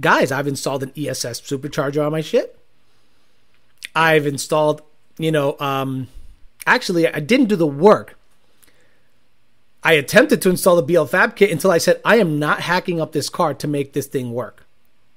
Guys, 0.00 0.30
I've 0.30 0.46
installed 0.46 0.82
an 0.82 0.92
ESS 0.96 1.40
supercharger 1.40 2.04
on 2.04 2.12
my 2.12 2.20
shit. 2.20 2.58
I've 3.94 4.26
installed, 4.26 4.82
you 5.18 5.32
know, 5.32 5.56
um, 5.58 6.08
actually, 6.66 7.08
I 7.08 7.20
didn't 7.20 7.46
do 7.46 7.56
the 7.56 7.66
work. 7.66 8.18
I 9.82 9.92
attempted 9.92 10.42
to 10.42 10.50
install 10.50 10.76
the 10.76 10.82
BL 10.82 11.04
Fab 11.04 11.36
kit 11.36 11.50
until 11.50 11.70
I 11.70 11.78
said, 11.78 12.00
I 12.04 12.16
am 12.16 12.38
not 12.38 12.60
hacking 12.60 13.00
up 13.00 13.12
this 13.12 13.30
car 13.30 13.54
to 13.54 13.68
make 13.68 13.92
this 13.92 14.06
thing 14.06 14.32
work. 14.32 14.66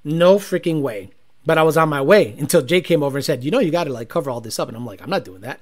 No 0.04 0.38
freaking 0.38 0.80
way. 0.80 1.10
But 1.46 1.58
I 1.58 1.62
was 1.62 1.76
on 1.76 1.88
my 1.88 2.02
way 2.02 2.34
until 2.38 2.62
Jake 2.62 2.84
came 2.84 3.02
over 3.02 3.18
and 3.18 3.24
said, 3.24 3.44
"You 3.44 3.50
know, 3.50 3.60
you 3.60 3.70
got 3.70 3.84
to 3.84 3.92
like 3.92 4.08
cover 4.08 4.30
all 4.30 4.40
this 4.40 4.58
up." 4.58 4.68
And 4.68 4.76
I'm 4.76 4.84
like, 4.84 5.02
"I'm 5.02 5.10
not 5.10 5.24
doing 5.24 5.40
that." 5.40 5.60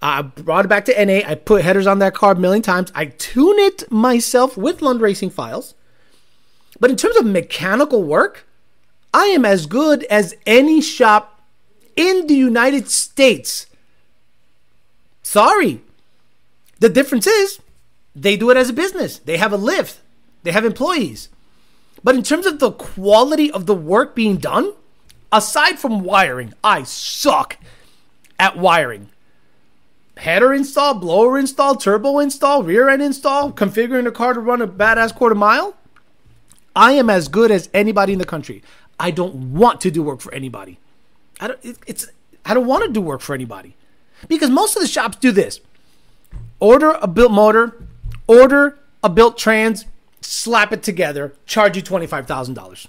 I 0.00 0.22
brought 0.22 0.64
it 0.64 0.68
back 0.68 0.84
to 0.86 1.04
NA. 1.04 1.20
I 1.24 1.36
put 1.36 1.62
headers 1.62 1.86
on 1.86 2.00
that 2.00 2.14
car 2.14 2.32
a 2.32 2.36
million 2.36 2.62
times. 2.62 2.90
I 2.94 3.06
tune 3.06 3.58
it 3.58 3.90
myself 3.90 4.56
with 4.56 4.82
Lund 4.82 5.00
Racing 5.00 5.30
files. 5.30 5.74
But 6.82 6.90
in 6.90 6.96
terms 6.96 7.16
of 7.16 7.24
mechanical 7.24 8.02
work, 8.02 8.44
I 9.14 9.26
am 9.26 9.44
as 9.44 9.66
good 9.66 10.02
as 10.06 10.34
any 10.44 10.80
shop 10.80 11.40
in 11.94 12.26
the 12.26 12.34
United 12.34 12.88
States. 12.88 13.66
Sorry. 15.22 15.80
The 16.80 16.88
difference 16.88 17.28
is 17.28 17.60
they 18.16 18.36
do 18.36 18.50
it 18.50 18.56
as 18.56 18.68
a 18.68 18.72
business. 18.72 19.18
They 19.18 19.36
have 19.36 19.52
a 19.52 19.56
lift. 19.56 20.00
They 20.42 20.50
have 20.50 20.64
employees. 20.64 21.28
But 22.02 22.16
in 22.16 22.24
terms 22.24 22.46
of 22.46 22.58
the 22.58 22.72
quality 22.72 23.48
of 23.48 23.66
the 23.66 23.76
work 23.76 24.16
being 24.16 24.38
done, 24.38 24.72
aside 25.30 25.78
from 25.78 26.02
wiring, 26.02 26.52
I 26.64 26.82
suck 26.82 27.58
at 28.40 28.58
wiring. 28.58 29.08
Header 30.16 30.52
install, 30.52 30.94
blower 30.94 31.38
install, 31.38 31.76
turbo 31.76 32.18
install, 32.18 32.64
rear 32.64 32.88
end 32.88 33.02
install, 33.02 33.52
configuring 33.52 34.08
a 34.08 34.10
car 34.10 34.34
to 34.34 34.40
run 34.40 34.60
a 34.60 34.66
badass 34.66 35.14
quarter 35.14 35.36
mile. 35.36 35.76
I 36.74 36.92
am 36.92 37.10
as 37.10 37.28
good 37.28 37.50
as 37.50 37.68
anybody 37.74 38.12
in 38.12 38.18
the 38.18 38.24
country. 38.24 38.62
I 38.98 39.10
don't 39.10 39.52
want 39.52 39.80
to 39.82 39.90
do 39.90 40.02
work 40.02 40.20
for 40.20 40.32
anybody. 40.32 40.78
I 41.40 41.48
don't. 41.48 41.64
It, 41.64 41.76
it's. 41.86 42.06
I 42.44 42.54
don't 42.54 42.66
want 42.66 42.84
to 42.84 42.90
do 42.90 43.00
work 43.00 43.20
for 43.20 43.34
anybody 43.34 43.76
because 44.28 44.50
most 44.50 44.76
of 44.76 44.82
the 44.82 44.88
shops 44.88 45.16
do 45.16 45.32
this: 45.32 45.60
order 46.60 46.92
a 47.00 47.06
built 47.06 47.32
motor, 47.32 47.76
order 48.26 48.78
a 49.02 49.08
built 49.08 49.36
trans, 49.36 49.86
slap 50.20 50.72
it 50.72 50.82
together, 50.82 51.34
charge 51.46 51.76
you 51.76 51.82
twenty 51.82 52.06
five 52.06 52.26
thousand 52.26 52.54
dollars. 52.54 52.88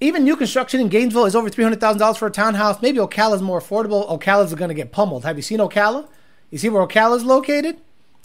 Even 0.00 0.24
new 0.24 0.34
construction 0.34 0.80
in 0.80 0.88
Gainesville 0.88 1.26
is 1.26 1.36
over 1.36 1.48
three 1.48 1.62
hundred 1.62 1.80
thousand 1.80 2.00
dollars 2.00 2.16
for 2.16 2.26
a 2.26 2.30
townhouse. 2.30 2.82
Maybe 2.82 2.98
Ocala 2.98 3.36
is 3.36 3.42
more 3.42 3.60
affordable. 3.60 4.08
Ocala's 4.08 4.54
going 4.54 4.68
to 4.68 4.74
get 4.74 4.90
pummeled. 4.90 5.24
Have 5.24 5.36
you 5.36 5.42
seen 5.42 5.58
Ocala? 5.58 6.08
You 6.50 6.58
see 6.58 6.68
where 6.68 6.84
Ocala 6.84 7.16
is 7.16 7.24
located? 7.24 7.78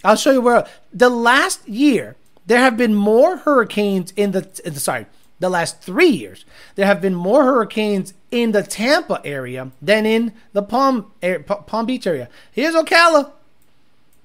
I'll 0.03 0.15
show 0.15 0.31
you 0.31 0.41
where. 0.41 0.67
The 0.91 1.09
last 1.09 1.67
year, 1.67 2.15
there 2.47 2.59
have 2.59 2.77
been 2.77 2.95
more 2.95 3.37
hurricanes 3.37 4.11
in 4.15 4.31
the, 4.31 4.49
in 4.65 4.73
the 4.73 4.79
sorry, 4.79 5.05
the 5.39 5.49
last 5.49 5.81
three 5.81 6.09
years. 6.09 6.45
There 6.75 6.85
have 6.85 7.01
been 7.01 7.13
more 7.13 7.43
hurricanes 7.43 8.13
in 8.31 8.53
the 8.53 8.63
Tampa 8.63 9.21
area 9.23 9.71
than 9.81 10.05
in 10.05 10.33
the 10.53 10.63
Palm 10.63 11.11
Palm 11.45 11.85
Beach 11.85 12.07
area. 12.07 12.29
Here's 12.51 12.73
Ocala. 12.73 13.31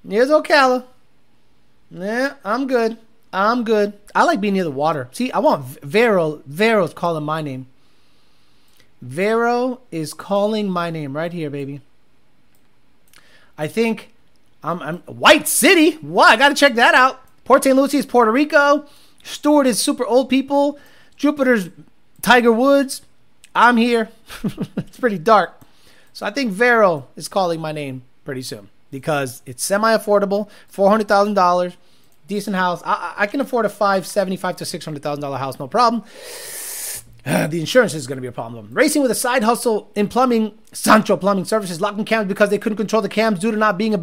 Here's 0.07 0.29
Ocala. 0.29 0.85
Yeah, 1.91 2.35
I'm 2.43 2.67
good. 2.67 2.97
I'm 3.31 3.63
good. 3.63 3.93
I 4.15 4.23
like 4.23 4.41
being 4.41 4.53
near 4.53 4.63
the 4.63 4.71
water. 4.71 5.09
See, 5.11 5.31
I 5.31 5.39
want 5.39 5.65
Vero. 5.81 6.41
Vero's 6.45 6.93
calling 6.93 7.23
my 7.23 7.41
name. 7.41 7.67
Vero 9.01 9.81
is 9.91 10.13
calling 10.13 10.69
my 10.69 10.89
name 10.89 11.15
right 11.15 11.33
here, 11.33 11.49
baby. 11.49 11.81
I 13.57 13.67
think 13.67 14.13
I'm, 14.63 14.81
I'm 14.81 14.97
White 14.99 15.47
City. 15.47 15.97
What? 15.97 16.31
I 16.31 16.35
got 16.37 16.49
to 16.49 16.55
check 16.55 16.75
that 16.75 16.95
out. 16.95 17.22
Port 17.45 17.63
St. 17.63 17.75
Lucie 17.75 17.97
is 17.97 18.05
Puerto 18.05 18.31
Rico. 18.31 18.85
Stuart 19.23 19.67
is 19.67 19.79
super 19.79 20.05
old 20.05 20.29
people. 20.29 20.79
Jupiter's 21.15 21.69
Tiger 22.21 22.51
Woods. 22.51 23.01
I'm 23.55 23.77
here. 23.77 24.09
it's 24.77 24.99
pretty 24.99 25.17
dark. 25.19 25.59
So 26.13 26.25
I 26.25 26.31
think 26.31 26.51
Vero 26.51 27.07
is 27.15 27.27
calling 27.27 27.59
my 27.59 27.71
name 27.71 28.03
pretty 28.25 28.41
soon 28.41 28.69
because 28.91 29.41
it's 29.45 29.63
semi 29.63 29.95
affordable, 29.95 30.49
$400,000 30.71 31.75
decent 32.27 32.55
house. 32.55 32.81
I, 32.85 33.13
I 33.17 33.27
can 33.27 33.41
afford 33.41 33.65
a 33.65 33.69
five 33.69 34.05
seventy 34.07 34.37
five 34.37 34.55
to 34.57 34.65
six 34.65 34.85
hundred 34.85 35.03
thousand 35.03 35.21
dollar 35.21 35.37
house, 35.37 35.59
no 35.59 35.67
problem. 35.67 36.03
the 37.47 37.59
insurance 37.59 37.93
is 37.93 38.05
going 38.05 38.17
to 38.17 38.21
be 38.21 38.27
a 38.27 38.33
problem. 38.33 38.69
Racing 38.71 39.01
with 39.01 39.11
a 39.11 39.15
side 39.15 39.43
hustle 39.43 39.91
in 39.95 40.09
plumbing, 40.09 40.57
Sancho 40.73 41.15
Plumbing 41.15 41.45
Services 41.45 41.79
locking 41.79 42.03
cams 42.03 42.27
because 42.27 42.49
they 42.49 42.57
couldn't 42.57 42.77
control 42.77 43.01
the 43.01 43.09
cams 43.09 43.39
due 43.39 43.51
to 43.51 43.57
not 43.57 43.77
being 43.77 43.93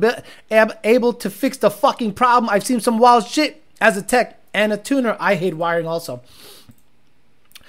ab- 0.50 0.78
able 0.84 1.12
to 1.12 1.28
fix 1.28 1.58
the 1.58 1.70
fucking 1.70 2.14
problem. 2.14 2.48
I've 2.48 2.64
seen 2.64 2.80
some 2.80 2.98
wild 2.98 3.26
shit 3.26 3.62
as 3.80 3.96
a 3.96 4.02
tech 4.02 4.40
and 4.54 4.72
a 4.72 4.78
tuner. 4.78 5.16
I 5.20 5.34
hate 5.34 5.54
wiring 5.54 5.86
also. 5.86 6.22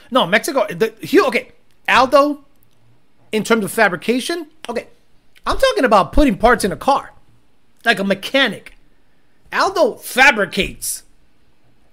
No, 0.10 0.26
Mexico. 0.26 0.68
The 0.68 0.94
okay, 1.28 1.52
Aldo. 1.88 2.46
In 3.32 3.46
terms 3.46 3.64
of 3.64 3.72
fabrication, 3.72 4.48
okay, 4.68 4.88
I'm 5.48 5.58
talking 5.58 5.86
about 5.86 6.12
putting 6.12 6.38
parts 6.38 6.66
in 6.66 6.74
a 6.74 6.76
car, 6.76 7.14
like 7.86 7.98
a 7.98 8.04
mechanic. 8.04 8.76
Aldo 9.54 9.96
fabricates. 9.96 11.04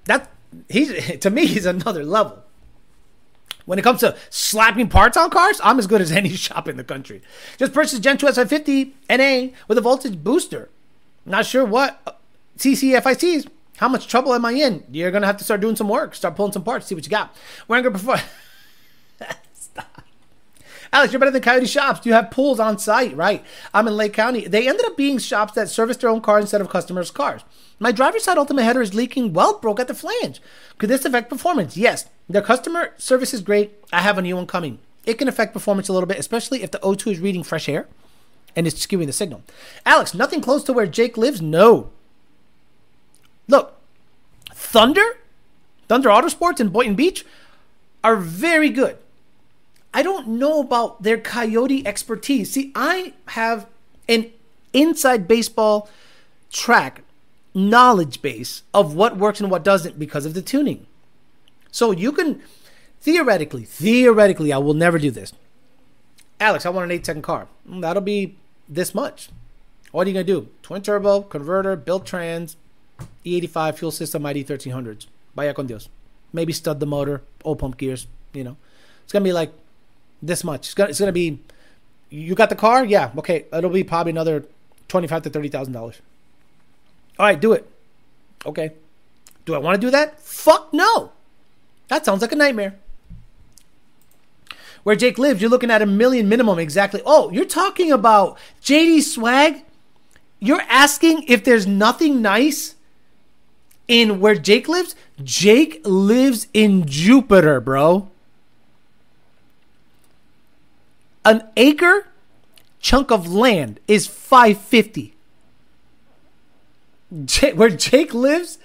That 0.04 0.30
he's 0.68 1.18
to 1.20 1.30
me 1.30 1.46
he's 1.46 1.66
another 1.66 2.04
level. 2.04 2.42
When 3.68 3.78
it 3.78 3.82
comes 3.82 4.00
to 4.00 4.16
slapping 4.30 4.88
parts 4.88 5.14
on 5.18 5.28
cars, 5.28 5.60
I'm 5.62 5.78
as 5.78 5.86
good 5.86 6.00
as 6.00 6.10
any 6.20 6.30
shop 6.30 6.68
in 6.68 6.78
the 6.78 6.84
country. 6.84 7.20
Just 7.58 7.74
purchased 7.74 8.02
Gen 8.02 8.16
2 8.16 8.24
S550 8.24 8.92
NA 9.10 9.54
with 9.68 9.76
a 9.76 9.82
voltage 9.82 10.24
booster. 10.24 10.70
Not 11.26 11.44
sure 11.44 11.66
what 11.66 12.00
uh, 12.06 12.12
CCFICs. 12.56 13.46
How 13.76 13.88
much 13.88 14.08
trouble 14.08 14.32
am 14.32 14.46
I 14.46 14.52
in? 14.52 14.84
You're 14.90 15.10
gonna 15.10 15.26
have 15.26 15.36
to 15.36 15.44
start 15.44 15.60
doing 15.60 15.76
some 15.76 15.90
work, 15.90 16.14
start 16.14 16.34
pulling 16.34 16.52
some 16.52 16.64
parts, 16.64 16.86
see 16.86 16.94
what 16.94 17.04
you 17.04 17.10
got. 17.10 17.36
Wenger 17.68 17.90
before. 17.90 18.16
Alex, 20.92 21.12
you're 21.12 21.20
better 21.20 21.30
than 21.30 21.42
Coyote 21.42 21.66
Shops. 21.66 22.06
You 22.06 22.12
have 22.12 22.30
pools 22.30 22.58
on 22.60 22.78
site? 22.78 23.16
Right. 23.16 23.44
I'm 23.74 23.86
in 23.88 23.96
Lake 23.96 24.12
County. 24.12 24.46
They 24.46 24.68
ended 24.68 24.86
up 24.86 24.96
being 24.96 25.18
shops 25.18 25.52
that 25.54 25.68
service 25.68 25.96
their 25.96 26.10
own 26.10 26.20
cars 26.20 26.44
instead 26.44 26.60
of 26.60 26.70
customers' 26.70 27.10
cars. 27.10 27.42
My 27.78 27.92
driver's 27.92 28.24
side 28.24 28.38
ultimate 28.38 28.64
header 28.64 28.82
is 28.82 28.94
leaking 28.94 29.32
weld 29.32 29.60
broke 29.60 29.80
at 29.80 29.88
the 29.88 29.94
flange. 29.94 30.40
Could 30.78 30.90
this 30.90 31.04
affect 31.04 31.30
performance? 31.30 31.76
Yes. 31.76 32.06
Their 32.28 32.42
customer 32.42 32.94
service 32.96 33.32
is 33.32 33.40
great. 33.40 33.72
I 33.92 34.00
have 34.00 34.18
a 34.18 34.22
new 34.22 34.36
one 34.36 34.46
coming. 34.46 34.78
It 35.06 35.14
can 35.14 35.28
affect 35.28 35.52
performance 35.52 35.88
a 35.88 35.92
little 35.92 36.06
bit, 36.06 36.18
especially 36.18 36.62
if 36.62 36.70
the 36.70 36.78
O2 36.78 37.12
is 37.12 37.20
reading 37.20 37.42
fresh 37.42 37.68
air 37.68 37.86
and 38.56 38.66
it's 38.66 38.84
skewing 38.84 39.06
the 39.06 39.12
signal. 39.12 39.42
Alex, 39.86 40.14
nothing 40.14 40.40
close 40.40 40.64
to 40.64 40.72
where 40.72 40.86
Jake 40.86 41.16
lives? 41.16 41.40
No. 41.40 41.90
Look, 43.46 43.74
Thunder, 44.52 45.18
Thunder 45.88 46.08
Autosports 46.08 46.60
in 46.60 46.68
Boynton 46.68 46.94
Beach 46.94 47.24
are 48.04 48.16
very 48.16 48.68
good. 48.68 48.98
I 49.92 50.02
don't 50.02 50.28
know 50.28 50.60
about 50.60 51.02
their 51.02 51.18
coyote 51.18 51.86
expertise. 51.86 52.52
See, 52.52 52.72
I 52.74 53.14
have 53.28 53.66
an 54.08 54.30
inside 54.72 55.26
baseball 55.26 55.88
track 56.50 57.02
knowledge 57.54 58.22
base 58.22 58.62
of 58.72 58.94
what 58.94 59.16
works 59.16 59.40
and 59.40 59.50
what 59.50 59.64
doesn't 59.64 59.98
because 59.98 60.26
of 60.26 60.34
the 60.34 60.42
tuning. 60.42 60.86
So 61.70 61.90
you 61.90 62.12
can 62.12 62.40
theoretically, 63.00 63.64
theoretically, 63.64 64.52
I 64.52 64.58
will 64.58 64.74
never 64.74 64.98
do 64.98 65.10
this. 65.10 65.32
Alex, 66.40 66.64
I 66.64 66.70
want 66.70 66.84
an 66.84 66.92
eight 66.92 67.06
second 67.06 67.22
car. 67.22 67.48
Mm, 67.68 67.80
that'll 67.80 68.02
be 68.02 68.36
this 68.68 68.94
much. 68.94 69.30
What 69.90 70.06
are 70.06 70.10
you 70.10 70.14
gonna 70.14 70.24
do? 70.24 70.48
Twin 70.62 70.82
turbo, 70.82 71.22
converter, 71.22 71.74
built 71.74 72.06
trans, 72.06 72.56
E85 73.24 73.78
fuel 73.78 73.90
system, 73.90 74.24
ID 74.26 74.44
1300s. 74.44 75.06
Vaya 75.34 75.54
con 75.54 75.66
Dios. 75.66 75.88
Maybe 76.32 76.52
stud 76.52 76.78
the 76.78 76.86
motor, 76.86 77.22
old 77.44 77.58
pump 77.58 77.76
gears. 77.78 78.06
You 78.32 78.44
know, 78.44 78.56
it's 79.02 79.12
gonna 79.12 79.24
be 79.24 79.32
like 79.32 79.52
this 80.22 80.44
much. 80.44 80.66
It's 80.66 80.74
gonna, 80.74 80.90
it's 80.90 81.00
gonna 81.00 81.12
be. 81.12 81.40
You 82.10 82.34
got 82.34 82.48
the 82.48 82.56
car? 82.56 82.84
Yeah. 82.84 83.10
Okay. 83.18 83.46
It'll 83.52 83.70
be 83.70 83.84
probably 83.84 84.10
another 84.10 84.44
twenty-five 84.88 85.22
to 85.22 85.30
thirty 85.30 85.48
thousand 85.48 85.72
dollars. 85.72 86.00
All 87.18 87.26
right, 87.26 87.40
do 87.40 87.52
it. 87.52 87.68
Okay. 88.46 88.72
Do 89.44 89.54
I 89.54 89.58
want 89.58 89.80
to 89.80 89.86
do 89.86 89.90
that? 89.90 90.20
Fuck 90.20 90.72
no. 90.72 91.12
That 91.88 92.04
sounds 92.04 92.22
like 92.22 92.32
a 92.32 92.36
nightmare. 92.36 92.78
Where 94.84 94.94
Jake 94.96 95.18
lives, 95.18 95.40
you're 95.40 95.50
looking 95.50 95.70
at 95.70 95.82
a 95.82 95.86
million 95.86 96.28
minimum 96.28 96.58
exactly. 96.58 97.02
Oh, 97.04 97.30
you're 97.30 97.44
talking 97.44 97.90
about 97.90 98.38
JD 98.62 99.02
Swag? 99.02 99.64
You're 100.38 100.62
asking 100.62 101.24
if 101.26 101.44
there's 101.44 101.66
nothing 101.66 102.22
nice 102.22 102.76
in 103.88 104.20
where 104.20 104.36
Jake 104.36 104.68
lives? 104.68 104.94
Jake 105.22 105.80
lives 105.84 106.46
in 106.54 106.86
Jupiter, 106.86 107.60
bro. 107.60 108.10
An 111.24 111.48
acre 111.56 112.08
chunk 112.80 113.10
of 113.10 113.32
land 113.32 113.80
is 113.88 114.06
550. 114.06 115.14
J- 117.24 117.52
where 117.54 117.70
Jake 117.70 118.12
lives, 118.14 118.58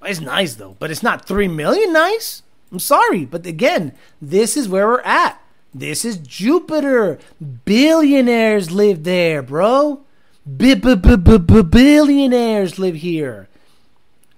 It's 0.03 0.21
nice 0.21 0.57
though, 0.57 0.75
but 0.81 0.91
it's 0.91 1.05
not 1.05 1.25
3 1.25 1.47
million 1.47 1.93
nice. 1.93 2.43
I'm 2.73 2.81
sorry, 2.81 3.25
but 3.25 3.47
again, 3.47 3.93
this 4.21 4.57
is 4.57 4.69
where 4.69 4.89
we're 4.89 5.01
at. 5.03 5.41
This 5.73 6.05
is 6.05 6.19
Jupiter. 6.19 7.21
Billionaires 7.65 8.73
live 8.73 9.05
there, 9.05 9.41
bro. 9.41 10.01
Billionaires 10.45 12.77
live 12.77 12.97
here. 12.97 13.49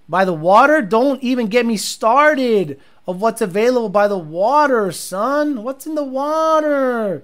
By 0.06 0.26
the 0.26 0.34
water, 0.34 0.82
don't 0.82 1.22
even 1.22 1.46
get 1.46 1.64
me 1.64 1.78
started 1.78 2.78
of 3.06 3.22
what's 3.22 3.40
available 3.40 3.88
by 3.88 4.08
the 4.08 4.18
water, 4.18 4.92
son. 4.92 5.62
What's 5.62 5.86
in 5.86 5.94
the 5.94 6.04
water? 6.04 7.22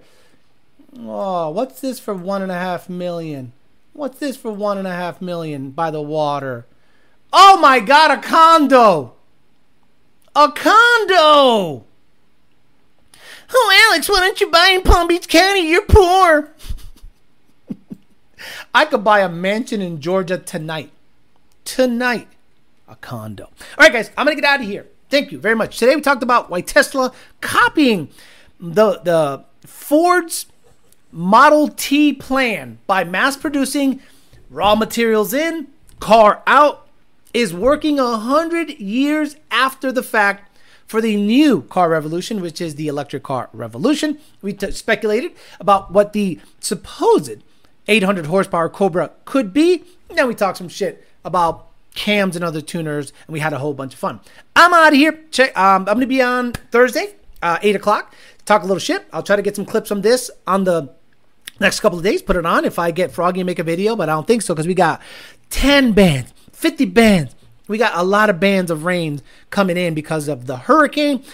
Oh, 0.99 1.51
what's 1.51 1.83
this 1.83 2.01
for 2.01 2.15
one 2.15 2.41
and 2.41 2.51
a 2.51 2.55
half 2.55 2.89
million? 2.89 3.53
What's 3.97 4.19
this 4.19 4.37
for 4.37 4.53
one 4.53 4.77
and 4.77 4.87
a 4.87 4.93
half 4.93 5.23
million 5.23 5.71
by 5.71 5.91
the 5.91 6.03
water? 6.03 6.67
Oh 7.33 7.59
my 7.59 7.81
god, 7.81 8.11
a 8.11 8.21
condo! 8.21 9.15
A 10.35 10.53
condo! 10.53 11.87
Oh, 13.51 13.89
Alex, 13.89 14.07
why 14.11 14.21
don't 14.21 14.39
you 14.39 14.51
buy 14.51 14.69
in 14.75 14.83
Palm 14.83 15.09
Beach 15.09 15.29
County? 15.29 15.71
You're 15.71 15.87
poor. 15.87 16.53
I 18.75 18.85
could 18.85 19.03
buy 19.03 19.21
a 19.21 19.31
mansion 19.31 19.81
in 19.81 20.03
Georgia 20.03 20.37
tonight. 20.37 20.91
Tonight. 21.65 22.29
A 22.89 22.97
condo. 22.97 23.45
All 23.45 23.53
right, 23.79 23.93
guys, 23.93 24.11
I'm 24.19 24.27
going 24.27 24.37
to 24.37 24.43
get 24.43 24.51
out 24.51 24.61
of 24.61 24.67
here. 24.67 24.87
Thank 25.09 25.33
you 25.33 25.39
very 25.39 25.55
much. 25.55 25.79
Today 25.79 25.97
we 25.97 26.03
talked 26.03 26.23
about 26.23 26.51
why 26.51 26.61
Tesla 26.61 27.13
copying 27.41 28.11
the, 28.61 29.01
the 29.01 29.45
Ford's 29.67 30.45
Model 31.13 31.69
T 31.69 32.13
plan 32.13 32.79
by 32.87 33.05
mass 33.05 33.37
producing 33.37 34.01
raw 34.51 34.75
materials 34.75 35.33
in, 35.33 35.69
car 36.01 36.43
out, 36.47 36.89
is 37.33 37.53
working 37.55 37.99
a 37.99 38.17
hundred 38.17 38.71
years 38.79 39.37
after 39.51 39.93
the 39.93 40.03
fact 40.03 40.51
for 40.87 41.01
the 41.01 41.17
new 41.17 41.63
car 41.63 41.89
revolution, 41.89 42.41
which 42.41 42.61
is 42.61 42.77
the 42.77 42.89
electric 42.89 43.23
car 43.23 43.49
revolution. 43.53 44.19
We 44.41 44.53
t- 44.53 44.71
speculated 44.71 45.33
about 45.61 45.93
what 45.93 46.13
the 46.13 46.39
supposed 46.61 47.43
800 47.89 48.27
horsepower 48.27 48.69
Cobra 48.69 49.11
could 49.25 49.53
be. 49.53 49.85
And 50.09 50.19
then 50.19 50.29
we 50.29 50.35
talked 50.35 50.59
some 50.59 50.69
shit 50.69 51.07
about 51.25 51.67
cams 51.95 52.37
and 52.37 52.45
other 52.45 52.61
tuners, 52.61 53.13
and 53.27 53.33
we 53.33 53.41
had 53.41 53.53
a 53.53 53.59
whole 53.59 53.75
bunch 53.75 53.95
of 53.95 53.99
fun. 53.99 54.21
I'm 54.55 54.73
out 54.73 54.93
of 54.93 54.99
here. 54.99 55.19
Check. 55.31 55.57
Um, 55.57 55.83
I'm 55.83 55.97
gonna 55.97 56.07
be 56.07 56.23
on 56.23 56.53
Thursday, 56.53 57.15
uh, 57.43 57.59
eight 57.63 57.75
o'clock. 57.75 58.15
Talk 58.47 58.63
a 58.63 58.67
little 58.67 58.79
shit. 58.79 59.07
I'll 59.13 59.25
try 59.25 59.37
to 59.37 59.43
get 59.43 59.57
some 59.57 59.67
clips 59.67 59.89
from 59.89 60.03
this 60.03 60.31
on 60.47 60.65
the 60.65 60.95
next 61.61 61.81
couple 61.81 61.99
of 61.99 62.05
days. 62.05 62.23
Put 62.23 62.37
it 62.37 62.47
on 62.47 62.65
if 62.65 62.79
I 62.79 62.93
get 62.93 63.11
Froggy 63.11 63.41
and 63.41 63.47
make 63.47 63.59
a 63.59 63.65
video, 63.65 63.97
but 63.97 64.09
I 64.09 64.13
don't 64.13 64.27
think 64.27 64.43
so 64.43 64.55
because 64.55 64.69
we 64.69 64.75
got 64.75 65.03
10 65.51 65.93
bands, 65.93 66.33
50 66.53 66.85
bands. 66.87 67.35
We 67.69 67.77
got 67.77 67.97
a 67.97 68.05
lot 68.05 68.31
of 68.31 68.39
bands 68.39 68.71
of 68.71 68.85
rain 68.85 69.21
coming 69.51 69.77
in 69.77 69.95
because 69.95 70.29
of 70.29 70.47
the 70.47 70.57
hurricane. 70.57 71.25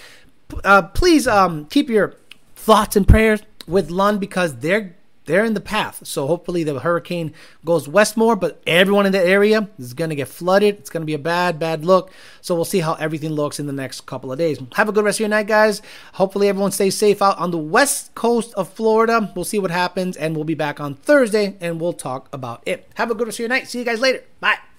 Uh, 0.64 0.82
please 0.82 1.28
um, 1.28 1.66
keep 1.66 1.90
your 1.90 2.14
thoughts 2.56 2.96
and 2.96 3.06
prayers 3.06 3.42
with 3.66 3.90
Lund 3.90 4.18
because 4.18 4.56
they're 4.56 4.96
they're 5.32 5.46
in 5.46 5.54
the 5.54 5.60
path. 5.60 6.06
So 6.06 6.26
hopefully 6.26 6.62
the 6.62 6.78
hurricane 6.78 7.32
goes 7.64 7.88
west 7.88 8.18
more, 8.18 8.36
but 8.36 8.60
everyone 8.66 9.06
in 9.06 9.12
the 9.12 9.26
area 9.26 9.70
is 9.78 9.94
going 9.94 10.10
to 10.10 10.16
get 10.16 10.28
flooded. 10.28 10.76
It's 10.76 10.90
going 10.90 11.00
to 11.00 11.06
be 11.06 11.14
a 11.14 11.18
bad, 11.18 11.58
bad 11.58 11.86
look. 11.86 12.10
So 12.42 12.54
we'll 12.54 12.66
see 12.66 12.80
how 12.80 12.94
everything 12.94 13.30
looks 13.30 13.58
in 13.58 13.66
the 13.66 13.72
next 13.72 14.02
couple 14.02 14.30
of 14.30 14.36
days. 14.36 14.60
Have 14.74 14.90
a 14.90 14.92
good 14.92 15.04
rest 15.04 15.16
of 15.16 15.20
your 15.20 15.30
night, 15.30 15.46
guys. 15.46 15.80
Hopefully 16.12 16.48
everyone 16.48 16.70
stays 16.70 16.98
safe 16.98 17.22
out 17.22 17.38
on 17.38 17.50
the 17.50 17.56
west 17.56 18.14
coast 18.14 18.52
of 18.54 18.68
Florida. 18.68 19.32
We'll 19.34 19.46
see 19.46 19.58
what 19.58 19.70
happens, 19.70 20.18
and 20.18 20.36
we'll 20.36 20.44
be 20.44 20.54
back 20.54 20.80
on 20.80 20.96
Thursday 20.96 21.56
and 21.62 21.80
we'll 21.80 21.94
talk 21.94 22.28
about 22.30 22.62
it. 22.66 22.86
Have 22.96 23.10
a 23.10 23.14
good 23.14 23.26
rest 23.26 23.36
of 23.36 23.40
your 23.40 23.48
night. 23.48 23.68
See 23.68 23.78
you 23.78 23.86
guys 23.86 24.00
later. 24.00 24.22
Bye. 24.38 24.71